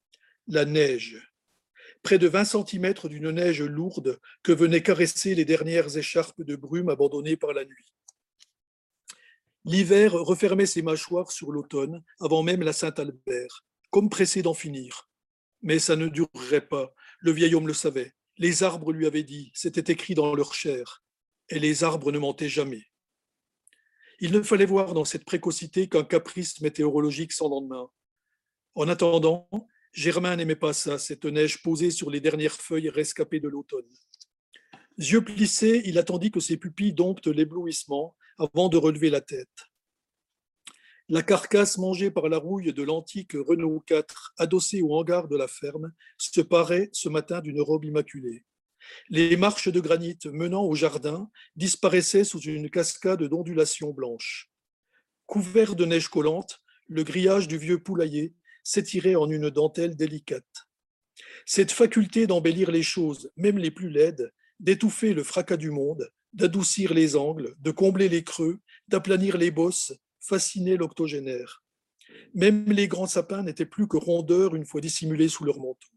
La 0.48 0.66
neige. 0.66 1.32
Près 2.08 2.20
de 2.20 2.30
20 2.30 2.46
cm 2.46 2.94
d'une 3.10 3.32
neige 3.32 3.62
lourde 3.62 4.18
que 4.42 4.54
venaient 4.54 4.82
caresser 4.82 5.36
les 5.36 5.44
dernières 5.44 5.98
écharpes 5.98 6.42
de 6.42 6.56
brume 6.56 6.88
abandonnées 6.88 7.36
par 7.36 7.52
la 7.52 7.66
nuit. 7.66 7.94
L'hiver 9.66 10.14
refermait 10.14 10.68
ses 10.68 10.82
mâchoires 10.82 11.34
sur 11.34 11.52
l'automne, 11.52 12.02
avant 12.22 12.44
même 12.44 12.62
la 12.62 12.72
Saint-Albert, 12.72 13.66
comme 13.90 14.10
pressé 14.10 14.42
d'en 14.42 14.54
finir. 14.54 15.10
Mais 15.62 15.80
ça 15.80 15.98
ne 15.98 16.08
durerait 16.08 16.66
pas, 16.66 16.94
le 17.20 17.34
vieil 17.34 17.54
homme 17.56 17.68
le 17.68 17.74
savait. 17.74 18.14
Les 18.38 18.64
arbres 18.64 18.94
lui 18.94 19.06
avaient 19.06 19.24
dit, 19.24 19.52
c'était 19.54 19.92
écrit 19.92 20.14
dans 20.14 20.34
leur 20.34 20.54
chair, 20.54 21.04
et 21.50 21.60
les 21.60 21.84
arbres 21.84 22.14
ne 22.14 22.20
mentaient 22.20 22.48
jamais. 22.48 22.86
Il 24.22 24.32
ne 24.32 24.42
fallait 24.44 24.66
voir 24.66 24.94
dans 24.94 25.04
cette 25.04 25.26
précocité 25.26 25.90
qu'un 25.90 26.06
caprice 26.06 26.62
météorologique 26.62 27.34
sans 27.34 27.50
lendemain. 27.50 27.90
En 28.76 28.88
attendant, 28.88 29.50
Germain 29.98 30.36
n'aimait 30.36 30.56
pas 30.56 30.74
ça, 30.74 31.00
cette 31.00 31.26
neige 31.26 31.64
posée 31.64 31.90
sur 31.90 32.12
les 32.12 32.22
dernières 32.22 32.54
feuilles 32.54 32.90
rescapées 32.90 33.40
de 33.40 33.48
l'automne. 33.48 33.90
Yeux 35.00 35.24
plissés, 35.24 35.82
il 35.86 35.98
attendit 35.98 36.30
que 36.30 36.40
ses 36.40 36.56
pupilles 36.56 36.94
domptent 36.94 37.26
l'éblouissement 37.26 38.16
avant 38.38 38.70
de 38.70 38.78
relever 38.78 39.10
la 39.10 39.22
tête. 39.22 39.50
La 41.10 41.24
carcasse 41.24 41.80
mangée 41.80 42.12
par 42.12 42.30
la 42.30 42.38
rouille 42.38 42.74
de 42.74 42.84
l'antique 42.84 43.32
Renault 43.34 43.80
4, 43.88 44.36
adossée 44.38 44.84
au 44.84 44.94
hangar 44.94 45.28
de 45.28 45.36
la 45.36 45.48
ferme, 45.48 45.92
se 46.20 46.42
parait 46.42 46.92
ce 46.94 47.10
matin 47.10 47.42
d'une 47.42 47.62
robe 47.62 47.86
immaculée. 47.86 48.46
Les 49.10 49.36
marches 49.36 49.70
de 49.70 49.80
granit 49.80 50.20
menant 50.26 50.64
au 50.64 50.76
jardin 50.76 51.28
disparaissaient 51.56 52.24
sous 52.24 52.42
une 52.42 52.70
cascade 52.70 53.24
d'ondulations 53.24 53.94
blanches. 53.94 54.52
Couvert 55.26 55.76
de 55.76 55.86
neige 55.86 56.08
collante, 56.08 56.62
le 56.88 57.04
grillage 57.04 57.48
du 57.48 57.58
vieux 57.58 57.82
poulailler 57.82 58.36
s'étirait 58.68 59.16
en 59.16 59.30
une 59.30 59.50
dentelle 59.50 59.96
délicate. 59.96 60.68
Cette 61.46 61.72
faculté 61.72 62.28
d'embellir 62.28 62.70
les 62.70 62.84
choses, 62.84 63.32
même 63.38 63.58
les 63.58 63.72
plus 63.72 63.90
laides, 63.90 64.34
d'étouffer 64.60 65.14
le 65.14 65.24
fracas 65.24 65.56
du 65.56 65.72
monde, 65.72 66.10
d'adoucir 66.34 66.94
les 66.94 67.16
angles, 67.16 67.56
de 67.60 67.72
combler 67.72 68.10
les 68.10 68.26
creux, 68.26 68.60
d'aplanir 68.90 69.38
les 69.38 69.52
bosses, 69.52 69.94
fascinait 70.20 70.76
l'octogénaire. 70.76 71.64
Même 72.34 72.66
les 72.66 72.90
grands 72.90 73.08
sapins 73.08 73.42
n'étaient 73.42 73.66
plus 73.66 73.88
que 73.88 73.96
rondeurs 73.96 74.54
une 74.54 74.66
fois 74.66 74.82
dissimulés 74.82 75.30
sous 75.30 75.46
leur 75.46 75.60
manteau. 75.60 75.88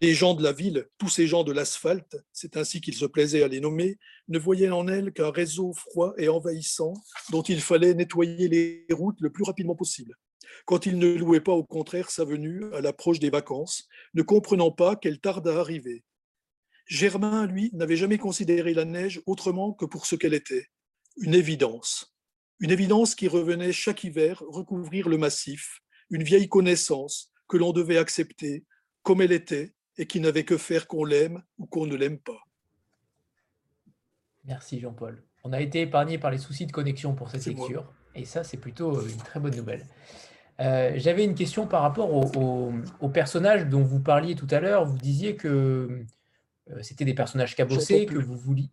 Les 0.00 0.14
gens 0.14 0.34
de 0.34 0.42
la 0.42 0.52
ville, 0.52 0.88
tous 0.98 1.08
ces 1.08 1.28
gens 1.28 1.44
de 1.44 1.52
l'asphalte, 1.52 2.16
c'est 2.32 2.56
ainsi 2.56 2.80
qu'il 2.80 2.94
se 2.94 3.06
plaisait 3.06 3.44
à 3.44 3.48
les 3.48 3.60
nommer, 3.60 3.98
ne 4.26 4.38
voyaient 4.38 4.70
en 4.70 4.88
elle 4.88 5.12
qu'un 5.12 5.30
réseau 5.30 5.72
froid 5.74 6.12
et 6.18 6.28
envahissant 6.28 6.94
dont 7.30 7.42
il 7.42 7.60
fallait 7.60 7.94
nettoyer 7.94 8.48
les 8.48 8.86
routes 8.90 9.20
le 9.20 9.30
plus 9.30 9.44
rapidement 9.44 9.76
possible. 9.76 10.16
Quand 10.64 10.86
ils 10.86 10.98
ne 10.98 11.14
louaient 11.14 11.40
pas 11.40 11.52
au 11.52 11.64
contraire 11.64 12.10
sa 12.10 12.24
venue 12.24 12.72
à 12.74 12.80
l'approche 12.80 13.18
des 13.20 13.30
vacances, 13.30 13.88
ne 14.14 14.22
comprenant 14.22 14.70
pas 14.70 14.96
qu'elle 14.96 15.20
tarde 15.20 15.48
à 15.48 15.60
arriver. 15.60 16.04
Germain, 16.86 17.46
lui, 17.46 17.70
n'avait 17.74 17.96
jamais 17.96 18.18
considéré 18.18 18.72
la 18.72 18.84
neige 18.84 19.20
autrement 19.26 19.72
que 19.72 19.84
pour 19.84 20.06
ce 20.06 20.16
qu'elle 20.16 20.34
était, 20.34 20.68
une 21.18 21.34
évidence. 21.34 22.14
Une 22.60 22.70
évidence 22.70 23.14
qui 23.14 23.28
revenait 23.28 23.72
chaque 23.72 24.04
hiver 24.04 24.42
recouvrir 24.48 25.08
le 25.08 25.18
massif, 25.18 25.80
une 26.10 26.22
vieille 26.22 26.48
connaissance 26.48 27.30
que 27.46 27.56
l'on 27.56 27.72
devait 27.72 27.98
accepter 27.98 28.64
comme 29.02 29.22
elle 29.22 29.32
était 29.32 29.74
et 29.96 30.06
qui 30.06 30.20
n'avait 30.20 30.44
que 30.44 30.56
faire 30.56 30.86
qu'on 30.86 31.04
l'aime 31.04 31.42
ou 31.58 31.66
qu'on 31.66 31.86
ne 31.86 31.96
l'aime 31.96 32.18
pas. 32.18 32.40
Merci 34.44 34.80
Jean-Paul. 34.80 35.22
On 35.44 35.52
a 35.52 35.60
été 35.60 35.82
épargné 35.82 36.18
par 36.18 36.30
les 36.30 36.38
soucis 36.38 36.66
de 36.66 36.72
connexion 36.72 37.14
pour 37.14 37.30
cette 37.30 37.44
lecture 37.44 37.92
et 38.14 38.24
ça 38.24 38.44
c'est 38.44 38.56
plutôt 38.56 39.06
une 39.06 39.16
très 39.18 39.40
bonne 39.40 39.54
nouvelle. 39.54 39.86
Euh, 40.60 40.92
j'avais 40.96 41.24
une 41.24 41.34
question 41.34 41.66
par 41.66 41.82
rapport 41.82 42.12
au, 42.12 43.08
personnage 43.12 43.66
dont 43.66 43.82
vous 43.82 44.00
parliez 44.00 44.34
tout 44.34 44.48
à 44.50 44.60
l'heure. 44.60 44.84
Vous 44.84 44.98
disiez 44.98 45.36
que 45.36 46.04
euh, 46.70 46.82
c'était 46.82 47.04
des 47.04 47.14
personnages 47.14 47.54
cabossés, 47.54 48.06
que 48.06 48.18
vous 48.18 48.36
vouliez. 48.36 48.70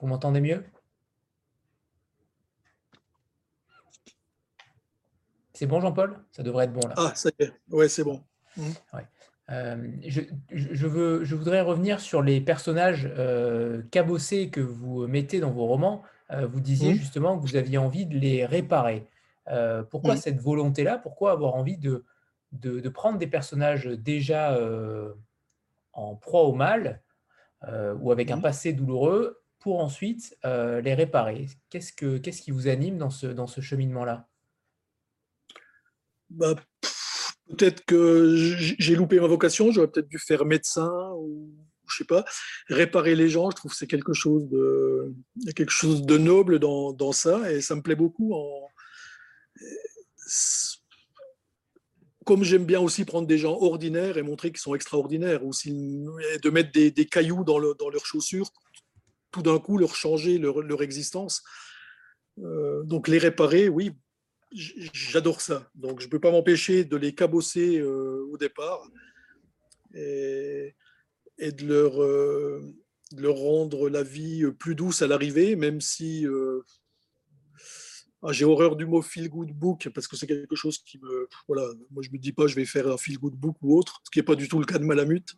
Vous 0.00 0.06
m'entendez 0.06 0.40
mieux? 0.40 0.64
C'est 5.54 5.66
bon, 5.66 5.80
Jean-Paul? 5.80 6.18
Ça 6.32 6.42
devrait 6.42 6.66
être 6.66 6.72
bon 6.72 6.86
là. 6.86 6.94
Ah, 6.98 7.12
ça 7.14 7.30
y 7.38 7.44
est. 7.44 7.52
Ouais, 7.70 7.88
c'est 7.88 8.04
bon. 8.04 8.22
Mmh. 8.56 8.62
Euh, 9.50 9.76
je, 10.02 10.86
veux, 10.86 11.24
je 11.24 11.34
voudrais 11.34 11.60
revenir 11.60 12.00
sur 12.00 12.20
les 12.20 12.40
personnages 12.40 13.08
euh, 13.16 13.82
cabossés 13.90 14.50
que 14.50 14.60
vous 14.60 15.06
mettez 15.06 15.40
dans 15.40 15.52
vos 15.52 15.66
romans. 15.66 16.02
Euh, 16.32 16.46
vous 16.46 16.60
disiez 16.60 16.92
mmh. 16.92 16.96
justement 16.96 17.38
que 17.38 17.42
vous 17.42 17.56
aviez 17.56 17.78
envie 17.78 18.06
de 18.06 18.18
les 18.18 18.44
réparer. 18.44 19.06
Pourquoi 19.90 20.14
mmh. 20.14 20.18
cette 20.18 20.40
volonté-là? 20.40 20.98
Pourquoi 20.98 21.32
avoir 21.32 21.54
envie 21.54 21.78
de, 21.78 22.04
de, 22.52 22.88
prendre 22.88 23.18
des 23.18 23.26
personnages 23.26 23.86
déjà 23.86 24.58
en 25.92 26.16
proie 26.16 26.42
au 26.44 26.52
mal 26.52 27.02
ou 28.00 28.12
avec 28.12 28.30
un 28.30 28.40
passé 28.40 28.72
douloureux 28.72 29.40
pour 29.58 29.80
ensuite 29.80 30.36
les 30.44 30.94
réparer? 30.94 31.46
Qu'est-ce 31.70 31.92
qu'est-ce 31.92 32.42
qui 32.42 32.50
vous 32.50 32.68
anime 32.68 32.98
dans 32.98 33.10
ce, 33.10 33.26
dans 33.26 33.46
ce 33.46 33.60
cheminement-là? 33.60 34.28
Bah, 36.30 36.54
peut-être 37.48 37.84
que 37.84 38.34
j'ai 38.36 38.96
loupé 38.96 39.20
ma 39.20 39.26
vocation, 39.26 39.70
j'aurais 39.70 39.88
peut-être 39.88 40.08
dû 40.08 40.18
faire 40.18 40.44
médecin 40.44 40.90
ou 41.16 41.50
je 41.88 41.98
sais 41.98 42.04
pas, 42.04 42.24
réparer 42.68 43.14
les 43.14 43.28
gens, 43.28 43.50
je 43.50 43.56
trouve 43.56 43.70
que 43.70 43.76
c'est 43.76 43.86
quelque 43.86 44.12
chose 44.12 44.48
de 44.48 45.14
quelque 45.54 45.70
chose 45.70 46.02
de 46.02 46.18
noble 46.18 46.58
dans, 46.58 46.92
dans, 46.92 47.12
ça 47.12 47.50
et 47.52 47.60
ça 47.60 47.76
me 47.76 47.82
plaît 47.82 47.94
beaucoup 47.94 48.34
en 48.34 48.68
comme 52.24 52.42
j'aime 52.42 52.64
bien 52.64 52.80
aussi 52.80 53.04
prendre 53.04 53.28
des 53.28 53.38
gens 53.38 53.56
ordinaires 53.60 54.18
et 54.18 54.22
montrer 54.22 54.50
qu'ils 54.50 54.60
sont 54.60 54.74
extraordinaires, 54.74 55.44
ou 55.44 55.52
de 55.52 56.50
mettre 56.50 56.72
des, 56.72 57.06
cailloux 57.06 57.44
dans, 57.44 57.58
le, 57.58 57.74
dans, 57.78 57.88
leurs 57.88 58.06
chaussures, 58.06 58.50
tout 59.30 59.42
d'un 59.42 59.58
coup 59.58 59.78
leur 59.78 59.94
changer 59.94 60.38
leur, 60.38 60.82
existence. 60.82 61.42
Euh, 62.38 62.82
donc 62.82 63.08
les 63.08 63.18
réparer, 63.18 63.68
oui, 63.68 63.92
j'adore 64.52 65.40
ça. 65.40 65.70
Donc, 65.74 66.00
je 66.00 66.06
ne 66.06 66.10
peux 66.10 66.20
pas 66.20 66.30
m'empêcher 66.30 66.84
de 66.84 66.96
les 66.96 67.14
cabosser 67.14 67.78
euh, 67.78 68.26
au 68.30 68.38
départ 68.38 68.88
et, 69.94 70.74
de, 71.38 71.66
leur, 71.66 72.02
euh, 72.02 72.60
rendre 73.24 73.88
la 73.88 74.02
vie 74.02 74.44
plus 74.58 74.74
douce 74.74 75.02
à 75.02 75.06
l'arrivée, 75.06 75.56
même 75.56 75.80
si 75.80 76.26
euh, 76.26 76.62
ah, 78.22 78.32
j'ai 78.32 78.44
horreur 78.44 78.76
du 78.76 78.86
mot 78.86 79.02
feel 79.02 79.28
good 79.28 79.52
book 79.52 79.88
parce 79.94 80.08
que 80.08 80.16
c'est 80.16 80.26
quelque 80.26 80.56
chose 80.56 80.78
qui 80.78 80.98
me. 80.98 81.28
Voilà, 81.46 81.66
moi, 81.90 82.02
je 82.02 82.08
ne 82.08 82.14
me 82.14 82.18
dis 82.18 82.32
pas 82.32 82.46
je 82.46 82.54
vais 82.54 82.64
faire 82.64 82.88
un 82.88 82.96
feel 82.96 83.18
good 83.18 83.34
book 83.34 83.56
ou 83.62 83.78
autre, 83.78 84.00
ce 84.04 84.10
qui 84.10 84.18
n'est 84.18 84.24
pas 84.24 84.34
du 84.34 84.48
tout 84.48 84.58
le 84.58 84.66
cas 84.66 84.78
de 84.78 84.84
Malamute 84.84 85.36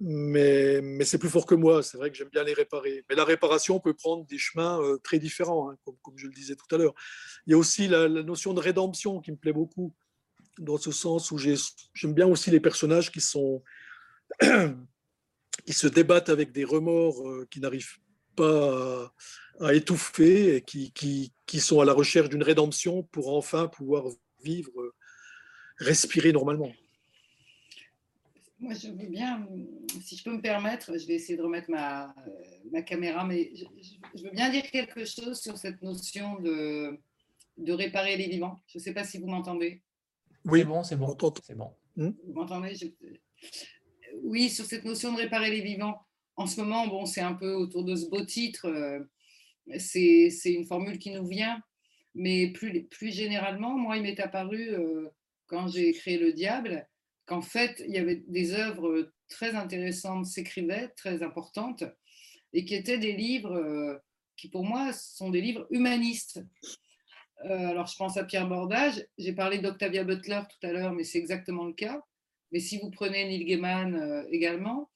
mais, 0.00 0.80
mais 0.82 1.04
c'est 1.04 1.18
plus 1.18 1.28
fort 1.28 1.46
que 1.46 1.54
moi. 1.54 1.82
C'est 1.82 1.96
vrai 1.96 2.10
que 2.10 2.16
j'aime 2.16 2.28
bien 2.28 2.44
les 2.44 2.54
réparer. 2.54 3.04
Mais 3.08 3.16
la 3.16 3.24
réparation 3.24 3.80
peut 3.80 3.94
prendre 3.94 4.24
des 4.26 4.38
chemins 4.38 4.80
euh, 4.80 4.98
très 4.98 5.18
différents, 5.18 5.70
hein, 5.70 5.76
comme, 5.84 5.96
comme, 6.02 6.16
je 6.16 6.26
le 6.26 6.32
disais 6.32 6.54
tout 6.54 6.72
à 6.74 6.78
l'heure. 6.78 6.94
Il 7.46 7.50
y 7.52 7.54
a 7.54 7.58
aussi 7.58 7.88
la, 7.88 8.08
notion 8.08 8.54
de 8.54 8.60
rédemption 8.60 9.20
qui 9.20 9.32
me 9.32 9.36
plaît 9.36 9.52
beaucoup. 9.52 9.94
dans 10.58 10.78
ce 10.78 10.90
sens 10.90 11.30
où 11.30 11.38
j'aime 11.38 12.14
bien 12.14 12.26
aussi 12.26 12.50
les 12.50 12.60
personnages 12.60 13.10
qui 13.10 13.20
sont 13.20 13.62
qui 15.66 15.72
se 15.72 15.86
débattent 15.88 16.28
avec 16.28 16.52
des 16.52 16.64
remords 16.64 17.22
qui 17.50 17.60
n'arrivent 17.60 17.98
pas 18.36 19.04
à, 19.04 19.12
étouffer 19.72 20.56
et 20.56 20.62
qui, 20.62 20.92
qui, 20.92 21.32
qui, 21.46 21.60
sont 21.60 21.80
à 21.80 21.84
la 21.84 21.92
recherche 21.92 22.28
d'une 22.28 22.42
rédemption 22.42 23.02
pour 23.04 23.36
enfin 23.36 23.66
pouvoir 23.68 24.04
vivre, 24.42 24.94
respirer 25.78 26.32
normalement. 26.32 26.70
Moi, 28.60 28.74
je 28.74 28.88
veux 28.88 29.06
bien, 29.06 29.46
si 30.02 30.16
je 30.16 30.24
peux 30.24 30.32
me 30.32 30.40
permettre, 30.40 30.98
je 30.98 31.06
vais 31.06 31.14
essayer 31.14 31.36
de 31.36 31.42
remettre 31.42 31.70
ma, 31.70 32.12
ma 32.72 32.82
caméra, 32.82 33.24
mais 33.24 33.52
je, 33.54 34.22
veux 34.24 34.30
bien 34.30 34.50
dire 34.50 34.68
quelque 34.70 35.04
chose 35.04 35.40
sur 35.40 35.56
cette 35.56 35.80
notion 35.80 36.40
de, 36.40 36.98
de 37.56 37.72
réparer 37.72 38.16
les 38.16 38.28
vivants. 38.28 38.58
Je 38.66 38.78
ne 38.78 38.82
sais 38.82 38.92
pas 38.92 39.04
si 39.04 39.18
vous 39.18 39.28
m'entendez. 39.28 39.80
Oui, 40.44 40.64
bon, 40.64 40.82
c'est 40.82 40.96
bon. 40.96 41.16
C'est 41.44 41.56
bon. 41.56 41.70
Hmm? 41.96 42.10
Vous 42.26 42.32
m'entendez? 42.32 42.74
Oui, 44.22 44.48
sur 44.48 44.64
cette 44.64 44.84
notion 44.84 45.12
de 45.12 45.18
réparer 45.18 45.50
les 45.50 45.60
vivants. 45.60 46.00
En 46.34 46.46
ce 46.46 46.60
moment, 46.60 46.86
bon, 46.86 47.06
c'est 47.06 47.20
un 47.20 47.34
peu 47.34 47.54
autour 47.54 47.84
de 47.84 47.94
ce 47.94 48.08
beau 48.08 48.24
titre. 48.24 48.66
Euh, 48.66 49.00
c'est 49.78 50.30
une 50.46 50.64
formule 50.64 50.98
qui 50.98 51.10
nous 51.10 51.26
vient. 51.26 51.60
Mais 52.14 52.48
plus, 52.48 52.84
plus 52.84 53.14
généralement, 53.14 53.78
moi, 53.78 53.96
il 53.96 54.02
m'est 54.02 54.20
apparu, 54.20 54.70
euh, 54.70 55.08
quand 55.46 55.68
j'ai 55.68 55.92
créé 55.92 56.18
Le 56.18 56.32
Diable, 56.32 56.88
qu'en 57.26 57.42
fait, 57.42 57.82
il 57.86 57.94
y 57.94 57.98
avait 57.98 58.24
des 58.26 58.54
œuvres 58.54 59.12
très 59.28 59.54
intéressantes 59.54 60.26
s'écrivaient, 60.26 60.88
très 60.96 61.22
importantes, 61.22 61.84
et 62.52 62.64
qui 62.64 62.74
étaient 62.74 62.98
des 62.98 63.12
livres 63.12 63.54
euh, 63.54 63.98
qui, 64.36 64.48
pour 64.48 64.64
moi, 64.64 64.92
sont 64.92 65.30
des 65.30 65.40
livres 65.40 65.66
humanistes. 65.70 66.42
Euh, 67.44 67.68
alors, 67.68 67.86
je 67.86 67.96
pense 67.96 68.16
à 68.16 68.24
Pierre 68.24 68.48
Bordage. 68.48 69.06
J'ai 69.18 69.32
parlé 69.32 69.58
d'Octavia 69.58 70.02
Butler 70.02 70.40
tout 70.48 70.66
à 70.66 70.72
l'heure, 70.72 70.92
mais 70.92 71.04
c'est 71.04 71.18
exactement 71.18 71.66
le 71.66 71.74
cas. 71.74 72.02
Mais 72.50 72.60
si 72.60 72.78
vous 72.78 72.90
prenez 72.90 73.26
Neil 73.26 73.44
Gaiman 73.44 74.26
également, 74.32 74.90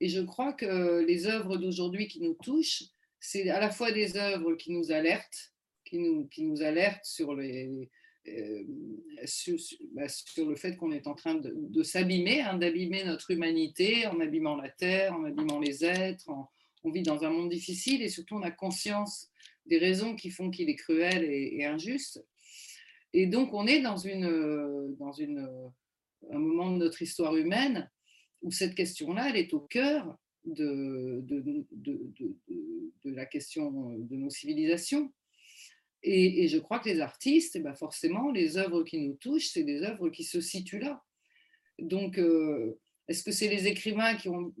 et 0.00 0.08
je 0.08 0.20
crois 0.20 0.52
que 0.52 1.04
les 1.06 1.26
œuvres 1.26 1.56
d'aujourd'hui 1.56 2.08
qui 2.08 2.20
nous 2.20 2.36
touchent, 2.42 2.82
c'est 3.20 3.48
à 3.50 3.60
la 3.60 3.70
fois 3.70 3.92
des 3.92 4.16
œuvres 4.16 4.54
qui 4.54 4.72
nous 4.72 4.92
alertent, 4.92 5.52
qui 5.84 5.98
nous, 5.98 6.26
qui 6.28 6.44
nous 6.44 6.62
alertent 6.62 7.04
sur 7.04 7.32
euh, 7.32 8.64
bah, 9.94 10.08
sur, 10.08 10.48
le 10.48 10.56
fait 10.56 10.76
qu'on 10.76 10.92
est 10.92 11.06
en 11.06 11.14
train 11.14 11.34
de, 11.34 11.82
s'abîmer, 11.82 12.42
hein, 12.42 12.58
d'abîmer 12.58 13.04
notre 13.04 13.30
humanité 13.30 14.06
en 14.06 14.20
abîmant 14.20 14.56
la 14.56 14.68
terre, 14.68 15.14
en 15.14 15.24
abîmant 15.24 15.60
les 15.60 15.84
êtres. 15.84 16.28
on 16.84 16.90
vit 16.90 17.02
dans 17.02 17.24
un 17.24 17.30
monde 17.30 17.48
difficile 17.48 18.02
et 18.02 18.08
surtout 18.08 18.36
on 18.36 18.42
a 18.42 18.50
conscience 18.50 19.30
des 19.66 19.78
raisons 19.78 20.14
qui 20.14 20.30
font 20.30 20.50
qu'il 20.50 20.68
est 20.68 20.76
cruel 20.76 21.24
et, 21.24 21.64
injuste. 21.64 22.24
Et 23.12 23.26
donc 23.26 23.54
on 23.54 23.66
est 23.66 23.80
dans, 23.80 23.96
une, 23.96 24.94
dans 24.98 25.12
une, 25.12 25.48
un 26.30 26.38
moment 26.38 26.70
de 26.70 26.78
notre 26.78 27.02
histoire 27.02 27.36
humaine 27.36 27.90
où 28.42 28.50
cette 28.50 28.74
question-là, 28.74 29.30
elle 29.30 29.36
est 29.36 29.52
au 29.54 29.60
cœur 29.60 30.16
de, 30.54 31.20
de, 31.22 31.66
de, 31.72 32.36
de, 33.04 33.10
la 33.10 33.26
question 33.26 33.96
de 33.98 34.16
nos 34.16 34.30
civilisations. 34.30 35.12
Et, 36.02 36.46
je 36.48 36.58
crois 36.58 36.78
que 36.78 36.88
les 36.88 37.00
artistes, 37.00 37.56
eh 37.56 37.60
ben 37.60 37.74
forcément, 37.74 38.30
les 38.30 38.56
œuvres 38.56 38.84
qui 38.84 38.98
nous 39.00 39.14
touchent, 39.14 39.48
c'est 39.48 39.64
des 39.64 39.82
œuvres 39.82 40.10
qui 40.10 40.24
se 40.24 40.40
situent 40.40 40.78
là. 40.78 41.02
Donc, 41.78 42.18
euh, 42.18 42.78
est-ce 43.08 43.24
que 43.24 43.32
c'est 43.32 43.48
les 43.48 43.66
écrivains 43.66 44.14
qui 44.16 44.28
ont 44.28 44.54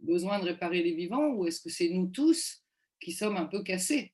besoin 0.00 0.38
de 0.40 0.44
réparer 0.44 0.82
les 0.82 0.94
vivants 0.94 1.28
ou 1.34 1.46
est-ce 1.46 1.60
que 1.60 1.70
c'est 1.70 1.88
nous 1.90 2.06
tous 2.06 2.64
qui 3.00 3.12
sommes 3.12 3.36
un 3.36 3.46
peu 3.46 3.62
cassés? 3.62 4.12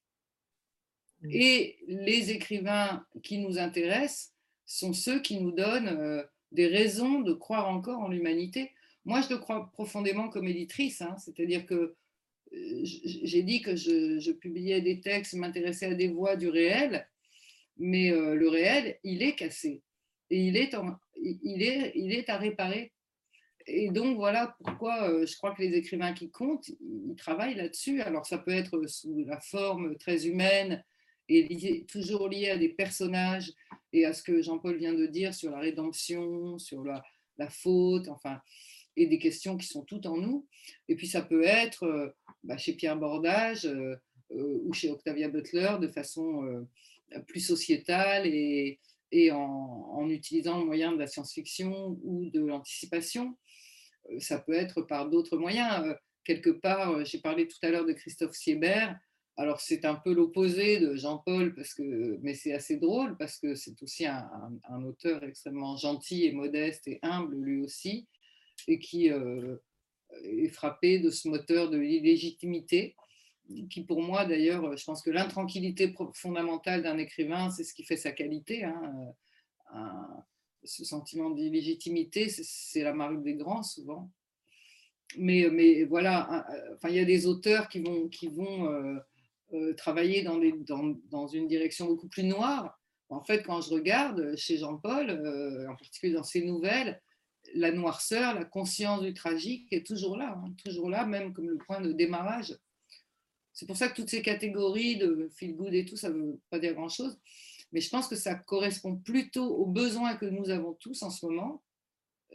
Mmh. 1.22 1.30
Et 1.32 1.78
les 1.86 2.30
écrivains 2.30 3.06
qui 3.22 3.38
nous 3.38 3.58
intéressent 3.58 4.34
sont 4.66 4.92
ceux 4.92 5.20
qui 5.20 5.40
nous 5.40 5.52
donnent 5.52 5.88
euh, 5.88 6.22
des 6.52 6.66
raisons 6.66 7.20
de 7.20 7.32
croire 7.32 7.68
encore 7.68 8.00
en 8.00 8.08
l'humanité. 8.08 8.72
Moi, 9.06 9.20
je 9.20 9.28
le 9.28 9.38
crois 9.38 9.70
profondément 9.70 10.28
comme 10.28 10.48
éditrice, 10.48 11.00
hein, 11.00 11.16
c'est-à-dire 11.16 11.64
que 11.64 11.94
j'ai 12.52 13.42
dit 13.44 13.62
que 13.62 13.76
je, 13.76 14.32
publiais 14.32 14.80
des 14.80 15.00
textes, 15.00 15.34
m'intéressais 15.34 15.86
à 15.86 15.94
des 15.94 16.08
voix 16.08 16.34
du 16.34 16.48
réel, 16.48 17.08
mais 17.76 18.10
euh, 18.10 18.34
le 18.34 18.48
réel, 18.48 18.98
il 19.04 19.22
est 19.22 19.36
cassé 19.36 19.82
et 20.30 20.40
il 20.40 20.56
est, 20.56 20.74
à 22.28 22.36
réparer. 22.36 22.92
Et 23.68 23.90
donc 23.90 24.16
voilà 24.16 24.56
pourquoi 24.58 25.08
euh, 25.08 25.24
je 25.24 25.36
crois 25.36 25.54
que 25.54 25.62
les 25.62 25.74
écrivains 25.76 26.12
qui 26.12 26.30
comptent, 26.30 26.68
ils 26.80 27.14
travaillent 27.16 27.54
là-dessus. 27.54 28.00
Alors 28.00 28.26
ça 28.26 28.38
peut 28.38 28.52
être 28.52 28.88
sous 28.88 29.24
la 29.24 29.40
forme 29.40 29.96
très 29.98 30.26
humaine 30.26 30.84
et 31.28 31.84
toujours 31.86 32.28
lié 32.28 32.50
à 32.50 32.56
des 32.56 32.70
personnages 32.70 33.52
et 33.92 34.04
à 34.04 34.12
ce 34.12 34.24
que 34.24 34.42
Jean-Paul 34.42 34.78
vient 34.78 34.94
de 34.94 35.06
dire 35.06 35.32
sur 35.32 35.52
la 35.52 35.60
rédemption, 35.60 36.58
sur 36.58 36.82
la 36.84 37.50
faute, 37.50 38.08
enfin, 38.08 38.40
et 38.96 39.06
des 39.06 39.18
questions 39.18 39.56
qui 39.56 39.66
sont 39.66 39.84
toutes 39.84 40.06
en 40.06 40.16
nous. 40.16 40.46
Et 40.88 40.96
puis 40.96 41.06
ça 41.06 41.22
peut 41.22 41.44
être 41.44 41.84
euh, 41.84 42.08
bah, 42.44 42.56
chez 42.56 42.72
Pierre 42.74 42.96
Bordage 42.96 43.66
euh, 43.66 43.96
euh, 44.32 44.60
ou 44.64 44.72
chez 44.72 44.90
Octavia 44.90 45.28
Butler 45.28 45.76
de 45.80 45.88
façon 45.88 46.66
plus 47.28 47.40
sociétale 47.40 48.26
et, 48.26 48.80
et 49.12 49.30
en, 49.30 50.08
utilisant 50.08 50.58
le 50.58 50.64
moyen 50.64 50.92
de 50.92 50.98
la 50.98 51.06
science-fiction 51.06 51.98
ou 52.02 52.30
de 52.30 52.44
l'anticipation. 52.44 53.36
Ça 54.18 54.38
peut 54.38 54.54
être 54.54 54.82
par 54.82 55.08
d'autres 55.08 55.36
moyens. 55.36 55.94
Quelque 56.24 56.50
part, 56.50 57.04
j'ai 57.04 57.18
parlé 57.18 57.46
tout 57.46 57.58
à 57.62 57.70
l'heure 57.70 57.86
de 57.86 57.92
Christophe 57.92 58.34
Siebert. 58.34 58.96
Alors 59.36 59.60
c'est 59.60 59.84
un 59.84 59.96
peu 59.96 60.14
l'opposé 60.14 60.80
de 60.80 60.96
Jean-Paul, 60.96 61.54
parce 61.54 61.74
que, 61.74 62.18
mais 62.22 62.34
c'est 62.34 62.52
assez 62.52 62.78
drôle 62.78 63.16
parce 63.18 63.38
que 63.38 63.54
c'est 63.54 63.80
aussi 63.82 64.06
un, 64.06 64.28
un, 64.68 64.82
auteur 64.82 65.22
extrêmement 65.24 65.76
gentil 65.76 66.24
et 66.24 66.32
modeste 66.32 66.88
et 66.88 66.98
humble 67.02 67.36
lui 67.36 67.60
aussi, 67.60 68.08
et 68.68 68.78
qui 68.78 69.10
euh, 69.10 69.56
est 70.22 70.48
frappé 70.48 70.98
de 70.98 71.10
ce 71.10 71.28
moteur 71.28 71.70
de 71.70 71.78
l'illégitimité, 71.78 72.96
qui 73.70 73.82
pour 73.82 74.02
moi 74.02 74.24
d'ailleurs, 74.24 74.76
je 74.76 74.84
pense 74.84 75.02
que 75.02 75.10
l'intranquillité 75.10 75.94
fondamentale 76.14 76.82
d'un 76.82 76.98
écrivain, 76.98 77.50
c'est 77.50 77.64
ce 77.64 77.74
qui 77.74 77.84
fait 77.84 77.96
sa 77.96 78.12
qualité. 78.12 78.64
Hein, 78.64 79.14
ce 80.64 80.84
sentiment 80.84 81.30
d'illégitimité, 81.30 82.28
c'est 82.28 82.82
la 82.82 82.92
marque 82.92 83.22
des 83.22 83.34
grands 83.34 83.62
souvent. 83.62 84.10
Mais, 85.16 85.48
mais 85.50 85.84
voilà, 85.84 86.44
enfin, 86.74 86.88
il 86.88 86.96
y 86.96 87.00
a 87.00 87.04
des 87.04 87.26
auteurs 87.26 87.68
qui 87.68 87.80
vont, 87.80 88.08
qui 88.08 88.26
vont 88.26 88.68
euh, 88.68 88.98
euh, 89.54 89.74
travailler 89.74 90.22
dans, 90.22 90.38
dans, 90.38 90.96
dans, 91.10 91.28
une 91.28 91.46
direction 91.46 91.86
beaucoup 91.86 92.08
plus 92.08 92.24
noire. 92.24 92.78
En 93.08 93.22
fait, 93.22 93.44
quand 93.44 93.60
je 93.60 93.72
regarde 93.72 94.34
chez 94.36 94.58
Jean-Paul, 94.58 95.10
en 95.70 95.76
particulier 95.76 96.12
dans 96.12 96.24
ses 96.24 96.44
nouvelles, 96.44 97.00
la 97.54 97.72
noirceur, 97.72 98.34
la 98.34 98.44
conscience 98.44 99.02
du 99.02 99.14
tragique 99.14 99.72
est 99.72 99.86
toujours 99.86 100.16
là, 100.16 100.38
hein, 100.38 100.52
toujours 100.64 100.90
là, 100.90 101.06
même 101.06 101.32
comme 101.32 101.48
le 101.48 101.58
point 101.58 101.80
de 101.80 101.92
démarrage. 101.92 102.56
C'est 103.52 103.66
pour 103.66 103.76
ça 103.76 103.88
que 103.88 103.96
toutes 103.96 104.10
ces 104.10 104.22
catégories 104.22 104.98
de 104.98 105.30
feel 105.34 105.56
good 105.56 105.72
et 105.74 105.84
tout, 105.84 105.96
ça 105.96 106.10
ne 106.10 106.14
veut 106.14 106.40
pas 106.50 106.58
dire 106.58 106.74
grand-chose. 106.74 107.18
Mais 107.72 107.80
je 107.80 107.88
pense 107.88 108.08
que 108.08 108.16
ça 108.16 108.34
correspond 108.34 108.96
plutôt 108.96 109.56
aux 109.56 109.66
besoins 109.66 110.16
que 110.16 110.26
nous 110.26 110.50
avons 110.50 110.74
tous 110.74 111.02
en 111.02 111.10
ce 111.10 111.26
moment 111.26 111.62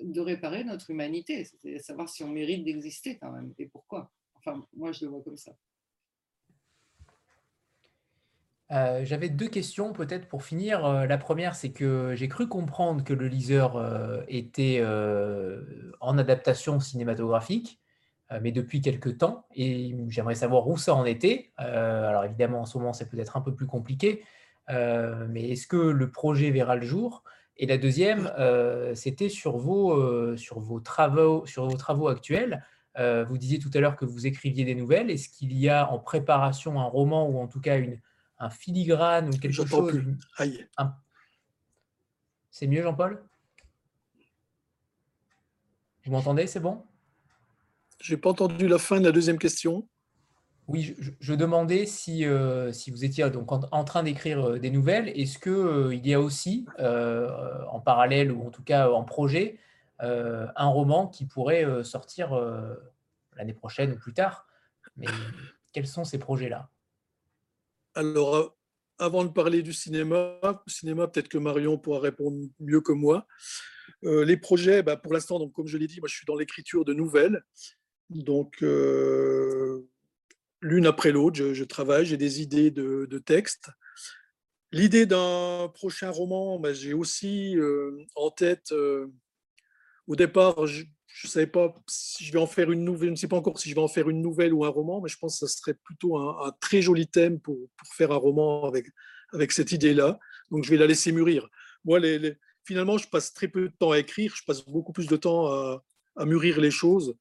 de 0.02 0.20
réparer 0.20 0.64
notre 0.64 0.90
humanité, 0.90 1.46
c'est 1.62 1.80
savoir 1.80 2.10
si 2.10 2.24
on 2.24 2.30
mérite 2.30 2.64
d'exister 2.64 3.18
quand 3.18 3.32
même 3.32 3.54
et 3.60 3.68
pourquoi. 3.68 4.12
Enfin, 4.36 4.66
moi, 4.74 4.92
je 4.92 5.06
le 5.06 5.12
vois 5.12 5.22
comme 5.22 5.38
ça. 5.38 5.56
Euh, 8.72 9.02
j'avais 9.04 9.30
deux 9.30 9.50
questions 9.50 9.92
peut-être 9.92 10.28
pour 10.28 10.44
finir. 10.44 10.86
Euh, 10.86 11.06
la 11.06 11.18
première, 11.18 11.56
c'est 11.56 11.72
que 11.72 12.16
j'ai 12.16 12.30
cru 12.30 12.48
comprendre 12.48 13.04
que 13.04 13.14
le 13.14 13.28
liseur 13.28 13.76
euh, 13.76 14.22
était 14.30 14.84
en 16.00 16.18
adaptation 16.18 16.80
cinématographique, 16.80 17.80
mais 18.42 18.54
depuis 18.54 18.80
quelques 18.80 19.18
temps, 19.18 19.46
et 19.54 19.94
j'aimerais 20.08 20.36
savoir 20.36 20.66
où 20.70 20.78
ça 20.78 20.96
en 20.96 21.04
était. 21.04 21.52
alors 21.58 22.24
évidemment, 22.24 22.62
en 22.62 22.66
ce 22.66 22.78
moment, 22.78 22.94
c'est 22.94 23.10
peut-être 23.10 23.36
un 23.36 23.42
peu 23.42 23.54
plus 23.54 23.68
compliqué, 23.68 24.24
mais 24.70 25.50
est-ce 25.50 25.68
que 25.68 25.76
le 25.76 26.10
projet 26.10 26.50
verra 26.50 26.78
le 26.78 26.86
jour? 26.86 27.24
Et 27.58 27.66
la 27.66 27.78
deuxième, 27.78 28.32
c'était 28.96 29.28
sur 29.28 29.58
vos, 29.58 30.38
sur, 30.38 30.62
sur 31.46 31.66
vos 31.68 31.76
travaux 31.76 32.08
actuels. 32.08 32.64
vous 32.98 33.38
disiez 33.38 33.60
tout 33.60 33.72
à 33.74 33.82
l'heure 33.82 33.98
que 33.98 34.06
vous 34.06 34.26
écriviez 34.28 34.64
des 34.64 34.76
nouvelles. 34.76 35.12
Est-ce 35.12 35.28
qu'il 35.28 35.52
y 35.58 35.68
a 35.68 35.92
en 35.92 36.00
préparation 36.00 36.80
un 36.80 36.86
roman 36.86 37.28
ou 37.28 37.38
en 37.38 37.48
tout 37.48 37.60
cas 37.60 37.78
une 37.78 38.00
un 38.42 38.50
filigrane 38.50 39.30
ou 39.30 39.38
quelque 39.38 39.54
chose. 39.54 39.90
Plus. 39.90 40.18
Aïe. 40.38 40.68
C'est 42.50 42.68
mieux, 42.68 42.82
Jean-Paul? 42.82 43.24
Vous 46.04 46.12
m'entendez 46.12 46.48
C'est 46.48 46.60
bon? 46.60 46.84
Je 48.02 48.14
n'ai 48.14 48.20
pas 48.20 48.32
entendu 48.32 48.68
la 48.68 48.80
fin 48.80 49.00
de 49.00 49.06
la 49.06 49.12
deuxième 49.12 49.38
question. 49.38 49.88
Oui, 50.68 50.96
je, 51.20 51.34
demandais 51.34 51.86
si, 51.86 52.26
euh, 52.26 52.72
si 52.72 52.92
vous 52.92 53.04
étiez 53.04 53.30
donc 53.30 53.52
en, 53.52 53.84
train 53.84 54.04
d'écrire 54.04 54.52
euh, 54.52 54.60
des 54.60 54.72
nouvelles. 54.72 55.10
Est-ce 55.10 55.38
qu'il 55.38 55.52
euh, 55.52 55.94
il 55.94 56.08
y 56.08 56.14
a 56.14 56.20
aussi, 56.20 56.66
en 56.80 57.80
parallèle 57.80 58.32
ou 58.32 58.48
en 58.48 58.50
tout 58.50 58.64
cas 58.64 58.90
en 58.90 59.04
projet, 59.04 59.60
un 60.00 60.68
roman 60.68 61.08
qui 61.08 61.26
pourrait 61.26 61.84
sortir 61.84 62.34
l'année 63.36 63.54
prochaine 63.54 63.92
ou 63.92 63.98
plus 63.98 64.14
tard? 64.14 64.48
Mais 64.98 65.08
quels 65.74 65.88
sont 65.88 66.06
ces 66.06 66.18
projets-là? 66.18 66.71
Alors, 67.96 68.58
avant 68.98 69.24
de 69.24 69.30
parler 69.30 69.64
du 69.64 69.74
cinéma, 69.74 70.40
peut-être 70.42 71.28
que 71.28 71.38
Marion 71.38 71.78
pourra 71.78 72.00
répondre 72.00 72.38
mieux 72.60 72.82
que 72.82 72.92
moi. 72.92 73.28
Euh, 74.04 74.24
les 74.24 74.38
projets, 74.38 74.84
bah, 74.84 74.96
pour 74.96 75.14
l'instant, 75.14 75.48
comme 75.50 75.68
je 75.68 75.78
l'ai 75.78 75.88
dit, 75.88 76.00
je 76.04 76.16
suis 76.16 76.26
dans 76.26 76.36
l'écriture 76.36 76.86
de 76.86 76.94
nouvelles. 76.94 77.44
Donc 78.10 78.62
euh, 78.62 79.88
l'une 80.62 80.86
après 80.86 81.12
l'autre, 81.12 81.54
je, 81.54 81.64
travaille, 81.64 82.06
j'ai 82.06 82.18
des 82.18 82.42
idées 82.42 82.72
de, 82.72 83.08
de 83.10 83.20
textes. 83.20 83.70
L'idée 84.72 85.06
d'un 85.06 85.70
prochain 85.74 86.10
roman, 86.10 86.60
bah, 86.60 86.74
j'ai 86.74 86.94
aussi 86.94 87.58
en 88.16 88.32
tête. 88.32 88.72
au 90.08 90.16
départ, 90.16 90.66
je, 91.14 91.28
ne 91.28 91.32
savais 91.32 91.48
pas 91.48 91.74
si 91.88 92.26
je 92.26 92.32
vais 92.32 92.40
en 92.40 92.48
faire 92.48 92.72
une 92.72 92.84
nouvelle, 92.84 93.10
je 93.10 93.12
ne 93.12 93.16
sais 93.16 93.28
pas 93.28 93.38
encore 93.38 93.60
si 93.60 93.70
je 93.70 93.76
vais 93.76 93.82
en 93.82 93.88
faire 93.88 94.10
une 94.10 94.22
nouvelle 94.22 94.54
ou 94.54 94.66
un 94.66 94.70
roman, 94.70 95.02
mais 95.02 95.10
je 95.10 95.18
pense 95.18 95.40
que 95.40 95.48
ce 95.48 95.58
serait 95.58 95.74
plutôt 95.74 96.18
un, 96.18 96.52
très 96.60 96.82
joli 96.82 97.08
thème 97.08 97.40
pour, 97.40 97.58
pour, 97.78 97.94
faire 97.94 98.12
un 98.12 98.18
roman 98.18 98.66
avec, 98.66 98.88
avec 99.34 99.52
cette 99.52 99.72
idée-là. 99.72 100.20
Donc 100.50 100.64
je 100.64 100.70
vais 100.70 100.78
la 100.78 100.88
laisser 100.88 101.12
mûrir. 101.12 101.48
Moi, 101.86 102.00
finalement, 102.64 102.98
je 102.98 103.08
passe 103.08 103.34
très 103.34 103.48
peu 103.48 103.70
de 103.70 103.74
temps 103.78 103.92
à 103.92 104.00
écrire, 104.00 104.34
je 104.36 104.44
passe 104.44 104.64
beaucoup 104.66 104.94
plus 104.94 105.08
de 105.08 105.16
temps 105.16 105.48
à, 105.48 105.84
à, 106.16 106.26
mûrir 106.26 106.60
les 106.60 106.72
choses. 106.72 107.16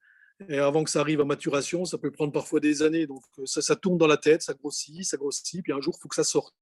Et 0.49 0.57
avant 0.57 0.83
que 0.83 0.89
ça 0.89 1.01
arrive 1.01 1.21
à 1.21 1.25
maturation, 1.25 1.85
ça 1.85 1.97
peut 1.97 2.11
prendre 2.11 2.31
parfois 2.31 2.59
des 2.59 2.81
années. 2.81 3.05
Donc 3.05 3.23
ça, 3.45 3.61
ça 3.61 3.75
tourne 3.75 3.97
dans 3.97 4.07
la 4.07 4.17
tête, 4.17 4.41
ça 4.41 4.53
grossit, 4.53 5.03
ça 5.03 5.17
grossit, 5.17 5.61
puis 5.61 5.73
un 5.73 5.81
jour, 5.81 5.95
il 5.97 6.01
faut 6.01 6.09
que 6.09 6.15
ça 6.15 6.23
sorte. 6.23 6.55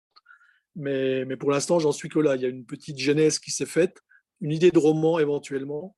Mais, 0.76 1.26
mais 1.26 1.38
pour 1.38 1.52
l'instant, 1.52 1.80
j'en 1.80 1.92
suis 1.92 2.10
que 2.10 2.20
là. 2.20 2.36
Il 2.36 2.42
y 2.42 2.46
a 2.46 2.50
une 2.50 2.66
petite 2.66 2.98
genèse 2.98 3.40
qui 3.40 3.52
s'est 3.52 3.66
faite, 3.66 4.02
une 4.42 4.52
idée 4.52 4.72
de 4.72 4.80
roman 4.80 5.20
éventuellement 5.20 5.96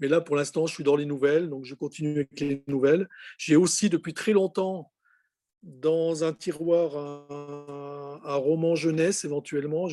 mais 0.00 0.08
là, 0.08 0.20
pour 0.20 0.36
l'instant, 0.36 0.66
je 0.66 0.74
suis 0.74 0.84
dans 0.84 0.96
les 0.96 1.06
nouvelles, 1.06 1.48
donc 1.48 1.64
je 1.64 1.74
continue 1.74 2.12
avec 2.12 2.40
les 2.40 2.62
nouvelles. 2.66 3.08
J'ai 3.38 3.56
aussi, 3.56 3.88
depuis 3.88 4.14
très 4.14 4.32
longtemps, 4.32 4.92
dans 5.62 6.22
un 6.22 6.32
tiroir, 6.32 6.96
un, 6.96 8.36
roman 8.36 8.74
jeunesse, 8.74 9.24
éventuellement. 9.24 9.88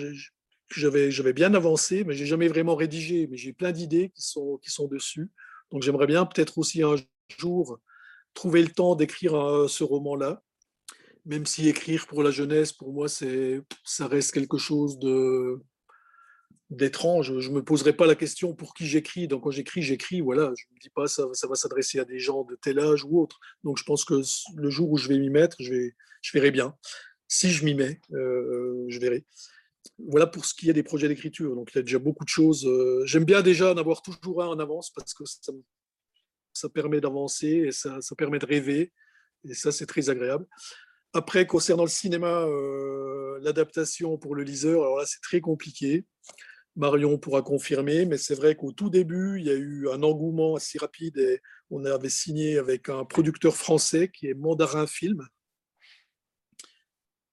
J'avais 0.70 1.34
bien 1.34 1.54
avancé, 1.54 2.04
mais 2.04 2.14
j'ai 2.14 2.26
jamais 2.26 2.48
vraiment 2.48 2.76
rédigé. 2.76 3.28
Mais 3.28 3.38
j'ai 3.38 3.54
plein 3.54 3.72
d'idées 3.72 4.12
qui 4.14 4.22
sont, 4.22 4.58
qui 4.62 4.72
sont 4.72 4.88
dessus. 4.88 5.30
Donc 5.72 5.82
j'aimerais 5.84 6.08
bien 6.08 6.26
peut-être 6.26 6.58
aussi 6.58 6.84
un 6.84 6.96
jour 7.38 7.80
trouver 8.34 8.62
le 8.62 8.70
temps 8.70 8.96
d'écrire 8.96 9.36
euh, 9.36 9.68
ce 9.68 9.84
roman-là. 9.84 10.44
Même 11.26 11.46
si 11.46 11.70
écrire 11.70 12.08
pour 12.08 12.22
la 12.24 12.32
jeunesse, 12.32 12.74
pour 12.74 12.92
moi, 12.92 13.08
ça 13.08 14.08
reste 14.08 14.34
quelque 14.34 14.58
chose 14.58 15.00
de, 15.00 15.62
d'étrange. 16.76 17.40
Je 17.40 17.50
ne 17.50 17.56
me 17.56 17.64
poserai 17.64 17.94
pas 17.94 18.06
la 18.06 18.16
question 18.16 18.54
pour 18.54 18.74
qui 18.74 18.86
j'écris. 18.86 19.28
Donc, 19.28 19.44
quand 19.44 19.52
j'écris, 19.52 19.82
j'écris. 19.82 20.22
Voilà, 20.22 20.52
je 20.58 20.66
ne 20.70 20.76
me 20.76 20.80
dis 20.80 20.90
pas 20.90 21.08
ça, 21.08 21.26
ça 21.34 21.48
va 21.48 21.56
s'adresser 21.56 22.00
à 22.00 22.06
des 22.06 22.20
gens 22.20 22.44
de 22.44 22.56
tel 22.56 22.80
âge 22.80 23.04
ou 23.04 23.22
autre. 23.22 23.40
Donc, 23.64 23.78
je 23.78 23.84
pense 23.84 24.06
que 24.06 24.22
le 24.56 24.70
jour 24.70 24.92
où 24.92 24.98
je 24.98 25.08
vais 25.08 25.18
m'y 25.18 25.30
mettre, 25.30 25.58
je, 25.60 25.74
vais, 25.74 25.96
je 26.22 26.32
verrai 26.34 26.52
bien. 26.52 26.76
Si 27.28 27.50
je 27.50 27.66
m'y 27.66 27.74
mets, 27.74 28.00
euh, 28.14 28.86
je 28.88 29.00
verrai. 29.00 29.26
Voilà 29.98 30.28
pour 30.28 30.46
ce 30.46 30.54
qui 30.54 30.70
est 30.70 30.74
des 30.74 30.84
projets 30.84 31.08
d'écriture. 31.08 31.56
Donc, 31.56 31.72
il 31.74 31.78
y 31.78 31.80
a 31.80 31.84
déjà 31.84 32.00
beaucoup 32.00 32.24
de 32.24 32.30
choses. 32.30 32.66
Euh, 32.66 33.04
j'aime 33.06 33.26
bien 33.26 33.42
déjà 33.42 33.74
en 33.74 33.78
avoir 33.78 34.02
toujours 34.02 34.44
un 34.44 34.48
en 34.48 34.60
avance 34.60 34.92
parce 34.92 35.14
que 35.14 35.24
ça, 35.26 36.70
permet 36.70 37.02
d'avancer 37.02 37.66
et 37.68 37.72
ça, 37.72 38.02
ça, 38.02 38.16
permet 38.16 38.40
de 38.40 38.46
rêver. 38.46 38.94
Et 39.50 39.54
ça, 39.54 39.72
c'est 39.72 39.86
très 39.86 40.10
agréable. 40.10 40.48
Après, 41.14 41.46
concernant 41.46 41.84
le 41.84 41.90
cinéma, 41.90 42.42
euh, 42.42 43.38
l'adaptation 43.42 44.18
pour 44.18 44.34
le 44.34 44.44
liseur, 44.44 44.82
alors 44.82 44.98
là, 44.98 45.06
c'est 45.06 45.22
très 45.22 45.42
compliqué. 45.42 46.06
Marion 46.76 47.18
pourra 47.18 47.42
confirmer, 47.42 48.06
mais 48.06 48.18
c'est 48.18 48.36
vrai 48.36 48.56
qu'au 48.56 48.72
tout 48.72 48.90
début, 48.90 49.40
il 49.40 49.46
y 49.46 49.52
a 49.52 49.56
eu 49.56 49.88
un 49.90 50.02
engouement 50.02 50.56
assez 50.56 50.80
rapide 50.80 51.18
et 51.18 51.40
on 51.70 51.86
avait 51.86 52.10
signé 52.10 52.58
avec 52.58 52.90
un 52.90 53.06
producteur 53.06 53.56
français 53.56 54.10
qui 54.10 54.28
est 54.28 54.34
Mandarin 54.34 54.88
Film, 54.88 55.28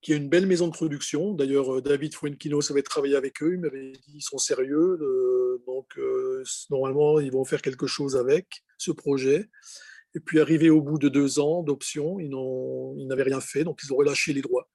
qui 0.02 0.12
est 0.12 0.16
une 0.16 0.28
belle 0.28 0.46
maison 0.46 0.66
de 0.66 0.72
production. 0.72 1.34
D'ailleurs, 1.34 1.76
euh, 1.76 1.82
David 1.82 2.14
Fuenquinos 2.14 2.70
avait 2.70 2.82
travaillé 2.82 3.16
avec 3.16 3.42
eux, 3.42 3.54
il 3.54 3.60
m'avait 3.60 3.92
dit 3.92 4.12
qu'ils 4.12 4.22
sont 4.22 4.38
sérieux, 4.38 4.98
euh, 5.00 5.62
donc 5.66 5.86
euh, 5.98 6.42
normalement, 6.70 7.20
ils 7.20 7.32
vont 7.32 7.44
faire 7.44 7.62
quelque 7.62 7.86
chose 7.86 8.16
avec 8.16 8.46
ce 8.78 8.90
projet. 8.90 9.48
Et 10.14 10.20
puis, 10.20 10.40
arrivé 10.40 10.70
au 10.70 10.82
bout 10.82 10.98
de 10.98 11.08
deux 11.08 11.38
ans 11.38 11.62
d'option, 11.62 12.18
ils 12.18 13.06
n'avaient 13.06 13.22
rien 13.22 13.40
fait, 13.40 13.64
donc 13.64 13.80
ils 13.84 13.92
ont 13.92 13.96
relâché 13.96 14.32
les 14.32 14.42
droits. 14.42 14.68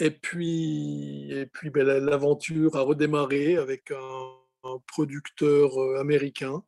Et 0.00 0.10
puis, 0.10 1.30
et 1.30 1.46
puis 1.46 1.68
ben, 1.68 1.86
l'aventure 1.86 2.74
a 2.76 2.80
redémarré 2.80 3.56
avec 3.56 3.90
un, 3.90 4.78
producteur 4.86 5.78
euh, 5.78 6.00
américain. 6.00 6.62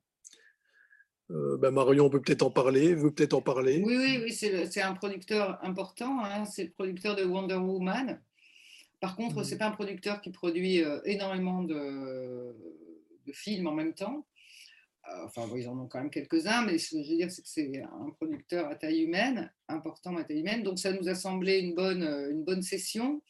Euh, 1.31 1.57
ben 1.57 1.71
Marion 1.71 2.11
peut 2.11 2.21
peut-être 2.21 2.43
en 2.43 2.51
parler, 2.51 2.95
veut 2.95 3.11
peut-être 3.11 3.35
en 3.35 3.41
parler. 3.41 3.83
Oui, 3.85 3.97
oui, 3.97 4.21
oui 4.23 4.33
c'est 4.33 4.83
un 4.83 4.95
producteur 4.95 5.59
important. 5.63 6.23
Hein, 6.25 6.45
c'est 6.45 6.65
le 6.65 6.71
producteur 6.71 7.17
de 7.17 7.25
Wonder 7.25 7.57
Woman. 7.57 8.21
Par 9.01 9.17
contre, 9.17 9.41
mmh. 9.41 9.45
ce 9.45 9.51
n'est 9.51 9.59
pas 9.59 9.67
un 9.67 9.73
producteur 9.73 10.21
qui 10.21 10.31
produit 10.31 10.83
euh, 10.83 11.01
énormément 11.05 11.63
de, 11.63 12.55
de 13.27 13.33
films 13.33 13.67
en 13.67 13.73
même 13.73 13.95
temps. 13.95 14.27
Euh, 15.09 15.25
enfin, 15.25 15.49
ils 15.57 15.69
en 15.69 15.79
ont 15.79 15.89
quand 15.89 15.99
même 15.99 16.11
quelques-uns, 16.11 16.65
mais 16.65 16.79
ce 16.79 16.95
que 16.95 17.03
je 17.03 17.11
veux 17.11 17.17
dire, 17.17 17.31
c'est 17.31 17.43
que 17.43 17.49
c'est 17.49 17.83
un 17.83 18.11
producteur 18.11 18.69
à 18.69 18.77
taille 18.77 19.03
humaine, 19.03 19.53
important 19.69 20.17
à 20.17 20.25
taille 20.25 20.41
humaine. 20.41 20.63
Donc, 20.63 20.79
ça 20.79 20.93
nous 20.93 21.09
a 21.09 21.15
semblé 21.15 21.59
une 21.59 21.75
bonne, 21.75 22.03
euh, 22.03 22.31
une 22.31 22.45
bonne 22.45 22.63
session. 22.63 23.21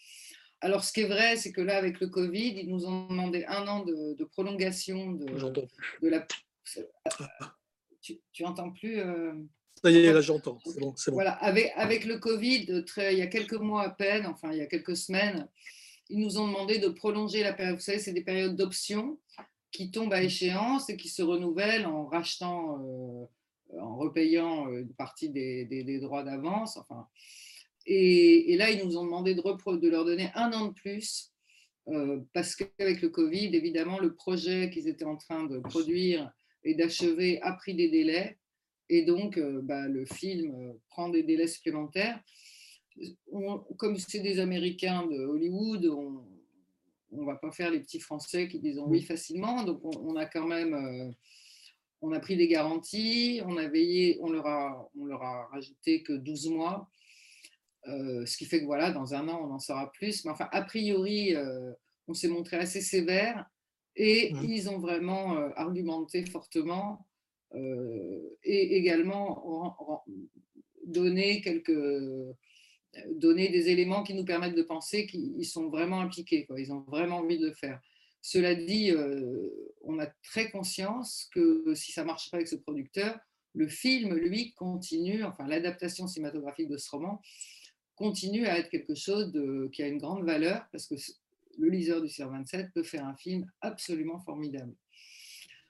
Alors, 0.60 0.84
ce 0.84 0.92
qui 0.92 1.00
est 1.00 1.08
vrai, 1.08 1.36
c'est 1.36 1.50
que 1.50 1.62
là, 1.62 1.76
avec 1.76 1.98
le 2.00 2.08
Covid, 2.08 2.60
ils 2.60 2.68
nous 2.68 2.84
ont 2.84 3.06
demandé 3.08 3.44
un 3.48 3.66
an 3.66 3.84
de, 3.84 4.24
prolongation 4.24 5.12
de, 5.12 5.26
de, 5.26 6.08
la. 6.08 6.26
Tu, 8.00 8.20
tu 8.32 8.44
entends 8.44 8.70
plus 8.70 9.00
euh, 9.00 9.32
Ça 9.82 9.90
y 9.90 9.96
est, 9.96 10.12
là, 10.12 10.20
j'entends. 10.20 10.58
Bon, 10.78 10.94
Voilà, 11.08 11.32
avec, 11.32 11.72
avec 11.76 12.04
le 12.04 12.18
Covid, 12.18 12.84
très, 12.84 13.14
il 13.14 13.18
y 13.18 13.22
a 13.22 13.26
quelques 13.28 13.54
mois 13.54 13.82
à 13.82 13.90
peine, 13.90 14.26
enfin, 14.26 14.52
il 14.52 14.58
y 14.58 14.60
a 14.62 14.66
quelques 14.66 14.96
semaines, 14.96 15.48
ils 16.10 16.20
nous 16.20 16.38
ont 16.38 16.46
demandé 16.46 16.78
de 16.78 16.88
prolonger 16.88 17.42
la 17.42 17.54
période. 17.54 17.76
Vous 17.76 17.82
savez, 17.82 17.98
c'est 17.98 18.12
des 18.12 18.22
périodes 18.22 18.54
d'option 18.54 19.18
qui 19.72 19.90
tombent 19.90 20.12
à 20.12 20.22
échéance 20.22 20.90
et 20.90 20.96
qui 20.96 21.08
se 21.08 21.22
renouvellent 21.22 21.86
en 21.86 22.04
rachetant, 22.04 22.78
euh, 22.84 23.78
en 23.80 23.96
repayant 23.96 24.70
euh, 24.70 24.82
une 24.82 24.94
partie 24.94 25.30
des, 25.30 25.98
droits 26.00 26.22
d'avance. 26.22 26.76
Enfin, 26.76 27.08
et, 27.86 28.54
là, 28.56 28.70
ils 28.70 28.84
nous 28.84 28.96
ont 28.98 29.04
demandé 29.04 29.34
de, 29.34 29.88
leur 29.88 30.04
donner 30.04 30.30
un 30.34 30.52
an 30.52 30.66
de 30.66 30.74
plus 30.74 31.32
euh, 31.88 32.20
parce 32.32 32.54
qu'avec 32.54 33.00
le 33.00 33.08
Covid, 33.08 33.56
évidemment, 33.56 33.98
le 33.98 34.14
projet 34.14 34.70
qu'ils 34.70 34.86
étaient 34.86 35.04
en 35.04 35.16
train 35.16 35.46
de 35.46 35.58
produire 35.58 36.30
et 36.62 36.74
d'achever 36.74 37.40
a 37.42 37.54
pris 37.54 37.74
des 37.74 37.88
délais. 37.88 38.38
Et 38.88 39.04
donc, 39.04 39.40
bah, 39.62 39.88
le 39.88 40.04
film 40.04 40.74
prend 40.90 41.08
des 41.08 41.22
délais 41.22 41.46
supplémentaires. 41.46 42.20
comme 43.78 43.96
c'est 43.96 44.20
des 44.20 44.38
Américains 44.38 45.06
de 45.06 45.24
Hollywood, 45.24 45.86
on 47.12 47.24
va 47.24 47.36
pas 47.36 47.50
faire 47.50 47.70
les 47.70 47.80
petits 47.80 48.00
Français 48.00 48.48
qui 48.48 48.58
disent 48.58 48.80
oui 48.84 49.02
facilement. 49.02 49.62
Donc, 49.64 49.80
on, 49.84 50.16
a 50.16 50.26
quand 50.26 50.46
même, 50.46 50.74
euh, 50.74 51.10
on 52.00 52.12
a 52.12 52.20
pris 52.20 52.36
des 52.36 52.48
garanties, 52.48 53.40
on 53.44 53.56
a 53.56 53.68
veillé, 53.68 54.18
on 54.20 54.30
leur 54.30 54.46
a, 54.46 54.90
on 54.98 55.04
leur 55.04 55.22
a 55.22 55.46
rajouté 55.48 56.02
que 56.02 56.12
12 56.12 56.50
mois. 56.50 56.88
Euh, 57.88 58.24
ce 58.26 58.36
qui 58.36 58.44
fait 58.44 58.60
que 58.60 58.64
voilà, 58.64 58.92
dans 58.92 59.14
un 59.14 59.28
an, 59.28 59.40
on 59.48 59.52
en 59.52 59.58
saura 59.58 59.90
plus. 59.92 60.24
Mais 60.24 60.30
enfin, 60.30 60.48
a 60.52 60.62
priori, 60.62 61.34
euh, 61.34 61.72
on 62.06 62.14
s'est 62.14 62.28
montré 62.28 62.56
assez 62.56 62.80
sévère 62.80 63.44
et 63.96 64.32
ils 64.42 64.70
ont 64.70 64.78
vraiment 64.78 65.36
argumenté 65.54 66.24
fortement 66.24 67.06
et 67.54 68.76
également 68.76 69.76
donné 70.86 71.42
quelques 71.42 71.70
donner 73.14 73.48
des 73.48 73.68
éléments 73.68 74.02
qui 74.02 74.14
nous 74.14 74.24
permettent 74.24 74.56
de 74.56 74.62
penser 74.62 75.06
qu'ils 75.06 75.46
sont 75.46 75.68
vraiment 75.68 76.00
impliqués, 76.00 76.44
quoi. 76.44 76.60
ils 76.60 76.72
ont 76.72 76.80
vraiment 76.80 77.18
envie 77.18 77.38
de 77.38 77.46
le 77.46 77.54
faire. 77.54 77.80
Cela 78.20 78.54
dit, 78.54 78.90
euh, 78.90 79.48
on 79.82 79.98
a 79.98 80.06
très 80.06 80.50
conscience 80.50 81.28
que 81.34 81.74
si 81.74 81.90
ça 81.92 82.02
ne 82.02 82.06
marche 82.06 82.30
pas 82.30 82.36
avec 82.36 82.48
ce 82.48 82.56
producteur, 82.56 83.18
le 83.54 83.68
film, 83.68 84.14
lui, 84.14 84.52
continue, 84.54 85.24
enfin 85.24 85.46
l'adaptation 85.46 86.06
cinématographique 86.06 86.68
de 86.68 86.76
ce 86.76 86.90
roman, 86.90 87.20
continue 87.96 88.46
à 88.46 88.58
être 88.58 88.70
quelque 88.70 88.94
chose 88.94 89.32
de, 89.32 89.68
qui 89.72 89.82
a 89.82 89.88
une 89.88 89.98
grande 89.98 90.24
valeur, 90.24 90.64
parce 90.70 90.86
que 90.86 90.94
le 91.58 91.68
liseur 91.68 92.00
du 92.00 92.08
CR27 92.08 92.72
peut 92.72 92.82
faire 92.82 93.04
un 93.04 93.16
film 93.16 93.50
absolument 93.60 94.20
formidable. 94.20 94.74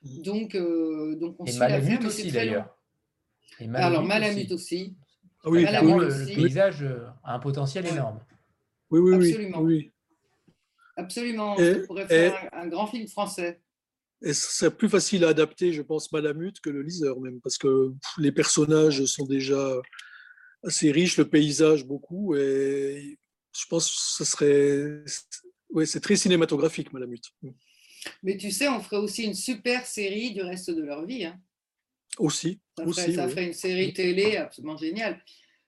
Mmh. 0.03 0.23
Donc, 0.23 0.55
euh, 0.55 1.16
donc 1.16 1.36
on 1.39 1.47
Et 1.47 1.57
Malamute 1.57 2.05
aussi, 2.05 2.31
d'ailleurs. 2.31 2.77
Alors, 3.74 4.05
Malamute 4.05 4.53
aussi. 4.53 4.94
Ah 5.44 5.51
oui, 5.51 5.64
le, 5.64 6.35
paysage 6.35 6.82
euh, 6.82 7.06
a 7.24 7.35
un 7.35 7.39
potentiel 7.39 7.86
énorme. 7.86 8.20
Oui, 8.90 9.01
oui, 9.01 9.14
Absolument. 9.14 9.60
oui. 9.60 9.90
Absolument. 10.97 11.56
on 11.59 11.86
pourrait 11.86 12.06
faire 12.06 12.48
un, 12.52 12.69
grand 12.69 12.86
film 12.86 13.09
français. 13.09 13.60
Et 14.23 14.35
c'est 14.35 14.70
plus 14.70 14.89
facile 14.89 15.24
à 15.24 15.28
adapter, 15.28 15.73
je 15.73 15.82
pense, 15.82 16.12
Malamute 16.12 16.60
que 16.60 16.70
le 16.70 16.82
liseur 16.82 17.19
même, 17.20 17.40
parce 17.40 17.59
que 17.59 17.93
les 18.19 18.31
personnages 18.31 19.05
sont 19.06 19.27
déjà 19.27 19.81
assez 20.62 20.93
riches, 20.93 21.16
le 21.16 21.28
paysage 21.28 21.85
beaucoup, 21.85 22.36
et 22.36 23.19
je 23.52 23.66
pense 23.69 23.90
que 23.90 24.24
ce 24.24 24.24
serait... 24.24 25.05
Oui, 25.70 25.86
c'est 25.86 26.01
très 26.01 26.16
cinématographique, 26.16 26.93
Malamute. 26.93 27.32
Mais 28.23 28.36
tu 28.36 28.51
sais, 28.51 28.69
on 28.69 28.81
ferait 28.81 28.98
aussi 28.98 29.24
une 29.24 29.35
super 29.35 29.86
série 29.86 30.32
du 30.32 30.43
reste 30.43 30.70
de 30.70 30.82
leur 30.82 31.05
vie. 31.05 31.24
Hein. 31.24 31.40
Aussi. 32.18 32.60
Ça, 32.76 32.84
aussi, 32.84 33.14
ferait, 33.14 33.47
une 33.47 33.52
série 33.52 33.93
télé 33.93 34.36
absolument 34.36 34.76
géniale. 34.76 35.22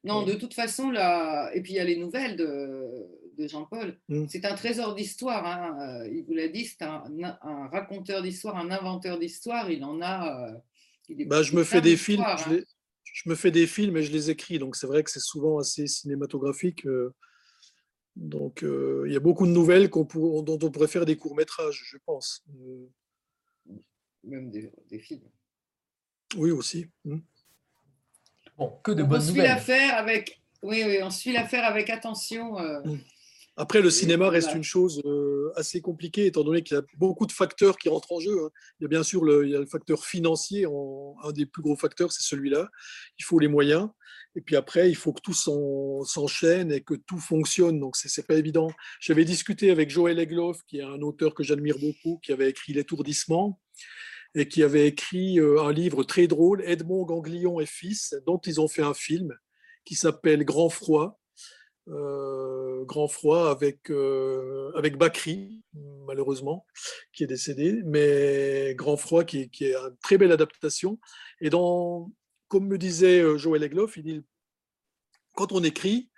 Non, 0.05 0.23
de 0.23 0.35
toute 0.35 0.53
façon, 0.53 0.91
là, 0.91 1.51
et 1.55 1.63
puis 1.63 1.73
il 1.73 1.77
y 1.77 1.81
a 1.81 1.85
les 1.85 1.97
nouvelles 1.97 2.37
de, 2.37 3.49
Jean-Paul. 3.49 3.99
Mm. 4.09 4.27
C'est 4.29 4.45
un 4.45 4.55
trésor 4.55 4.95
d'histoire. 4.95 5.47
Hein. 5.47 6.05
Euh, 6.05 6.09
il 6.13 6.25
vous 6.25 6.35
l'a 6.35 6.49
dit, 6.49 6.67
c'est 6.67 6.83
un, 6.83 7.03
raconteur 7.73 8.23
d'histoire, 8.23 8.57
un 8.57 8.71
inventeur 8.71 9.19
d'histoire. 9.19 9.71
Il 9.71 9.83
en 9.85 10.01
a. 10.03 10.53
Euh, 11.09 11.25
bah, 11.27 11.43
je 11.43 11.57
me 11.57 11.65
fais 11.65 11.81
des 11.81 11.97
films. 11.97 12.23
Hein. 12.23 12.37
Je, 13.03 13.29
me 13.29 13.35
fais 13.35 13.51
des 13.51 13.67
films 13.67 13.97
et 13.97 14.03
je 14.03 14.13
les 14.13 14.31
écris. 14.31 14.59
Donc 14.59 14.77
c'est 14.77 14.87
vrai 14.87 15.03
que 15.03 15.11
c'est 15.11 15.21
souvent 15.21 15.59
assez 15.59 15.87
cinématographique. 15.87 16.87
donc 18.15 18.63
il 18.63 19.13
y 19.13 19.17
a 19.17 19.21
beaucoup 19.21 19.47
de 19.47 19.53
nouvelles 19.53 19.89
dont 19.89 20.07
on 20.63 20.71
pourrait 20.71 20.89
faire 20.89 21.07
des 21.07 21.17
courts 21.17 21.35
métrages, 21.35 21.83
je 21.87 21.97
pense. 22.05 22.45
Même 24.23 24.51
des, 24.51 24.99
films. 25.01 25.29
Oui 26.37 26.51
aussi. 26.51 26.87
Mm. 27.05 27.19
Bon, 28.57 28.79
que 28.83 28.93
de 28.93 29.03
bonnes 29.03 29.27
nouvelles. 29.27 29.45
l'affaire 29.45 29.97
avec 29.97 30.41
oui, 30.65 30.83
oui, 30.87 30.99
on 31.03 31.11
suit 31.11 31.33
l'affaire 31.33 31.65
avec 31.65 31.91
attention. 31.91 32.59
Euh. 32.59 32.81
Mm. 32.85 32.99
Après, 33.57 33.81
le 33.81 33.91
cinéma 33.91 34.31
reste 34.31 34.53
une 34.55 34.65
chose 34.65 35.01
euh, 35.05 35.53
assez 35.55 35.81
compliquée, 35.81 36.27
étant 36.27 36.43
donné 36.43 36.63
qu'il 36.63 36.77
y 36.77 36.81
a 36.81 36.83
beaucoup 36.97 37.27
de 37.27 37.33
facteurs 37.33 37.77
qui 37.77 37.89
rentrent 37.89 38.11
en 38.11 38.19
jeu. 38.19 38.45
Hein. 38.45 38.51
Il 38.81 38.85
y 38.85 38.87
a 38.87 38.89
bien 38.89 39.05
sûr 39.05 39.23
le, 39.23 39.47
il 39.47 39.53
y 39.53 39.55
a 39.55 39.61
le 39.61 39.67
facteur 39.67 40.05
financier, 40.05 40.67
un 40.67 41.33
des 41.33 41.47
plus 41.47 41.63
gros 41.63 41.77
facteurs, 41.77 42.11
c'est 42.11 42.25
celui-là. 42.25 42.69
Il 43.19 43.25
faut 43.25 43.39
les 43.39 43.47
moyens. 43.47 43.91
Et 44.35 44.41
puis 44.41 44.57
après, 44.57 44.91
il 44.91 44.97
faut 44.97 45.13
que 45.13 45.21
tout 45.21 45.35
s'enchaîne 45.35 46.73
et 46.73 46.81
que 46.81 46.95
tout 46.95 47.19
fonctionne. 47.19 47.79
Donc, 47.79 47.95
ce 47.95 48.09
n'est 48.21 48.27
pas 48.27 48.35
évident. 48.35 48.73
J'avais 48.99 49.25
discuté 49.25 49.71
avec 49.71 49.91
Joël 49.91 50.19
Egloff, 50.19 50.65
qui 50.67 50.79
est 50.79 50.83
un 50.83 51.01
auteur 51.03 51.35
que 51.35 51.45
j'admire 51.45 51.79
beaucoup, 51.79 52.19
qui 52.25 52.33
avait 52.33 52.49
écrit 52.49 52.73
L'étourdissement 52.73 53.61
et 54.35 54.49
qui 54.49 54.63
avait 54.63 54.89
écrit 54.89 55.39
euh, 55.39 55.63
un 55.63 55.73
livre 55.73 56.03
très 56.03 56.27
drôle, 56.27 56.63
Edmond 56.65 57.05
Ganglion 57.05 57.61
et 57.61 57.67
fils, 57.67 58.15
dont 58.27 58.39
ils 58.39 58.61
ont 58.61 58.69
fait 58.69 58.83
un 58.83 58.95
film 58.95 59.37
qui 59.85 59.95
s'appelle 59.95 60.45
Grand 60.45 60.69
Froid. 60.69 61.21
Euh, 61.89 62.85
Grand 62.85 63.09
Froid 63.09 63.51
avec, 63.51 63.91
euh, 63.91 64.73
avec 64.75 64.97
Bakri, 64.97 65.63
malheureusement, 66.07 66.67
qui 67.13 67.25
est 67.25 67.27
décédé, 67.27 67.83
mais 67.85 68.75
Grand 68.77 68.97
Froid 68.97 69.25
qui, 69.25 69.51
est 69.61 69.75
une 69.75 69.97
très 70.03 70.19
belle 70.19 70.33
adaptation. 70.33 70.99
Et 71.41 71.51
dans, 71.51 72.11
comme 72.49 72.67
me 72.67 72.79
disait 72.79 73.23
Joël 73.39 73.63
Egloff, 73.63 73.97
il 73.97 74.03
dit 74.03 74.23
quand 75.35 75.53
on 75.53 75.63
écrit, 75.63 76.11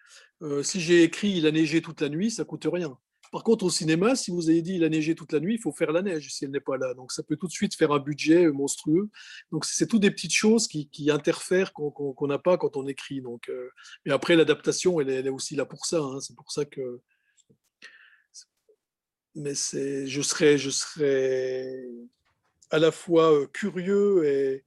si 0.63 0.81
j'ai 0.81 1.03
écrit 1.03 1.31
Il 1.31 1.47
a 1.47 1.51
neigé 1.51 1.81
toute 1.81 2.03
la 2.03 2.11
nuit, 2.11 2.31
ça 2.31 2.45
coûte 2.45 2.69
rien. 2.71 2.99
Par 3.37 3.45
contre, 3.45 3.67
au 3.67 3.71
cinéma, 3.71 4.17
si 4.17 4.31
vous 4.31 4.49
avez 4.49 4.63
dit 4.63 4.77
il 4.77 4.85
a 4.85 4.89
neigé 4.89 5.15
toute 5.15 5.31
la 5.35 5.41
nuit, 5.41 5.57
il 5.57 5.61
faut 5.61 5.71
faire 5.71 5.93
la 5.93 6.01
neige 6.01 6.33
si 6.33 6.47
elle 6.47 6.53
n'est 6.53 6.59
pas 6.59 6.79
là. 6.79 6.95
Donc, 6.95 7.13
ça 7.13 7.23
peut 7.23 7.37
tout 7.37 7.47
de 7.47 7.53
suite 7.53 7.75
faire 7.75 7.93
un 7.93 7.99
budget 7.99 8.49
monstrueux. 8.49 9.11
Donc, 9.53 9.67
c'est 9.67 9.87
toutes 9.87 10.01
des 10.01 10.11
petites 10.11 10.33
choses 10.33 10.67
qui, 10.67 11.11
interfèrent 11.11 11.75
qu'on 11.75 12.27
n'a 12.27 12.39
pas 12.39 12.57
quand 12.57 12.79
on 12.79 12.87
écrit. 12.87 13.21
Donc, 13.21 13.51
euh, 13.51 13.69
après, 14.09 14.37
l'adaptation, 14.37 15.03
elle, 15.03 15.11
est 15.11 15.29
aussi 15.29 15.55
là 15.55 15.67
pour 15.67 15.85
ça. 15.85 15.99
Hein. 15.99 16.19
C'est 16.21 16.35
pour 16.35 16.51
ça 16.51 16.65
que. 16.65 17.03
Mais 19.35 19.53
je 19.53 20.23
serais, 20.23 20.57
je 20.57 20.71
serais 20.71 21.85
à 22.71 22.79
la 22.79 22.91
fois 22.91 23.35
euh, 23.35 23.47
curieux 23.49 24.65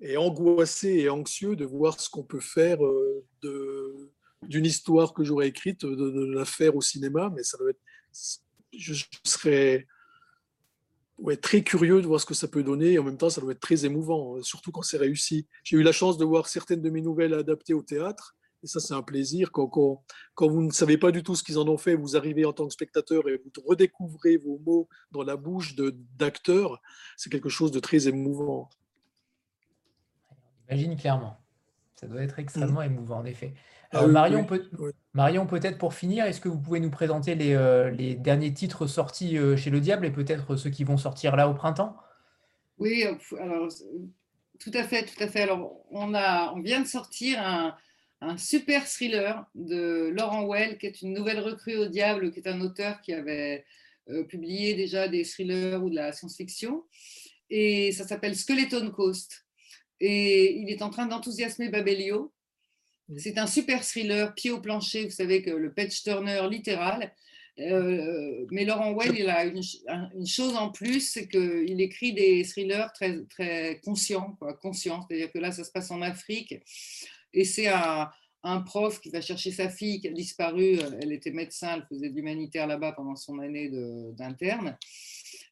et, 0.00 0.16
angoissé 0.16 0.88
et 0.88 1.08
anxieux 1.08 1.54
de 1.54 1.64
voir 1.64 2.00
ce 2.00 2.10
qu'on 2.10 2.24
peut 2.24 2.40
faire 2.40 2.84
euh, 2.84 3.24
de 3.42 4.10
d'une 4.42 4.66
histoire 4.66 5.14
que 5.14 5.24
j'aurais 5.24 5.48
écrite, 5.48 5.84
de, 5.84 5.94
de, 5.94 6.32
la 6.32 6.44
faire 6.44 6.76
au 6.76 6.80
cinéma, 6.80 7.28
mais 7.34 7.42
ça 7.42 7.58
doit 7.58 7.70
être 7.70 7.80
je, 8.72 9.04
serais 9.24 9.86
ouais, 11.18 11.36
très 11.36 11.62
curieux 11.62 12.00
de 12.00 12.06
voir 12.06 12.20
ce 12.20 12.26
que 12.26 12.34
ça 12.34 12.48
peut 12.48 12.62
donner 12.62 12.92
et 12.92 12.98
en 12.98 13.04
même 13.04 13.18
temps 13.18 13.30
ça 13.30 13.40
doit 13.40 13.52
être 13.52 13.60
très 13.60 13.84
émouvant, 13.84 14.36
euh, 14.36 14.42
surtout 14.42 14.72
quand 14.72 14.82
c'est 14.82 14.98
réussi. 14.98 15.46
J'ai 15.64 15.76
eu 15.76 15.82
la 15.82 15.92
chance 15.92 16.18
de 16.18 16.24
voir 16.24 16.48
certaines 16.48 16.82
de 16.82 16.90
mes 16.90 17.02
nouvelles 17.02 17.34
adaptées 17.34 17.74
au 17.74 17.82
théâtre 17.82 18.36
et 18.62 18.66
ça 18.66 18.80
c'est 18.80 18.94
un 18.94 19.02
plaisir. 19.02 19.52
Quand, 19.52 19.68
quand, 19.68 20.02
quand, 20.34 20.48
vous 20.48 20.62
ne 20.62 20.70
savez 20.70 20.98
pas 20.98 21.12
du 21.12 21.22
tout 21.22 21.34
ce 21.34 21.42
qu'ils 21.42 21.58
en 21.58 21.68
ont 21.68 21.78
fait, 21.78 21.94
vous 21.94 22.16
arrivez 22.16 22.44
en 22.44 22.52
tant 22.52 22.66
que 22.66 22.72
spectateur 22.72 23.28
et 23.28 23.36
vous 23.36 23.50
redécouvrez 23.66 24.36
vos 24.36 24.58
mots 24.58 24.88
dans 25.12 25.22
la 25.22 25.36
bouche 25.36 25.74
d'acteurs, 26.16 26.80
c'est 27.16 27.30
quelque 27.30 27.48
chose 27.48 27.70
de 27.70 27.80
très 27.80 28.08
émouvant. 28.08 28.68
J'imagine 30.68 30.96
clairement. 30.96 31.38
Ça 31.94 32.06
doit 32.06 32.22
être 32.22 32.38
extrêmement 32.38 32.80
mmh. 32.80 32.92
émouvant 32.92 33.18
en 33.18 33.24
effet. 33.24 33.54
Ah 33.90 34.02
euh, 34.02 34.08
Marion, 34.08 34.44
peut, 34.44 34.68
Marion, 35.14 35.46
peut-être 35.46 35.78
pour 35.78 35.94
finir, 35.94 36.26
est-ce 36.26 36.40
que 36.40 36.48
vous 36.48 36.60
pouvez 36.60 36.80
nous 36.80 36.90
présenter 36.90 37.34
les, 37.34 37.54
euh, 37.54 37.90
derniers 38.16 38.52
titres 38.52 38.86
sortis 38.86 39.38
euh, 39.38 39.56
chez 39.56 39.70
Le 39.70 39.80
Diable 39.80 40.04
et 40.04 40.10
peut-être 40.10 40.56
ceux 40.56 40.68
qui 40.68 40.84
vont 40.84 40.98
sortir 40.98 41.36
là 41.36 41.48
au 41.48 41.54
printemps? 41.54 41.96
Oui, 42.76 43.02
alors 43.02 43.68
tout 44.60 44.70
à 44.74 44.84
fait, 44.84 45.04
tout 45.04 45.22
à 45.22 45.28
fait. 45.28 45.42
Alors 45.42 45.84
on, 45.90 46.14
a, 46.14 46.52
on 46.54 46.60
vient 46.60 46.82
de 46.82 46.86
sortir 46.86 47.40
un, 47.40 47.76
super 48.36 48.86
thriller 48.86 49.46
de 49.54 50.10
Laurent 50.12 50.44
Well, 50.46 50.76
qui 50.76 50.86
est 50.86 51.02
une 51.02 51.14
nouvelle 51.14 51.40
recrue 51.40 51.76
au 51.76 51.86
Diable, 51.86 52.30
qui 52.30 52.40
est 52.40 52.48
un 52.48 52.60
auteur 52.60 53.00
qui 53.00 53.12
avait 53.14 53.64
publié 54.28 54.74
déjà 54.74 55.06
des 55.08 55.24
thrillers 55.24 55.82
ou 55.82 55.90
de 55.90 55.94
la 55.94 56.12
science-fiction. 56.12 56.84
Et 57.50 57.92
ça 57.92 58.06
s'appelle 58.06 58.36
Skeleton 58.36 58.90
Coast. 58.90 59.46
Et 60.00 60.56
il 60.58 60.70
est 60.70 60.82
en 60.82 60.90
train 60.90 61.06
d'enthousiasmer 61.06 61.68
Babelio 61.68 62.32
c'est 63.16 63.38
un 63.38 63.46
super 63.46 63.84
thriller, 63.84 64.34
pied 64.34 64.50
au 64.50 64.60
plancher, 64.60 65.04
vous 65.04 65.10
savez 65.10 65.42
que 65.42 65.50
le 65.50 65.72
patch 65.72 66.02
turner 66.02 66.46
littéral. 66.50 67.12
Euh, 67.60 68.46
mais 68.50 68.64
Laurent 68.64 68.92
Well, 68.92 69.14
il 69.18 69.28
a 69.28 69.44
une, 69.44 70.26
chose 70.26 70.54
en 70.54 70.70
plus, 70.70 71.00
c'est 71.00 71.26
qu'il 71.26 71.80
écrit 71.80 72.12
des 72.12 72.44
thrillers 72.44 72.92
très, 72.92 73.24
très 73.24 73.80
conscients, 73.84 74.36
quoi, 74.38 74.54
conscients. 74.54 75.04
C'est-à-dire 75.08 75.32
que 75.32 75.38
là, 75.38 75.50
ça 75.50 75.64
se 75.64 75.70
passe 75.70 75.90
en 75.90 76.02
Afrique 76.02 76.54
et 77.32 77.44
c'est 77.44 77.66
un, 77.66 78.10
un, 78.44 78.60
prof 78.60 79.00
qui 79.00 79.10
va 79.10 79.20
chercher 79.20 79.50
sa 79.50 79.68
fille 79.68 80.00
qui 80.00 80.08
a 80.08 80.12
disparu. 80.12 80.78
Elle 81.00 81.12
était 81.12 81.32
médecin, 81.32 81.76
elle 81.76 81.86
faisait 81.88 82.10
de 82.10 82.14
l'humanitaire 82.14 82.66
là-bas 82.66 82.92
pendant 82.92 83.16
son 83.16 83.40
année 83.40 83.70
d'interne. 84.12 84.76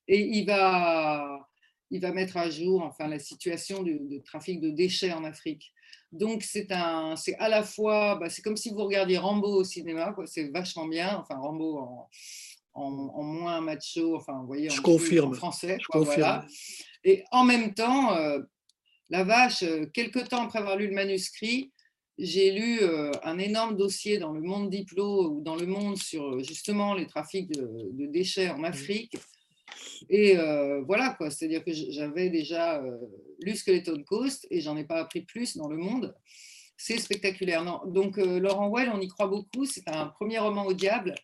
Et 0.09 0.20
il 0.20 0.47
va, 0.47 1.49
il 1.91 2.01
va 2.01 2.12
mettre 2.12 2.37
à 2.37 2.51
jour 2.51 2.83
enfin, 2.83 3.09
la 3.09 3.19
situation 3.19 3.83
du, 3.83 4.23
trafic 4.24 4.61
de 4.61 4.70
déchets 4.70 5.12
en 5.12 5.24
Afrique. 5.24 5.73
Donc 6.19 6.43
c'est 6.43 6.73
un, 6.73 7.17
c'est 7.17 7.35
à 7.37 7.49
la 7.49 7.63
fois, 7.63 8.17
bah, 8.17 8.29
c'est 8.29 8.43
comme 8.43 8.57
si 8.57 8.71
vous 8.71 8.85
regardiez 8.85 9.19
Rambo 9.19 9.49
au 9.49 9.65
cinéma, 9.65 10.13
quoi. 10.13 10.27
C'est 10.27 10.49
vachement 10.51 10.87
bien. 10.87 11.19
Enfin 11.19 11.37
Rambo 11.39 11.79
en, 11.79 12.09
en, 12.75 13.23
moins 13.23 13.61
macho, 13.61 14.17
enfin 14.17 14.39
vous 14.41 14.47
voyez, 14.47 14.71
en, 14.71 14.75
Je 14.75 14.81
confirme. 14.81 15.35
français. 15.35 15.79
Je 15.81 15.87
confirme. 15.89 16.47
Et 17.05 17.25
en 17.31 17.45
même 17.45 17.75
temps, 17.75 18.15
euh, 18.15 18.41
la 19.11 19.25
vache, 19.25 19.63
euh, 19.63 19.87
quelques 19.87 20.29
temps 20.29 20.45
après 20.45 20.59
avoir 20.59 20.77
lu 20.77 20.89
le 20.89 20.95
manuscrit, 20.95 21.73
j'ai 22.19 22.51
lu 22.51 22.81
euh, 22.81 23.11
un 23.25 23.39
énorme 23.39 23.77
dossier 23.77 24.19
dans 24.19 24.33
le 24.33 24.41
Monde 24.41 24.71
Diplo 24.71 25.31
ou 25.31 25.41
dans 25.43 25.57
le 25.57 25.67
Monde 25.67 25.99
sur 25.99 26.43
justement 26.43 26.95
les 26.95 27.07
trafics 27.07 27.51
de, 27.51 27.91
de 27.93 28.07
déchets 28.07 28.51
en 28.51 28.59
mmh. 28.59 28.65
Et 30.09 30.37
euh, 30.39 30.83
voilà, 30.83 31.15
quoi. 31.17 31.31
C'est-à-dire 31.31 31.65
que 31.65 31.73
j'avais 31.73 32.31
déjà 32.31 32.83
euh, 32.83 32.97
lu 33.43 33.57
Skeleton 33.57 34.03
Coast 34.05 34.47
et 34.51 34.61
j'en 34.61 34.77
ai 34.77 34.85
pas 34.85 35.01
appris 35.01 35.23
plus 35.23 35.57
dans 35.57 35.69
le 35.69 35.77
monde. 35.77 36.15
C'est 36.77 36.99
spectaculaire. 36.99 37.65
Non. 37.65 37.81
Donc, 37.87 38.19
euh, 38.19 38.39
Laurent 38.39 38.69
Well, 38.69 38.91
on 38.93 39.01
y 39.01 39.09
croit 39.09 39.29
beaucoup. 39.29 39.65
C'est 39.65 39.89
un 39.89 40.07
premier 40.07 40.39
roman 40.39 40.67
au 40.67 40.73
diable, 40.73 41.15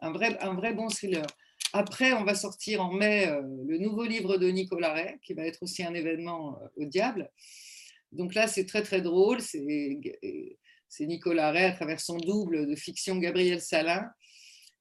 un 0.00 0.12
vrai, 0.12 0.38
un 0.40 0.54
vrai 0.54 0.74
bon 0.74 0.88
thriller. 0.88 1.26
Après, 1.72 2.12
on 2.12 2.24
va 2.24 2.34
sortir 2.34 2.84
en 2.84 2.92
mai 2.92 3.26
le 3.66 3.78
nouveau 3.78 4.04
livre 4.04 4.36
de 4.36 4.48
Nicolas 4.48 4.92
Ray, 4.92 5.18
qui 5.22 5.32
va 5.32 5.46
être 5.46 5.62
aussi 5.62 5.82
un 5.82 5.94
événement 5.94 6.58
au 6.76 6.84
diable. 6.84 7.30
Donc 8.12 8.34
là, 8.34 8.46
c'est 8.46 8.66
très, 8.66 8.82
très 8.82 9.00
drôle. 9.00 9.40
C'est 9.40 11.06
Nicolas 11.06 11.50
Ray, 11.50 11.64
à 11.64 11.72
travers 11.72 11.98
son 11.98 12.18
double 12.18 12.66
de 12.66 12.76
fiction 12.76 13.16
Gabriel 13.16 13.62
Salin, 13.62 14.04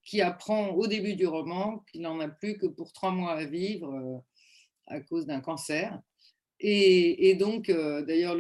qui 0.04 0.22
apprend 0.22 0.70
au 0.70 0.88
début 0.88 1.16
du 1.16 1.28
roman 1.28 1.84
qu'il 1.92 2.02
n'en 2.02 2.20
a 2.20 2.28
plus 2.28 2.58
que 2.58 2.66
pour 2.66 2.92
trois 2.94 3.12
mois 3.12 3.34
à 3.34 3.46
vivre 3.46 3.94
euh, 3.94 4.18
à 4.88 5.00
cause 5.00 5.26
d'un 5.26 5.42
cancer. 5.42 6.00
Et, 6.60 7.34
donc, 7.36 7.70
euh, 7.70 8.04
d'ailleurs, 8.04 8.38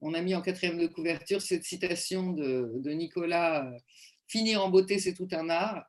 on 0.00 0.14
a 0.14 0.22
mis 0.22 0.34
en 0.34 0.40
quatrième 0.40 0.78
de 0.78 0.86
couverture 0.86 1.42
cette 1.42 1.64
citation 1.64 2.32
de, 2.32 2.92
Nicolas 2.92 3.66
euh, 3.66 3.78
Finir 4.26 4.64
en 4.64 4.70
beauté, 4.70 4.98
c'est 4.98 5.12
tout 5.12 5.28
un 5.32 5.50
art. 5.50 5.84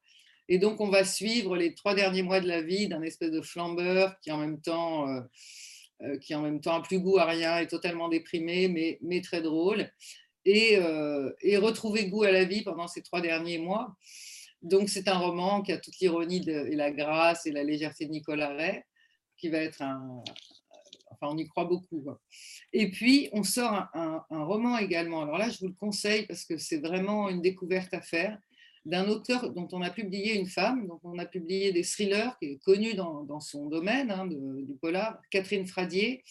Et 0.49 0.57
donc, 0.57 0.81
on 0.81 0.89
va 0.89 1.05
suivre 1.05 1.55
les 1.55 1.73
trois 1.73 1.95
derniers 1.95 2.23
mois 2.23 2.41
de 2.41 2.47
la 2.47 2.61
vie 2.61 2.89
d'un 2.89 3.01
espèce 3.01 3.31
de 3.31 3.41
flambeur 3.41 4.19
qui, 4.19 4.31
en 4.31 4.37
même 4.37 4.59
temps, 4.59 5.07
qui 6.19 6.35
en 6.35 6.41
même 6.41 6.59
temps 6.59 6.75
a 6.75 6.81
plus 6.81 6.99
goût 6.99 7.17
à 7.17 7.23
rien, 7.23 7.59
est 7.59 7.67
totalement 7.67 8.09
déprimé, 8.09 8.67
mais, 8.67 8.97
mais 9.01 9.21
très 9.21 9.41
drôle. 9.41 9.89
Et, 10.43 10.73
et 11.41 11.55
retrouver 11.55 12.07
goût 12.07 12.23
à 12.23 12.31
la 12.31 12.43
vie 12.43 12.63
pendant 12.63 12.89
ces 12.89 13.01
trois 13.01 13.21
derniers 13.21 13.59
mois. 13.59 13.95
Donc, 14.63 14.87
c'est 14.87 15.09
un 15.09 15.17
roman 15.17 15.61
qui 15.61 15.73
a 15.73 15.77
toute 15.77 15.99
l'ironie 15.99 16.41
et 16.47 16.75
la 16.75 16.91
grâce 16.91 17.45
et 17.45 17.51
la 17.51 17.63
légèreté 17.63 18.05
de 18.05 18.11
Nicolas 18.11 18.53
Ray, 18.55 18.81
qui 19.37 19.49
va 19.49 19.57
être 19.57 19.81
un. 19.81 20.23
Enfin, 21.11 21.33
on 21.33 21.37
y 21.37 21.47
croit 21.47 21.65
beaucoup. 21.65 22.03
Et 22.71 22.89
puis, 22.89 23.29
on 23.33 23.43
sort 23.43 23.87
un, 23.93 24.23
roman 24.29 24.77
également. 24.77 25.21
Alors 25.21 25.37
là, 25.37 25.49
je 25.49 25.59
vous 25.59 25.67
le 25.67 25.73
conseille 25.73 26.25
parce 26.25 26.45
que 26.45 26.57
c'est 26.57 26.79
vraiment 26.79 27.29
une 27.29 27.41
découverte 27.41 27.93
à 27.93 28.01
faire 28.01 28.39
d'un 28.85 29.07
auteur 29.07 29.51
dont 29.51 29.67
on 29.71 29.81
a 29.81 29.89
publié 29.89 30.37
une 30.37 30.47
femme, 30.47 30.87
dont 30.87 30.99
on 31.03 31.17
a 31.19 31.25
publié 31.25 31.71
des 31.71 31.83
thrillers, 31.83 32.37
qui 32.39 32.45
est 32.51 32.63
connue 32.63 32.95
dans, 32.95 33.39
son 33.39 33.67
domaine 33.67 34.11
hein, 34.11 34.27
du 34.27 34.75
polar, 34.81 35.19
Catherine 35.29 35.67
Fradier. 35.67 36.23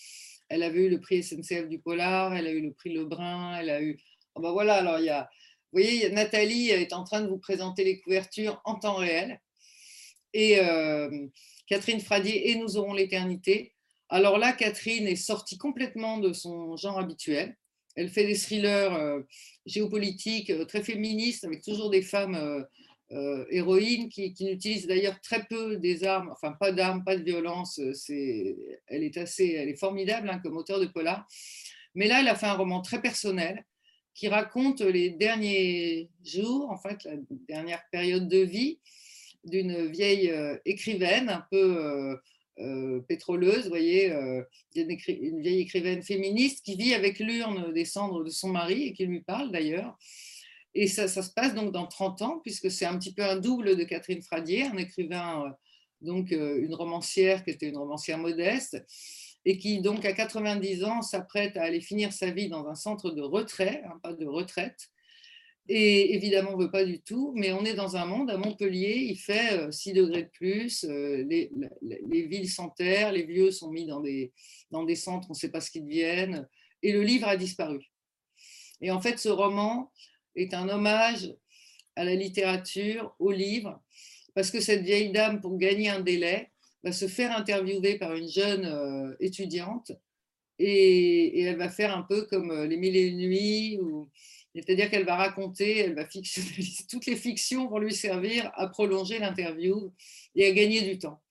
Elle 0.48 0.62
avait 0.62 0.86
eu 0.86 0.90
le 0.90 1.00
prix 1.00 1.22
SNCF 1.22 1.68
du 1.68 1.78
polar, 1.78 2.34
elle 2.34 2.46
a 2.46 2.50
eu 2.50 2.60
le 2.60 2.72
prix 2.72 2.92
Lebrun, 2.92 3.56
elle 3.59 3.70
a 3.70 3.82
eu. 3.82 3.98
Oh 4.34 4.40
ben 4.40 4.52
voilà, 4.52 4.76
alors 4.76 4.98
il 4.98 5.06
y 5.06 5.10
a 5.10 5.30
voyez, 5.73 6.11
Nathalie 6.11 6.70
est 6.70 6.93
en 6.93 7.05
train 7.05 7.20
de 7.20 7.28
vous 7.28 7.39
présenter 7.39 7.85
les 7.85 8.01
couvertures 8.01 8.61
en 8.65 8.77
temps 8.77 8.97
réel. 8.97 9.40
Et 10.35 10.59
Catherine 11.66 12.01
Fradier 12.01 12.51
et 12.51 12.57
Nous 12.57 12.77
aurons 12.77 12.94
l'éternité. 12.94 13.74
Alors 14.09 14.39
là, 14.39 14.53
Catherine 14.53 15.07
est 15.07 15.16
sortie 15.16 15.59
complètement 15.59 16.19
de 16.19 16.32
son 16.32 16.77
genre 16.77 16.99
habituel. 16.99 17.57
Elle 17.97 18.09
fait 18.09 18.27
des 18.27 18.36
thrillers 18.36 19.23
géopolitiques 19.66 20.53
très 20.66 20.82
féministes 20.82 21.44
avec 21.44 21.62
toujours 21.62 21.90
des 21.90 22.03
femmes 22.03 22.66
euh, 23.15 23.44
héroïne 23.51 24.09
qui, 24.09 24.35
n'utilise 24.40 24.86
d'ailleurs 24.86 25.20
très 25.20 25.44
peu 25.44 25.77
des 25.77 26.03
armes, 26.05 26.31
enfin 26.32 26.53
pas 26.53 26.73
d'armes, 26.73 27.05
pas 27.05 27.15
de 27.15 27.23
violence. 27.23 27.78
Euh, 27.78 27.93
elle 28.86 29.03
est 29.03 29.19
assez, 29.19 29.51
elle 29.51 29.69
est 29.69 29.78
formidable 29.78 30.31
hein, 30.31 30.39
comme 30.43 30.57
auteur 30.57 30.81
de 30.81 30.86
polar. 30.86 31.27
Mais 31.94 32.09
là, 32.09 32.20
elle 32.20 32.28
a 32.28 32.35
fait 32.35 32.47
un 32.47 32.55
roman 32.55 32.81
très 32.81 33.03
personnel 33.03 33.66
qui 34.14 34.28
raconte 34.28 34.80
les 34.80 35.10
derniers 35.10 36.10
jours, 36.24 36.70
en 36.70 36.76
fait, 36.76 37.05
la 37.05 37.16
dernière 37.48 37.82
période 37.90 38.28
de 38.28 38.39
vie 38.39 38.78
d'une 39.44 39.86
vieille 39.86 40.30
euh, 40.30 40.56
écrivaine 40.64 41.28
un 41.28 41.44
peu 41.51 42.16
pétroleuse, 43.09 43.64
vous 43.64 43.70
voyez, 43.70 44.12
une 44.76 45.40
vieille 45.40 45.62
écrivaine 45.62 46.02
féministe 46.02 46.64
qui 46.64 46.76
vit 46.76 46.94
avec 46.94 47.18
l'urne 47.18 47.72
des 47.72 47.86
cendres 47.86 48.22
de 48.22 48.30
son 48.30 48.51
mari 48.51 48.84
et 48.84 48.93
qui 48.93 49.06
lui 49.06 49.20
parle 49.20 49.51
d'ailleurs. 49.51 49.98
Et 50.74 50.86
ça, 50.86 51.06
se 51.09 51.30
passe 51.30 51.55
donc 51.55 51.72
dans 51.72 51.86
30 51.86 52.22
ans, 52.22 52.40
puisque 52.43 52.70
c'est 52.70 52.86
un 52.86 52.98
petit 52.98 53.12
peu 53.12 53.22
un 53.22 53.36
double 53.36 53.76
de 53.76 53.84
Catherine 53.84 54.22
Fradier, 54.22 54.64
un 54.64 54.78
écrivain, 54.78 55.47
euh, 55.47 55.51
donc 56.01 56.32
euh, 56.32 56.62
une 56.62 56.74
romancière 56.74 57.44
qui 57.44 57.51
était 57.51 57.68
une 57.68 57.76
romancière 57.76 58.18
modeste, 58.18 58.82
et 59.44 59.59
qui 59.59 59.81
donc 59.81 60.05
à 60.05 60.12
90 60.12 60.85
ans 60.85 61.02
s'apprête 61.02 61.56
à 61.56 61.62
aller 61.62 61.81
finir 61.81 62.12
sa 62.12 62.31
vie 62.31 62.48
dans 62.48 62.66
un 62.69 62.74
centre 62.74 63.10
de 63.10 63.23
retrait, 63.23 63.82
hein, 63.86 63.98
pas 64.02 64.12
de 64.12 64.27
retraite. 64.27 64.89
Et 65.69 66.14
évidemment, 66.14 66.51
on 66.55 66.59
ne 66.59 66.64
veut 66.64 66.70
pas 66.70 66.85
du 66.85 67.01
tout, 67.01 67.32
mais 67.36 67.52
on 67.52 67.64
est 67.64 67.74
dans 67.74 67.97
un 67.97 68.05
monde, 68.05 68.31
à 68.31 68.36
Montpellier, 68.36 68.97
il 69.09 69.16
fait 69.16 69.73
6 69.73 69.90
euh, 69.90 69.94
degrés 69.94 70.24
de 70.24 70.31
plus, 70.31 70.85
les, 70.85 71.52
les 71.82 72.23
villes 72.27 72.51
s'enterrent, 72.51 73.12
les 73.12 73.23
vieux 73.23 73.52
sont 73.52 73.70
mis 73.70 73.86
dans 73.86 74.01
des, 74.01 74.32
dans 74.73 74.82
des 74.82 74.97
centres, 74.97 75.28
on 75.31 75.35
ne 75.35 75.39
sait 75.39 75.51
pas 75.51 75.60
ce 75.60 75.70
qu'ils 75.70 75.85
deviennent, 75.85 76.48
et 76.82 76.93
le 76.93 77.02
livre 77.02 77.28
a 77.28 77.36
disparu. 77.36 77.78
Et 78.81 78.90
en 78.90 79.01
fait, 79.01 79.20
ce 79.20 79.28
roman, 79.28 79.93
est 80.35 80.55
un 80.55 80.69
hommage 80.69 81.35
à 81.97 82.05
la 82.05 82.14
littérature, 82.14 83.14
au 83.19 83.31
livre, 83.31 83.81
parce 84.35 84.51
que 84.51 84.60
cette 84.60 84.82
vieille 84.82 85.12
dame, 85.12 85.40
pour 85.40 85.59
gagner 85.59 85.89
un 85.89 86.01
délai, 86.01 86.51
va 86.82 86.92
se 86.92 87.06
faire 87.06 87.36
interviewer 87.36 87.98
par 87.98 88.14
une 88.14 88.28
jeune 88.28 88.64
euh, 88.64 89.14
étudiante 89.20 89.92
et, 90.59 91.42
elle 91.42 91.56
va 91.56 91.68
faire 91.68 91.96
un 91.96 92.02
peu 92.02 92.22
comme 92.26 92.50
euh, 92.50 92.66
Les 92.66 92.76
Mille 92.76 92.96
et 92.96 93.06
Une 93.06 93.18
Nuits, 93.18 93.78
c'est-à-dire 94.54 94.90
qu'elle 94.90 95.06
va 95.06 95.16
raconter, 95.16 95.78
elle 95.78 95.94
va 95.94 96.06
fictionnaliser, 96.06 96.84
toutes 96.90 97.06
les 97.06 97.16
fictions 97.16 97.68
vont 97.68 97.78
lui 97.78 97.94
servir 97.94 98.50
à 98.54 98.68
prolonger 98.68 99.18
l'interview 99.18 99.92
et 100.34 100.46
à 100.46 100.52
gagner 100.52 100.82
du 100.82 100.98
temps. 100.98 101.22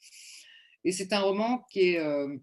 Et 0.83 0.91
c'est 0.91 1.13
un 1.13 1.21
roman 1.21 1.65
qui 1.69 1.91
est 1.91 1.99
euh, 1.99 2.35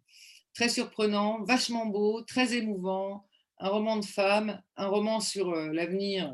très 0.54 0.68
surprenant, 0.68 1.42
vachement 1.44 1.86
beau, 1.86 2.22
très 2.22 2.54
émouvant, 2.54 3.26
un 3.58 3.68
roman 3.68 3.96
de 3.96 4.04
femme, 4.04 4.62
un 4.76 4.86
roman 4.86 5.18
sur 5.20 5.50
l'avenir, 5.50 6.32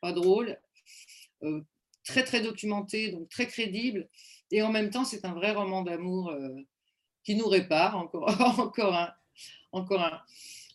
pas 0.00 0.12
drôle, 0.12 0.56
très 2.04 2.22
très 2.22 2.40
documenté, 2.40 3.10
donc 3.10 3.28
très 3.28 3.48
crédible, 3.48 4.08
et 4.50 4.62
en 4.62 4.70
même 4.70 4.90
temps 4.90 5.04
c'est 5.04 5.24
un 5.24 5.32
vrai 5.32 5.52
roman 5.52 5.82
d'amour 5.82 6.34
qui 7.24 7.34
nous 7.34 7.48
répare, 7.48 7.96
encore, 7.96 8.28
encore, 8.58 8.94
un, 8.94 9.12
encore. 9.72 10.24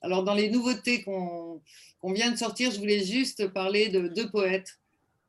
Alors 0.02 0.24
dans 0.24 0.34
les 0.34 0.50
nouveautés 0.50 1.02
qu'on 1.04 1.62
vient 2.04 2.32
de 2.32 2.38
sortir, 2.38 2.72
je 2.72 2.80
voulais 2.80 3.04
juste 3.04 3.48
parler 3.48 3.90
de 3.90 4.08
deux 4.08 4.30
poètes, 4.30 4.80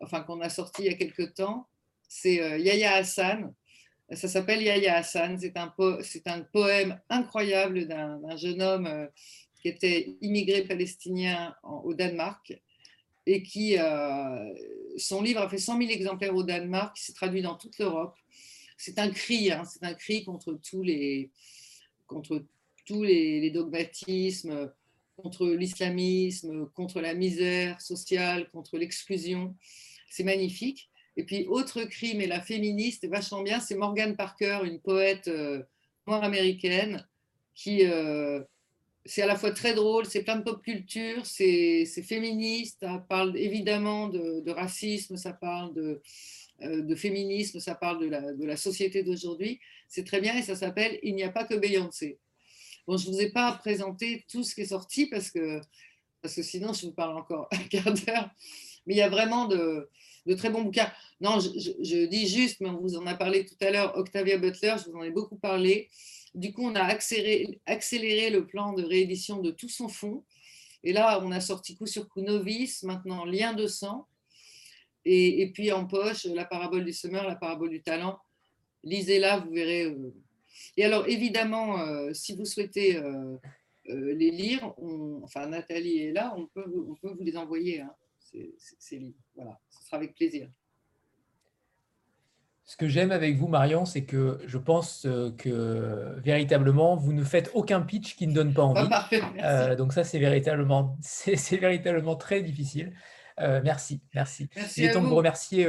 enfin 0.00 0.20
qu'on 0.20 0.40
a 0.40 0.48
sortis 0.48 0.82
il 0.82 0.86
y 0.86 0.94
a 0.94 0.96
quelque 0.96 1.22
temps, 1.22 1.66
c'est 2.08 2.36
Yahya 2.60 2.94
Hassan, 2.94 3.54
ça 4.12 4.28
s'appelle 4.28 4.62
Yahya 4.62 4.96
Hassan, 4.96 5.38
c'est 5.38 5.56
un, 5.56 5.74
un, 6.26 6.40
poème 6.40 7.00
incroyable 7.08 7.88
d'un 7.88 8.36
jeune 8.36 8.62
homme 8.62 9.08
qui 9.60 9.68
était 9.68 10.16
immigré 10.20 10.62
palestinien 10.62 11.56
au 11.62 11.94
Danemark 11.94 12.54
et 13.26 13.42
qui, 13.42 13.76
euh, 13.78 14.54
son 14.96 15.20
livre 15.20 15.40
a 15.40 15.48
fait 15.48 15.58
100 15.58 15.78
000 15.78 15.90
exemplaires 15.90 16.34
au 16.34 16.44
Danemark, 16.44 16.96
qui 16.96 17.04
s'est 17.04 17.12
traduit 17.12 17.42
dans 17.42 17.56
toute 17.56 17.78
l'Europe. 17.78 18.16
C'est 18.78 18.98
un 18.98 19.10
cri, 19.10 19.50
hein, 19.50 19.64
c'est 19.64 19.84
un 19.84 19.94
cri 19.94 20.24
contre 20.24 20.52
tous 20.54 20.82
les, 20.82 21.30
contre 22.06 22.44
tous 22.84 23.02
les, 23.02 23.50
dogmatismes, 23.50 24.72
contre 25.16 25.48
l'islamisme, 25.48 26.68
contre 26.70 27.00
la 27.00 27.14
misère 27.14 27.80
sociale, 27.80 28.48
contre 28.50 28.78
l'exclusion. 28.78 29.56
C'est 30.08 30.24
magnifique. 30.24 30.88
Et 31.16 31.24
puis, 31.24 31.46
autre 31.46 31.82
cri, 31.84 32.14
mais 32.14 32.26
la 32.26 32.40
féministe, 32.40 33.08
vachement 33.08 33.42
bien, 33.42 33.58
c'est 33.58 33.74
Morgan 33.74 34.14
Parker, 34.14 34.60
une 34.64 34.80
poète 34.80 35.28
euh, 35.28 35.62
noire 36.06 36.22
américaine 36.22 37.06
qui, 37.54 37.86
euh, 37.86 38.42
c'est 39.06 39.22
à 39.22 39.26
la 39.26 39.36
fois 39.36 39.50
très 39.52 39.74
drôle, 39.74 40.06
c'est 40.06 40.22
plein 40.22 40.36
de 40.36 40.42
pop 40.42 40.62
culture, 40.62 41.24
c'est 41.24 41.86
féministe, 42.02 42.78
ça 42.80 43.04
parle 43.08 43.36
évidemment 43.36 44.08
de, 44.08 44.50
racisme, 44.50 45.16
ça 45.16 45.32
parle 45.32 45.74
de, 45.74 46.02
euh, 46.62 46.82
de, 46.82 46.94
féminisme, 46.94 47.60
ça 47.60 47.74
parle 47.74 48.00
de 48.00 48.08
la, 48.08 48.32
de 48.32 48.44
la 48.44 48.56
société 48.56 49.02
d'aujourd'hui. 49.02 49.60
C'est 49.88 50.04
très 50.04 50.20
bien 50.20 50.36
et 50.36 50.42
ça 50.42 50.56
s'appelle 50.56 50.98
Il 51.02 51.14
n'y 51.14 51.22
a 51.22 51.30
pas 51.30 51.44
que 51.44 51.54
Beyoncé. 51.54 52.18
Bon, 52.86 52.96
je 52.96 53.08
ne 53.08 53.14
vous 53.14 53.20
ai 53.20 53.30
pas 53.30 53.52
présenté 53.52 54.24
tout 54.30 54.42
ce 54.42 54.54
qui 54.54 54.62
est 54.62 54.66
sorti 54.66 55.06
parce 55.06 55.30
que, 55.30 55.60
parce 56.22 56.34
que 56.34 56.42
sinon 56.42 56.72
je 56.72 56.86
vous 56.86 56.92
parle 56.92 57.16
encore 57.16 57.48
un 57.52 57.62
quart 57.64 57.92
d'heure. 57.92 58.30
Mais 58.86 58.94
il 58.94 58.98
y 58.98 59.02
a 59.02 59.08
vraiment 59.08 59.46
de, 59.46 59.88
de 60.26 60.34
très 60.34 60.50
bons 60.50 60.62
bouquins. 60.62 60.90
Non, 61.20 61.40
je, 61.40 61.48
je, 61.58 62.06
dis 62.06 62.28
juste, 62.28 62.60
mais 62.60 62.68
on 62.68 62.80
vous 62.80 62.96
en 62.96 63.06
a 63.06 63.14
parlé 63.14 63.44
tout 63.44 63.56
à 63.60 63.70
l'heure, 63.70 63.96
Octavia 63.96 64.38
Butler, 64.38 64.76
je 64.78 64.90
vous 64.90 64.96
en 64.96 65.02
ai 65.02 65.10
beaucoup 65.10 65.36
parlé. 65.36 65.90
Du 66.36 66.52
coup, 66.52 66.64
on 66.64 66.74
a 66.74 66.82
accéléré, 66.82 68.28
le 68.28 68.46
plan 68.46 68.74
de 68.74 68.84
réédition 68.84 69.40
de 69.40 69.50
tout 69.50 69.70
son 69.70 69.88
fonds. 69.88 70.22
Et 70.84 70.92
là, 70.92 71.18
on 71.24 71.32
a 71.32 71.40
sorti 71.40 71.74
coup 71.74 71.86
sur 71.86 72.10
coup 72.10 72.20
Novice, 72.20 72.82
maintenant 72.82 73.24
Lien 73.24 73.54
de 73.54 73.66
sang. 73.66 74.06
Et, 75.06 75.50
puis 75.54 75.72
en 75.72 75.86
poche, 75.86 76.26
la 76.26 76.44
parabole 76.44 76.84
du 76.84 76.92
semeur, 76.92 77.26
la 77.26 77.36
parabole 77.36 77.70
du 77.70 77.82
talent. 77.82 78.18
Lisez-la, 78.84 79.38
vous 79.38 79.50
verrez. 79.50 79.84
Euh. 79.86 80.14
Et 80.76 80.84
alors, 80.84 81.08
évidemment, 81.08 81.80
euh, 81.80 82.12
si 82.12 82.36
vous 82.36 82.44
souhaitez 82.44 82.96
euh, 82.96 83.38
les 83.86 84.30
lire, 84.30 84.74
enfin 85.22 85.46
Nathalie 85.46 86.02
est 86.02 86.12
là, 86.12 86.34
on 86.36 86.46
peut, 86.48 86.66
vous 86.66 86.98
les 87.20 87.38
envoyer, 87.38 87.80
hein, 87.80 87.94
ces 88.78 88.98
livres. 88.98 89.18
Voilà, 89.34 89.58
ce 89.70 89.86
sera 89.86 89.96
avec 89.96 90.14
plaisir. 90.14 90.50
Ce 92.68 92.76
que 92.76 92.88
j'aime 92.88 93.12
avec 93.12 93.36
vous, 93.36 93.46
Marion, 93.46 93.84
c'est 93.84 94.04
que 94.04 94.40
je 94.44 94.58
pense 94.58 95.06
euh, 95.06 95.30
que 95.38 96.18
véritablement, 96.18 96.96
vous 96.96 97.12
ne 97.12 97.22
faites 97.22 97.48
aucun 97.54 97.80
pitch 97.80 98.16
qui 98.16 98.26
ne 98.26 98.34
donne 98.34 98.52
pas 98.52 98.64
envie. 98.64 98.88
Euh, 99.44 99.76
donc 99.76 99.92
ça, 99.92 100.02
c'est 100.02 100.18
véritablement, 100.18 100.96
c'est 101.00 101.56
véritablement 101.58 102.16
très 102.16 102.42
difficile. 102.42 102.92
Euh, 103.40 103.60
merci, 103.62 104.02
merci. 104.14 104.48
merci 104.56 104.80
Il 104.80 104.86
est 104.86 104.92
temps 104.92 105.02
de 105.02 105.06
vous 105.06 105.14
remercier. 105.14 105.68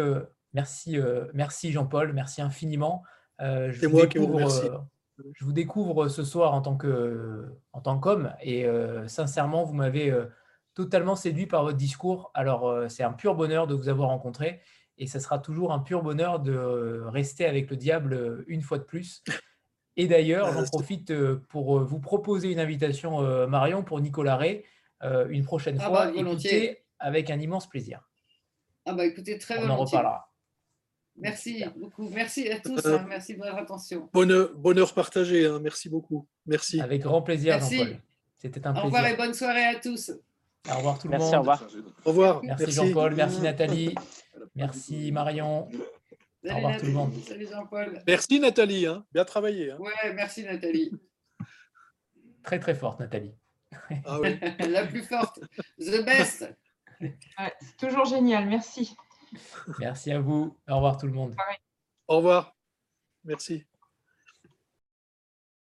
merci, 0.53 0.97
merci 1.33 1.71
Jean-Paul, 1.71 2.13
merci 2.13 2.41
infiniment. 2.41 3.03
c'est 3.39 3.87
moi 3.87 4.07
qui 4.07 4.17
vous 4.17 4.27
remercie. 4.27 4.67
je 5.33 5.45
vous 5.45 5.53
découvre 5.53 6.07
ce 6.07 6.23
soir 6.23 6.53
en 6.53 6.61
tant 6.61 6.77
que, 6.77 7.45
en 7.73 7.81
tant 7.81 7.99
qu'homme 7.99 8.33
et 8.41 8.65
sincèrement, 9.05 9.63
vous 9.63 9.75
m'avez 9.75 10.11
totalement 10.73 11.15
séduit 11.15 11.45
par 11.45 11.63
votre 11.63 11.77
discours. 11.77 12.31
Alors, 12.33 12.89
c'est 12.89 13.03
un 13.03 13.13
pur 13.13 13.35
bonheur 13.35 13.67
de 13.67 13.75
vous 13.75 13.89
avoir 13.89 14.09
rencontré 14.09 14.61
et 14.97 15.07
ça 15.07 15.19
sera 15.19 15.39
toujours 15.39 15.71
un 15.71 15.79
pur 15.79 16.01
bonheur 16.01 16.39
de 16.39 17.03
rester 17.05 17.45
avec 17.45 17.69
le 17.69 17.77
diable 17.77 18.13
euh, 18.13 18.45
une 18.47 18.61
fois 18.61 18.77
de 18.77 18.83
plus. 18.83 19.23
Et 19.95 20.07
d'ailleurs, 20.07 20.51
j'en 20.53 20.63
profite 20.65 21.11
euh, 21.11 21.43
pour 21.49 21.77
euh, 21.77 21.83
vous 21.83 21.99
proposer 21.99 22.51
une 22.51 22.59
invitation, 22.59 23.21
Marion, 23.47 23.83
pour 23.83 23.99
Nicolas 23.99 24.37
Ray, 24.37 24.63
une 25.29 25.43
prochaine 25.43 25.77
ah 25.79 25.87
fois. 25.87 26.05
Bah, 26.07 26.11
écoutez, 26.15 26.83
avec 26.99 27.29
un 27.29 27.39
immense 27.39 27.67
plaisir. 27.69 28.01
Ah 28.85 28.93
bah 28.93 29.05
écoutez, 29.05 29.37
très 29.37 29.63
On 29.63 29.69
en 29.69 29.75
reparlera. 29.75 30.31
Merci 31.17 31.63
beaucoup. 31.75 32.09
Merci 32.09 32.49
à 32.49 32.59
tous. 32.59 32.85
Hein. 32.85 33.05
Merci 33.09 33.33
de 33.33 33.39
votre 33.39 33.55
attention. 33.55 34.09
Bonheur, 34.13 34.51
bonheur 34.55 34.93
partagé. 34.93 35.45
Hein. 35.45 35.59
Merci 35.61 35.89
beaucoup. 35.89 36.27
Merci. 36.45 36.79
Avec 36.79 37.01
grand 37.01 37.21
plaisir, 37.21 37.59
Jean-Paul. 37.59 37.99
C'était 38.37 38.65
un 38.65 38.71
plaisir. 38.71 38.83
Au 38.83 38.85
revoir 38.85 39.07
et 39.07 39.17
bonne 39.17 39.33
soirée 39.33 39.65
à 39.65 39.75
tous. 39.75 40.11
Au 40.71 40.77
revoir 40.77 40.99
tout 40.99 41.07
le 41.07 41.11
Merci, 41.11 41.25
monde. 41.25 41.35
Au 41.35 41.39
revoir. 41.39 41.63
Au 42.05 42.09
revoir. 42.09 42.43
Merci, 42.43 42.71
Jean-Paul. 42.71 43.15
Merci 43.15 43.41
Nathalie. 43.41 43.95
Merci 44.55 45.11
Marion. 45.11 45.69
Au 46.49 46.55
revoir 46.55 46.77
tout 46.77 46.85
le 46.85 46.91
monde. 46.93 47.13
Salut 47.23 47.47
Jean-Paul. 47.47 48.01
Merci 48.07 48.39
Nathalie, 48.39 48.85
hein. 48.85 49.05
bien 49.11 49.25
travaillé. 49.25 49.71
Hein. 49.71 49.77
Ouais, 49.79 50.13
merci 50.13 50.43
Nathalie. 50.43 50.91
Très 52.43 52.59
très 52.59 52.75
forte 52.75 52.99
Nathalie. 52.99 53.35
Ah 54.05 54.19
oui. 54.21 54.39
La 54.69 54.85
plus 54.85 55.03
forte, 55.03 55.39
the 55.79 56.05
best. 56.05 56.49
c'est 56.99 57.77
toujours 57.77 58.05
génial, 58.05 58.47
merci. 58.47 58.95
Merci 59.79 60.11
à 60.11 60.19
vous. 60.19 60.57
Au 60.69 60.75
revoir 60.75 60.97
tout 60.97 61.07
le 61.07 61.13
monde. 61.13 61.35
Au 62.07 62.17
revoir. 62.17 62.55
Merci. 63.25 63.65